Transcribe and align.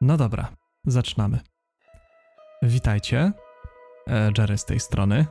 No 0.00 0.16
dobra, 0.16 0.48
zaczynamy. 0.86 1.40
Witajcie. 2.62 3.32
E, 4.08 4.30
Jerry 4.38 4.58
z 4.58 4.64
tej 4.64 4.80
strony. 4.80 5.26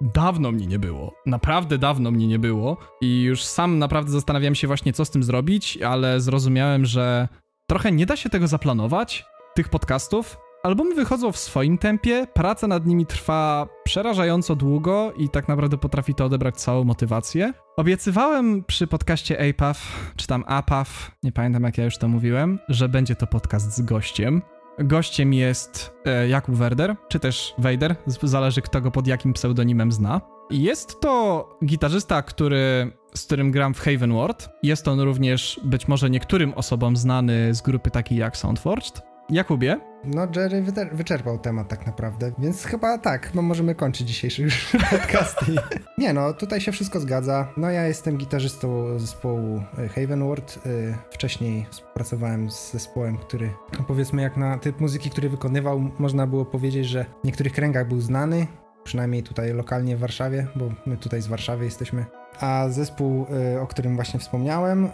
Dawno 0.00 0.52
mnie 0.52 0.66
nie 0.66 0.78
było. 0.78 1.14
Naprawdę 1.26 1.78
dawno 1.78 2.10
mnie 2.10 2.26
nie 2.26 2.38
było. 2.38 2.76
I 3.00 3.22
już 3.22 3.44
sam 3.44 3.78
naprawdę 3.78 4.10
zastanawiałem 4.10 4.54
się 4.54 4.66
właśnie, 4.66 4.92
co 4.92 5.04
z 5.04 5.10
tym 5.10 5.22
zrobić, 5.22 5.82
ale 5.82 6.20
zrozumiałem, 6.20 6.84
że 6.84 7.28
trochę 7.66 7.92
nie 7.92 8.06
da 8.06 8.16
się 8.16 8.30
tego 8.30 8.46
zaplanować, 8.46 9.24
tych 9.54 9.68
podcastów. 9.68 10.38
Albumy 10.66 10.94
wychodzą 10.94 11.32
w 11.32 11.36
swoim 11.36 11.78
tempie, 11.78 12.26
praca 12.34 12.66
nad 12.66 12.86
nimi 12.86 13.06
trwa 13.06 13.68
przerażająco 13.84 14.56
długo 14.56 15.12
i 15.12 15.28
tak 15.28 15.48
naprawdę 15.48 15.78
potrafi 15.78 16.14
to 16.14 16.24
odebrać 16.24 16.56
całą 16.56 16.84
motywację. 16.84 17.52
Obiecywałem 17.76 18.64
przy 18.64 18.86
podcaście 18.86 19.50
APAF, 19.50 20.12
czy 20.16 20.26
tam 20.26 20.44
APAF, 20.46 21.10
nie 21.22 21.32
pamiętam 21.32 21.62
jak 21.62 21.78
ja 21.78 21.84
już 21.84 21.98
to 21.98 22.08
mówiłem, 22.08 22.58
że 22.68 22.88
będzie 22.88 23.16
to 23.16 23.26
podcast 23.26 23.76
z 23.76 23.80
gościem. 23.80 24.42
Gościem 24.78 25.34
jest 25.34 25.94
e, 26.04 26.28
Jakub 26.28 26.54
Werder, 26.54 26.96
czy 27.08 27.20
też 27.20 27.54
Wejder, 27.58 27.96
zależy 28.22 28.62
kto 28.62 28.80
go 28.80 28.90
pod 28.90 29.06
jakim 29.06 29.32
pseudonimem 29.32 29.92
zna. 29.92 30.20
Jest 30.50 31.00
to 31.00 31.48
gitarzysta, 31.64 32.22
który, 32.22 32.92
z 33.14 33.26
którym 33.26 33.50
gram 33.50 33.74
w 33.74 33.80
Haven 33.80 34.14
Ward. 34.14 34.48
Jest 34.62 34.88
on 34.88 35.00
również 35.00 35.60
być 35.64 35.88
może 35.88 36.10
niektórym 36.10 36.54
osobom 36.54 36.96
znany 36.96 37.54
z 37.54 37.62
grupy 37.62 37.90
takiej 37.90 38.18
jak 38.18 38.36
Soundforged. 38.36 39.02
Jakubie, 39.30 39.80
no, 40.06 40.28
Jerry 40.36 40.64
wyczerpał 40.92 41.38
temat 41.38 41.68
tak 41.68 41.86
naprawdę, 41.86 42.32
więc 42.38 42.64
chyba 42.64 42.98
tak, 42.98 43.34
no 43.34 43.42
możemy 43.42 43.74
kończyć 43.74 44.08
dzisiejszy 44.08 44.42
już 44.42 44.72
podcast. 44.90 45.38
Nie 45.98 46.12
no, 46.12 46.32
tutaj 46.32 46.60
się 46.60 46.72
wszystko 46.72 47.00
zgadza. 47.00 47.52
No 47.56 47.70
ja 47.70 47.86
jestem 47.86 48.16
gitarzystą 48.16 48.98
zespołu 48.98 49.62
e, 49.78 49.88
Haven 49.88 50.28
Ward. 50.28 50.58
E, 50.66 50.68
wcześniej 51.10 51.66
współpracowałem 51.70 52.50
z 52.50 52.72
zespołem, 52.72 53.18
który 53.18 53.50
powiedzmy 53.88 54.22
jak 54.22 54.36
na 54.36 54.58
typ 54.58 54.80
muzyki, 54.80 55.10
który 55.10 55.28
wykonywał, 55.28 55.90
można 55.98 56.26
było 56.26 56.44
powiedzieć, 56.44 56.86
że 56.86 57.04
w 57.22 57.26
niektórych 57.26 57.52
kręgach 57.52 57.88
był 57.88 58.00
znany, 58.00 58.46
przynajmniej 58.84 59.22
tutaj 59.22 59.52
lokalnie 59.52 59.96
w 59.96 60.00
Warszawie, 60.00 60.46
bo 60.56 60.70
my 60.86 60.96
tutaj 60.96 61.22
z 61.22 61.26
Warszawy 61.26 61.64
jesteśmy. 61.64 62.04
A 62.40 62.68
zespół, 62.68 63.26
y, 63.54 63.60
o 63.60 63.66
którym 63.66 63.96
właśnie 63.96 64.20
wspomniałem, 64.20 64.84
y, 64.84 64.90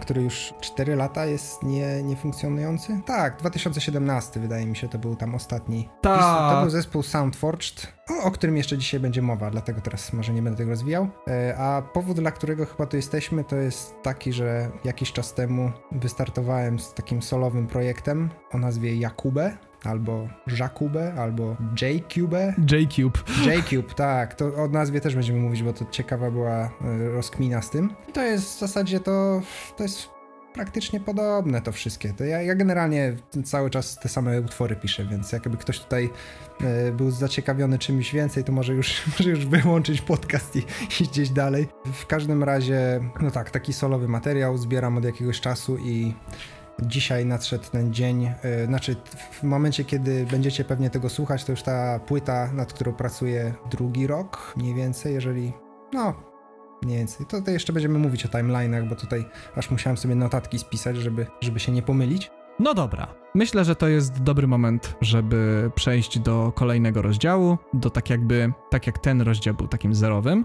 który 0.00 0.22
już 0.22 0.54
4 0.60 0.96
lata 0.96 1.26
jest 1.26 1.62
nie, 1.62 2.02
niefunkcjonujący. 2.02 3.00
Tak, 3.06 3.36
2017 3.36 4.40
wydaje 4.40 4.66
mi 4.66 4.76
się, 4.76 4.88
to 4.88 4.98
był 4.98 5.16
tam 5.16 5.34
ostatni. 5.34 5.88
Tak. 6.00 6.54
To 6.54 6.60
był 6.60 6.70
zespół 6.70 7.02
Soundforged, 7.02 7.92
o, 8.10 8.24
o 8.24 8.30
którym 8.30 8.56
jeszcze 8.56 8.78
dzisiaj 8.78 9.00
będzie 9.00 9.22
mowa, 9.22 9.50
dlatego 9.50 9.80
teraz 9.80 10.12
może 10.12 10.32
nie 10.32 10.42
będę 10.42 10.58
tego 10.58 10.70
rozwijał. 10.70 11.04
Y, 11.04 11.58
a 11.58 11.82
powód, 11.82 12.20
dla 12.20 12.30
którego 12.30 12.66
chyba 12.66 12.86
tu 12.86 12.96
jesteśmy, 12.96 13.44
to 13.44 13.56
jest 13.56 14.02
taki, 14.02 14.32
że 14.32 14.70
jakiś 14.84 15.12
czas 15.12 15.34
temu 15.34 15.72
wystartowałem 15.92 16.78
z 16.78 16.94
takim 16.94 17.22
solowym 17.22 17.66
projektem 17.66 18.30
o 18.52 18.58
nazwie 18.58 18.96
Jakube 18.96 19.56
albo 19.84 20.28
Jakube, 20.58 21.14
albo 21.14 21.56
J-Cube. 21.82 22.54
J-Cube. 22.72 23.18
J-Cube, 23.46 23.94
tak. 23.94 24.34
To 24.34 24.54
o 24.54 24.68
nazwie 24.68 25.00
też 25.00 25.14
będziemy 25.14 25.38
mówić, 25.38 25.62
bo 25.62 25.72
to 25.72 25.84
ciekawa 25.90 26.30
była 26.30 26.52
e, 26.54 26.70
rozkmina 27.12 27.62
z 27.62 27.70
tym. 27.70 27.90
I 28.08 28.12
to 28.12 28.22
jest 28.22 28.56
w 28.56 28.58
zasadzie 28.58 29.00
to, 29.00 29.40
to 29.76 29.82
jest 29.82 30.14
praktycznie 30.54 31.00
podobne 31.00 31.60
to 31.60 31.72
wszystkie. 31.72 32.12
To 32.12 32.24
ja, 32.24 32.42
ja, 32.42 32.54
generalnie 32.54 33.16
cały 33.44 33.70
czas 33.70 33.98
te 33.98 34.08
same 34.08 34.40
utwory 34.40 34.76
piszę, 34.76 35.04
więc 35.04 35.32
jakby 35.32 35.56
ktoś 35.56 35.80
tutaj 35.80 36.10
y, 36.88 36.92
był 36.92 37.10
zaciekawiony 37.10 37.78
czymś 37.78 38.12
więcej, 38.12 38.44
to 38.44 38.52
może 38.52 38.74
już, 38.74 39.02
może 39.18 39.30
już 39.30 39.46
wyłączyć 39.46 40.00
podcast 40.00 40.56
i 40.56 40.58
iść 40.88 41.10
gdzieś 41.10 41.30
dalej. 41.30 41.68
W 41.92 42.06
każdym 42.06 42.44
razie, 42.44 43.00
no 43.20 43.30
tak, 43.30 43.50
taki 43.50 43.72
solowy 43.72 44.08
materiał 44.08 44.58
zbieram 44.58 44.96
od 44.96 45.04
jakiegoś 45.04 45.40
czasu 45.40 45.78
i 45.78 46.14
Dzisiaj 46.82 47.26
nadszedł 47.26 47.64
ten 47.72 47.94
dzień, 47.94 48.22
yy, 48.22 48.66
znaczy 48.66 48.96
w 49.30 49.42
momencie, 49.42 49.84
kiedy 49.84 50.26
będziecie 50.30 50.64
pewnie 50.64 50.90
tego 50.90 51.08
słuchać, 51.08 51.44
to 51.44 51.52
już 51.52 51.62
ta 51.62 51.98
płyta, 51.98 52.52
nad 52.52 52.72
którą 52.72 52.92
pracuję 52.92 53.54
drugi 53.70 54.06
rok, 54.06 54.54
mniej 54.56 54.74
więcej, 54.74 55.14
jeżeli, 55.14 55.52
no, 55.92 56.14
mniej 56.82 56.98
więcej. 56.98 57.26
To, 57.26 57.42
to 57.42 57.50
jeszcze 57.50 57.72
będziemy 57.72 57.98
mówić 57.98 58.26
o 58.26 58.28
timeline'ach, 58.28 58.88
bo 58.88 58.96
tutaj 58.96 59.24
aż 59.56 59.70
musiałem 59.70 59.96
sobie 59.96 60.14
notatki 60.14 60.58
spisać, 60.58 60.96
żeby, 60.96 61.26
żeby 61.40 61.60
się 61.60 61.72
nie 61.72 61.82
pomylić. 61.82 62.30
No 62.58 62.74
dobra, 62.74 63.14
myślę, 63.34 63.64
że 63.64 63.76
to 63.76 63.88
jest 63.88 64.22
dobry 64.22 64.46
moment, 64.46 64.96
żeby 65.00 65.70
przejść 65.74 66.18
do 66.18 66.52
kolejnego 66.54 67.02
rozdziału, 67.02 67.58
do 67.74 67.90
tak 67.90 68.10
jakby, 68.10 68.52
tak 68.70 68.86
jak 68.86 68.98
ten 68.98 69.20
rozdział 69.20 69.54
był 69.54 69.68
takim 69.68 69.94
zerowym. 69.94 70.44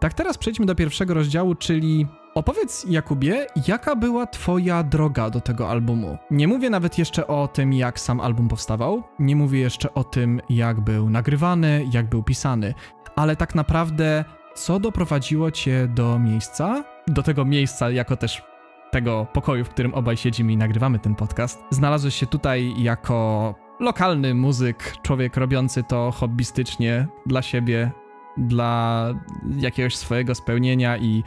Tak 0.00 0.14
teraz 0.14 0.38
przejdźmy 0.38 0.66
do 0.66 0.74
pierwszego 0.74 1.14
rozdziału, 1.14 1.54
czyli 1.54 2.06
Opowiedz, 2.34 2.86
Jakubie, 2.88 3.46
jaka 3.68 3.96
była 3.96 4.26
Twoja 4.26 4.82
droga 4.82 5.30
do 5.30 5.40
tego 5.40 5.70
albumu? 5.70 6.18
Nie 6.30 6.48
mówię 6.48 6.70
nawet 6.70 6.98
jeszcze 6.98 7.26
o 7.26 7.48
tym, 7.48 7.72
jak 7.72 8.00
sam 8.00 8.20
album 8.20 8.48
powstawał, 8.48 9.02
nie 9.18 9.36
mówię 9.36 9.60
jeszcze 9.60 9.94
o 9.94 10.04
tym, 10.04 10.40
jak 10.50 10.80
był 10.80 11.10
nagrywany, 11.10 11.86
jak 11.92 12.08
był 12.08 12.22
pisany, 12.22 12.74
ale 13.16 13.36
tak 13.36 13.54
naprawdę, 13.54 14.24
co 14.54 14.80
doprowadziło 14.80 15.50
Cię 15.50 15.88
do 15.88 16.18
miejsca, 16.18 16.84
do 17.06 17.22
tego 17.22 17.44
miejsca, 17.44 17.90
jako 17.90 18.16
też 18.16 18.42
tego 18.90 19.26
pokoju, 19.32 19.64
w 19.64 19.68
którym 19.68 19.94
obaj 19.94 20.16
siedzimy 20.16 20.52
i 20.52 20.56
nagrywamy 20.56 20.98
ten 20.98 21.14
podcast. 21.14 21.60
Znalazłeś 21.70 22.14
się 22.14 22.26
tutaj 22.26 22.74
jako 22.82 23.54
lokalny 23.80 24.34
muzyk, 24.34 24.96
człowiek 25.02 25.36
robiący 25.36 25.82
to 25.82 26.10
hobbystycznie 26.10 27.06
dla 27.26 27.42
siebie, 27.42 27.90
dla 28.36 29.06
jakiegoś 29.56 29.96
swojego 29.96 30.34
spełnienia 30.34 30.96
i 30.96 31.24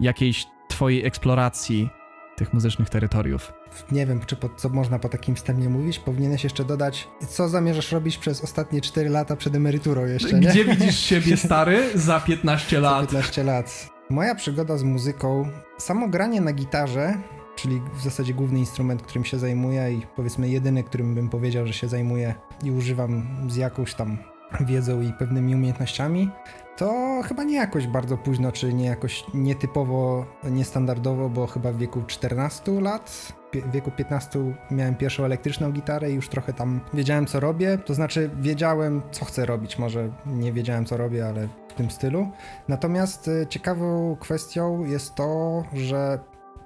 jakiejś 0.00 0.46
twojej 0.68 1.06
eksploracji 1.06 1.90
tych 2.36 2.54
muzycznych 2.54 2.90
terytoriów. 2.90 3.52
Nie 3.92 4.06
wiem, 4.06 4.20
czy 4.26 4.36
po, 4.36 4.48
co 4.48 4.68
można 4.68 4.98
po 4.98 5.08
takim 5.08 5.34
wstępie 5.34 5.68
mówić. 5.68 5.98
Powinieneś 5.98 6.44
jeszcze 6.44 6.64
dodać, 6.64 7.08
co 7.28 7.48
zamierzasz 7.48 7.92
robić 7.92 8.18
przez 8.18 8.44
ostatnie 8.44 8.80
4 8.80 9.10
lata 9.10 9.36
przed 9.36 9.54
emeryturą 9.54 10.04
jeszcze, 10.04 10.40
nie? 10.40 10.48
Gdzie 10.48 10.64
widzisz 10.64 10.98
siebie 10.98 11.36
stary 11.46 11.98
za 11.98 12.20
15 12.20 12.80
lat? 12.80 13.00
Za 13.00 13.06
15 13.06 13.44
lat. 13.44 13.90
Moja 14.10 14.34
przygoda 14.34 14.78
z 14.78 14.82
muzyką, 14.82 15.48
samo 15.78 16.08
granie 16.08 16.40
na 16.40 16.52
gitarze, 16.52 17.14
czyli 17.56 17.80
w 17.94 18.02
zasadzie 18.02 18.34
główny 18.34 18.58
instrument, 18.58 19.02
którym 19.02 19.24
się 19.24 19.38
zajmuję 19.38 19.92
i 19.92 20.06
powiedzmy 20.16 20.48
jedyny, 20.48 20.84
którym 20.84 21.14
bym 21.14 21.28
powiedział, 21.28 21.66
że 21.66 21.72
się 21.72 21.88
zajmuję 21.88 22.34
i 22.64 22.70
używam 22.70 23.26
z 23.48 23.56
jakąś 23.56 23.94
tam 23.94 24.18
wiedzą 24.60 25.00
i 25.00 25.12
pewnymi 25.12 25.54
umiejętnościami, 25.54 26.30
to 26.80 27.20
chyba 27.24 27.44
nie 27.44 27.56
jakoś 27.56 27.86
bardzo 27.86 28.16
późno, 28.16 28.52
czy 28.52 28.74
nie 28.74 28.86
jakoś 28.86 29.24
nietypowo, 29.34 30.26
niestandardowo, 30.44 31.28
bo 31.28 31.46
chyba 31.46 31.72
w 31.72 31.76
wieku 31.76 32.02
14 32.06 32.80
lat, 32.80 33.32
w 33.52 33.70
wieku 33.72 33.90
15 33.90 34.54
miałem 34.70 34.94
pierwszą 34.94 35.24
elektryczną 35.24 35.72
gitarę 35.72 36.10
i 36.10 36.14
już 36.14 36.28
trochę 36.28 36.52
tam 36.52 36.80
wiedziałem 36.94 37.26
co 37.26 37.40
robię, 37.40 37.78
to 37.78 37.94
znaczy 37.94 38.30
wiedziałem 38.40 39.02
co 39.10 39.24
chcę 39.24 39.46
robić, 39.46 39.78
może 39.78 40.08
nie 40.26 40.52
wiedziałem 40.52 40.84
co 40.84 40.96
robię, 40.96 41.28
ale 41.28 41.48
w 41.68 41.74
tym 41.74 41.90
stylu. 41.90 42.28
Natomiast 42.68 43.28
e, 43.28 43.46
ciekawą 43.46 44.16
kwestią 44.20 44.84
jest 44.84 45.14
to, 45.14 45.62
że 45.72 46.18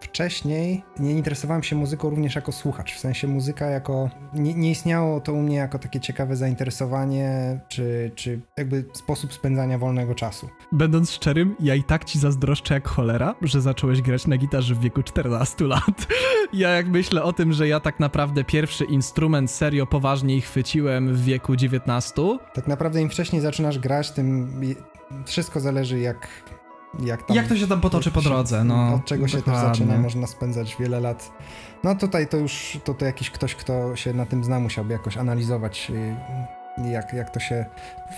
wcześniej 0.04 0.82
nie 0.98 1.12
interesowałem 1.12 1.62
się 1.62 1.76
muzyką 1.76 2.10
również 2.10 2.34
jako 2.34 2.52
słuchacz. 2.52 2.94
W 2.94 2.98
sensie 2.98 3.28
muzyka 3.28 3.66
jako. 3.66 4.10
Nie, 4.34 4.54
nie, 4.54 4.70
istniało 4.70 5.20
to 5.20 5.32
u 5.32 5.42
mnie 5.42 5.56
jako 5.56 5.78
takie 5.78 6.00
ciekawe 6.00 6.36
zainteresowanie, 6.36 7.60
czy, 7.68 8.10
czy 8.14 8.40
jakby 8.56 8.84
sposób 8.92 9.32
spędzania 9.32 9.78
wolnego 9.78 10.14
czasu. 10.14 10.48
Będąc 10.72 11.10
szczerym, 11.10 11.56
ja 11.60 11.74
i 11.74 11.82
tak 11.82 12.04
ci 12.04 12.18
zazdroszczę 12.18 12.74
jak 12.74 12.88
cholera, 12.88 13.34
że 13.42 13.60
zacząłeś 13.60 14.02
grać 14.02 14.26
na 14.26 14.36
gitarze 14.36 14.74
w 14.74 14.80
wieku 14.80 15.02
14 15.02 15.64
lat. 15.64 16.06
Ja 16.52 16.68
jak 16.68 16.88
myślę 16.88 17.22
o 17.22 17.32
tym, 17.32 17.52
że 17.52 17.68
ja 17.68 17.80
tak 17.80 18.00
naprawdę 18.00 18.44
pierwszy 18.44 18.84
instrument 18.84 19.50
serio 19.50 19.86
poważniej 19.86 20.40
chwyciłem 20.40 21.14
w 21.14 21.24
wieku 21.24 21.56
19. 21.56 22.38
Tak 22.54 22.66
naprawdę 22.66 23.02
im 23.02 23.10
wcześniej 23.10 23.42
zaczynasz 23.42 23.78
grać, 23.78 24.10
tym 24.10 24.60
wszystko 25.24 25.60
zależy 25.60 25.98
jak 25.98 26.28
jak, 27.02 27.22
tam, 27.22 27.36
jak 27.36 27.48
to 27.48 27.56
się 27.56 27.66
tam 27.66 27.80
potoczy 27.80 28.10
po 28.10 28.22
drodze. 28.22 28.64
No, 28.64 28.94
od 28.94 29.04
czego 29.04 29.28
się 29.28 29.42
też 29.42 29.54
zaczyna, 29.54 29.98
można 29.98 30.26
spędzać 30.26 30.76
wiele 30.80 31.00
lat. 31.00 31.32
No 31.84 31.94
tutaj 31.94 32.28
to 32.28 32.36
już 32.36 32.78
to, 32.84 32.94
to 32.94 33.04
jakiś 33.04 33.30
ktoś, 33.30 33.54
kto 33.54 33.96
się 33.96 34.14
na 34.14 34.26
tym 34.26 34.44
zna, 34.44 34.60
musiałby 34.60 34.92
jakoś 34.92 35.16
analizować, 35.16 35.90
y, 35.90 36.90
jak, 36.90 37.12
jak 37.12 37.30
to 37.30 37.40
się. 37.40 37.66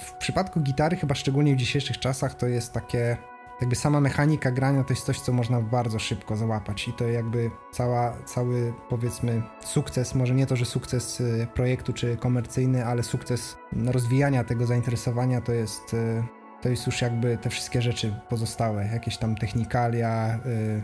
W 0.06 0.12
przypadku 0.12 0.60
gitary, 0.60 0.96
chyba 0.96 1.14
szczególnie 1.14 1.54
w 1.54 1.58
dzisiejszych 1.58 1.98
czasach, 1.98 2.34
to 2.34 2.46
jest 2.46 2.72
takie. 2.72 3.16
Jakby 3.60 3.76
sama 3.76 4.00
mechanika 4.00 4.50
grania 4.50 4.84
to 4.84 4.92
jest 4.92 5.06
coś, 5.06 5.20
co 5.20 5.32
można 5.32 5.60
bardzo 5.60 5.98
szybko 5.98 6.36
załapać, 6.36 6.88
i 6.88 6.92
to 6.92 7.04
jakby 7.04 7.50
cała, 7.72 8.12
cały 8.24 8.74
powiedzmy 8.88 9.42
sukces, 9.60 10.14
może 10.14 10.34
nie 10.34 10.46
to, 10.46 10.56
że 10.56 10.64
sukces 10.64 11.20
y, 11.20 11.46
projektu 11.54 11.92
czy 11.92 12.16
komercyjny, 12.16 12.86
ale 12.86 13.02
sukces 13.02 13.56
rozwijania 13.86 14.44
tego 14.44 14.66
zainteresowania 14.66 15.40
to 15.40 15.52
jest 15.52 15.94
y, 15.94 16.22
to 16.66 16.70
jest 16.70 16.86
już 16.86 17.02
jakby 17.02 17.38
te 17.38 17.50
wszystkie 17.50 17.82
rzeczy 17.82 18.12
pozostałe, 18.28 18.88
jakieś 18.92 19.16
tam 19.16 19.34
technikalia, 19.34 20.38
y, 20.46 20.82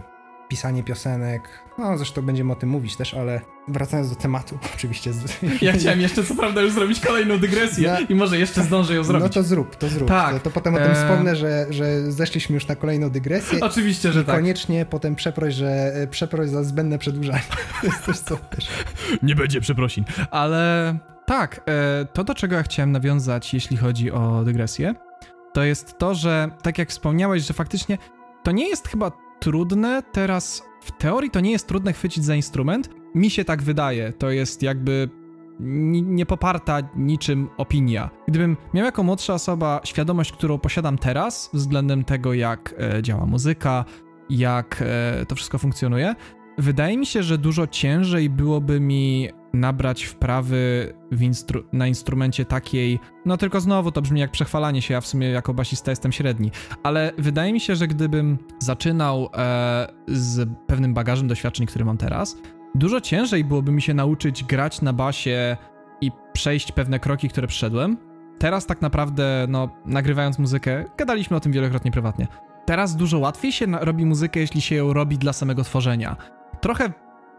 pisanie 0.49 0.82
piosenek. 0.82 1.43
No 1.79 1.96
zresztą 1.99 2.23
będziemy 2.23 2.52
o 2.52 2.56
tym 2.56 2.69
mówić 2.69 2.96
też, 2.96 3.14
ale 3.14 3.40
wracając 3.69 4.11
do 4.11 4.17
tematu, 4.17 4.58
oczywiście. 4.75 5.12
Z... 5.12 5.38
Ja 5.62 5.73
chciałem 5.73 6.00
jeszcze 6.00 6.25
co 6.25 6.34
prawda 6.34 6.61
już 6.61 6.73
zrobić 6.73 7.00
kolejną 7.00 7.38
dygresję 7.38 7.96
no, 8.00 8.06
i 8.08 8.14
może 8.14 8.38
jeszcze 8.38 8.62
zdążę 8.62 8.94
ją 8.94 9.05
zrobić. 9.05 9.23
No 9.23 9.29
to 9.29 9.43
zrób, 9.43 9.76
to 9.76 9.88
zrób. 9.88 10.08
Tak. 10.08 10.34
To, 10.34 10.40
to 10.40 10.50
potem 10.50 10.75
o 10.75 10.79
tym 10.79 10.90
e... 10.90 10.94
wspomnę, 10.94 11.37
że, 11.37 11.67
że 11.70 12.12
zeszliśmy 12.12 12.55
już 12.55 12.67
na 12.67 12.76
kolejną 12.76 13.11
dygresję. 13.11 13.61
Oczywiście, 13.61 14.12
że 14.12 14.25
tak. 14.25 14.37
koniecznie 14.37 14.87
potem 14.87 15.14
przeproś, 15.14 15.55
że 15.55 15.93
przeproś 16.11 16.49
za 16.49 16.64
zbędne 16.64 16.99
przedłużanie. 16.99 17.43
to 17.81 17.87
jest 17.87 18.05
coś, 18.05 18.19
co 18.19 18.38
wiesz. 18.56 18.69
Nie 19.23 19.35
będzie 19.35 19.61
przeprosin, 19.61 20.05
ale 20.31 20.99
tak, 21.26 21.61
e, 21.69 22.05
to 22.12 22.25
do 22.25 22.35
czego 22.35 22.56
ja 22.56 22.62
chciałem 22.62 22.93
nawiązać, 22.93 23.55
jeśli 23.55 23.76
chodzi 23.76 24.11
o 24.11 24.44
dygresję, 24.44 24.94
to 25.52 25.62
jest 25.62 25.99
to, 25.99 26.14
że 26.14 26.50
tak 26.62 26.78
jak 26.78 26.88
wspomniałeś, 26.88 27.43
że 27.43 27.54
faktycznie 27.54 27.99
to 28.43 28.50
nie 28.50 28.69
jest 28.69 28.88
chyba 28.88 29.12
trudne 29.40 30.02
teraz, 30.12 30.62
w 30.81 30.93
teorii 30.93 31.31
to 31.31 31.40
nie 31.40 31.50
jest 31.50 31.69
trudne 31.69 31.93
chwycić 31.93 32.25
za 32.25 32.34
instrument. 32.34 32.90
Mi 33.14 33.31
się 33.31 33.44
tak 33.44 33.62
wydaje, 33.62 34.12
to 34.12 34.31
jest 34.31 34.62
jakby 34.62 35.08
niepoparta 35.60 36.78
niczym 36.96 37.49
opinia. 37.56 38.10
Gdybym 38.28 38.56
miał 38.75 38.84
jako 38.84 39.02
młodsza 39.02 39.34
osoba 39.34 39.81
świadomość, 39.84 40.32
którą 40.32 40.58
posiadam 40.58 40.99
teraz, 40.99 41.50
względem 41.52 42.04
tego, 42.04 42.34
jak 42.34 42.75
e, 42.78 43.02
działa 43.02 43.26
muzyka, 43.26 43.84
jak 44.31 44.82
e, 44.82 45.26
to 45.26 45.34
wszystko 45.34 45.58
funkcjonuje, 45.58 46.14
wydaje 46.58 46.99
mi 46.99 47.06
się, 47.06 47.22
że 47.22 47.38
dużo 47.38 47.66
ciężej 47.66 48.31
byłoby 48.31 48.81
mi 48.81 49.28
nabrać 49.52 50.04
wprawy 50.04 50.93
instru 51.20 51.64
na 51.72 51.87
instrumencie 51.87 52.44
takiej, 52.44 53.00
no 53.26 53.37
tylko 53.37 53.60
znowu 53.60 53.93
to 53.93 54.02
brzmi 54.02 54.20
jak 54.20 54.31
przechwalanie 54.31 54.82
się, 54.82 54.94
ja 54.94 55.00
w 55.00 55.06
sumie 55.06 55.28
jako 55.31 55.54
basista 55.54 55.93
jestem 55.93 56.12
średni, 56.12 56.50
ale 56.82 57.12
wydaje 57.19 57.52
mi 57.52 57.60
się, 57.60 57.76
że 57.76 57.88
gdybym 57.88 58.38
zaczynał 58.58 59.28
e, 59.34 59.87
z 60.08 60.49
pewnym 60.66 60.94
bagażem 60.94 61.28
doświadczeń, 61.28 61.66
który 61.66 61.84
mam 61.84 61.96
teraz, 61.96 62.37
dużo 62.75 63.00
ciężej 63.00 63.44
byłoby 63.44 63.72
mi 63.72 63.82
się 63.82 63.94
nauczyć 63.94 64.44
grać 64.44 64.82
na 64.82 64.93
basie 64.93 65.56
i 66.00 66.10
przejść 66.32 66.72
pewne 66.72 66.99
kroki, 66.99 67.28
które 67.28 67.46
przeszedłem. 67.46 67.96
Teraz 68.38 68.66
tak 68.66 68.82
naprawdę, 68.82 69.46
no, 69.49 69.69
nagrywając 69.87 70.38
muzykę, 70.38 70.84
gadaliśmy 70.99 71.37
o 71.37 71.40
tym 71.40 71.52
wielokrotnie 71.52 71.90
prywatnie. 71.90 72.26
Teraz 72.66 72.96
dużo 72.96 73.19
łatwiej 73.19 73.52
się 73.52 73.66
robi 73.81 74.04
muzykę, 74.06 74.40
jeśli 74.40 74.60
się 74.60 74.75
ją 74.75 74.93
robi 74.93 75.19
dla 75.19 75.32
samego 75.32 75.64
tworzenia. 75.64 76.16
Trochę 76.60 76.93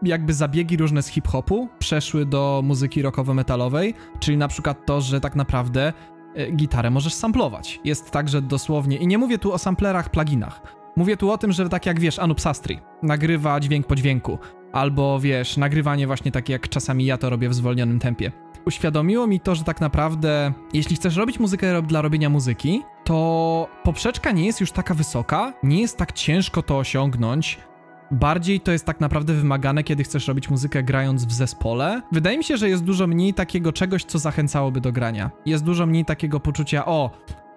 jakby 0.06 0.34
zabiegi 0.34 0.76
różne 0.76 1.02
z 1.02 1.08
hip-hopu 1.08 1.68
przeszły 1.78 2.26
do 2.26 2.60
muzyki 2.64 3.02
rockowo-metalowej, 3.02 3.94
czyli 4.20 4.36
na 4.36 4.48
przykład 4.48 4.86
to, 4.86 5.00
że 5.00 5.20
tak 5.20 5.36
naprawdę 5.36 5.92
e, 6.34 6.50
gitarę 6.50 6.90
możesz 6.90 7.14
samplować. 7.14 7.80
Jest 7.84 8.10
tak, 8.10 8.28
że 8.28 8.42
dosłownie, 8.42 8.96
i 8.96 9.06
nie 9.06 9.18
mówię 9.18 9.38
tu 9.38 9.52
o 9.52 9.58
samplerach, 9.58 10.10
pluginach, 10.10 10.62
mówię 10.96 11.16
tu 11.16 11.30
o 11.30 11.38
tym, 11.38 11.52
że 11.52 11.68
tak 11.68 11.86
jak 11.86 12.00
wiesz, 12.00 12.18
Anup 12.18 12.40
Sastry 12.40 12.78
nagrywa 13.02 13.60
dźwięk 13.60 13.86
po 13.86 13.94
dźwięku, 13.94 14.38
albo 14.72 15.20
wiesz, 15.20 15.56
nagrywanie 15.56 16.06
właśnie 16.06 16.32
takie 16.32 16.52
jak 16.52 16.68
czasami 16.68 17.04
ja 17.04 17.18
to 17.18 17.30
robię 17.30 17.48
w 17.48 17.54
zwolnionym 17.54 17.98
tempie. 17.98 18.32
Uświadomiło 18.66 19.26
mi 19.26 19.40
to, 19.40 19.54
że 19.54 19.64
tak 19.64 19.80
naprawdę, 19.80 20.52
jeśli 20.72 20.96
chcesz 20.96 21.16
robić 21.16 21.40
muzykę 21.40 21.82
dla 21.82 22.02
robienia 22.02 22.30
muzyki, 22.30 22.82
to 23.04 23.68
poprzeczka 23.82 24.32
nie 24.32 24.46
jest 24.46 24.60
już 24.60 24.72
taka 24.72 24.94
wysoka, 24.94 25.52
nie 25.62 25.80
jest 25.80 25.96
tak 25.98 26.12
ciężko 26.12 26.62
to 26.62 26.78
osiągnąć, 26.78 27.58
Bardziej 28.14 28.60
to 28.60 28.72
jest 28.72 28.84
tak 28.84 29.00
naprawdę 29.00 29.34
wymagane, 29.34 29.84
kiedy 29.84 30.04
chcesz 30.04 30.28
robić 30.28 30.50
muzykę 30.50 30.82
grając 30.82 31.24
w 31.24 31.32
zespole. 31.32 32.02
Wydaje 32.12 32.38
mi 32.38 32.44
się, 32.44 32.56
że 32.56 32.68
jest 32.68 32.84
dużo 32.84 33.06
mniej 33.06 33.34
takiego 33.34 33.72
czegoś, 33.72 34.04
co 34.04 34.18
zachęcałoby 34.18 34.80
do 34.80 34.92
grania. 34.92 35.30
Jest 35.46 35.64
dużo 35.64 35.86
mniej 35.86 36.04
takiego 36.04 36.40
poczucia, 36.40 36.86
o, 36.86 37.10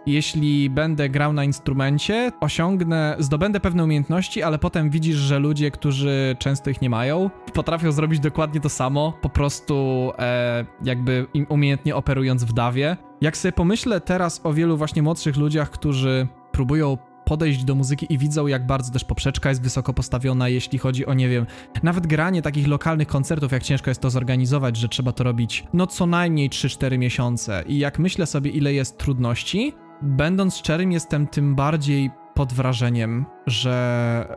jeśli 0.05 0.69
będę 0.69 1.09
grał 1.09 1.33
na 1.33 1.43
instrumencie, 1.43 2.31
osiągnę, 2.39 3.15
zdobędę 3.19 3.59
pewne 3.59 3.83
umiejętności, 3.83 4.43
ale 4.43 4.59
potem 4.59 4.89
widzisz, 4.89 5.15
że 5.15 5.39
ludzie, 5.39 5.71
którzy 5.71 6.35
często 6.39 6.69
ich 6.69 6.81
nie 6.81 6.89
mają, 6.89 7.29
potrafią 7.53 7.91
zrobić 7.91 8.19
dokładnie 8.19 8.61
to 8.61 8.69
samo, 8.69 9.13
po 9.21 9.29
prostu 9.29 10.11
e, 10.19 10.65
jakby 10.83 11.27
umiejętnie 11.49 11.95
operując 11.95 12.43
w 12.43 12.53
dawie. 12.53 12.97
Jak 13.21 13.37
sobie 13.37 13.51
pomyślę 13.51 14.01
teraz 14.01 14.41
o 14.43 14.53
wielu 14.53 14.77
właśnie 14.77 15.01
młodszych 15.01 15.37
ludziach, 15.37 15.69
którzy 15.69 16.27
próbują 16.51 16.97
podejść 17.27 17.63
do 17.63 17.75
muzyki 17.75 18.13
i 18.13 18.17
widzą, 18.17 18.47
jak 18.47 18.65
bardzo 18.65 18.91
też 18.91 19.03
poprzeczka 19.03 19.49
jest 19.49 19.61
wysoko 19.61 19.93
postawiona, 19.93 20.49
jeśli 20.49 20.79
chodzi 20.79 21.05
o, 21.05 21.13
nie 21.13 21.29
wiem, 21.29 21.45
nawet 21.83 22.07
granie 22.07 22.41
takich 22.41 22.67
lokalnych 22.67 23.07
koncertów, 23.07 23.51
jak 23.51 23.63
ciężko 23.63 23.89
jest 23.89 24.01
to 24.01 24.09
zorganizować, 24.09 24.77
że 24.77 24.89
trzeba 24.89 25.11
to 25.11 25.23
robić 25.23 25.63
no 25.73 25.87
co 25.87 26.05
najmniej 26.05 26.49
3-4 26.49 26.97
miesiące. 26.97 27.63
I 27.67 27.79
jak 27.79 27.99
myślę 27.99 28.25
sobie, 28.25 28.51
ile 28.51 28.73
jest 28.73 28.97
trudności, 28.97 29.73
będąc 30.01 30.57
szczerym, 30.57 30.91
jestem 30.91 31.27
tym 31.27 31.55
bardziej 31.55 32.11
pod 32.33 32.53
wrażeniem, 32.53 33.25
że 33.47 34.27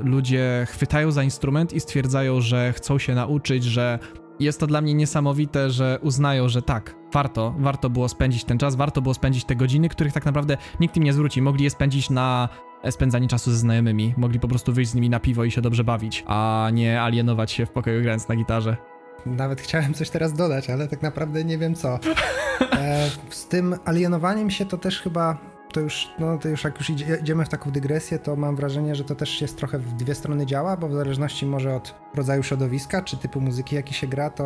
e, 0.00 0.08
ludzie 0.08 0.66
chwytają 0.70 1.10
za 1.10 1.22
instrument 1.22 1.72
i 1.72 1.80
stwierdzają, 1.80 2.40
że 2.40 2.72
chcą 2.72 2.98
się 2.98 3.14
nauczyć, 3.14 3.64
że 3.64 3.98
jest 4.42 4.60
to 4.60 4.66
dla 4.66 4.80
mnie 4.80 4.94
niesamowite, 4.94 5.70
że 5.70 5.98
uznają, 6.02 6.48
że 6.48 6.62
tak, 6.62 6.94
warto, 7.12 7.54
warto 7.58 7.90
było 7.90 8.08
spędzić 8.08 8.44
ten 8.44 8.58
czas, 8.58 8.76
warto 8.76 9.02
było 9.02 9.14
spędzić 9.14 9.44
te 9.44 9.56
godziny, 9.56 9.88
których 9.88 10.12
tak 10.12 10.24
naprawdę 10.24 10.56
nikt 10.80 10.96
im 10.96 11.02
nie 11.02 11.12
zwróci. 11.12 11.42
Mogli 11.42 11.64
je 11.64 11.70
spędzić 11.70 12.10
na 12.10 12.48
spędzanie 12.90 13.28
czasu 13.28 13.50
ze 13.50 13.56
znajomymi, 13.56 14.14
mogli 14.16 14.40
po 14.40 14.48
prostu 14.48 14.72
wyjść 14.72 14.90
z 14.90 14.94
nimi 14.94 15.10
na 15.10 15.20
piwo 15.20 15.44
i 15.44 15.50
się 15.50 15.60
dobrze 15.60 15.84
bawić, 15.84 16.24
a 16.26 16.68
nie 16.72 17.02
alienować 17.02 17.52
się 17.52 17.66
w 17.66 17.70
pokoju 17.70 18.02
grając 18.02 18.28
na 18.28 18.36
gitarze. 18.36 18.76
Nawet 19.26 19.60
chciałem 19.60 19.94
coś 19.94 20.10
teraz 20.10 20.32
dodać, 20.32 20.70
ale 20.70 20.88
tak 20.88 21.02
naprawdę 21.02 21.44
nie 21.44 21.58
wiem 21.58 21.74
co. 21.74 21.98
E, 22.72 23.10
z 23.30 23.46
tym 23.46 23.76
alienowaniem 23.84 24.50
się 24.50 24.66
to 24.66 24.78
też 24.78 25.00
chyba 25.00 25.51
to 25.72 25.80
już, 25.80 26.10
no 26.18 26.38
to 26.38 26.48
już 26.48 26.64
jak 26.64 26.78
już 26.78 26.90
idziemy 27.20 27.44
w 27.44 27.48
taką 27.48 27.70
dygresję, 27.70 28.18
to 28.18 28.36
mam 28.36 28.56
wrażenie, 28.56 28.94
że 28.94 29.04
to 29.04 29.14
też 29.14 29.40
jest 29.40 29.56
trochę 29.56 29.78
w 29.78 29.92
dwie 29.92 30.14
strony 30.14 30.46
działa, 30.46 30.76
bo 30.76 30.88
w 30.88 30.92
zależności 30.92 31.46
może 31.46 31.76
od 31.76 31.94
rodzaju 32.14 32.42
środowiska, 32.42 33.02
czy 33.02 33.16
typu 33.16 33.40
muzyki, 33.40 33.76
jaki 33.76 33.94
się 33.94 34.06
gra, 34.06 34.30
to 34.30 34.44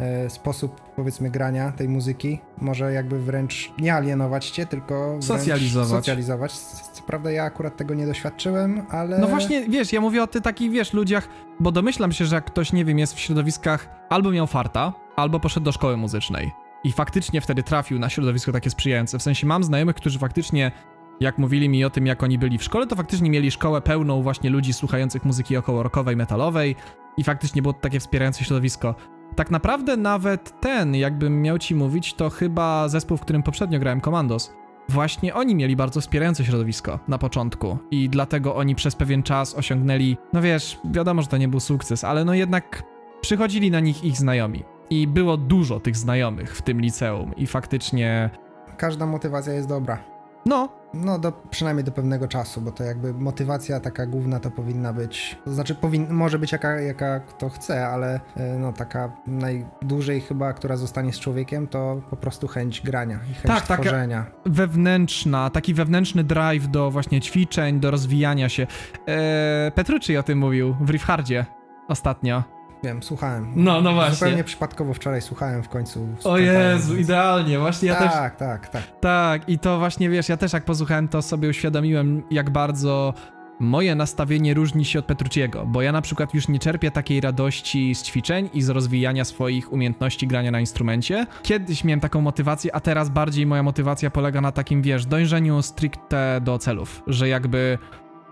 e, 0.00 0.30
sposób 0.30 0.80
powiedzmy 0.96 1.30
grania 1.30 1.72
tej 1.72 1.88
muzyki 1.88 2.40
może 2.58 2.92
jakby 2.92 3.18
wręcz 3.18 3.72
nie 3.78 3.94
alienować 3.94 4.50
cię, 4.50 4.66
tylko 4.66 5.18
socjalizować. 5.20 5.88
socjalizować. 5.88 6.52
Co 6.92 7.02
prawda 7.02 7.30
ja 7.30 7.44
akurat 7.44 7.76
tego 7.76 7.94
nie 7.94 8.06
doświadczyłem, 8.06 8.82
ale... 8.90 9.18
No 9.18 9.26
właśnie, 9.26 9.68
wiesz, 9.68 9.92
ja 9.92 10.00
mówię 10.00 10.22
o 10.22 10.26
tych 10.26 10.42
takich, 10.42 10.70
wiesz, 10.70 10.92
ludziach, 10.92 11.28
bo 11.60 11.72
domyślam 11.72 12.12
się, 12.12 12.24
że 12.24 12.34
jak 12.34 12.44
ktoś, 12.44 12.72
nie 12.72 12.84
wiem, 12.84 12.98
jest 12.98 13.14
w 13.14 13.18
środowiskach, 13.18 13.88
albo 14.08 14.30
miał 14.30 14.46
farta, 14.46 14.92
albo 15.16 15.40
poszedł 15.40 15.64
do 15.64 15.72
szkoły 15.72 15.96
muzycznej 15.96 16.61
i 16.84 16.92
faktycznie 16.92 17.40
wtedy 17.40 17.62
trafił 17.62 17.98
na 17.98 18.08
środowisko 18.08 18.52
takie 18.52 18.70
sprzyjające. 18.70 19.18
W 19.18 19.22
sensie 19.22 19.46
mam 19.46 19.64
znajomych, 19.64 19.96
którzy 19.96 20.18
faktycznie, 20.18 20.72
jak 21.20 21.38
mówili 21.38 21.68
mi 21.68 21.84
o 21.84 21.90
tym, 21.90 22.06
jak 22.06 22.22
oni 22.22 22.38
byli 22.38 22.58
w 22.58 22.62
szkole, 22.62 22.86
to 22.86 22.96
faktycznie 22.96 23.30
mieli 23.30 23.50
szkołę 23.50 23.80
pełną 23.80 24.22
właśnie 24.22 24.50
ludzi 24.50 24.72
słuchających 24.72 25.24
muzyki 25.24 25.56
około 25.56 25.82
rockowej, 25.82 26.16
metalowej 26.16 26.76
i 27.16 27.24
faktycznie 27.24 27.62
było 27.62 27.72
to 27.72 27.80
takie 27.80 28.00
wspierające 28.00 28.44
środowisko. 28.44 28.94
Tak 29.36 29.50
naprawdę 29.50 29.96
nawet 29.96 30.60
ten, 30.60 30.94
jakbym 30.94 31.42
miał 31.42 31.58
ci 31.58 31.74
mówić, 31.74 32.14
to 32.14 32.30
chyba 32.30 32.88
zespół, 32.88 33.16
w 33.16 33.20
którym 33.20 33.42
poprzednio 33.42 33.78
grałem, 33.78 34.00
Commandos. 34.00 34.52
Właśnie 34.88 35.34
oni 35.34 35.54
mieli 35.54 35.76
bardzo 35.76 36.00
wspierające 36.00 36.44
środowisko 36.44 36.98
na 37.08 37.18
początku 37.18 37.78
i 37.90 38.08
dlatego 38.08 38.56
oni 38.56 38.74
przez 38.74 38.96
pewien 38.96 39.22
czas 39.22 39.54
osiągnęli, 39.54 40.16
no 40.32 40.42
wiesz, 40.42 40.78
wiadomo, 40.84 41.22
że 41.22 41.28
to 41.28 41.36
nie 41.36 41.48
był 41.48 41.60
sukces, 41.60 42.04
ale 42.04 42.24
no 42.24 42.34
jednak 42.34 42.82
przychodzili 43.20 43.70
na 43.70 43.80
nich 43.80 44.04
ich 44.04 44.16
znajomi. 44.16 44.64
I 44.92 45.06
było 45.06 45.36
dużo 45.36 45.80
tych 45.80 45.96
znajomych 45.96 46.56
w 46.56 46.62
tym 46.62 46.80
liceum 46.80 47.36
i 47.36 47.46
faktycznie... 47.46 48.30
Każda 48.76 49.06
motywacja 49.06 49.52
jest 49.52 49.68
dobra. 49.68 49.98
No. 50.46 50.68
No, 50.94 51.18
do, 51.18 51.32
przynajmniej 51.32 51.84
do 51.84 51.92
pewnego 51.92 52.28
czasu, 52.28 52.60
bo 52.60 52.70
to 52.70 52.84
jakby 52.84 53.14
motywacja 53.14 53.80
taka 53.80 54.06
główna 54.06 54.40
to 54.40 54.50
powinna 54.50 54.92
być, 54.92 55.38
to 55.44 55.52
znaczy 55.52 55.74
powin, 55.74 56.10
może 56.10 56.38
być 56.38 56.52
jaka, 56.52 56.80
jaka 56.80 57.20
kto 57.20 57.48
chce, 57.48 57.86
ale 57.86 58.20
e, 58.36 58.58
no 58.58 58.72
taka 58.72 59.12
najdłużej 59.26 60.20
chyba, 60.20 60.52
która 60.52 60.76
zostanie 60.76 61.12
z 61.12 61.18
człowiekiem, 61.18 61.66
to 61.66 62.02
po 62.10 62.16
prostu 62.16 62.48
chęć 62.48 62.80
grania 62.80 63.18
i 63.30 63.34
chęć 63.34 63.66
tak, 63.66 63.80
tworzenia. 63.80 64.24
Taka 64.24 64.36
wewnętrzna, 64.46 65.50
taki 65.50 65.74
wewnętrzny 65.74 66.24
drive 66.24 66.68
do 66.68 66.90
właśnie 66.90 67.20
ćwiczeń, 67.20 67.80
do 67.80 67.90
rozwijania 67.90 68.48
się. 68.48 68.66
Eee, 69.06 69.72
Petrucci 69.72 70.16
o 70.16 70.22
tym 70.22 70.38
mówił 70.38 70.76
w 70.80 70.90
Riffhardzie 70.90 71.46
ostatnio. 71.88 72.61
Wiem, 72.84 73.02
słuchałem. 73.02 73.52
No, 73.56 73.80
no 73.80 73.92
właśnie. 73.94 74.14
Zupełnie 74.14 74.44
przypadkowo 74.44 74.94
wczoraj 74.94 75.22
słuchałem 75.22 75.62
w 75.62 75.68
końcu. 75.68 76.08
O 76.24 76.38
Jezu, 76.38 76.96
idealnie, 76.96 77.58
właśnie 77.58 77.88
ja 77.88 77.94
tak, 77.94 78.02
też... 78.02 78.12
Tak, 78.12 78.36
tak, 78.36 78.68
tak. 78.68 79.00
Tak, 79.00 79.48
i 79.48 79.58
to 79.58 79.78
właśnie, 79.78 80.10
wiesz, 80.10 80.28
ja 80.28 80.36
też 80.36 80.52
jak 80.52 80.64
posłuchałem, 80.64 81.08
to 81.08 81.22
sobie 81.22 81.48
uświadomiłem, 81.48 82.22
jak 82.30 82.50
bardzo 82.50 83.14
moje 83.60 83.94
nastawienie 83.94 84.54
różni 84.54 84.84
się 84.84 84.98
od 84.98 85.04
Petruciego, 85.04 85.66
bo 85.66 85.82
ja 85.82 85.92
na 85.92 86.02
przykład 86.02 86.34
już 86.34 86.48
nie 86.48 86.58
czerpię 86.58 86.90
takiej 86.90 87.20
radości 87.20 87.94
z 87.94 88.02
ćwiczeń 88.02 88.50
i 88.54 88.62
z 88.62 88.68
rozwijania 88.68 89.24
swoich 89.24 89.72
umiejętności 89.72 90.26
grania 90.26 90.50
na 90.50 90.60
instrumencie. 90.60 91.26
Kiedyś 91.42 91.84
miałem 91.84 92.00
taką 92.00 92.20
motywację, 92.20 92.74
a 92.74 92.80
teraz 92.80 93.08
bardziej 93.08 93.46
moja 93.46 93.62
motywacja 93.62 94.10
polega 94.10 94.40
na 94.40 94.52
takim, 94.52 94.82
wiesz, 94.82 95.06
dążeniu 95.06 95.62
stricte 95.62 96.40
do 96.40 96.58
celów, 96.58 97.02
że 97.06 97.28
jakby 97.28 97.78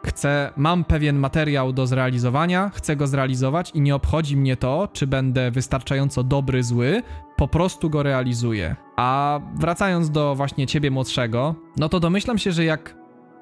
Chcę, 0.05 0.53
mam 0.57 0.85
pewien 0.85 1.19
materiał 1.19 1.73
do 1.73 1.87
zrealizowania, 1.87 2.71
chcę 2.75 2.97
go 2.97 3.07
zrealizować 3.07 3.71
i 3.75 3.81
nie 3.81 3.95
obchodzi 3.95 4.37
mnie 4.37 4.57
to, 4.57 4.89
czy 4.93 5.07
będę 5.07 5.51
wystarczająco 5.51 6.25
dobry, 6.25 6.63
zły, 6.63 7.03
po 7.37 7.49
prostu 7.49 7.91
go 7.91 8.03
realizuję. 8.03 8.77
A 8.97 9.41
wracając 9.55 10.11
do 10.11 10.35
właśnie 10.35 10.67
ciebie 10.67 10.91
młodszego, 10.91 11.55
no 11.77 11.89
to 11.89 12.01
domyślam 12.01 12.39
się, 12.39 12.53
że 12.53 12.65
jak 12.65 12.97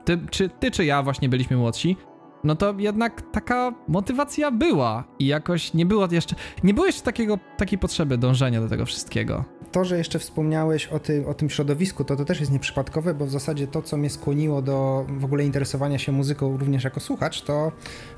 ty 0.05 0.19
czy, 0.31 0.49
ty 0.49 0.71
czy 0.71 0.85
ja 0.85 1.03
właśnie 1.03 1.29
byliśmy 1.29 1.57
młodsi, 1.57 1.97
no 2.45 2.57
to 2.57 2.75
jednak 2.79 3.23
taka 3.33 3.73
motywacja 3.89 4.51
była 4.51 5.05
i 5.19 5.27
jakoś 5.27 5.75
nie 5.75 5.87
było 5.87 6.09
jeszcze, 6.11 6.37
nie 6.65 6.75
było 6.75 6.87
jeszcze 6.87 7.03
takiego, 7.03 7.39
takiej 7.57 7.79
potrzeby 7.79 8.19
dążenia 8.19 8.61
do 8.61 8.69
tego 8.69 8.87
wszystkiego 8.87 9.45
to, 9.73 9.85
że 9.85 9.99
jeszcze 9.99 10.19
wspomniałeś 10.19 10.87
o, 10.87 10.99
ty, 10.99 11.27
o 11.27 11.35
tym 11.35 11.51
środowisku, 11.51 12.05
to 12.05 12.17
to 12.17 12.25
też 12.25 12.41
jest 12.41 12.53
nieprzypadkowe, 12.53 13.15
bo 13.15 13.27
w 13.27 13.31
zasadzie 13.31 13.67
to, 13.67 13.83
co 13.83 13.97
mnie 13.97 14.11
skłoniło 14.11 14.63
do 14.63 15.07
w 15.09 15.25
ogóle 15.25 15.45
interesowania 15.45 15.99
się 15.99 16.13
muzyką 16.13 16.57
również 16.57 16.85
jako 16.85 17.01
słuchacz, 17.01 17.43
to 17.43 17.73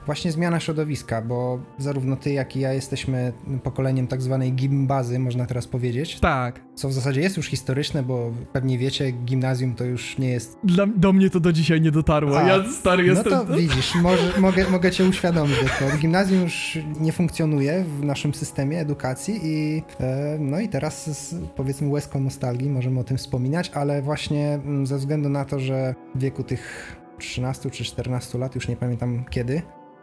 właśnie 0.07 0.33
zmiana 0.33 0.61
środowiska, 0.61 1.23
bo 1.23 1.61
zarówno 1.79 2.17
ty, 2.17 2.33
jak 2.33 2.57
i 2.57 2.61
ja 2.61 2.73
jesteśmy 2.73 3.33
pokoleniem 3.63 4.07
tak 4.07 4.23
zwanej 4.23 4.53
gimbazy, 4.53 5.19
można 5.19 5.47
teraz 5.47 5.67
powiedzieć. 5.67 6.21
Tak. 6.21 6.61
Co 6.75 6.89
w 6.89 6.93
zasadzie 6.93 7.21
jest 7.21 7.37
już 7.37 7.47
historyczne, 7.47 8.03
bo 8.03 8.33
pewnie 8.53 8.79
wiecie, 8.79 9.11
gimnazjum 9.11 9.75
to 9.75 9.85
już 9.85 10.19
nie 10.19 10.31
jest... 10.31 10.59
Dla, 10.65 10.87
do 10.87 11.13
mnie 11.13 11.31
to 11.31 11.41
do 11.41 11.53
dzisiaj 11.53 11.81
nie 11.81 11.91
dotarło, 11.91 12.39
A, 12.39 12.43
ja 12.43 12.73
stary 12.73 13.05
jestem... 13.05 13.33
No 13.33 13.45
to 13.45 13.57
widzisz, 13.57 13.95
może, 13.95 14.41
mogę, 14.41 14.71
mogę 14.71 14.91
cię 14.91 15.05
uświadomić 15.05 15.59
to. 15.79 15.99
Gimnazjum 15.99 16.43
już 16.43 16.79
nie 17.01 17.13
funkcjonuje 17.13 17.85
w 17.85 18.05
naszym 18.05 18.35
systemie 18.35 18.81
edukacji 18.81 19.41
i 19.43 19.83
e, 20.01 20.37
no 20.39 20.61
i 20.61 20.69
teraz 20.69 21.35
powiedzmy 21.57 21.89
łezką 21.89 22.21
nostalgii 22.21 22.71
możemy 22.71 23.01
o 23.01 23.05
tym 23.05 23.17
wspominać, 23.17 23.71
ale 23.75 24.03
właśnie 24.03 24.55
mm, 24.55 24.87
ze 24.87 24.99
względu 24.99 25.29
na 25.29 25.45
to, 25.45 25.59
że 25.59 25.95
w 26.15 26.21
wieku 26.21 26.45
tych 26.45 26.97
13 27.19 27.71
czy 27.71 27.85
14 27.85 28.39
lat, 28.39 28.55
już 28.55 28.69
nie 28.69 28.77
pamiętam 28.77 29.25
kiedy, 29.31 29.63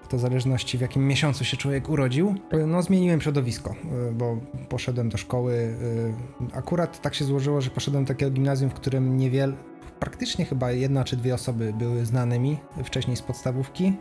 to 0.10 0.18
w 0.18 0.20
zależności 0.20 0.78
w 0.78 0.82
jakim 0.82 1.08
miesiącu 1.08 1.46
się 1.46 1.58
człowiek 1.58 1.90
urodził, 1.90 2.36
no 2.68 2.82
zmieniłem 2.82 3.22
środowisko, 3.22 3.76
y, 4.10 4.12
bo 4.12 4.38
poszedłem 4.70 5.10
do 5.10 5.18
szkoły. 5.18 5.54
Y, 5.54 6.14
akurat 6.54 7.02
tak 7.02 7.16
się 7.16 7.26
złożyło, 7.26 7.62
że 7.62 7.70
poszedłem 7.70 8.04
do 8.04 8.08
takiego 8.08 8.32
gimnazjum, 8.32 8.70
w 8.70 8.74
którym 8.74 9.18
niewiele, 9.18 9.54
praktycznie 10.00 10.46
chyba 10.46 10.72
jedna 10.72 11.04
czy 11.04 11.18
dwie 11.18 11.34
osoby 11.34 11.74
były 11.74 12.06
znane 12.06 12.40
mi 12.40 12.58
wcześniej 12.84 13.18
z 13.18 13.22
podstawówki. 13.22 13.94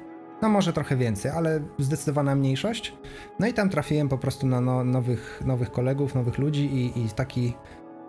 No 0.43 0.49
może 0.49 0.73
trochę 0.73 0.97
więcej, 0.97 1.31
ale 1.31 1.61
zdecydowana 1.79 2.35
mniejszość. 2.35 2.95
No 3.39 3.47
i 3.47 3.53
tam 3.53 3.71
trafiłem 3.71 4.09
po 4.09 4.19
prostu 4.19 4.47
na 4.47 4.61
no, 4.61 4.85
nowych, 4.85 5.43
nowych 5.47 5.71
kolegów, 5.71 6.15
nowych 6.15 6.39
ludzi 6.39 6.65
i, 6.65 7.05
i 7.05 7.09
taki 7.09 7.55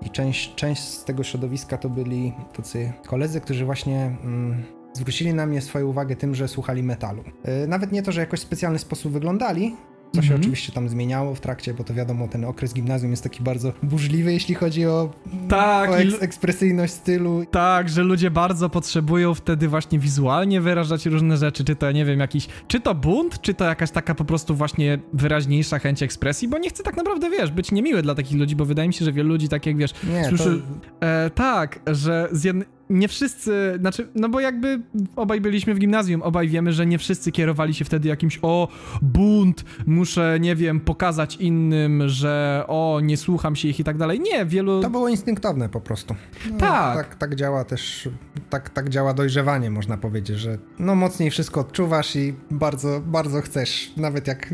i 0.01 0.09
część, 0.09 0.55
część 0.55 0.83
z 0.83 1.03
tego 1.03 1.23
środowiska 1.23 1.77
to 1.77 1.89
byli 1.89 2.33
tacy 2.53 2.93
koledzy, 3.07 3.41
którzy 3.41 3.65
właśnie 3.65 4.17
mm, 4.23 4.63
zwrócili 4.93 5.33
na 5.33 5.45
mnie 5.45 5.61
swoją 5.61 5.87
uwagę 5.87 6.15
tym, 6.15 6.35
że 6.35 6.47
słuchali 6.47 6.83
metalu. 6.83 7.23
Yy, 7.23 7.67
nawet 7.67 7.91
nie 7.91 8.03
to, 8.03 8.11
że 8.11 8.21
jakoś 8.21 8.39
specjalny 8.39 8.79
sposób 8.79 9.11
wyglądali, 9.11 9.75
co 10.15 10.21
się 10.21 10.27
mm 10.27 10.37
-hmm. 10.37 10.41
oczywiście 10.41 10.71
tam 10.71 10.89
zmieniało 10.89 11.35
w 11.35 11.39
trakcie, 11.39 11.73
bo 11.73 11.83
to 11.83 11.93
wiadomo, 11.93 12.27
ten 12.27 12.45
okres 12.45 12.73
gimnazjum 12.73 13.11
jest 13.11 13.23
taki 13.23 13.43
bardzo 13.43 13.73
burzliwy, 13.83 14.33
jeśli 14.33 14.55
chodzi 14.55 14.85
o, 14.85 15.13
tak, 15.49 15.89
o 15.89 15.97
eks 15.97 16.21
ekspresyjność 16.21 16.93
stylu. 16.93 17.45
Tak, 17.51 17.89
że 17.89 18.03
ludzie 18.03 18.31
bardzo 18.31 18.69
potrzebują 18.69 19.33
wtedy 19.33 19.67
właśnie 19.67 19.99
wizualnie 19.99 20.61
wyrażać 20.61 21.05
różne 21.05 21.37
rzeczy, 21.37 21.63
czy 21.63 21.75
to, 21.75 21.91
nie 21.91 22.05
wiem, 22.05 22.19
jakiś, 22.19 22.47
czy 22.67 22.79
to 22.79 22.95
bunt, 22.95 23.41
czy 23.41 23.53
to 23.53 23.65
jakaś 23.65 23.91
taka 23.91 24.15
po 24.15 24.25
prostu 24.25 24.55
właśnie 24.55 24.99
wyraźniejsza 25.13 25.79
chęć 25.79 26.03
ekspresji, 26.03 26.47
bo 26.47 26.57
nie 26.57 26.69
chcę 26.69 26.83
tak 26.83 26.97
naprawdę, 26.97 27.29
wiesz, 27.29 27.51
być 27.51 27.71
niemiły 27.71 28.01
dla 28.01 28.15
takich 28.15 28.37
ludzi, 28.37 28.55
bo 28.55 28.65
wydaje 28.65 28.87
mi 28.87 28.93
się, 28.93 29.05
że 29.05 29.11
wielu 29.11 29.29
ludzi 29.29 29.49
tak 29.49 29.65
jak, 29.65 29.77
wiesz, 29.77 29.93
nie, 30.13 30.25
słyszy... 30.25 30.61
To... 30.99 31.07
E, 31.07 31.29
tak, 31.29 31.79
że 31.87 32.29
z 32.31 32.43
jednej 32.43 32.76
nie 32.89 33.07
wszyscy, 33.07 33.77
znaczy, 33.79 34.07
no 34.15 34.29
bo 34.29 34.39
jakby 34.39 34.81
obaj 35.15 35.41
byliśmy 35.41 35.73
w 35.73 35.79
gimnazjum, 35.79 36.21
obaj 36.21 36.47
wiemy, 36.47 36.73
że 36.73 36.85
nie 36.85 36.97
wszyscy 36.97 37.31
kierowali 37.31 37.73
się 37.73 37.85
wtedy 37.85 38.07
jakimś 38.07 38.39
o 38.41 38.67
bunt, 39.01 39.65
muszę, 39.85 40.37
nie 40.39 40.55
wiem, 40.55 40.79
pokazać 40.79 41.35
innym, 41.35 42.09
że 42.09 42.63
o, 42.67 42.99
nie 43.03 43.17
słucham 43.17 43.55
się 43.55 43.67
ich 43.67 43.79
i 43.79 43.83
tak 43.83 43.97
dalej. 43.97 44.19
Nie, 44.19 44.45
wielu... 44.45 44.81
To 44.81 44.89
było 44.89 45.07
instynktowne 45.07 45.69
po 45.69 45.81
prostu. 45.81 46.15
No, 46.51 46.57
tak. 46.57 46.97
tak. 46.97 47.15
Tak 47.15 47.35
działa 47.35 47.63
też, 47.63 48.09
tak, 48.49 48.69
tak 48.69 48.89
działa 48.89 49.13
dojrzewanie, 49.13 49.71
można 49.71 49.97
powiedzieć, 49.97 50.37
że 50.37 50.57
no 50.79 50.95
mocniej 50.95 51.31
wszystko 51.31 51.61
odczuwasz 51.61 52.15
i 52.15 52.33
bardzo, 52.51 53.01
bardzo 53.05 53.41
chcesz, 53.41 53.93
nawet 53.97 54.27
jak 54.27 54.53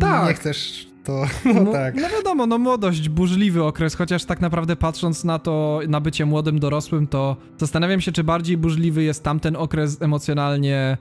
tak. 0.00 0.28
nie 0.28 0.34
chcesz 0.34 0.87
to 1.08 1.26
no, 1.54 1.62
no, 1.64 1.72
tak. 1.72 1.94
No 1.94 2.08
wiadomo, 2.08 2.46
no 2.46 2.58
młodość, 2.58 3.08
burzliwy 3.08 3.64
okres, 3.64 3.94
chociaż 3.94 4.24
tak 4.24 4.40
naprawdę 4.40 4.76
patrząc 4.76 5.24
na 5.24 5.38
to, 5.38 5.80
na 5.88 6.00
bycie 6.00 6.26
młodym 6.26 6.58
dorosłym, 6.58 7.06
to 7.06 7.36
zastanawiam 7.58 8.00
się, 8.00 8.12
czy 8.12 8.24
bardziej 8.24 8.56
burzliwy 8.56 9.02
jest 9.02 9.24
tamten 9.24 9.56
okres 9.56 10.02
emocjonalnie 10.02 10.98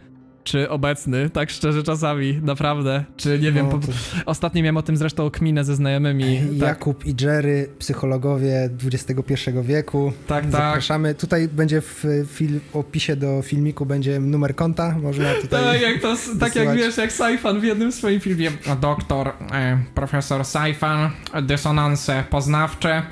czy 0.48 0.70
obecny, 0.70 1.30
tak 1.30 1.50
szczerze 1.50 1.84
czasami, 1.84 2.40
naprawdę. 2.44 3.04
Czy 3.18 3.40
nie 3.40 3.52
wiem, 3.52 3.70
no, 3.72 3.80
to... 3.80 3.88
ostatnio 4.26 4.64
miałem 4.64 4.78
o 4.78 4.82
tym 4.82 4.98
zresztą 4.98 5.32
kminę 5.32 5.64
ze 5.64 5.76
znajomymi. 5.76 6.40
Tak. 6.60 6.68
Jakub 6.68 7.06
i 7.06 7.16
Jerry, 7.22 7.70
psychologowie 7.80 8.70
XXI 8.86 9.34
wieku. 9.62 10.14
Tak, 10.28 10.44
tak. 10.44 10.52
Zapraszamy. 10.52 11.16
Tutaj 11.16 11.48
będzie 11.48 11.82
w 11.82 12.06
fil- 12.40 12.60
opisie 12.74 13.16
do 13.16 13.42
filmiku 13.42 13.86
będzie 13.86 14.20
numer 14.20 14.56
konta, 14.56 14.96
można 15.04 15.34
tutaj 15.34 15.64
Tak, 15.64 15.82
jak 15.82 16.02
to, 16.02 16.16
tak 16.40 16.56
jak 16.56 16.76
wiesz, 16.76 16.98
jak 16.98 17.12
Saifan 17.12 17.60
w 17.60 17.64
jednym 17.64 17.92
swoim 17.92 18.20
filmie. 18.20 18.52
Doktor, 18.82 19.28
e, 19.52 19.78
profesor 19.96 20.46
Saifan, 20.46 21.10
dysonanse 21.42 22.24
poznawcze. 22.30 23.04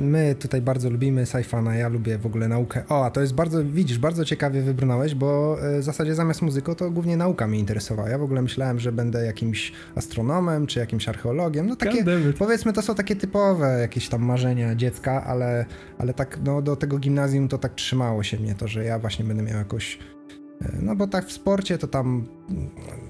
My 0.00 0.34
tutaj 0.34 0.60
bardzo 0.60 0.90
lubimy 0.90 1.26
Saifana, 1.26 1.74
ja 1.74 1.88
lubię 1.88 2.18
w 2.18 2.26
ogóle 2.26 2.48
naukę. 2.48 2.82
O, 2.88 3.04
a 3.04 3.10
to 3.10 3.20
jest 3.20 3.34
bardzo, 3.34 3.64
widzisz, 3.64 3.98
bardzo 3.98 4.24
ciekawie 4.24 4.62
wybrnąłeś, 4.62 5.14
bo 5.14 5.56
e, 5.62 5.80
w 5.80 5.82
zasadzie 5.82 6.13
zamiast 6.14 6.42
muzyką 6.42 6.74
to 6.74 6.90
głównie 6.90 7.16
nauka 7.16 7.46
mnie 7.46 7.58
interesowała. 7.58 8.08
Ja 8.08 8.18
w 8.18 8.22
ogóle 8.22 8.42
myślałem, 8.42 8.78
że 8.78 8.92
będę 8.92 9.26
jakimś 9.26 9.72
astronomem 9.94 10.66
czy 10.66 10.80
jakimś 10.80 11.08
archeologiem. 11.08 11.66
No 11.66 11.76
takie, 11.76 12.04
powiedzmy, 12.38 12.72
to 12.72 12.82
są 12.82 12.94
takie 12.94 13.16
typowe 13.16 13.80
jakieś 13.80 14.08
tam 14.08 14.22
marzenia 14.22 14.74
dziecka, 14.74 15.24
ale, 15.24 15.64
ale 15.98 16.14
tak 16.14 16.38
no, 16.44 16.62
do 16.62 16.76
tego 16.76 16.98
gimnazjum 16.98 17.48
to 17.48 17.58
tak 17.58 17.74
trzymało 17.74 18.22
się 18.22 18.38
mnie 18.38 18.54
to, 18.54 18.68
że 18.68 18.84
ja 18.84 18.98
właśnie 18.98 19.24
będę 19.24 19.42
miał 19.42 19.58
jakąś 19.58 19.98
no 20.82 20.96
bo 20.96 21.06
tak 21.06 21.26
w 21.26 21.32
sporcie 21.32 21.78
to 21.78 21.86
tam 21.86 22.26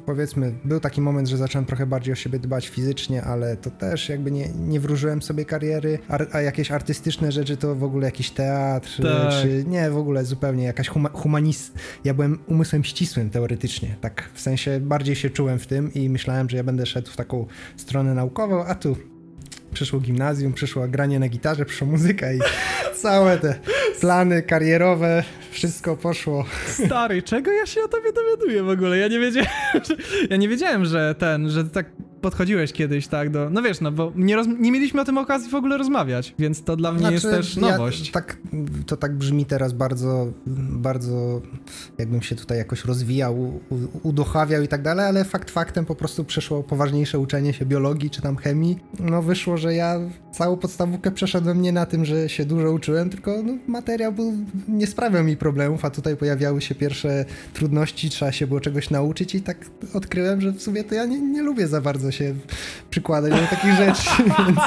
powiedzmy 0.06 0.54
był 0.64 0.80
taki 0.80 1.00
moment, 1.00 1.28
że 1.28 1.36
zacząłem 1.36 1.66
trochę 1.66 1.86
bardziej 1.86 2.12
o 2.12 2.16
siebie 2.16 2.38
dbać 2.38 2.68
fizycznie, 2.68 3.22
ale 3.22 3.56
to 3.56 3.70
też 3.70 4.08
jakby 4.08 4.30
nie, 4.30 4.48
nie 4.48 4.80
wróżyłem 4.80 5.22
sobie 5.22 5.44
kariery, 5.44 5.98
a, 6.08 6.18
a 6.32 6.40
jakieś 6.40 6.70
artystyczne 6.70 7.32
rzeczy 7.32 7.56
to 7.56 7.74
w 7.74 7.84
ogóle 7.84 8.06
jakiś 8.06 8.30
teatr, 8.30 9.02
tak. 9.02 9.32
czy 9.42 9.64
nie, 9.66 9.90
w 9.90 9.96
ogóle 9.96 10.24
zupełnie 10.24 10.64
jakaś 10.64 10.88
huma. 10.88 11.40
Ja 12.04 12.14
byłem 12.14 12.38
umysłem 12.46 12.84
ścisłym 12.84 13.30
teoretycznie, 13.30 13.96
tak 14.00 14.30
w 14.34 14.40
sensie 14.40 14.80
bardziej 14.80 15.16
się 15.16 15.30
czułem 15.30 15.58
w 15.58 15.66
tym 15.66 15.94
i 15.94 16.08
myślałem, 16.08 16.50
że 16.50 16.56
ja 16.56 16.64
będę 16.64 16.86
szedł 16.86 17.10
w 17.10 17.16
taką 17.16 17.46
stronę 17.76 18.14
naukową, 18.14 18.64
a 18.64 18.74
tu 18.74 18.96
przyszło 19.74 20.00
gimnazjum, 20.00 20.52
przyszło 20.52 20.88
granie 20.88 21.18
na 21.18 21.28
gitarze, 21.28 21.64
przyszła 21.64 21.86
muzyka 21.86 22.32
i 22.32 22.38
całe 23.02 23.38
te 23.38 23.58
plany 24.00 24.42
karierowe, 24.42 25.24
wszystko 25.50 25.96
poszło. 25.96 26.44
Stary, 26.66 27.22
czego 27.22 27.52
ja 27.52 27.66
się 27.66 27.80
o 27.82 27.88
tobie 27.88 28.12
dowiaduję 28.12 28.62
w 28.62 28.68
ogóle? 28.68 28.98
Ja 28.98 29.08
nie 29.08 29.18
wiedziałem, 29.18 29.48
że, 29.88 29.96
ja 30.30 30.36
nie 30.36 30.48
wiedziałem, 30.48 30.84
że 30.84 31.14
ten, 31.18 31.50
że 31.50 31.64
tak 31.64 31.86
podchodziłeś 32.24 32.72
kiedyś, 32.72 33.06
tak, 33.06 33.30
do... 33.30 33.50
No 33.50 33.62
wiesz, 33.62 33.80
no 33.80 33.92
bo 33.92 34.12
nie, 34.16 34.36
roz... 34.36 34.46
nie 34.58 34.72
mieliśmy 34.72 35.00
o 35.00 35.04
tym 35.04 35.18
okazji 35.18 35.50
w 35.50 35.54
ogóle 35.54 35.78
rozmawiać, 35.78 36.34
więc 36.38 36.64
to 36.64 36.76
dla 36.76 36.92
mnie 36.92 37.00
znaczy, 37.00 37.14
jest 37.14 37.26
też 37.26 37.56
nowość. 37.56 38.06
Ja, 38.06 38.12
tak, 38.12 38.36
to 38.86 38.96
tak 38.96 39.16
brzmi 39.16 39.44
teraz 39.44 39.72
bardzo, 39.72 40.32
bardzo 40.46 41.42
jakbym 41.98 42.22
się 42.22 42.36
tutaj 42.36 42.58
jakoś 42.58 42.84
rozwijał, 42.84 43.60
uduchawiał 44.02 44.62
i 44.62 44.68
tak 44.68 44.82
dalej, 44.82 45.06
ale 45.06 45.24
fakt 45.24 45.50
faktem 45.50 45.84
po 45.84 45.94
prostu 45.94 46.24
przeszło 46.24 46.62
poważniejsze 46.62 47.18
uczenie 47.18 47.52
się 47.52 47.66
biologii 47.66 48.10
czy 48.10 48.22
tam 48.22 48.36
chemii. 48.36 48.78
No 49.00 49.22
wyszło, 49.22 49.56
że 49.56 49.74
ja 49.74 50.00
całą 50.32 50.56
podstawówkę 50.56 51.10
przeszedłem 51.10 51.62
nie 51.62 51.72
na 51.72 51.86
tym, 51.86 52.04
że 52.04 52.28
się 52.28 52.44
dużo 52.44 52.72
uczyłem, 52.72 53.10
tylko 53.10 53.42
no, 53.42 53.52
materiał 53.66 54.12
był, 54.12 54.32
nie 54.68 54.86
sprawiał 54.86 55.24
mi 55.24 55.36
problemów, 55.36 55.84
a 55.84 55.90
tutaj 55.90 56.16
pojawiały 56.16 56.60
się 56.60 56.74
pierwsze 56.74 57.24
trudności, 57.54 58.10
trzeba 58.10 58.32
się 58.32 58.46
było 58.46 58.60
czegoś 58.60 58.90
nauczyć 58.90 59.34
i 59.34 59.40
tak 59.40 59.66
odkryłem, 59.94 60.40
że 60.40 60.52
w 60.52 60.62
sumie 60.62 60.84
to 60.84 60.94
ja 60.94 61.04
nie, 61.04 61.20
nie 61.20 61.42
lubię 61.42 61.68
za 61.68 61.80
bardzo 61.80 62.10
się 62.14 62.34
przykładać 62.90 63.32
do 63.32 63.46
takich 63.46 63.74
rzeczy, 63.74 64.08
więc, 64.46 64.58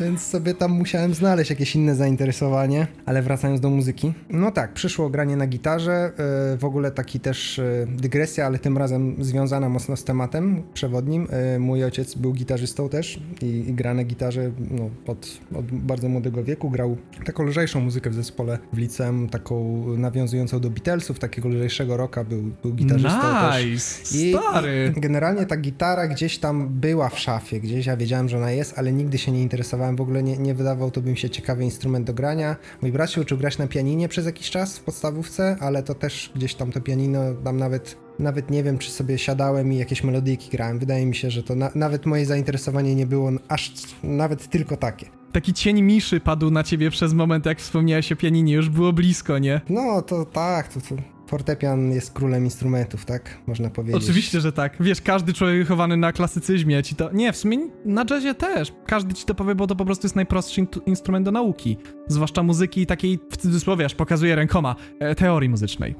więc 0.00 0.22
sobie 0.22 0.54
tam 0.54 0.70
musiałem 0.70 1.14
znaleźć 1.14 1.50
jakieś 1.50 1.74
inne 1.74 1.94
zainteresowanie. 1.94 2.86
Ale 3.06 3.22
wracając 3.22 3.60
do 3.60 3.70
muzyki, 3.70 4.12
no 4.30 4.50
tak, 4.50 4.72
przyszło 4.72 5.10
granie 5.10 5.36
na 5.36 5.46
gitarze, 5.46 5.92
e, 5.92 6.56
w 6.56 6.64
ogóle 6.64 6.90
taki 6.90 7.20
też 7.20 7.58
e, 7.58 7.86
dygresja, 7.88 8.46
ale 8.46 8.58
tym 8.58 8.78
razem 8.78 9.16
związana 9.24 9.68
mocno 9.68 9.96
z 9.96 10.04
tematem 10.04 10.62
przewodnim. 10.74 11.28
E, 11.30 11.58
mój 11.58 11.84
ojciec 11.84 12.14
był 12.14 12.32
gitarzystą 12.32 12.88
też 12.88 13.20
i, 13.42 13.46
i 13.46 13.74
gra 13.74 13.94
na 13.94 14.04
gitarze 14.04 14.50
no, 14.70 14.90
od, 15.06 15.38
od 15.54 15.66
bardzo 15.72 16.08
młodego 16.08 16.44
wieku. 16.44 16.70
Grał 16.70 16.96
taką 17.24 17.44
lżejszą 17.44 17.80
muzykę 17.80 18.10
w 18.10 18.14
zespole 18.14 18.58
w 18.72 18.78
liceum, 18.78 19.28
taką 19.28 19.84
nawiązującą 19.96 20.60
do 20.60 20.70
Beatlesów, 20.70 21.18
takiego 21.18 21.48
lżejszego 21.48 21.96
rocka 21.96 22.24
był, 22.24 22.42
był 22.62 22.72
gitarzystą 22.72 23.18
nice, 23.18 23.52
też. 23.52 24.14
I, 24.14 24.34
stary! 24.34 24.92
I 24.96 25.00
generalnie 25.00 25.46
ta 25.46 25.56
gitara 25.56 26.06
gdzieś 26.08 26.38
tam 26.38 26.65
była 26.66 27.08
w 27.08 27.18
szafie 27.18 27.60
gdzieś, 27.60 27.86
ja 27.86 27.96
wiedziałem, 27.96 28.28
że 28.28 28.36
ona 28.36 28.50
jest, 28.50 28.78
ale 28.78 28.92
nigdy 28.92 29.18
się 29.18 29.32
nie 29.32 29.42
interesowałem, 29.42 29.96
w 29.96 30.00
ogóle 30.00 30.22
nie, 30.22 30.36
nie 30.36 30.54
wydawał 30.54 30.90
to 30.90 31.00
bym 31.00 31.16
się 31.16 31.30
ciekawy 31.30 31.64
instrument 31.64 32.06
do 32.06 32.14
grania. 32.14 32.56
Mój 32.82 32.92
brat 32.92 33.10
się 33.10 33.20
uczył 33.20 33.38
grać 33.38 33.58
na 33.58 33.66
pianinie 33.66 34.08
przez 34.08 34.26
jakiś 34.26 34.50
czas 34.50 34.78
w 34.78 34.82
podstawówce, 34.82 35.56
ale 35.60 35.82
to 35.82 35.94
też 35.94 36.32
gdzieś 36.34 36.54
tam 36.54 36.72
to 36.72 36.80
pianino, 36.80 37.20
tam 37.44 37.56
nawet 37.56 37.96
nawet 38.18 38.50
nie 38.50 38.62
wiem, 38.62 38.78
czy 38.78 38.90
sobie 38.90 39.18
siadałem 39.18 39.72
i 39.72 39.76
jakieś 39.76 40.04
melodyjki 40.04 40.50
grałem. 40.50 40.78
Wydaje 40.78 41.06
mi 41.06 41.14
się, 41.14 41.30
że 41.30 41.42
to 41.42 41.54
na, 41.54 41.70
nawet 41.74 42.06
moje 42.06 42.26
zainteresowanie 42.26 42.94
nie 42.94 43.06
było 43.06 43.30
aż 43.48 43.72
nawet 44.02 44.50
tylko 44.50 44.76
takie. 44.76 45.06
Taki 45.32 45.52
cień 45.52 45.82
miszy 45.82 46.20
padł 46.20 46.50
na 46.50 46.62
ciebie 46.62 46.90
przez 46.90 47.12
moment, 47.12 47.46
jak 47.46 47.58
wspomniałeś 47.58 48.12
o 48.12 48.16
pianinie, 48.16 48.54
już 48.54 48.68
było 48.68 48.92
blisko, 48.92 49.38
nie? 49.38 49.60
No, 49.68 50.02
to 50.02 50.24
tak, 50.24 50.68
to, 50.68 50.80
to 50.80 51.15
fortepian 51.26 51.90
jest 51.90 52.12
królem 52.12 52.44
instrumentów, 52.44 53.04
tak? 53.04 53.38
Można 53.46 53.70
powiedzieć. 53.70 54.02
Oczywiście, 54.02 54.40
że 54.40 54.52
tak. 54.52 54.76
Wiesz, 54.80 55.00
każdy 55.00 55.32
człowiek 55.32 55.58
wychowany 55.58 55.96
na 55.96 56.12
klasycyzmie 56.12 56.82
ci 56.82 56.94
to... 56.94 57.12
Nie, 57.12 57.32
w 57.32 57.36
sumie 57.36 57.58
na 57.84 58.04
jazzie 58.10 58.34
też. 58.34 58.72
Każdy 58.86 59.14
ci 59.14 59.24
to 59.24 59.34
powie, 59.34 59.54
bo 59.54 59.66
to 59.66 59.76
po 59.76 59.84
prostu 59.84 60.06
jest 60.06 60.16
najprostszy 60.16 60.60
in 60.60 60.66
instrument 60.86 61.24
do 61.24 61.32
nauki. 61.32 61.76
Zwłaszcza 62.08 62.42
muzyki 62.42 62.86
takiej, 62.86 63.18
w 63.30 63.36
cudzysłowie, 63.36 63.84
aż 63.84 63.94
pokazuje 63.94 64.34
rękoma, 64.36 64.76
e, 65.00 65.14
teorii 65.14 65.48
muzycznej. 65.48 65.94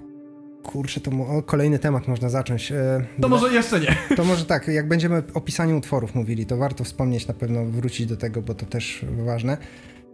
Kurczę, 0.63 1.01
to 1.01 1.11
o, 1.11 1.43
kolejny 1.43 1.79
temat 1.79 2.09
można 2.09 2.29
zacząć. 2.29 2.73
E, 2.73 3.07
to 3.21 3.29
może 3.29 3.55
jeszcze 3.55 3.81
nie. 3.81 3.97
To 4.17 4.25
może 4.25 4.45
tak, 4.45 4.69
jak 4.69 4.89
będziemy 4.89 5.23
o 5.35 5.41
pisaniu 5.41 5.79
utworów 5.79 6.15
mówili, 6.15 6.47
to 6.47 6.57
warto 6.57 6.85
wspomnieć, 6.85 7.29
na 7.29 7.35
pewno 7.35 7.65
wrócić 7.65 8.07
do 8.07 8.17
tego, 8.17 8.43
bo 8.43 8.55
to 8.55 8.67
też 8.67 9.05
ważne. 9.25 9.57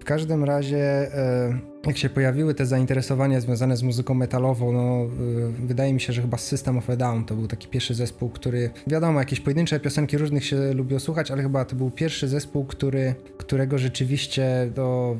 W 0.00 0.04
każdym 0.04 0.44
razie, 0.44 0.78
e, 1.14 1.71
jak 1.86 1.98
się 1.98 2.08
pojawiły 2.08 2.54
te 2.54 2.66
zainteresowania 2.66 3.40
związane 3.40 3.76
z 3.76 3.82
muzyką 3.82 4.14
metalową, 4.14 4.72
no 4.72 4.80
e, 4.80 5.66
wydaje 5.66 5.94
mi 5.94 6.00
się, 6.00 6.12
że 6.12 6.22
chyba 6.22 6.38
System 6.38 6.78
of 6.78 6.90
a 6.90 6.96
Down 6.96 7.24
to 7.24 7.34
był 7.34 7.46
taki 7.48 7.68
pierwszy 7.68 7.94
zespół, 7.94 8.30
który, 8.30 8.70
wiadomo, 8.86 9.18
jakieś 9.18 9.40
pojedyncze 9.40 9.80
piosenki 9.80 10.18
różnych 10.18 10.44
się 10.44 10.74
lubiło 10.74 11.00
słuchać, 11.00 11.30
ale 11.30 11.42
chyba 11.42 11.64
to 11.64 11.76
był 11.76 11.90
pierwszy 11.90 12.28
zespół, 12.28 12.64
który, 12.64 13.14
którego 13.38 13.78
rzeczywiście 13.78 14.70
do, 14.74 15.16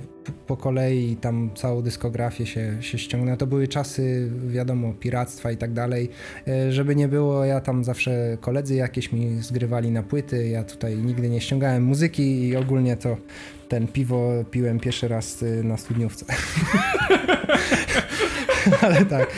po 0.47 0.57
kolei 0.57 1.17
tam 1.17 1.51
całą 1.55 1.83
dyskografię 1.83 2.47
się, 2.47 2.77
się 2.81 2.99
ściągnęło. 2.99 3.37
To 3.37 3.47
były 3.47 3.69
czasy, 3.69 4.31
wiadomo, 4.47 4.95
piractwa 5.01 5.53
i 5.53 5.57
tak 5.57 5.73
dalej. 5.73 6.09
E, 6.49 6.73
żeby 6.73 6.97
nie 6.97 7.09
było, 7.09 7.45
ja 7.45 7.61
tam 7.61 7.85
zawsze 7.85 8.39
koledzy 8.41 8.75
jakieś 8.75 9.13
mi 9.13 9.41
zgrywali 9.41 9.91
na 9.91 10.03
płyty, 10.03 10.49
ja 10.49 10.65
tutaj 10.65 10.97
nigdy 10.97 11.29
nie 11.29 11.41
ściągałem 11.41 11.85
muzyki 11.85 12.49
i 12.49 12.57
ogólnie 12.57 12.97
to 12.97 13.17
ten 13.73 13.89
piwo 13.89 14.45
piłem 14.51 14.81
pierwszy 14.81 15.09
raz 15.09 15.43
y, 15.43 15.65
na 15.65 15.77
studniówce. 15.77 16.27
Ale 18.83 19.05
tak. 19.05 19.29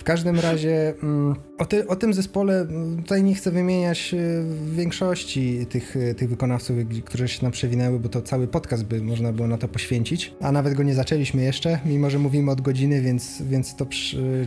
W 0.00 0.04
każdym 0.04 0.40
razie 0.40 0.94
mm, 1.02 1.34
o, 1.58 1.64
ty, 1.64 1.88
o, 1.88 1.96
tym 1.96 2.14
zespole 2.14 2.60
mm, 2.60 3.02
tutaj 3.02 3.22
nie 3.22 3.34
chcę 3.34 3.50
wymieniać 3.50 4.14
y, 4.14 4.44
większości 4.74 5.66
tych, 5.66 5.96
y, 5.96 6.14
tych 6.14 6.28
wykonawców, 6.28 6.76
którzy 7.04 7.28
się 7.28 7.42
nam 7.42 7.52
przewinęły, 7.52 8.00
bo 8.00 8.08
to 8.08 8.22
cały 8.22 8.48
podcast 8.48 8.84
by 8.84 9.02
można 9.02 9.32
było 9.32 9.48
na 9.48 9.58
to 9.58 9.68
poświęcić, 9.68 10.34
a 10.40 10.52
nawet 10.52 10.74
go 10.74 10.82
nie 10.82 10.94
zaczęliśmy 10.94 11.42
jeszcze, 11.42 11.78
mimo 11.84 12.10
że 12.10 12.18
mówimy 12.18 12.50
od 12.50 12.60
godziny, 12.60 13.00
więc, 13.00 13.42
więc 13.42 13.76
to, 13.76 13.86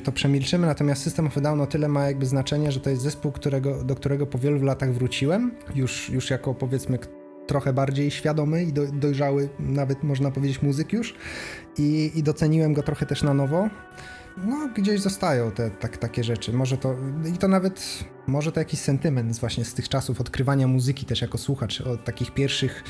to 0.04 0.12
przemilczymy. 0.12 0.68
Natomiast 0.68 1.04
System 1.04 1.28
of 1.28 1.42
Down 1.42 1.62
o 1.62 1.68
tyle 1.68 1.88
ma 1.88 2.08
jakby 2.08 2.26
znaczenie, 2.26 2.72
że 2.72 2.80
to 2.80 2.90
jest 2.90 3.02
zespół, 3.02 3.32
którego, 3.32 3.84
do 3.84 3.96
którego 3.96 4.28
po 4.28 4.38
wielu 4.38 4.64
latach 4.64 4.94
wróciłem, 4.94 5.52
już, 5.76 6.10
już 6.10 6.30
jako 6.30 6.54
powiedzmy 6.54 7.00
trochę 7.48 7.74
bardziej 7.74 8.12
świadomy 8.12 8.64
i 8.64 8.74
do, 8.74 8.88
dojrzały, 8.92 9.50
nawet 9.60 10.04
można 10.04 10.32
powiedzieć, 10.32 10.62
muzyk 10.62 10.94
już 10.94 11.16
i, 11.78 12.12
i 12.16 12.24
doceniłem 12.24 12.74
go 12.74 12.84
trochę 12.84 13.06
też 13.06 13.24
na 13.24 13.34
nowo. 13.34 13.70
No, 14.38 14.70
gdzieś 14.76 15.02
zostają 15.02 15.52
te 15.52 15.72
tak, 15.72 15.98
takie 15.98 16.24
rzeczy. 16.24 16.54
Może 16.54 16.78
to, 16.78 16.96
i 17.36 17.38
to 17.38 17.48
nawet, 17.48 18.04
może 18.28 18.52
to 18.52 18.60
jakiś 18.60 18.80
sentyment 18.80 19.40
właśnie 19.40 19.66
z 19.66 19.74
tych 19.74 19.90
czasów 19.90 20.22
odkrywania 20.22 20.68
muzyki 20.68 21.06
też 21.06 21.22
jako 21.22 21.38
słuchacz, 21.38 21.82
od 21.82 22.04
takich 22.04 22.34
pierwszych 22.34 22.84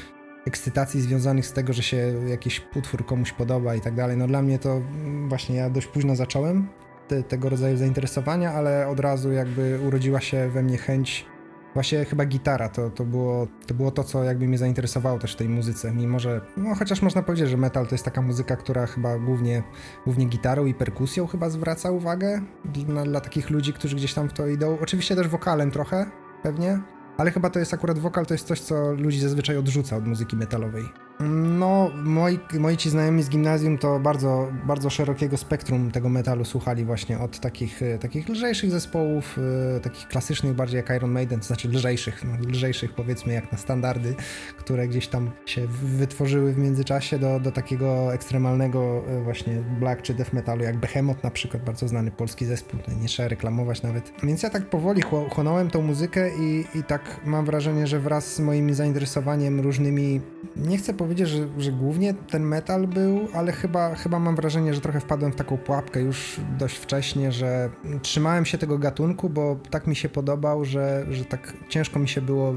ekscytacji 0.45 1.01
związanych 1.01 1.45
z 1.45 1.53
tego, 1.53 1.73
że 1.73 1.83
się 1.83 2.13
jakiś 2.27 2.61
utwór 2.75 3.05
komuś 3.05 3.31
podoba 3.31 3.75
i 3.75 3.81
tak 3.81 3.95
dalej. 3.95 4.17
No 4.17 4.27
dla 4.27 4.41
mnie 4.41 4.59
to 4.59 4.81
właśnie 5.27 5.55
ja 5.55 5.69
dość 5.69 5.87
późno 5.87 6.15
zacząłem 6.15 6.67
te, 7.07 7.23
tego 7.23 7.49
rodzaju 7.49 7.77
zainteresowania, 7.77 8.51
ale 8.51 8.87
od 8.87 8.99
razu 8.99 9.31
jakby 9.31 9.79
urodziła 9.87 10.21
się 10.21 10.49
we 10.49 10.63
mnie 10.63 10.77
chęć 10.77 11.25
Właśnie 11.73 12.05
chyba 12.05 12.25
gitara 12.25 12.69
to, 12.69 12.89
to, 12.89 13.05
było, 13.05 13.47
to 13.67 13.73
było 13.73 13.91
to, 13.91 14.03
co 14.03 14.23
jakby 14.23 14.47
mnie 14.47 14.57
zainteresowało 14.57 15.19
też 15.19 15.33
w 15.33 15.35
tej 15.35 15.49
muzyce, 15.49 15.91
mimo 15.91 16.19
że, 16.19 16.41
no 16.57 16.75
chociaż 16.75 17.01
można 17.01 17.23
powiedzieć, 17.23 17.49
że 17.49 17.57
metal 17.57 17.87
to 17.87 17.95
jest 17.95 18.05
taka 18.05 18.21
muzyka, 18.21 18.55
która 18.55 18.87
chyba 18.87 19.19
głównie, 19.19 19.63
głównie 20.05 20.25
gitarą 20.25 20.65
i 20.65 20.73
perkusją 20.73 21.27
chyba 21.27 21.49
zwraca 21.49 21.91
uwagę 21.91 22.41
dla, 22.65 23.03
dla 23.03 23.21
takich 23.21 23.49
ludzi, 23.49 23.73
którzy 23.73 23.95
gdzieś 23.95 24.13
tam 24.13 24.29
w 24.29 24.33
to 24.33 24.47
idą. 24.47 24.77
Oczywiście 24.81 25.15
też 25.15 25.27
wokalem 25.27 25.71
trochę, 25.71 26.05
pewnie, 26.43 26.79
ale 27.17 27.31
chyba 27.31 27.49
to 27.49 27.59
jest 27.59 27.73
akurat 27.73 27.99
wokal, 27.99 28.25
to 28.25 28.33
jest 28.33 28.47
coś, 28.47 28.61
co 28.61 28.91
ludzi 28.91 29.19
zazwyczaj 29.19 29.57
odrzuca 29.57 29.97
od 29.97 30.07
muzyki 30.07 30.35
metalowej. 30.35 30.83
No, 31.19 31.91
moi, 32.03 32.39
moi 32.59 32.77
ci 32.77 32.89
znajomi 32.89 33.23
z 33.23 33.29
gimnazjum 33.29 33.77
to 33.77 33.99
bardzo, 33.99 34.51
bardzo 34.65 34.89
szerokiego 34.89 35.37
spektrum 35.37 35.91
tego 35.91 36.09
metalu 36.09 36.45
słuchali 36.45 36.85
właśnie 36.85 37.19
od 37.19 37.39
takich, 37.39 37.81
e, 37.81 37.97
takich 37.97 38.29
lżejszych 38.29 38.71
zespołów, 38.71 39.39
e, 39.77 39.79
takich 39.79 40.07
klasycznych 40.07 40.53
bardziej 40.53 40.77
jak 40.77 40.89
Iron 40.89 41.11
Maiden, 41.11 41.39
to 41.39 41.45
znaczy 41.45 41.69
lżejszych, 41.69 42.23
no, 42.23 42.49
lżejszych 42.49 42.93
powiedzmy 42.93 43.33
jak 43.33 43.51
na 43.51 43.57
standardy, 43.57 44.15
które 44.57 44.87
gdzieś 44.87 45.07
tam 45.07 45.31
się 45.45 45.67
wytworzyły 45.83 46.53
w 46.53 46.57
międzyczasie 46.57 47.19
do, 47.19 47.39
do 47.39 47.51
takiego 47.51 48.13
ekstremalnego 48.13 49.03
e, 49.07 49.21
właśnie 49.23 49.53
black 49.79 50.01
czy 50.01 50.13
death 50.13 50.33
metalu 50.33 50.63
jak 50.63 50.77
Behemoth 50.77 51.23
na 51.23 51.31
przykład, 51.31 51.63
bardzo 51.63 51.87
znany 51.87 52.11
polski 52.11 52.45
zespół, 52.45 52.79
nie 53.01 53.07
trzeba 53.07 53.29
reklamować 53.29 53.81
nawet. 53.83 54.13
Więc 54.23 54.43
ja 54.43 54.49
tak 54.49 54.69
powoli 54.69 55.01
chłonąłem 55.29 55.69
tą 55.69 55.81
muzykę 55.81 56.29
i, 56.39 56.65
i 56.75 56.83
tak 56.83 57.19
mam 57.25 57.45
wrażenie, 57.45 57.87
że 57.87 57.99
wraz 57.99 58.33
z 58.33 58.39
moim 58.39 58.73
zainteresowaniem 58.73 59.59
różnymi, 59.59 60.21
nie 60.55 60.77
chcę 60.77 60.93
powiedzieć, 60.93 61.02
że, 61.23 61.47
że 61.57 61.71
głównie 61.71 62.13
ten 62.13 62.43
metal 62.43 62.87
był, 62.87 63.27
ale 63.33 63.51
chyba, 63.51 63.95
chyba 63.95 64.19
mam 64.19 64.35
wrażenie, 64.35 64.73
że 64.73 64.81
trochę 64.81 64.99
wpadłem 64.99 65.31
w 65.31 65.35
taką 65.35 65.57
pułapkę 65.57 66.01
już 66.01 66.39
dość 66.59 66.77
wcześnie, 66.77 67.31
że 67.31 67.69
trzymałem 68.01 68.45
się 68.45 68.57
tego 68.57 68.77
gatunku, 68.77 69.29
bo 69.29 69.59
tak 69.69 69.87
mi 69.87 69.95
się 69.95 70.09
podobał, 70.09 70.65
że, 70.65 71.05
że 71.11 71.25
tak 71.25 71.53
ciężko 71.69 71.99
mi 71.99 72.07
się 72.07 72.21
było, 72.21 72.55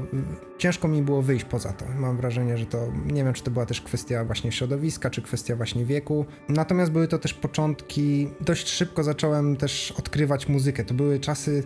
ciężko 0.57 0.87
mi 0.87 1.01
było 1.01 1.21
wyjść 1.21 1.45
poza 1.45 1.73
to. 1.73 1.85
Mam 1.95 2.17
wrażenie, 2.17 2.57
że 2.57 2.65
to, 2.65 2.87
nie 3.05 3.23
wiem, 3.23 3.33
czy 3.33 3.43
to 3.43 3.51
była 3.51 3.65
też 3.65 3.81
kwestia 3.81 4.25
właśnie 4.25 4.51
środowiska, 4.51 5.09
czy 5.09 5.21
kwestia 5.21 5.55
właśnie 5.55 5.85
wieku. 5.85 6.25
Natomiast 6.49 6.91
były 6.91 7.07
to 7.07 7.19
też 7.19 7.33
początki, 7.33 8.29
dość 8.41 8.69
szybko 8.69 9.03
zacząłem 9.03 9.55
też 9.55 9.91
odkrywać 9.91 10.47
muzykę. 10.47 10.83
To 10.83 10.93
były 10.93 11.19
czasy 11.19 11.63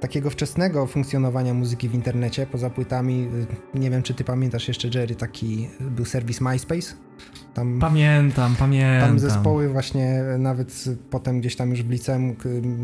takiego 0.00 0.30
wczesnego 0.30 0.86
funkcjonowania 0.86 1.54
muzyki 1.54 1.88
w 1.88 1.94
internecie, 1.94 2.46
poza 2.46 2.70
płytami, 2.70 3.28
y, 3.74 3.78
nie 3.78 3.90
wiem 3.90 4.02
czy 4.02 4.14
ty 4.14 4.24
pamiętasz 4.24 4.68
jeszcze 4.68 4.88
Jerry, 4.94 5.14
taki 5.14 5.68
był 5.80 6.04
serwis 6.04 6.40
MySpace. 6.40 6.94
Tam, 7.54 7.78
pamiętam, 7.80 8.54
pamiętam. 8.58 9.08
Tam 9.08 9.18
zespoły 9.18 9.68
właśnie, 9.68 10.22
nawet 10.38 10.84
potem 11.10 11.40
gdzieś 11.40 11.56
tam 11.56 11.70
już 11.70 11.82
w 11.82 11.90
liceum, 11.90 12.36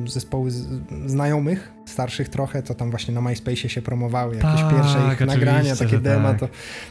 zespoły 0.06 0.50
znajomych, 1.06 1.72
starszych 1.86 2.28
trochę, 2.28 2.62
to 2.62 2.74
tam 2.74 2.90
właśnie 2.90 3.14
na 3.14 3.20
MySpace 3.20 3.68
się 3.68 3.82
promowały, 3.82 4.36
jakieś 4.36 4.60
tak, 4.60 4.74
pierwsze 4.74 4.98
ich 5.12 5.26
nagrania, 5.26 5.76
takie 5.76 5.98
demo. 5.98 6.28
Tak. 6.28 6.40
To, 6.40 6.48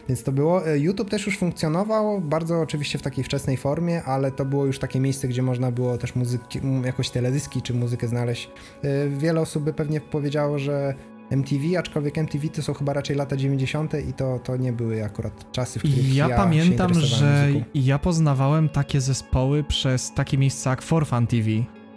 więc 0.07 0.23
to 0.23 0.31
było. 0.31 0.67
E, 0.67 0.79
YouTube 0.79 1.09
też 1.09 1.25
już 1.25 1.37
funkcjonował, 1.37 2.21
bardzo 2.21 2.61
oczywiście 2.61 2.97
w 2.97 3.01
takiej 3.01 3.23
wczesnej 3.23 3.57
formie, 3.57 4.03
ale 4.03 4.31
to 4.31 4.45
było 4.45 4.65
już 4.65 4.79
takie 4.79 4.99
miejsce, 4.99 5.27
gdzie 5.27 5.41
można 5.41 5.71
było 5.71 5.97
też 5.97 6.15
muzyki, 6.15 6.59
jakoś 6.85 7.09
teledyski 7.09 7.61
czy 7.61 7.73
muzykę 7.73 8.07
znaleźć. 8.07 8.51
E, 8.83 9.09
wiele 9.09 9.41
osób 9.41 9.63
by 9.63 9.73
pewnie 9.73 10.01
powiedziało, 10.01 10.59
że 10.59 10.95
MTV, 11.29 11.79
aczkolwiek 11.79 12.17
MTV 12.17 12.49
to 12.49 12.61
są 12.61 12.73
chyba 12.73 12.93
raczej 12.93 13.15
lata 13.15 13.37
90. 13.37 13.93
i 14.09 14.13
to, 14.13 14.39
to 14.39 14.57
nie 14.57 14.73
były 14.73 15.05
akurat 15.05 15.51
czasy, 15.51 15.79
w 15.79 15.83
których 15.83 16.15
ja, 16.15 16.27
ja 16.27 16.35
pamiętam, 16.35 16.93
że 16.93 17.47
muzyką. 17.47 17.65
ja 17.75 17.99
poznawałem 17.99 18.69
takie 18.69 19.01
zespoły 19.01 19.63
przez 19.63 20.13
takie 20.13 20.37
miejsca 20.37 20.69
jak 20.69 20.81
For 20.81 21.07
Fun 21.07 21.27
TV. 21.27 21.49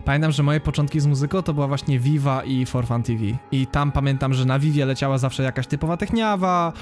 Pamiętam, 0.04 0.32
że 0.32 0.42
moje 0.42 0.60
początki 0.60 1.00
z 1.00 1.06
muzyką 1.06 1.42
to 1.42 1.54
była 1.54 1.68
właśnie 1.68 1.98
Viva 1.98 2.44
i 2.44 2.66
For 2.66 2.86
Fun 2.86 3.02
TV. 3.02 3.24
I 3.52 3.66
tam 3.66 3.92
pamiętam, 3.92 4.34
że 4.34 4.44
na 4.44 4.58
Vivie 4.58 4.86
leciała 4.86 5.18
zawsze 5.18 5.42
jakaś 5.42 5.66
typowa 5.66 5.96
techniawa, 5.96 6.72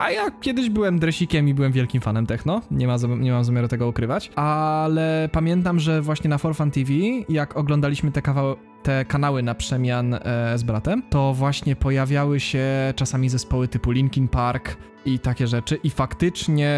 a 0.00 0.10
ja 0.10 0.30
kiedyś 0.30 0.70
byłem 0.70 0.98
dresikiem 0.98 1.48
i 1.48 1.54
byłem 1.54 1.72
wielkim 1.72 2.00
fanem 2.00 2.26
techno, 2.26 2.62
nie, 2.70 2.86
ma, 2.86 2.96
nie 3.18 3.32
mam 3.32 3.44
zamiaru 3.44 3.68
tego 3.68 3.88
ukrywać, 3.88 4.30
ale 4.36 5.28
pamiętam, 5.32 5.80
że 5.80 6.02
właśnie 6.02 6.30
na 6.30 6.38
For 6.38 6.56
Fun 6.56 6.70
TV, 6.70 6.92
jak 7.28 7.56
oglądaliśmy 7.56 8.12
te, 8.12 8.22
kawał, 8.22 8.56
te 8.82 9.04
kanały 9.04 9.42
na 9.42 9.54
przemian 9.54 10.14
e, 10.14 10.18
z 10.58 10.62
bratem, 10.62 11.02
to 11.10 11.34
właśnie 11.34 11.76
pojawiały 11.76 12.40
się 12.40 12.66
czasami 12.96 13.28
zespoły 13.28 13.68
typu 13.68 13.90
Linkin 13.90 14.28
Park 14.28 14.76
i 15.04 15.18
takie 15.18 15.46
rzeczy 15.46 15.78
i 15.84 15.90
faktycznie 15.90 16.76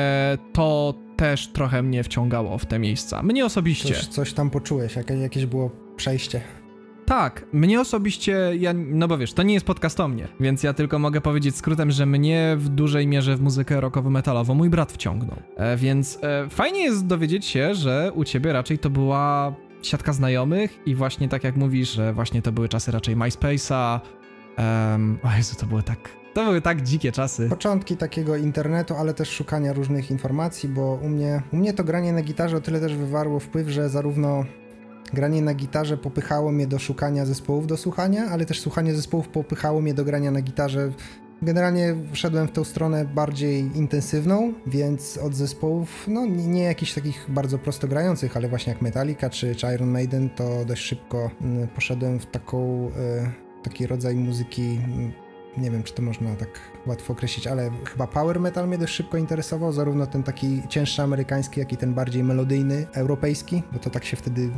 to 0.52 0.94
też 1.16 1.48
trochę 1.48 1.82
mnie 1.82 2.04
wciągało 2.04 2.58
w 2.58 2.66
te 2.66 2.78
miejsca. 2.78 3.22
Mnie 3.22 3.44
osobiście. 3.46 3.94
Coś, 3.94 4.06
coś 4.06 4.32
tam 4.32 4.50
poczułeś, 4.50 4.96
jakieś, 4.96 5.46
było 5.46 5.70
przejście. 5.96 6.40
Tak, 7.06 7.46
mnie 7.52 7.80
osobiście, 7.80 8.50
ja, 8.58 8.72
no 8.74 9.08
bo 9.08 9.18
wiesz, 9.18 9.32
to 9.32 9.42
nie 9.42 9.54
jest 9.54 9.66
podcast 9.66 10.00
o 10.00 10.08
mnie, 10.08 10.28
więc 10.40 10.62
ja 10.62 10.72
tylko 10.72 10.98
mogę 10.98 11.20
powiedzieć 11.20 11.56
skrótem, 11.56 11.90
że 11.90 12.06
mnie 12.06 12.54
w 12.58 12.68
dużej 12.68 13.06
mierze 13.06 13.36
w 13.36 13.40
muzykę 13.40 13.80
rockowo-metalową 13.80 14.54
mój 14.54 14.70
brat 14.70 14.92
wciągnął. 14.92 15.36
E, 15.56 15.76
więc 15.76 16.18
e, 16.22 16.48
fajnie 16.50 16.80
jest 16.80 17.06
dowiedzieć 17.06 17.46
się, 17.46 17.74
że 17.74 18.12
u 18.14 18.24
ciebie 18.24 18.52
raczej 18.52 18.78
to 18.78 18.90
była 18.90 19.54
siatka 19.82 20.12
znajomych 20.12 20.86
i 20.86 20.94
właśnie 20.94 21.28
tak 21.28 21.44
jak 21.44 21.56
mówisz, 21.56 21.92
że 21.92 22.12
właśnie 22.12 22.42
to 22.42 22.52
były 22.52 22.68
czasy 22.68 22.90
raczej 22.90 23.16
MySpace'a. 23.16 24.00
Um, 24.58 25.18
o 25.22 25.36
Jezu, 25.36 25.56
to 25.56 25.66
były 25.66 25.82
tak 25.82 26.22
to 26.34 26.44
były 26.44 26.60
tak 26.60 26.82
dzikie 26.82 27.12
czasy. 27.12 27.48
Początki 27.48 27.96
takiego 27.96 28.36
internetu, 28.36 28.94
ale 28.94 29.14
też 29.14 29.28
szukania 29.28 29.72
różnych 29.72 30.10
informacji, 30.10 30.68
bo 30.68 30.98
u 31.02 31.08
mnie, 31.08 31.42
u 31.52 31.56
mnie 31.56 31.72
to 31.72 31.84
granie 31.84 32.12
na 32.12 32.22
gitarze 32.22 32.56
o 32.56 32.60
tyle 32.60 32.80
też 32.80 32.96
wywarło 32.96 33.40
wpływ, 33.40 33.68
że 33.68 33.88
zarówno 33.88 34.44
granie 35.12 35.42
na 35.42 35.54
gitarze 35.54 35.96
popychało 35.96 36.52
mnie 36.52 36.66
do 36.66 36.78
szukania 36.78 37.26
zespołów 37.26 37.66
do 37.66 37.76
słuchania, 37.76 38.24
ale 38.24 38.46
też 38.46 38.60
słuchanie 38.60 38.94
zespołów 38.94 39.28
popychało 39.28 39.80
mnie 39.80 39.94
do 39.94 40.04
grania 40.04 40.30
na 40.30 40.42
gitarze 40.42 40.92
generalnie 41.42 41.94
wszedłem 42.12 42.48
w 42.48 42.52
tą 42.52 42.64
stronę 42.64 43.04
bardziej 43.04 43.60
intensywną, 43.76 44.52
więc 44.66 45.18
od 45.18 45.34
zespołów, 45.34 46.04
no 46.08 46.26
nie, 46.26 46.46
nie 46.46 46.62
jakichś 46.62 46.94
takich 46.94 47.26
bardzo 47.28 47.58
prosto 47.58 47.88
grających, 47.88 48.36
ale 48.36 48.48
właśnie 48.48 48.72
jak 48.72 48.82
Metallica 48.82 49.30
czy, 49.30 49.54
czy 49.54 49.74
Iron 49.74 49.90
Maiden, 49.90 50.30
to 50.30 50.64
dość 50.64 50.82
szybko 50.82 51.30
mm, 51.40 51.68
poszedłem 51.68 52.20
w 52.20 52.26
taką, 52.26 52.90
e, 52.96 53.30
taki 53.62 53.86
rodzaj 53.86 54.14
muzyki 54.14 54.62
mm, 54.62 55.12
nie 55.56 55.70
wiem, 55.70 55.82
czy 55.82 55.94
to 55.94 56.02
można 56.02 56.34
tak 56.34 56.48
łatwo 56.86 57.12
określić, 57.12 57.46
ale 57.46 57.70
chyba 57.84 58.06
power 58.06 58.40
metal 58.40 58.68
mnie 58.68 58.78
dość 58.78 58.94
szybko 58.94 59.16
interesował, 59.16 59.72
zarówno 59.72 60.06
ten 60.06 60.22
taki 60.22 60.62
cięższy 60.68 61.02
amerykański, 61.02 61.60
jak 61.60 61.72
i 61.72 61.76
ten 61.76 61.94
bardziej 61.94 62.24
melodyjny 62.24 62.86
europejski, 62.92 63.62
bo 63.72 63.78
to 63.78 63.90
tak 63.90 64.04
się 64.04 64.16
wtedy 64.16 64.50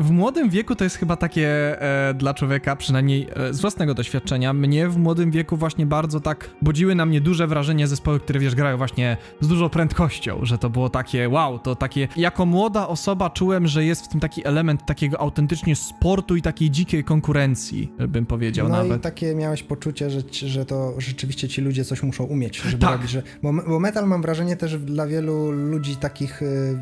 w 0.00 0.10
młodym 0.10 0.50
wieku 0.50 0.74
to 0.74 0.84
jest 0.84 0.96
chyba 0.96 1.16
takie 1.16 1.48
e, 1.82 2.14
dla 2.14 2.34
człowieka, 2.34 2.76
przynajmniej 2.76 3.28
e, 3.34 3.54
z 3.54 3.60
własnego 3.60 3.94
doświadczenia, 3.94 4.52
mnie 4.52 4.88
w 4.88 4.96
młodym 4.96 5.30
wieku 5.30 5.56
właśnie 5.56 5.86
bardzo 5.86 6.20
tak 6.20 6.50
budziły 6.62 6.94
na 6.94 7.06
mnie 7.06 7.20
duże 7.20 7.46
wrażenie 7.46 7.86
zespoły, 7.88 8.20
które 8.20 8.40
wiesz, 8.40 8.54
grają 8.54 8.76
właśnie 8.76 9.16
z 9.40 9.48
dużą 9.48 9.68
prędkością, 9.68 10.40
że 10.42 10.58
to 10.58 10.70
było 10.70 10.88
takie 10.88 11.28
wow, 11.28 11.58
to 11.58 11.76
takie, 11.76 12.08
jako 12.16 12.46
młoda 12.46 12.88
osoba 12.88 13.30
czułem, 13.30 13.66
że 13.66 13.84
jest 13.84 14.04
w 14.04 14.08
tym 14.08 14.20
taki 14.20 14.46
element 14.46 14.86
takiego 14.86 15.20
autentycznie 15.20 15.76
sportu 15.76 16.36
i 16.36 16.42
takiej 16.42 16.70
dzikiej 16.70 17.04
konkurencji, 17.04 17.92
bym 18.08 18.26
powiedział 18.26 18.68
no 18.68 18.76
nawet. 18.76 18.98
i 18.98 19.00
takie 19.00 19.34
miałeś 19.34 19.62
poczucie, 19.62 20.10
że, 20.10 20.20
że 20.32 20.66
to 20.66 20.94
rzeczywiście 20.98 21.48
ci 21.48 21.60
ludzie 21.60 21.84
coś 21.84 22.02
muszą 22.02 22.24
umieć, 22.24 22.60
żeby 22.60 22.78
tak. 22.78 22.92
robić, 22.92 23.10
że, 23.10 23.22
bo, 23.42 23.52
bo 23.52 23.80
metal 23.80 24.06
mam 24.06 24.22
wrażenie 24.22 24.56
też 24.56 24.78
dla 24.78 25.06
wielu 25.06 25.50
ludzi 25.50 25.96
takich 25.96 26.42
y, 26.42 26.78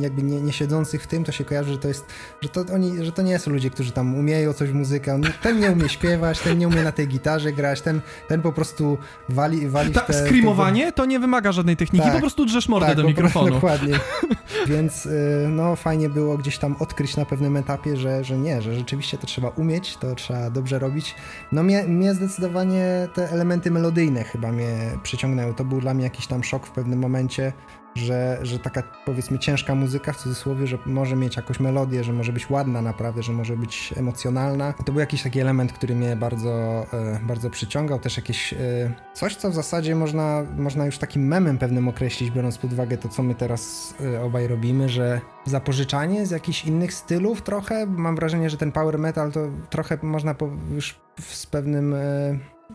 jakby 0.00 0.22
nie, 0.22 0.40
nie 0.40 0.52
siedzących 0.52 1.02
w 1.02 1.06
tym, 1.06 1.24
to 1.24 1.32
się 1.32 1.44
kojarzy, 1.44 1.72
że 1.72 1.78
to 1.78 1.88
jest, 1.88 2.04
że 2.40 2.48
to 2.48 2.55
oni, 2.60 3.04
że 3.04 3.12
to 3.12 3.22
nie 3.22 3.38
są 3.38 3.50
ludzie, 3.50 3.70
którzy 3.70 3.92
tam 3.92 4.14
umieją 4.14 4.52
coś 4.52 4.70
muzykę. 4.70 5.20
ten 5.42 5.60
nie 5.60 5.72
umie 5.72 5.88
śpiewać, 5.88 6.40
ten 6.40 6.58
nie 6.58 6.68
umie 6.68 6.82
na 6.82 6.92
tej 6.92 7.08
gitarze 7.08 7.52
grać, 7.52 7.80
ten, 7.80 8.00
ten 8.28 8.42
po 8.42 8.52
prostu 8.52 8.98
wali, 9.28 9.68
wali 9.68 9.92
Ta, 9.92 10.00
te... 10.00 10.26
Screamowanie 10.26 10.92
to 10.92 11.04
nie 11.04 11.20
wymaga 11.20 11.52
żadnej 11.52 11.76
techniki, 11.76 12.04
tak, 12.04 12.14
po 12.14 12.20
prostu 12.20 12.44
drzesz 12.44 12.68
mordę 12.68 12.86
tak, 12.86 12.96
do 12.96 13.04
mikrofonu. 13.04 13.50
dokładnie. 13.50 13.94
Więc 14.66 15.06
y, 15.06 15.46
no 15.50 15.76
fajnie 15.76 16.08
było 16.08 16.38
gdzieś 16.38 16.58
tam 16.58 16.76
odkryć 16.78 17.16
na 17.16 17.24
pewnym 17.24 17.56
etapie, 17.56 17.96
że, 17.96 18.24
że 18.24 18.38
nie, 18.38 18.62
że 18.62 18.74
rzeczywiście 18.74 19.18
to 19.18 19.26
trzeba 19.26 19.48
umieć, 19.48 19.96
to 19.96 20.14
trzeba 20.14 20.50
dobrze 20.50 20.78
robić. 20.78 21.14
No 21.52 21.62
mnie, 21.62 21.84
mnie 21.84 22.14
zdecydowanie 22.14 23.08
te 23.14 23.30
elementy 23.30 23.70
melodyjne 23.70 24.24
chyba 24.24 24.52
mnie 24.52 24.76
przyciągnęły. 25.02 25.54
To 25.54 25.64
był 25.64 25.80
dla 25.80 25.94
mnie 25.94 26.04
jakiś 26.04 26.26
tam 26.26 26.44
szok 26.44 26.66
w 26.66 26.70
pewnym 26.70 26.98
momencie, 26.98 27.52
że, 27.96 28.38
że 28.42 28.58
taka 28.58 28.82
powiedzmy 29.04 29.38
ciężka 29.38 29.74
muzyka 29.74 30.12
w 30.12 30.16
cudzysłowie, 30.16 30.66
że 30.66 30.78
może 30.86 31.16
mieć 31.16 31.36
jakąś 31.36 31.60
melodię, 31.60 32.04
że 32.04 32.12
może 32.12 32.32
być 32.32 32.50
ładna 32.50 32.82
naprawdę, 32.82 33.22
że 33.22 33.32
może 33.32 33.56
być 33.56 33.94
emocjonalna. 33.96 34.72
To 34.72 34.92
był 34.92 35.00
jakiś 35.00 35.22
taki 35.22 35.40
element, 35.40 35.72
który 35.72 35.94
mnie 35.94 36.16
bardzo, 36.16 36.86
e, 36.92 37.20
bardzo 37.22 37.50
przyciągał. 37.50 37.98
Też 37.98 38.16
jakieś 38.16 38.52
e, 38.52 38.56
coś, 39.14 39.36
co 39.36 39.50
w 39.50 39.54
zasadzie 39.54 39.94
można, 39.94 40.44
można 40.56 40.86
już 40.86 40.98
takim 40.98 41.26
memem 41.26 41.58
pewnym 41.58 41.88
określić, 41.88 42.30
biorąc 42.30 42.58
pod 42.58 42.72
uwagę 42.72 42.98
to, 42.98 43.08
co 43.08 43.22
my 43.22 43.34
teraz 43.34 43.94
e, 44.00 44.22
obaj 44.22 44.46
robimy, 44.46 44.88
że 44.88 45.20
zapożyczanie 45.44 46.26
z 46.26 46.30
jakichś 46.30 46.64
innych 46.64 46.94
stylów 46.94 47.42
trochę. 47.42 47.86
Mam 47.86 48.16
wrażenie, 48.16 48.50
że 48.50 48.56
ten 48.56 48.72
power 48.72 48.98
metal 48.98 49.32
to 49.32 49.40
trochę 49.70 49.98
można 50.02 50.34
już 50.74 51.00
z 51.20 51.46
pewnym 51.46 51.94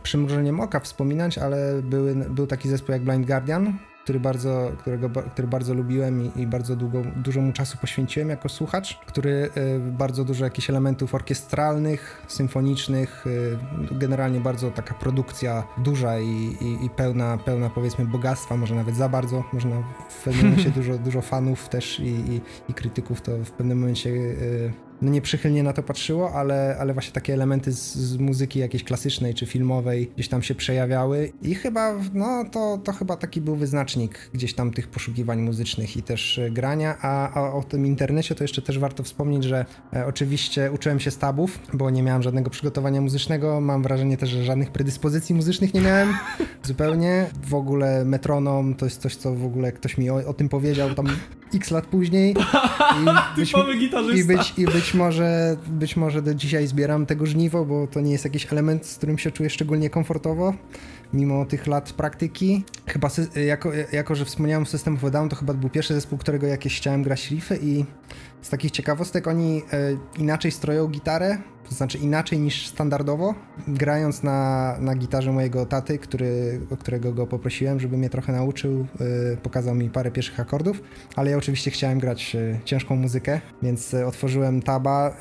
przymrużeniem 0.03 0.59
oka 0.59 0.79
wspominać, 0.79 1.37
ale 1.37 1.81
były, 1.81 2.15
był 2.15 2.47
taki 2.47 2.69
zespół 2.69 2.93
jak 2.93 3.03
Blind 3.03 3.27
Guardian, 3.27 3.77
który 4.03 4.19
bardzo, 4.19 4.71
którego, 4.77 5.09
który 5.09 5.47
bardzo 5.47 5.73
lubiłem 5.73 6.25
i, 6.25 6.41
i, 6.41 6.47
bardzo 6.47 6.75
długo, 6.75 7.01
dużo 7.15 7.41
mu 7.41 7.53
czasu 7.53 7.77
poświęciłem 7.77 8.29
jako 8.29 8.49
słuchacz, 8.49 8.99
który 9.05 9.49
y, 9.57 9.79
bardzo 9.79 10.25
dużo 10.25 10.45
jakichś 10.45 10.69
elementów 10.69 11.15
orkiestralnych, 11.15 12.25
symfonicznych, 12.27 13.27
y, 13.27 13.57
generalnie 13.91 14.39
bardzo 14.39 14.71
taka 14.71 14.93
produkcja 14.93 15.63
duża 15.77 16.19
i, 16.19 16.57
i, 16.61 16.85
i, 16.85 16.89
pełna, 16.89 17.37
pełna 17.37 17.69
powiedzmy 17.69 18.05
bogactwa, 18.05 18.57
może 18.57 18.75
nawet 18.75 18.95
za 18.95 19.09
bardzo, 19.09 19.43
można 19.53 19.83
w 20.09 20.23
pewnym 20.23 20.45
momencie 20.45 20.69
dużo, 20.79 20.97
dużo 20.97 21.21
fanów 21.21 21.69
też 21.69 21.99
i, 21.99 22.41
i, 22.69 22.73
krytyków 22.73 23.21
to 23.21 23.31
w 23.37 23.51
pewnym 23.51 23.79
momencie 23.79 24.09
y, 24.09 24.73
no 25.01 25.11
nieprzychylnie 25.11 25.63
na 25.63 25.73
to 25.73 25.83
patrzyło, 25.83 26.33
ale, 26.33 26.77
ale 26.79 26.93
właśnie 26.93 27.13
takie 27.13 27.33
elementy 27.33 27.71
z, 27.71 27.95
z, 27.95 28.17
muzyki 28.17 28.59
jakiejś 28.59 28.83
klasycznej 28.83 29.33
czy 29.33 29.45
filmowej 29.45 30.11
gdzieś 30.15 30.27
tam 30.27 30.41
się 30.41 30.55
przejawiały 30.55 31.31
i 31.41 31.55
chyba, 31.55 31.95
no 32.13 32.45
to, 32.51 32.79
to 32.83 32.93
chyba 32.93 33.17
taki 33.17 33.41
był 33.41 33.55
wyznacznik 33.55 34.29
gdzieś 34.33 34.53
tam 34.53 34.71
tych 34.71 34.87
poszukiwań 34.87 35.41
muzycznych 35.41 35.97
i 35.97 36.03
też 36.03 36.37
e, 36.39 36.51
grania, 36.51 36.97
a, 37.01 37.33
a 37.33 37.53
o 37.53 37.63
tym 37.63 37.85
internecie 37.85 38.35
to 38.35 38.43
jeszcze 38.43 38.61
też 38.61 38.79
warto 38.79 39.03
wspomnieć, 39.03 39.43
że 39.43 39.65
e, 39.93 40.05
oczywiście 40.05 40.71
uczyłem 40.71 40.99
się 40.99 41.11
stabów, 41.11 41.59
bo 41.73 41.89
nie 41.89 42.03
miałem 42.03 42.23
żadnego 42.23 42.49
przygotowania 42.49 43.01
muzycznego, 43.01 43.61
mam 43.61 43.83
wrażenie 43.83 44.17
też, 44.17 44.29
że 44.29 44.43
żadnych 44.43 44.71
predyspozycji 44.71 45.35
muzycznych 45.35 45.73
nie 45.73 45.81
miałem 45.81 46.13
zupełnie. 46.63 47.25
W 47.43 47.55
ogóle 47.55 48.05
metronom 48.05 48.75
to 48.75 48.85
jest 48.85 49.01
coś, 49.01 49.15
co 49.15 49.35
w 49.35 49.45
ogóle 49.45 49.71
ktoś 49.71 49.97
mi 49.97 50.09
o, 50.09 50.15
o 50.15 50.33
tym 50.33 50.49
powiedział 50.49 50.93
tam 50.95 51.07
x 51.53 51.71
lat 51.71 51.85
później. 51.85 52.35
I 53.01 53.39
być, 53.39 53.53
i 54.19 54.23
być, 54.23 54.53
I 54.57 54.65
być 54.65 54.90
może, 54.93 55.57
być 55.67 55.95
może 55.95 56.21
do 56.21 56.33
dzisiaj 56.35 56.67
zbieram 56.67 57.05
tego 57.05 57.25
żniwo, 57.25 57.65
bo 57.65 57.87
to 57.87 58.01
nie 58.01 58.11
jest 58.11 58.23
jakiś 58.23 58.53
element, 58.53 58.85
z 58.85 58.97
którym 58.97 59.17
się 59.17 59.31
czuję 59.31 59.49
szczególnie 59.49 59.89
komfortowo, 59.89 60.53
mimo 61.13 61.45
tych 61.45 61.67
lat 61.67 61.93
praktyki. 61.93 62.63
Chyba 62.87 63.09
jako, 63.47 63.71
jako 63.91 64.15
że 64.15 64.25
wspomniałem 64.25 64.65
System 64.65 64.95
of 64.95 65.11
Down, 65.11 65.29
to 65.29 65.35
chyba 65.35 65.53
był 65.53 65.69
pierwszy 65.69 65.93
zespół, 65.93 66.17
którego 66.17 66.47
jakieś 66.47 66.77
chciałem 66.77 67.03
grać 67.03 67.31
riffy 67.31 67.59
i 67.61 67.85
z 68.41 68.49
takich 68.49 68.71
ciekawostek 68.71 69.27
oni 69.27 69.61
e, 69.73 70.21
inaczej 70.21 70.51
stroją 70.51 70.87
gitarę, 70.87 71.37
to 71.69 71.75
znaczy 71.75 71.97
inaczej 71.97 72.39
niż 72.39 72.67
standardowo, 72.67 73.35
grając 73.67 74.23
na, 74.23 74.75
na 74.79 74.95
gitarze 74.95 75.31
mojego 75.31 75.65
taty, 75.65 75.99
który, 75.99 76.61
którego 76.79 77.13
go 77.13 77.27
poprosiłem, 77.27 77.79
żeby 77.79 77.97
mnie 77.97 78.09
trochę 78.09 78.33
nauczył, 78.33 78.87
e, 79.33 79.37
pokazał 79.37 79.75
mi 79.75 79.89
parę 79.89 80.11
pierwszych 80.11 80.39
akordów, 80.39 80.81
ale 81.15 81.31
ja 81.31 81.37
oczywiście 81.37 81.71
chciałem 81.71 81.99
grać 81.99 82.35
e, 82.35 82.59
ciężką 82.65 82.95
muzykę, 82.95 83.41
więc 83.61 83.93
otworzyłem 83.93 84.61
taba 84.61 85.15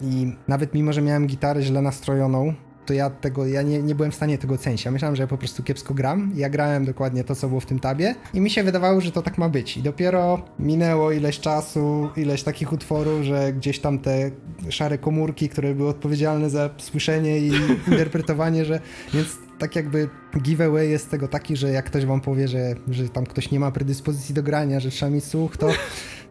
i 0.00 0.32
nawet 0.48 0.74
mimo, 0.74 0.92
że 0.92 1.02
miałem 1.02 1.26
gitarę 1.26 1.62
źle 1.62 1.82
nastrojoną, 1.82 2.54
to 2.90 2.94
ja 2.94 3.10
tego, 3.10 3.46
ja 3.46 3.62
nie, 3.62 3.82
nie 3.82 3.94
byłem 3.94 4.10
w 4.10 4.14
stanie 4.14 4.38
tego 4.38 4.54
ocenić. 4.54 4.84
Ja 4.84 4.90
myślałem, 4.90 5.16
że 5.16 5.22
ja 5.22 5.26
po 5.26 5.38
prostu 5.38 5.62
kiepsko 5.62 5.94
gram. 5.94 6.32
Ja 6.34 6.50
grałem 6.50 6.84
dokładnie 6.84 7.24
to, 7.24 7.34
co 7.34 7.48
było 7.48 7.60
w 7.60 7.66
tym 7.66 7.78
tabie 7.78 8.14
i 8.34 8.40
mi 8.40 8.50
się 8.50 8.62
wydawało, 8.62 9.00
że 9.00 9.12
to 9.12 9.22
tak 9.22 9.38
ma 9.38 9.48
być. 9.48 9.76
I 9.76 9.82
dopiero 9.82 10.42
minęło 10.58 11.12
ileś 11.12 11.40
czasu, 11.40 12.08
ileś 12.16 12.42
takich 12.42 12.72
utworów, 12.72 13.22
że 13.22 13.52
gdzieś 13.52 13.78
tam 13.78 13.98
te 13.98 14.30
szare 14.68 14.98
komórki, 14.98 15.48
które 15.48 15.74
były 15.74 15.88
odpowiedzialne 15.88 16.50
za 16.50 16.70
słyszenie 16.78 17.38
i 17.38 17.52
interpretowanie, 17.92 18.64
że 18.64 18.80
więc 19.14 19.38
tak 19.58 19.76
jakby 19.76 20.08
giveaway 20.42 20.90
jest 20.90 21.10
tego 21.10 21.28
taki, 21.28 21.56
że 21.56 21.70
jak 21.70 21.84
ktoś 21.84 22.06
wam 22.06 22.20
powie, 22.20 22.48
że, 22.48 22.74
że 22.88 23.08
tam 23.08 23.26
ktoś 23.26 23.50
nie 23.50 23.60
ma 23.60 23.70
predyspozycji 23.70 24.34
do 24.34 24.42
grania, 24.42 24.80
że 24.80 24.90
trzeba 24.90 25.10
mieć 25.10 25.24
słuch, 25.24 25.56
to 25.56 25.68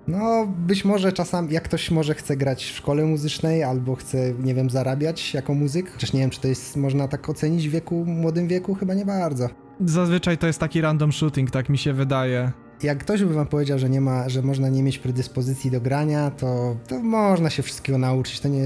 no, 0.08 0.48
być 0.68 0.86
może 0.86 1.14
czasami, 1.14 1.54
jak 1.54 1.64
ktoś 1.64 1.92
może 1.92 2.16
chce 2.16 2.38
grać 2.38 2.64
w 2.64 2.76
szkole 2.76 3.06
muzycznej 3.06 3.64
albo 3.64 3.96
chce, 3.96 4.34
nie 4.34 4.54
wiem, 4.56 4.70
zarabiać 4.70 5.34
jako 5.34 5.54
muzyk, 5.54 5.92
chociaż 5.92 6.14
nie 6.14 6.20
wiem, 6.20 6.30
czy 6.30 6.42
to 6.42 6.48
jest, 6.48 6.78
można 6.78 7.08
tak 7.08 7.30
ocenić 7.30 7.70
w 7.70 7.72
wieku, 7.72 8.06
młodym 8.06 8.48
wieku, 8.48 8.76
chyba 8.76 8.94
nie 8.94 9.06
bardzo. 9.06 9.50
Zazwyczaj 9.86 10.38
to 10.38 10.48
jest 10.48 10.60
taki 10.60 10.82
random 10.82 11.12
shooting, 11.12 11.52
tak 11.52 11.70
mi 11.70 11.78
się 11.78 11.94
wydaje 11.94 12.52
jak 12.84 12.98
ktoś 12.98 13.24
by 13.24 13.34
wam 13.34 13.48
powiedział, 13.48 13.80
że 13.80 13.90
nie 13.90 14.02
ma, 14.02 14.30
że 14.30 14.42
można 14.42 14.70
nie 14.70 14.84
mieć 14.84 15.00
predyspozycji 15.00 15.72
do 15.72 15.82
grania, 15.82 16.32
to, 16.32 16.76
to 16.88 17.00
można 17.00 17.50
się 17.50 17.64
wszystkiego 17.64 17.98
nauczyć. 17.98 18.40
To 18.40 18.48
nie 18.48 18.64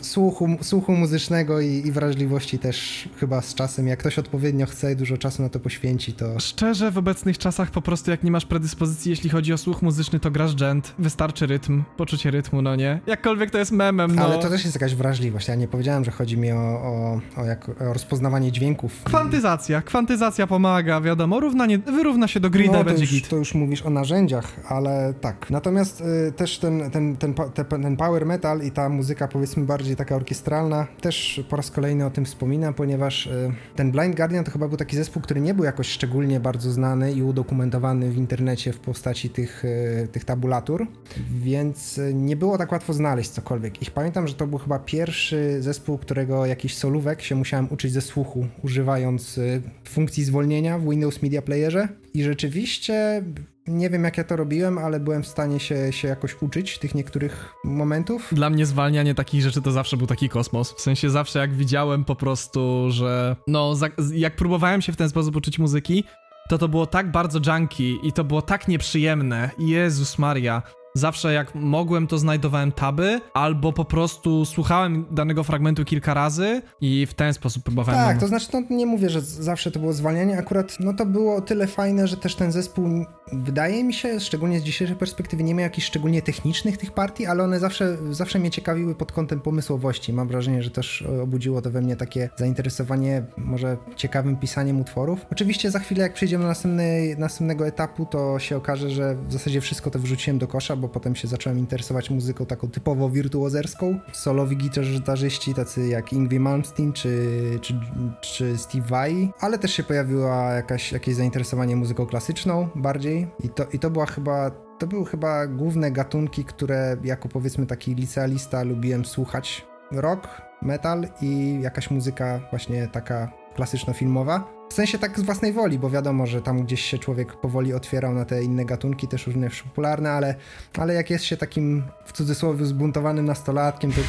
słuchu, 0.00 0.48
słuchu 0.62 0.92
muzycznego 0.92 1.60
i, 1.60 1.82
i, 1.86 1.92
wrażliwości 1.92 2.58
też 2.58 3.08
chyba 3.16 3.40
z 3.42 3.54
czasem. 3.54 3.86
Jak 3.86 3.98
ktoś 3.98 4.18
odpowiednio 4.18 4.66
chce 4.66 4.92
i 4.92 4.96
dużo 4.96 5.16
czasu 5.16 5.42
na 5.42 5.48
to 5.48 5.60
poświęci, 5.60 6.12
to. 6.12 6.40
Szczerze, 6.40 6.90
w 6.90 6.98
obecnych 6.98 7.38
czasach 7.38 7.70
po 7.70 7.82
prostu 7.82 8.10
jak 8.10 8.22
nie 8.22 8.30
masz 8.30 8.46
predyspozycji, 8.46 9.10
jeśli 9.10 9.30
chodzi 9.30 9.52
o 9.52 9.58
słuch 9.58 9.82
muzyczny, 9.82 10.20
to 10.20 10.30
grasz 10.30 10.54
dżent. 10.54 10.94
Wystarczy 10.98 11.46
rytm, 11.46 11.82
poczucie 11.96 12.30
rytmu, 12.30 12.62
no 12.62 12.76
nie? 12.76 13.00
Jakkolwiek 13.06 13.50
to 13.50 13.58
jest 13.58 13.72
memem, 13.72 14.14
no. 14.14 14.24
Ale 14.24 14.38
to 14.38 14.50
też 14.50 14.64
jest 14.64 14.76
jakaś 14.76 14.94
wrażliwość. 14.94 15.48
Ja 15.48 15.54
nie 15.54 15.68
powiedziałem, 15.68 16.04
że 16.04 16.10
chodzi 16.10 16.38
mi 16.38 16.52
o, 16.52 16.56
o, 16.56 17.20
o, 17.36 17.44
jak, 17.44 17.68
o 17.68 17.92
rozpoznawanie 17.92 18.52
dźwięków. 18.52 19.02
Kwantyzacja. 19.04 19.82
Kwantyzacja 19.82 20.46
pomaga, 20.46 21.00
wiadomo. 21.00 21.40
Równanie, 21.40 21.78
wyrówna 21.78 22.28
się 22.28 22.40
do 22.40 22.50
grida, 22.50 22.72
no, 22.72 22.84
będzie 22.84 23.02
już, 23.02 23.10
git. 23.10 23.28
Już 23.48 23.54
mówisz 23.54 23.82
o 23.82 23.90
narzędziach, 23.90 24.60
ale 24.64 25.14
tak. 25.20 25.50
Natomiast 25.50 26.00
y, 26.28 26.32
też 26.32 26.58
ten, 26.58 26.90
ten, 26.90 27.16
ten, 27.16 27.34
ten, 27.82 27.96
power 27.96 28.26
metal 28.26 28.62
i 28.62 28.70
ta 28.70 28.88
muzyka 28.88 29.28
powiedzmy 29.28 29.64
bardziej 29.64 29.96
taka 29.96 30.16
orkiestralna, 30.16 30.86
też 31.00 31.44
po 31.48 31.56
raz 31.56 31.70
kolejny 31.70 32.06
o 32.06 32.10
tym 32.10 32.24
wspominam, 32.24 32.74
ponieważ 32.74 33.26
y, 33.26 33.52
ten 33.76 33.92
Blind 33.92 34.16
Guardian 34.16 34.44
to 34.44 34.50
chyba 34.50 34.68
był 34.68 34.76
taki 34.76 34.96
zespół, 34.96 35.22
który 35.22 35.40
nie 35.40 35.54
był 35.54 35.64
jakoś 35.64 35.88
szczególnie 35.88 36.40
bardzo 36.40 36.70
znany 36.70 37.12
i 37.12 37.22
udokumentowany 37.22 38.10
w 38.10 38.16
internecie 38.16 38.72
w 38.72 38.78
postaci 38.80 39.30
tych, 39.30 39.64
y, 39.64 40.08
tych 40.12 40.24
tabulatur, 40.24 40.86
więc 41.30 41.98
y, 41.98 42.14
nie 42.14 42.36
było 42.36 42.58
tak 42.58 42.72
łatwo 42.72 42.92
znaleźć 42.92 43.30
cokolwiek. 43.30 43.82
Ich 43.82 43.90
pamiętam, 43.90 44.28
że 44.28 44.34
to 44.34 44.46
był 44.46 44.58
chyba 44.58 44.78
pierwszy 44.78 45.62
zespół, 45.62 45.98
którego 45.98 46.46
jakiś 46.46 46.76
solówek 46.76 47.22
się 47.22 47.34
musiałem 47.34 47.68
uczyć 47.70 47.92
ze 47.92 48.00
słuchu, 48.00 48.46
używając 48.62 49.38
y, 49.38 49.62
funkcji 49.84 50.24
zwolnienia 50.24 50.78
w 50.78 50.90
Windows 50.90 51.22
Media 51.22 51.42
Playerze 51.42 51.88
i 52.14 52.22
rzeczywiście 52.22 53.22
nie 53.66 53.90
wiem 53.90 54.04
jak 54.04 54.18
ja 54.18 54.24
to 54.24 54.36
robiłem, 54.36 54.78
ale 54.78 55.00
byłem 55.00 55.22
w 55.22 55.26
stanie 55.26 55.60
się, 55.60 55.92
się 55.92 56.08
jakoś 56.08 56.42
uczyć 56.42 56.78
tych 56.78 56.94
niektórych 56.94 57.54
momentów. 57.64 58.28
Dla 58.32 58.50
mnie 58.50 58.66
zwalnianie 58.66 59.14
takich 59.14 59.42
rzeczy 59.42 59.62
to 59.62 59.72
zawsze 59.72 59.96
był 59.96 60.06
taki 60.06 60.28
kosmos. 60.28 60.72
W 60.72 60.80
sensie 60.80 61.10
zawsze 61.10 61.38
jak 61.38 61.54
widziałem 61.54 62.04
po 62.04 62.16
prostu, 62.16 62.86
że 62.90 63.36
no 63.46 63.74
jak 64.12 64.36
próbowałem 64.36 64.82
się 64.82 64.92
w 64.92 64.96
ten 64.96 65.08
sposób 65.08 65.36
uczyć 65.36 65.58
muzyki, 65.58 66.04
to 66.48 66.58
to 66.58 66.68
było 66.68 66.86
tak 66.86 67.10
bardzo 67.10 67.40
junky 67.52 67.96
i 68.02 68.12
to 68.12 68.24
było 68.24 68.42
tak 68.42 68.68
nieprzyjemne. 68.68 69.50
Jezus 69.58 70.18
Maria. 70.18 70.62
Zawsze 70.98 71.32
jak 71.32 71.54
mogłem, 71.54 72.06
to 72.06 72.18
znajdowałem 72.18 72.72
taby, 72.72 73.20
albo 73.34 73.72
po 73.72 73.84
prostu 73.84 74.44
słuchałem 74.44 75.06
danego 75.10 75.44
fragmentu 75.44 75.84
kilka 75.84 76.14
razy 76.14 76.62
i 76.80 77.06
w 77.06 77.14
ten 77.14 77.34
sposób 77.34 77.62
próbowałem. 77.62 78.00
Tak, 78.00 78.20
to 78.20 78.26
znaczy, 78.26 78.48
no, 78.52 78.76
nie 78.76 78.86
mówię, 78.86 79.10
że 79.10 79.20
zawsze 79.20 79.70
to 79.70 79.80
było 79.80 79.92
zwalnianie, 79.92 80.38
akurat 80.38 80.76
no 80.80 80.94
to 80.94 81.06
było 81.06 81.36
o 81.36 81.40
tyle 81.40 81.66
fajne, 81.66 82.06
że 82.06 82.16
też 82.16 82.34
ten 82.34 82.52
zespół, 82.52 82.88
wydaje 83.32 83.84
mi 83.84 83.94
się, 83.94 84.20
szczególnie 84.20 84.60
z 84.60 84.62
dzisiejszej 84.62 84.96
perspektywy, 84.96 85.42
nie 85.42 85.54
miał 85.54 85.62
jakichś 85.62 85.86
szczególnie 85.86 86.22
technicznych 86.22 86.78
tych 86.78 86.92
partii, 86.92 87.26
ale 87.26 87.44
one 87.44 87.60
zawsze, 87.60 87.96
zawsze 88.10 88.38
mnie 88.38 88.50
ciekawiły 88.50 88.94
pod 88.94 89.12
kątem 89.12 89.40
pomysłowości. 89.40 90.12
Mam 90.12 90.28
wrażenie, 90.28 90.62
że 90.62 90.70
też 90.70 91.04
obudziło 91.22 91.62
to 91.62 91.70
we 91.70 91.80
mnie 91.80 91.96
takie 91.96 92.30
zainteresowanie 92.36 93.22
może 93.36 93.76
ciekawym 93.96 94.36
pisaniem 94.36 94.80
utworów. 94.80 95.26
Oczywiście 95.32 95.70
za 95.70 95.78
chwilę, 95.78 96.02
jak 96.02 96.14
przejdziemy 96.14 96.44
do 96.44 96.48
następnej, 96.48 97.18
następnego 97.18 97.66
etapu, 97.66 98.06
to 98.06 98.38
się 98.38 98.56
okaże, 98.56 98.90
że 98.90 99.14
w 99.14 99.32
zasadzie 99.32 99.60
wszystko 99.60 99.90
to 99.90 99.98
wrzuciłem 99.98 100.38
do 100.38 100.48
kosza, 100.48 100.76
bo 100.76 100.87
potem 100.88 101.16
się 101.16 101.28
zacząłem 101.28 101.58
interesować 101.58 102.10
muzyką 102.10 102.46
taką 102.46 102.68
typowo 102.70 103.10
wirtuozerską. 103.10 103.98
Solowi 104.12 104.56
gitarzyści 104.56 105.54
tacy 105.54 105.88
jak 105.88 106.12
Ingwie 106.12 106.40
Malmsteen 106.40 106.92
czy, 106.92 107.28
czy, 107.62 107.74
czy 108.20 108.58
Steve 108.58 108.86
Vai, 108.86 109.32
ale 109.40 109.58
też 109.58 109.72
się 109.72 109.82
pojawiło 109.82 110.28
jakaś, 110.52 110.92
jakieś 110.92 111.14
zainteresowanie 111.14 111.76
muzyką 111.76 112.06
klasyczną 112.06 112.68
bardziej 112.74 113.26
i 113.44 113.48
to, 113.48 113.64
i 113.72 113.78
to 113.78 113.90
była 113.90 114.06
chyba 114.06 114.50
to 114.78 114.86
były 114.86 115.06
chyba 115.06 115.46
główne 115.46 115.90
gatunki, 115.90 116.44
które 116.44 116.96
jako 117.04 117.28
powiedzmy 117.28 117.66
taki 117.66 117.94
licealista 117.94 118.62
lubiłem 118.62 119.04
słuchać. 119.04 119.66
Rock, 119.92 120.28
metal 120.62 121.08
i 121.20 121.58
jakaś 121.62 121.90
muzyka 121.90 122.40
właśnie 122.50 122.88
taka 122.88 123.32
klasyczno-filmowa. 123.58 124.44
W 124.70 124.74
sensie 124.74 124.98
tak 124.98 125.18
z 125.18 125.22
własnej 125.22 125.52
woli, 125.52 125.78
bo 125.78 125.90
wiadomo, 125.90 126.26
że 126.26 126.42
tam 126.42 126.62
gdzieś 126.62 126.80
się 126.80 126.98
człowiek 126.98 127.36
powoli 127.36 127.74
otwierał 127.74 128.14
na 128.14 128.24
te 128.24 128.42
inne 128.42 128.64
gatunki, 128.64 129.08
też 129.08 129.26
również 129.26 129.62
popularne, 129.62 130.10
ale, 130.10 130.34
ale 130.78 130.94
jak 130.94 131.10
jest 131.10 131.24
się 131.24 131.36
takim 131.36 131.82
w 132.04 132.12
cudzysłowie 132.12 132.64
zbuntowanym 132.64 133.26
nastolatkiem, 133.26 133.92
to 133.92 134.00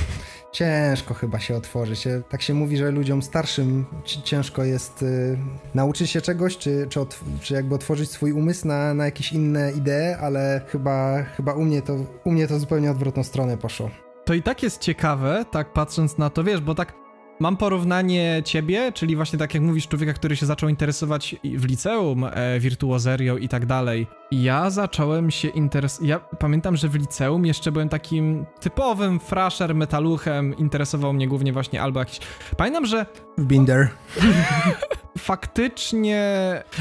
ciężko 0.51 1.13
chyba 1.13 1.39
się 1.39 1.55
otworzyć. 1.55 2.07
Tak 2.29 2.41
się 2.41 2.53
mówi, 2.53 2.77
że 2.77 2.91
ludziom 2.91 3.21
starszym 3.21 3.85
ciężko 4.23 4.63
jest 4.63 5.03
y, 5.03 5.37
nauczyć 5.75 6.09
się 6.11 6.21
czegoś, 6.21 6.57
czy, 6.57 6.87
czy, 6.89 6.99
czy 7.41 7.53
jakby 7.53 7.75
otworzyć 7.75 8.11
swój 8.11 8.31
umysł 8.31 8.67
na, 8.67 8.93
na 8.93 9.05
jakieś 9.05 9.33
inne 9.33 9.71
idee, 9.71 10.15
ale 10.21 10.61
chyba, 10.67 11.23
chyba 11.23 11.53
u, 11.53 11.61
mnie 11.61 11.81
to, 11.81 11.95
u 12.23 12.31
mnie 12.31 12.47
to 12.47 12.59
zupełnie 12.59 12.91
odwrotną 12.91 13.23
stronę 13.23 13.57
poszło. 13.57 13.89
To 14.25 14.33
i 14.33 14.41
tak 14.41 14.63
jest 14.63 14.81
ciekawe, 14.81 15.45
tak 15.51 15.73
patrząc 15.73 16.17
na 16.17 16.29
to, 16.29 16.43
wiesz, 16.43 16.61
bo 16.61 16.75
tak 16.75 16.98
Mam 17.41 17.57
porównanie 17.57 18.41
ciebie, 18.45 18.91
czyli 18.91 19.15
właśnie 19.15 19.39
tak 19.39 19.53
jak 19.53 19.63
mówisz, 19.63 19.87
człowieka, 19.87 20.13
który 20.13 20.35
się 20.35 20.45
zaczął 20.45 20.69
interesować 20.69 21.35
w 21.43 21.65
liceum, 21.65 22.23
e, 22.23 22.59
wirtuozerią 22.59 23.37
i 23.37 23.49
tak 23.49 23.65
dalej. 23.65 24.18
Ja 24.31 24.69
zacząłem 24.69 25.31
się 25.31 25.47
interesować. 25.47 26.09
Ja 26.09 26.19
pamiętam, 26.19 26.75
że 26.77 26.89
w 26.89 26.95
liceum 26.95 27.45
jeszcze 27.45 27.71
byłem 27.71 27.89
takim 27.89 28.45
typowym 28.59 29.19
frasher 29.19 29.75
metaluchem. 29.75 30.57
Interesował 30.57 31.13
mnie 31.13 31.27
głównie 31.27 31.53
właśnie 31.53 31.81
albo 31.81 31.99
jakiś. 31.99 32.19
Pamiętam, 32.57 32.85
że. 32.85 33.05
Binder. 33.39 33.89
faktycznie, 35.19 36.23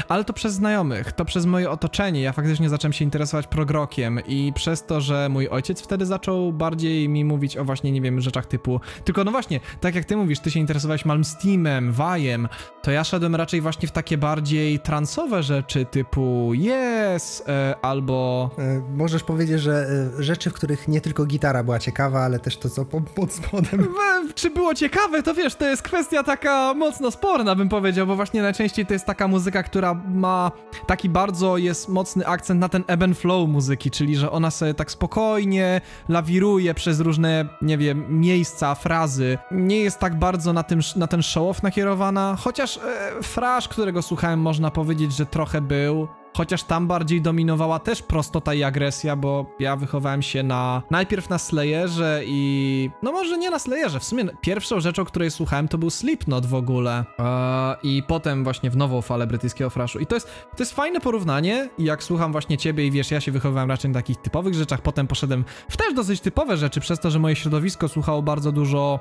ale 0.07 0.23
to 0.23 0.33
przez 0.33 0.53
znajomych, 0.53 1.11
to 1.11 1.25
przez 1.25 1.45
moje 1.45 1.69
otoczenie. 1.69 2.21
Ja 2.21 2.33
faktycznie 2.33 2.69
zacząłem 2.69 2.93
się 2.93 3.05
interesować 3.05 3.47
progrokiem 3.47 4.19
i 4.27 4.53
przez 4.55 4.85
to, 4.85 5.01
że 5.01 5.29
mój 5.29 5.47
ojciec 5.47 5.81
wtedy 5.81 6.05
zaczął 6.05 6.53
bardziej 6.53 7.09
mi 7.09 7.25
mówić 7.25 7.57
o 7.57 7.65
właśnie, 7.65 7.91
nie 7.91 8.01
wiem, 8.01 8.21
rzeczach 8.21 8.45
typu. 8.45 8.79
Tylko 9.03 9.23
no 9.23 9.31
właśnie, 9.31 9.59
tak 9.81 9.95
jak 9.95 10.05
ty 10.05 10.15
mówisz, 10.15 10.39
ty 10.39 10.51
się 10.51 10.59
interesowałeś 10.59 11.05
Malmsteamem, 11.05 11.91
Wajem, 11.91 12.47
to 12.81 12.91
ja 12.91 13.03
szedłem 13.03 13.35
raczej 13.35 13.61
właśnie 13.61 13.87
w 13.87 13.91
takie 13.91 14.17
bardziej 14.17 14.79
transowe 14.79 15.43
rzeczy 15.43 15.85
typu 15.85 16.51
Yes 16.53 17.38
e, 17.47 17.75
albo. 17.81 18.49
E, 18.57 18.81
możesz 18.95 19.23
powiedzieć, 19.23 19.61
że 19.61 19.87
e, 20.19 20.23
rzeczy, 20.23 20.49
w 20.49 20.53
których 20.53 20.87
nie 20.87 21.01
tylko 21.01 21.25
gitara 21.25 21.63
była 21.63 21.79
ciekawa, 21.79 22.19
ale 22.19 22.39
też 22.39 22.57
to, 22.57 22.69
co 22.69 22.85
po, 22.85 23.01
pod 23.01 23.33
spodem. 23.33 23.87
Czy 24.35 24.49
było 24.49 24.73
ciekawe, 24.73 25.23
to 25.23 25.33
wiesz, 25.33 25.55
to 25.55 25.65
jest 25.65 25.81
kwestia 25.81 26.23
taka 26.23 26.73
mocno 26.73 27.11
sporna, 27.11 27.55
bym 27.55 27.69
powiedział, 27.69 28.07
bo 28.07 28.15
właśnie 28.15 28.41
najczęściej 28.41 28.85
to 28.85 28.93
jest 28.93 29.05
taka 29.05 29.27
muzyka, 29.27 29.63
która 29.63 29.93
ma 29.93 30.51
taki 30.87 31.09
bardzo 31.09 31.57
jest 31.57 31.89
mocny 31.89 32.27
akcent 32.27 32.61
na 32.61 32.69
ten 32.69 32.83
ebb 32.87 33.03
and 33.03 33.17
flow 33.17 33.49
muzyki, 33.49 33.91
czyli 33.91 34.15
że 34.15 34.31
ona 34.31 34.51
sobie 34.51 34.73
tak 34.73 34.91
spokojnie 34.91 35.81
lawiruje 36.09 36.73
przez 36.73 36.99
różne, 36.99 37.45
nie 37.61 37.77
wiem, 37.77 38.19
miejsca, 38.19 38.75
frazy. 38.75 39.37
Nie 39.51 39.79
jest 39.79 39.99
tak 39.99 40.19
bardzo 40.19 40.53
na, 40.53 40.63
tym, 40.63 40.79
na 40.95 41.07
ten 41.07 41.19
show-off 41.21 41.63
nakierowana, 41.63 42.37
chociaż 42.39 42.77
e, 42.77 43.23
fraż, 43.23 43.67
którego 43.67 44.01
słuchałem, 44.01 44.39
można 44.39 44.71
powiedzieć, 44.71 45.13
że 45.13 45.25
trochę 45.25 45.61
był. 45.61 46.07
Chociaż 46.39 46.63
tam 46.63 46.87
bardziej 46.87 47.21
dominowała 47.21 47.79
też 47.79 48.01
prostota 48.01 48.53
i 48.53 48.63
agresja, 48.63 49.15
bo 49.15 49.55
ja 49.59 49.75
wychowałem 49.75 50.21
się 50.21 50.43
na 50.43 50.83
najpierw 50.91 51.29
na 51.29 51.37
Slayerze 51.37 52.21
i 52.25 52.89
no 53.03 53.11
może 53.11 53.37
nie 53.37 53.49
na 53.49 53.59
Slayerze, 53.59 53.99
w 53.99 54.03
sumie 54.03 54.25
pierwszą 54.41 54.79
rzeczą, 54.79 55.05
której 55.05 55.31
słuchałem 55.31 55.67
to 55.67 55.77
był 55.77 55.89
Slipknot 55.89 56.45
w 56.45 56.53
ogóle. 56.53 57.05
Eee, 57.19 57.75
i 57.83 58.03
potem 58.03 58.43
właśnie 58.43 58.69
w 58.69 58.77
nową 58.77 59.01
falę 59.01 59.27
brytyjskiego 59.27 59.69
fraszu. 59.69 59.99
I 59.99 60.05
to 60.05 60.15
jest, 60.15 60.27
to 60.27 60.63
jest 60.63 60.75
fajne 60.75 60.99
porównanie 60.99 61.69
i 61.77 61.83
jak 61.83 62.03
słucham 62.03 62.31
właśnie 62.31 62.57
ciebie 62.57 62.87
i 62.87 62.91
wiesz, 62.91 63.11
ja 63.11 63.21
się 63.21 63.31
wychowałem 63.31 63.69
raczej 63.69 63.91
na 63.91 63.99
takich 63.99 64.17
typowych 64.17 64.53
rzeczach, 64.53 64.81
potem 64.81 65.07
poszedłem 65.07 65.45
w 65.69 65.77
też 65.77 65.93
dosyć 65.93 66.21
typowe 66.21 66.57
rzeczy, 66.57 66.79
przez 66.79 66.99
to, 66.99 67.11
że 67.11 67.19
moje 67.19 67.35
środowisko 67.35 67.87
słuchało 67.87 68.21
bardzo 68.21 68.51
dużo 68.51 68.99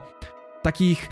takich 0.62 1.08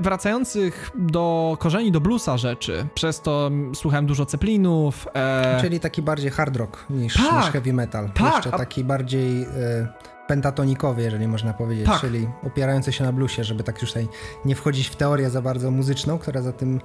wracających 0.00 0.90
do 0.94 1.56
korzeni, 1.60 1.92
do 1.92 2.00
bluesa 2.00 2.36
rzeczy. 2.36 2.86
Przez 2.94 3.20
to 3.20 3.50
słuchałem 3.74 4.06
dużo 4.06 4.26
Ceplinów. 4.26 5.08
E... 5.14 5.58
Czyli 5.60 5.80
taki 5.80 6.02
bardziej 6.02 6.30
hard 6.30 6.56
rock 6.56 6.86
niż, 6.90 7.14
tak, 7.14 7.44
niż 7.44 7.52
heavy 7.52 7.72
metal. 7.72 8.10
Tak, 8.14 8.34
Jeszcze 8.34 8.50
taki 8.50 8.84
bardziej... 8.84 9.42
E 9.42 10.17
pentatonikowy, 10.28 11.02
jeżeli 11.02 11.28
można 11.28 11.54
powiedzieć, 11.54 11.86
tak. 11.86 12.00
czyli 12.00 12.28
opierający 12.46 12.92
się 12.92 13.04
na 13.04 13.12
bluesie, 13.12 13.44
żeby 13.44 13.64
tak 13.64 13.82
już 13.82 13.90
tutaj 13.90 14.08
nie 14.44 14.54
wchodzić 14.54 14.88
w 14.88 14.96
teorię 14.96 15.30
za 15.30 15.42
bardzo 15.42 15.70
muzyczną, 15.70 16.18
która 16.18 16.42
za 16.42 16.52
tym 16.52 16.80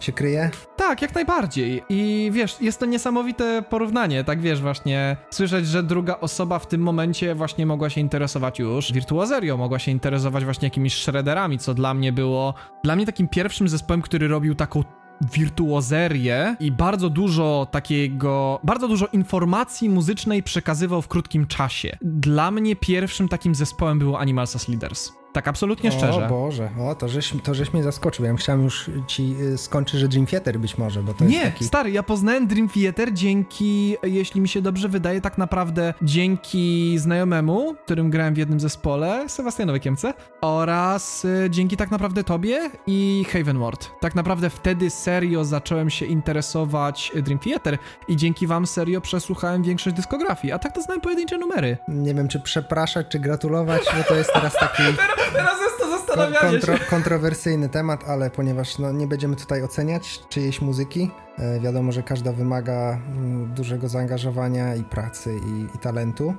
się 0.00 0.12
kryje. 0.12 0.50
Tak, 0.76 1.02
jak 1.02 1.14
najbardziej. 1.14 1.82
I 1.88 2.30
wiesz, 2.32 2.56
jest 2.60 2.80
to 2.80 2.86
niesamowite 2.86 3.62
porównanie, 3.70 4.24
tak 4.24 4.40
wiesz, 4.40 4.60
właśnie 4.60 5.16
słyszeć, 5.30 5.66
że 5.66 5.82
druga 5.82 6.20
osoba 6.20 6.58
w 6.58 6.66
tym 6.66 6.80
momencie 6.80 7.34
właśnie 7.34 7.66
mogła 7.66 7.90
się 7.90 8.00
interesować 8.00 8.58
już 8.58 8.92
wirtuozerią, 8.92 9.56
mogła 9.56 9.78
się 9.78 9.90
interesować 9.90 10.44
właśnie 10.44 10.66
jakimiś 10.66 10.94
shredderami, 10.94 11.58
co 11.58 11.74
dla 11.74 11.94
mnie 11.94 12.12
było, 12.12 12.54
dla 12.84 12.96
mnie 12.96 13.06
takim 13.06 13.28
pierwszym 13.28 13.68
zespołem, 13.68 14.02
który 14.02 14.28
robił 14.28 14.54
taką 14.54 14.84
wirtuozerię 15.32 16.56
i 16.60 16.72
bardzo 16.72 17.10
dużo 17.10 17.66
takiego, 17.70 18.60
bardzo 18.64 18.88
dużo 18.88 19.06
informacji 19.06 19.88
muzycznej 19.88 20.42
przekazywał 20.42 21.02
w 21.02 21.08
krótkim 21.08 21.46
czasie. 21.46 21.98
Dla 22.02 22.50
mnie 22.50 22.76
pierwszym 22.76 23.28
takim 23.28 23.54
zespołem 23.54 23.98
było 23.98 24.18
Animals 24.18 24.56
as 24.56 24.68
Leaders. 24.68 25.21
Tak, 25.32 25.48
absolutnie 25.48 25.92
szczerze. 25.92 26.26
O 26.26 26.28
Boże, 26.28 26.70
o, 26.80 26.94
to 26.94 27.08
żeś, 27.08 27.34
to 27.42 27.54
żeś 27.54 27.72
mnie 27.72 27.82
zaskoczył. 27.82 28.24
Ja 28.24 28.34
chciałem 28.34 28.64
już 28.64 28.90
ci 29.06 29.34
y, 29.40 29.58
skończyć, 29.58 30.00
że 30.00 30.08
Dream 30.08 30.26
Theater 30.26 30.58
być 30.60 30.78
może, 30.78 31.02
bo 31.02 31.14
to 31.14 31.24
Nie, 31.24 31.36
jest 31.36 31.52
taki... 31.52 31.64
stary, 31.64 31.90
ja 31.90 32.02
poznałem 32.02 32.46
Dream 32.46 32.68
Theater 32.68 33.12
dzięki, 33.12 33.96
jeśli 34.02 34.40
mi 34.40 34.48
się 34.48 34.62
dobrze 34.62 34.88
wydaje, 34.88 35.20
tak 35.20 35.38
naprawdę 35.38 35.94
dzięki 36.02 36.98
znajomemu, 36.98 37.74
którym 37.84 38.10
grałem 38.10 38.34
w 38.34 38.36
jednym 38.36 38.60
zespole, 38.60 39.28
Sebastianowi 39.28 39.80
Kiemce, 39.80 40.14
oraz 40.40 41.24
y, 41.24 41.46
dzięki 41.50 41.76
tak 41.76 41.90
naprawdę 41.90 42.24
tobie 42.24 42.70
i 42.86 43.24
Havenward. 43.32 43.90
Tak 44.00 44.14
naprawdę 44.14 44.50
wtedy 44.50 44.90
serio 44.90 45.44
zacząłem 45.44 45.90
się 45.90 46.06
interesować 46.06 47.12
Dream 47.22 47.38
Theater 47.38 47.78
i 48.08 48.16
dzięki 48.16 48.46
wam 48.46 48.66
serio 48.66 49.00
przesłuchałem 49.00 49.62
większość 49.62 49.96
dyskografii, 49.96 50.52
a 50.52 50.58
tak 50.58 50.72
to 50.74 50.82
znałem 50.82 51.00
pojedyncze 51.00 51.38
numery. 51.38 51.76
Nie 51.88 52.14
wiem, 52.14 52.28
czy 52.28 52.40
przepraszać, 52.40 53.06
czy 53.08 53.18
gratulować, 53.18 53.82
bo 53.98 54.04
to 54.04 54.14
jest 54.14 54.32
teraz 54.32 54.52
taki... 54.54 54.82
Teraz 55.32 55.60
jest 55.60 55.78
to 55.78 55.90
zastanawianie 55.90 56.50
kontro, 56.50 56.76
się. 56.76 56.84
Kontrowersyjny 56.84 57.68
temat, 57.68 58.04
ale 58.08 58.30
ponieważ 58.30 58.78
no, 58.78 58.92
nie 58.92 59.06
będziemy 59.06 59.36
tutaj 59.36 59.62
oceniać 59.62 60.20
czyjejś 60.28 60.60
muzyki, 60.60 61.10
e, 61.38 61.60
wiadomo, 61.60 61.92
że 61.92 62.02
każda 62.02 62.32
wymaga 62.32 62.98
mm, 63.16 63.54
dużego 63.54 63.88
zaangażowania 63.88 64.74
i 64.74 64.84
pracy 64.84 65.36
i, 65.46 65.76
i 65.76 65.78
talentu. 65.78 66.34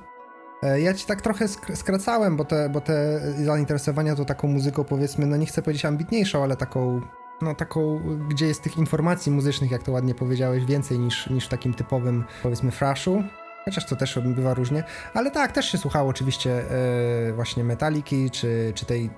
E, 0.62 0.80
ja 0.80 0.94
ci 0.94 1.06
tak 1.06 1.22
trochę 1.22 1.48
skracałem, 1.74 2.36
bo 2.36 2.44
te, 2.44 2.68
bo 2.68 2.80
te 2.80 3.20
zainteresowania 3.44 4.16
to 4.16 4.24
taką 4.24 4.48
muzyką 4.48 4.84
powiedzmy, 4.84 5.26
no 5.26 5.36
nie 5.36 5.46
chcę 5.46 5.62
powiedzieć 5.62 5.84
ambitniejszą, 5.84 6.42
ale 6.42 6.56
taką 6.56 7.00
no 7.42 7.54
taką, 7.54 8.00
gdzie 8.28 8.46
jest 8.46 8.62
tych 8.62 8.78
informacji 8.78 9.32
muzycznych, 9.32 9.70
jak 9.70 9.82
to 9.82 9.92
ładnie 9.92 10.14
powiedziałeś, 10.14 10.64
więcej 10.64 10.98
niż, 10.98 11.30
niż 11.30 11.46
w 11.46 11.48
takim 11.48 11.74
typowym, 11.74 12.24
powiedzmy, 12.42 12.70
frashu. 12.70 13.22
Chociaż 13.64 13.84
to 13.84 13.96
też 13.96 14.18
bywa 14.18 14.54
różnie, 14.54 14.84
ale 15.14 15.30
tak, 15.30 15.52
też 15.52 15.72
się 15.72 15.78
słuchało 15.78 16.10
oczywiście 16.10 16.62
e, 17.28 17.32
właśnie 17.32 17.64
Metaliki, 17.64 18.30
czy, 18.30 18.72
czy 18.74 18.86
tej 18.86 19.10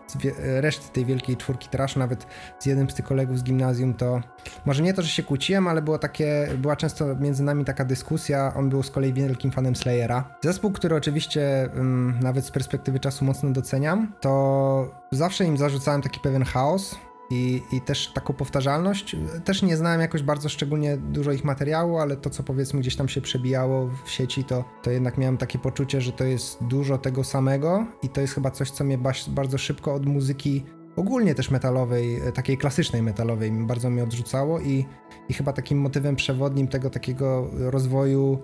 reszty 0.61 0.93
tej 0.93 1.05
wielkiej 1.05 1.37
czwórki 1.37 1.69
trash, 1.69 1.97
nawet 1.97 2.27
z 2.59 2.67
jednym 2.67 2.91
z 2.91 2.95
tych 2.95 3.05
kolegów 3.05 3.39
z 3.39 3.43
gimnazjum, 3.43 3.95
to 3.95 4.21
może 4.65 4.83
nie 4.83 4.95
to, 4.95 5.03
że 5.03 5.09
się 5.09 5.23
kłóciłem, 5.23 5.69
ale 5.69 5.83
było 5.83 5.99
takie, 5.99 6.49
była 6.59 6.77
często 6.77 7.17
między 7.17 7.43
nami 7.43 7.65
taka 7.65 7.85
dyskusja, 7.85 8.53
on 8.57 8.69
był 8.69 8.83
z 8.83 8.91
kolei 8.91 9.13
wielkim 9.13 9.51
fanem 9.51 9.77
Slayera. 9.77 10.25
Zespół, 10.41 10.73
który 10.73 10.97
oczywiście 10.97 11.69
um, 11.77 12.19
nawet 12.23 12.45
z 12.45 12.51
perspektywy 12.51 13.01
czasu 13.01 13.25
mocno 13.25 13.51
doceniam, 13.51 14.13
to 14.21 15.07
zawsze 15.11 15.45
im 15.45 15.57
zarzucałem 15.57 16.03
taki 16.03 16.21
pewien 16.21 16.45
chaos, 16.45 16.97
i, 17.31 17.63
i 17.73 17.81
też 17.81 18.13
taką 18.13 18.35
powtarzalność. 18.35 19.17
Też 19.45 19.63
nie 19.63 19.77
znałem 19.77 20.01
jakoś 20.01 20.23
bardzo 20.23 20.49
szczególnie 20.49 20.97
dużo 20.97 21.33
ich 21.33 21.45
materiału, 21.45 21.99
ale 21.99 22.17
to, 22.17 22.31
co 22.31 22.43
powiedzmy 22.43 22.81
gdzieś 22.81 22.97
tam 22.97 23.09
się 23.09 23.21
przebijało 23.21 23.91
w 24.05 24.11
sieci, 24.11 24.45
to, 24.45 24.65
to 24.83 24.91
jednak 24.91 25.19
miałem 25.19 25.37
takie 25.37 25.59
poczucie, 25.59 26.01
że 26.01 26.13
to 26.13 26.25
jest 26.25 26.65
dużo 26.65 26.99
tego 26.99 27.25
samego 27.25 27.87
i 28.03 28.09
to 28.09 28.21
jest 28.21 28.35
chyba 28.35 28.51
coś, 28.51 28.71
co 28.71 28.85
mnie 28.85 28.99
bardzo 29.29 29.59
szybko 29.59 29.95
od 29.95 30.07
muzyki 30.07 30.65
ogólnie 30.97 31.35
też 31.35 31.51
metalowej, 31.51 32.21
takiej 32.35 32.59
klasycznej 32.59 33.03
metalowej 33.03 33.53
bardzo 33.53 33.91
mnie 33.91 34.03
odrzucało 34.03 34.61
i, 34.61 34.87
i 35.29 35.35
chyba 35.35 35.53
takim 35.53 35.79
motywem 35.79 36.17
przewodnim 36.17 36.69
tego 36.69 36.91
takiego 36.91 37.51
rozwoju 37.53 38.39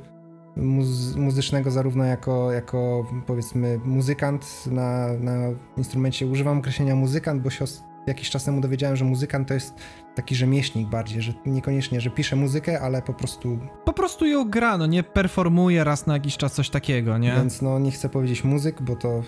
muzy 0.56 1.18
muzycznego 1.18 1.70
zarówno 1.70 2.04
jako, 2.04 2.52
jako 2.52 3.06
powiedzmy 3.26 3.80
muzykant 3.84 4.66
na, 4.66 5.08
na 5.12 5.34
instrumencie, 5.76 6.26
używam 6.26 6.58
określenia 6.58 6.96
muzykant, 6.96 7.42
bo 7.42 7.50
się 7.50 7.64
jakiś 8.06 8.30
czas 8.30 8.44
temu 8.44 8.60
dowiedziałem, 8.60 8.96
że 8.96 9.04
muzykant 9.04 9.48
to 9.48 9.54
jest 9.54 9.74
taki 10.14 10.34
rzemieślnik 10.34 10.88
bardziej, 10.88 11.22
że 11.22 11.32
niekoniecznie, 11.46 12.00
że 12.00 12.10
pisze 12.10 12.36
muzykę, 12.36 12.80
ale 12.80 13.02
po 13.02 13.14
prostu... 13.14 13.58
Po 13.84 13.92
prostu 13.92 14.26
ją 14.26 14.50
gra, 14.50 14.78
no 14.78 14.86
nie 14.86 15.02
performuje 15.02 15.84
raz 15.84 16.06
na 16.06 16.14
jakiś 16.14 16.36
czas 16.36 16.52
coś 16.52 16.70
takiego, 16.70 17.18
nie? 17.18 17.32
Więc 17.32 17.62
no 17.62 17.78
nie 17.78 17.90
chcę 17.90 18.08
powiedzieć 18.08 18.44
muzyk, 18.44 18.82
bo 18.82 18.96
to 18.96 19.22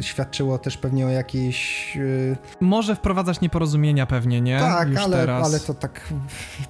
świadczyło 0.00 0.58
też 0.58 0.76
pewnie 0.76 1.06
o 1.06 1.08
jakiejś... 1.08 1.96
Yy... 1.96 2.36
Może 2.60 2.96
wprowadzać 2.96 3.40
nieporozumienia 3.40 4.06
pewnie, 4.06 4.40
nie? 4.40 4.58
Tak, 4.58 4.88
ale, 4.96 5.34
ale 5.34 5.60
to 5.60 5.74
tak, 5.74 6.08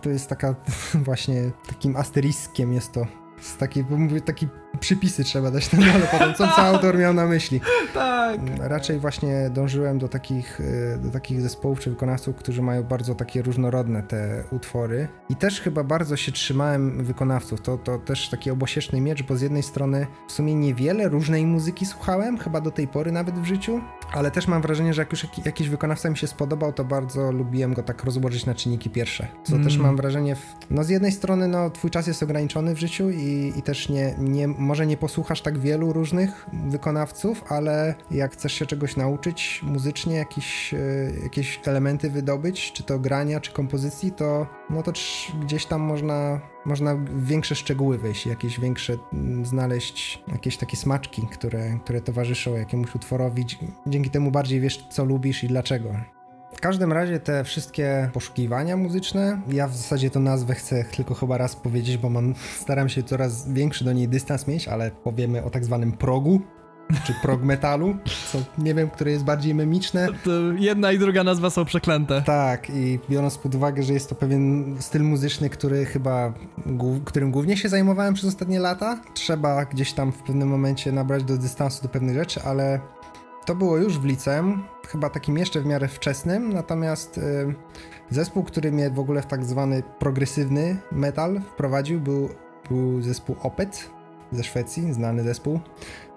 to 0.03 0.11
jest 0.11 0.29
taka 0.29 0.55
właśnie 1.05 1.51
takim 1.69 1.97
asteriskiem 1.97 2.73
jest 2.73 2.93
to 2.93 3.07
z 3.41 3.57
taki, 3.57 3.85
bo 3.85 3.97
mówię, 3.97 4.21
taki 4.21 4.49
przypisy 4.81 5.25
trzeba 5.25 5.51
dać 5.51 5.73
na 5.73 5.79
dole 5.79 6.09
potem, 6.13 6.35
co, 6.35 6.57
autor 6.57 6.99
miał 6.99 7.15
na 7.15 7.27
myśli. 7.27 7.61
Tak. 7.95 8.41
Raczej 8.59 8.99
właśnie 8.99 9.51
dążyłem 9.55 9.99
do 9.99 10.09
takich, 10.09 10.61
y, 10.61 10.99
do 11.03 11.11
takich 11.11 11.41
zespołów 11.41 11.81
czy 11.81 11.91
wykonawców, 11.91 12.37
którzy 12.37 12.63
mają 12.63 12.83
bardzo 12.83 13.15
takie 13.15 13.43
różnorodne 13.43 14.03
te 14.03 14.45
utwory. 14.51 15.09
I 15.29 15.37
też 15.37 15.61
chyba 15.61 15.85
bardzo 15.85 16.17
się 16.17 16.33
trzymałem 16.33 17.05
wykonawców. 17.05 17.61
To, 17.61 17.79
to 17.79 17.99
też 17.99 18.29
taki 18.29 18.51
obosieczny 18.51 19.01
miecz, 19.01 19.23
bo 19.23 19.37
z 19.37 19.41
jednej 19.41 19.63
strony 19.63 20.07
w 20.29 20.33
sumie 20.33 20.55
niewiele 20.55 21.09
różnej 21.09 21.47
muzyki 21.47 21.87
słuchałem, 21.87 22.39
chyba 22.39 22.61
do 22.61 22.71
tej 22.71 22.89
pory 22.89 23.13
nawet 23.13 23.39
w 23.39 23.45
życiu, 23.45 23.81
ale 24.13 24.31
też 24.31 24.49
mam 24.49 24.63
wrażenie, 24.63 24.95
że 24.95 25.03
jak 25.03 25.11
już 25.13 25.27
jakiś 25.45 25.69
wykonawca 25.69 26.11
mi 26.11 26.17
się 26.17 26.27
spodobał, 26.27 26.73
to 26.73 26.85
bardzo 26.85 27.33
lubiłem 27.33 27.75
go 27.75 27.83
tak 27.83 28.05
rozłożyć 28.05 28.47
na 28.47 28.55
czynniki 28.55 28.91
pierwsze. 28.91 29.29
Co 29.45 29.53
mm. 29.53 29.65
też 29.65 29.79
mam 29.79 29.97
wrażenie, 29.97 30.37
w, 30.37 30.57
no 30.71 30.85
z 30.85 30.89
jednej 30.89 31.13
strony 31.13 31.49
no 31.49 31.71
twój 31.71 31.91
czas 31.91 32.07
jest 32.07 32.23
ograniczony 32.23 32.75
w 32.75 32.79
życiu 32.79 33.11
i, 33.11 33.53
i 33.57 33.63
też 33.63 33.89
nie, 33.89 34.15
nie 34.19 34.49
może 34.61 34.87
nie 34.87 34.97
posłuchasz 34.97 35.41
tak 35.43 35.59
wielu 35.59 35.93
różnych 35.93 36.47
wykonawców, 36.53 37.45
ale 37.49 37.95
jak 38.11 38.33
chcesz 38.33 38.53
się 38.53 38.67
czegoś 38.67 38.97
nauczyć 38.97 39.61
muzycznie, 39.63 40.17
jakieś, 40.17 40.75
e, 40.75 40.79
jakieś 41.23 41.61
elementy 41.67 42.11
wydobyć, 42.11 42.73
czy 42.73 42.83
to 42.83 42.99
grania, 42.99 43.41
czy 43.41 43.53
kompozycji, 43.53 44.13
to 44.13 44.47
no 44.71 44.83
to 44.83 44.93
gdzieś 45.43 45.67
tam 45.67 45.81
można, 45.81 46.41
można 46.65 46.97
większe 47.17 47.55
szczegóły 47.55 47.99
wejść, 47.99 48.27
jakieś 48.27 48.61
większe 48.61 48.97
mm, 49.13 49.47
znaleźć, 49.47 50.23
jakieś 50.33 50.57
takie 50.57 50.77
smaczki, 50.77 51.23
które, 51.33 51.79
które 51.85 52.01
towarzyszą 52.01 52.57
jakiemuś 52.57 52.95
utworowi. 52.95 53.45
Dzięki 53.87 54.11
temu 54.11 54.31
bardziej 54.31 54.61
wiesz, 54.61 54.87
co 54.91 55.05
lubisz 55.05 55.45
i 55.45 55.49
dlaczego. 55.49 56.20
W 56.61 56.63
każdym 56.63 56.93
razie 56.93 57.21
te 57.21 57.45
wszystkie 57.45 58.11
poszukiwania 58.13 58.77
muzyczne, 58.77 59.41
ja 59.49 59.69
w 59.69 59.77
zasadzie 59.77 60.11
to 60.11 60.21
nazwę 60.21 60.55
chcę 60.55 60.85
tylko 60.85 61.15
chyba 61.15 61.39
raz 61.39 61.57
powiedzieć, 61.57 61.97
bo 61.97 62.11
mam, 62.11 62.35
staram 62.63 62.89
się 62.89 63.03
coraz 63.03 63.53
większy 63.53 63.85
do 63.85 63.93
niej 63.93 64.09
dystans 64.09 64.47
mieć, 64.47 64.69
ale 64.69 64.91
powiemy 64.91 65.45
o 65.45 65.51
tak 65.51 65.65
zwanym 65.65 65.93
progu, 65.93 66.41
czy 67.05 67.15
prog 67.23 67.43
metalu, 67.43 67.97
co 68.33 68.39
nie 68.59 68.75
wiem, 68.75 68.91
które 68.91 69.11
jest 69.11 69.25
bardziej 69.25 69.55
memiczne. 69.55 70.09
To 70.25 70.31
jedna 70.59 70.93
i 70.93 70.99
druga 70.99 71.25
nazwa 71.25 71.51
są 71.51 71.65
przeklęte. 71.65 72.23
Tak, 72.23 72.71
i 72.71 72.99
biorąc 73.11 73.39
pod 73.39 73.55
uwagę, 73.55 73.83
że 73.83 73.93
jest 73.93 74.09
to 74.09 74.15
pewien 74.15 74.77
styl 74.81 75.03
muzyczny, 75.03 75.51
który 75.51 75.87
chyba, 75.87 76.33
którym 77.05 77.31
głównie 77.31 77.57
się 77.57 77.69
zajmowałem 77.69 78.15
przez 78.15 78.29
ostatnie 78.29 78.61
lata, 78.61 79.01
trzeba 79.15 79.65
gdzieś 79.65 79.93
tam 79.93 80.13
w 80.13 80.23
pewnym 80.23 80.49
momencie 80.49 80.93
nabrać 80.93 81.25
do 81.25 81.37
dystansu 81.37 81.83
do 81.83 81.89
pewnych 81.89 82.15
rzeczy, 82.15 82.43
ale 82.43 82.81
to 83.45 83.55
było 83.55 83.77
już 83.77 83.99
w 83.99 84.05
liceum, 84.05 84.65
chyba 84.89 85.11
takim 85.11 85.39
jeszcze 85.39 85.61
w 85.61 85.67
miarę 85.67 85.89
wczesnym, 85.89 86.53
natomiast 86.53 87.19
y, 87.19 87.55
zespół, 88.11 88.45
który 88.45 88.73
mnie 88.73 88.91
w 88.91 88.99
ogóle 88.99 89.23
w 89.23 89.27
tak 89.27 89.45
zwany 89.45 89.83
progresywny 89.99 90.77
metal 90.93 91.41
wprowadził, 91.41 92.01
był, 92.01 92.29
był 92.69 93.03
zespół 93.03 93.37
Opet 93.43 93.91
ze 94.33 94.45
Szwecji, 94.45 94.93
znany 94.93 95.23
zespół. 95.23 95.61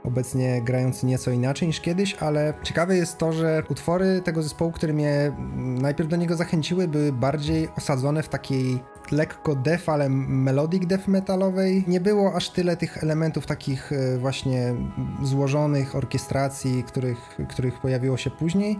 Obecnie 0.04 0.62
grający 0.62 1.06
nieco 1.06 1.32
inaczej 1.32 1.68
niż 1.68 1.82
kiedyś, 1.82 2.16
ale 2.16 2.54
ciekawe 2.64 2.98
jest 2.98 3.18
to, 3.18 3.34
że 3.34 3.64
utwory 3.70 4.22
tego 4.22 4.44
zespołu, 4.44 4.72
które 4.72 4.94
mnie 4.94 5.32
najpierw 5.58 6.10
do 6.10 6.16
niego 6.16 6.36
zachęciły, 6.36 6.88
były 6.88 7.12
bardziej 7.12 7.70
osadzone 7.78 8.24
w 8.24 8.30
takiej 8.30 8.80
lekko 9.12 9.56
def, 9.56 9.90
ale 9.90 10.10
melodic 10.10 10.86
def 10.88 11.08
metalowej. 11.08 11.84
Nie 11.88 12.02
było 12.02 12.34
aż 12.36 12.50
tyle 12.50 12.78
tych 12.78 13.04
elementów 13.04 13.46
takich 13.46 13.92
e, 13.92 14.18
właśnie 14.18 14.76
złożonych 15.24 15.96
orkiestracji, 15.96 16.84
których, 16.84 17.38
których 17.50 17.80
pojawiło 17.80 18.18
się 18.18 18.32
później. 18.32 18.80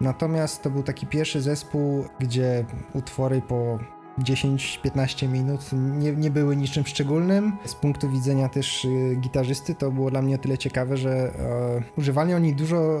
Natomiast 0.00 0.62
to 0.62 0.70
był 0.70 0.82
taki 0.82 1.06
pierwszy 1.06 1.40
zespół, 1.40 2.04
gdzie 2.20 2.64
utwory 2.94 3.42
po 3.48 3.78
10-15 4.20 5.28
minut 5.28 5.60
nie, 5.72 6.12
nie 6.12 6.30
były 6.30 6.56
niczym 6.56 6.86
szczególnym. 6.86 7.52
Z 7.64 7.74
punktu 7.74 8.10
widzenia 8.10 8.48
też 8.48 8.84
y, 8.84 9.16
gitarzysty 9.20 9.74
to 9.74 9.90
było 9.90 10.10
dla 10.10 10.22
mnie 10.22 10.38
tyle 10.38 10.58
ciekawe, 10.58 10.96
że 10.96 11.10
e, 11.10 11.82
używali 11.96 12.34
oni 12.34 12.54
dużo 12.54 12.76
e, 12.76 13.00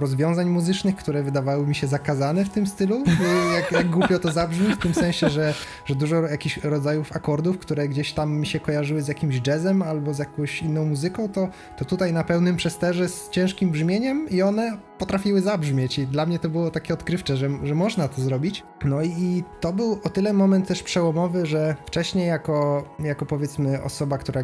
rozwiązań 0.00 0.48
muzycznych, 0.48 0.96
które 0.96 1.22
wydawały 1.22 1.66
mi 1.66 1.74
się 1.74 1.86
zakazane 1.86 2.44
w 2.44 2.50
tym 2.50 2.66
stylu, 2.66 2.96
y, 2.96 3.54
jak, 3.54 3.72
jak 3.72 3.90
głupio 3.90 4.18
to 4.18 4.32
zabrzmi, 4.32 4.74
w 4.74 4.78
tym 4.78 4.94
sensie, 4.94 5.28
że, 5.28 5.54
że 5.84 5.94
dużo 5.94 6.22
jakichś 6.22 6.56
rodzajów 6.56 7.16
akordów, 7.16 7.58
które 7.58 7.88
gdzieś 7.88 8.12
tam 8.12 8.32
mi 8.32 8.46
się 8.46 8.60
kojarzyły 8.60 9.02
z 9.02 9.08
jakimś 9.08 9.40
jazzem 9.46 9.82
albo 9.82 10.14
z 10.14 10.18
jakąś 10.18 10.62
inną 10.62 10.84
muzyką, 10.84 11.28
to, 11.28 11.48
to 11.78 11.84
tutaj 11.84 12.12
na 12.12 12.24
pełnym 12.24 12.56
przesterze 12.56 13.08
z 13.08 13.30
ciężkim 13.30 13.70
brzmieniem 13.70 14.28
i 14.30 14.42
one 14.42 14.89
potrafiły 15.00 15.40
zabrzmieć 15.40 15.98
i 15.98 16.06
dla 16.06 16.26
mnie 16.26 16.38
to 16.38 16.48
było 16.48 16.70
takie 16.70 16.94
odkrywcze, 16.94 17.36
że, 17.36 17.50
że 17.62 17.74
można 17.74 18.08
to 18.08 18.22
zrobić. 18.22 18.62
No 18.84 19.02
i 19.02 19.44
to 19.60 19.72
był 19.72 19.98
o 20.04 20.10
tyle 20.10 20.32
moment 20.32 20.68
też 20.68 20.82
przełomowy, 20.82 21.46
że 21.46 21.76
wcześniej 21.86 22.28
jako, 22.28 22.84
jako 22.98 23.26
powiedzmy 23.26 23.82
osoba, 23.82 24.18
która 24.18 24.42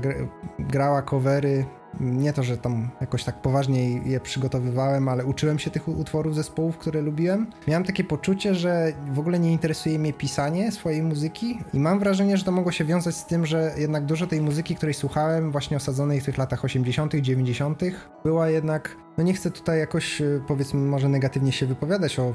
grała 0.58 1.02
covery, 1.02 1.64
nie 2.00 2.32
to, 2.32 2.42
że 2.42 2.56
tam 2.56 2.88
jakoś 3.00 3.24
tak 3.24 3.42
poważnie 3.42 3.96
je 3.96 4.20
przygotowywałem, 4.20 5.08
ale 5.08 5.24
uczyłem 5.24 5.58
się 5.58 5.70
tych 5.70 5.88
utworów 5.88 6.34
zespołów, 6.34 6.78
które 6.78 7.02
lubiłem. 7.02 7.46
Miałem 7.68 7.84
takie 7.84 8.04
poczucie, 8.04 8.54
że 8.54 8.92
w 9.12 9.18
ogóle 9.18 9.38
nie 9.38 9.52
interesuje 9.52 9.98
mnie 9.98 10.12
pisanie 10.12 10.72
swojej 10.72 11.02
muzyki 11.02 11.58
i 11.74 11.78
mam 11.78 11.98
wrażenie, 11.98 12.36
że 12.36 12.44
to 12.44 12.52
mogło 12.52 12.72
się 12.72 12.84
wiązać 12.84 13.16
z 13.16 13.26
tym, 13.26 13.46
że 13.46 13.74
jednak 13.76 14.04
dużo 14.04 14.26
tej 14.26 14.40
muzyki, 14.40 14.76
której 14.76 14.94
słuchałem, 14.94 15.52
właśnie 15.52 15.76
osadzonej 15.76 16.20
w 16.20 16.24
tych 16.24 16.38
latach 16.38 16.64
80., 16.64 17.14
90., 17.14 17.82
była 18.24 18.48
jednak, 18.48 18.96
no 19.18 19.24
nie 19.24 19.34
chcę 19.34 19.50
tutaj 19.50 19.78
jakoś 19.78 20.22
powiedzmy 20.48 20.80
może 20.80 21.08
negatywnie 21.08 21.52
się 21.52 21.66
wypowiadać 21.66 22.18
o 22.18 22.32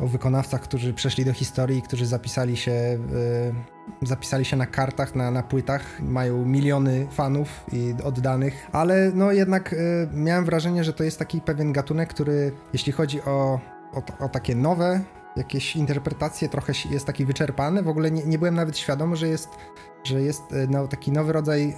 o 0.00 0.06
wykonawcach, 0.06 0.60
którzy 0.60 0.94
przeszli 0.94 1.24
do 1.24 1.32
historii, 1.32 1.82
którzy 1.82 2.06
zapisali 2.06 2.56
się, 2.56 2.72
y, 4.02 4.06
zapisali 4.06 4.44
się 4.44 4.56
na 4.56 4.66
kartach, 4.66 5.14
na, 5.14 5.30
na 5.30 5.42
płytach, 5.42 6.00
mają 6.02 6.44
miliony 6.44 7.06
fanów 7.10 7.48
i 7.72 7.94
oddanych, 8.04 8.66
ale 8.72 9.12
no 9.14 9.32
jednak 9.32 9.72
y, 9.72 10.08
miałem 10.12 10.44
wrażenie, 10.44 10.84
że 10.84 10.92
to 10.92 11.04
jest 11.04 11.18
taki 11.18 11.40
pewien 11.40 11.72
gatunek, 11.72 12.08
który 12.08 12.52
jeśli 12.72 12.92
chodzi 12.92 13.22
o, 13.22 13.60
o, 13.92 14.24
o 14.24 14.28
takie 14.28 14.54
nowe 14.54 15.00
jakieś 15.36 15.76
interpretacje, 15.76 16.48
trochę 16.48 16.72
jest 16.90 17.06
taki 17.06 17.24
wyczerpany, 17.24 17.82
w 17.82 17.88
ogóle 17.88 18.10
nie, 18.10 18.24
nie 18.24 18.38
byłem 18.38 18.54
nawet 18.54 18.78
świadomy, 18.78 19.16
że 19.16 19.28
jest, 19.28 19.48
że 20.04 20.22
jest 20.22 20.52
y, 20.52 20.66
no, 20.70 20.88
taki 20.88 21.12
nowy 21.12 21.32
rodzaj 21.32 21.76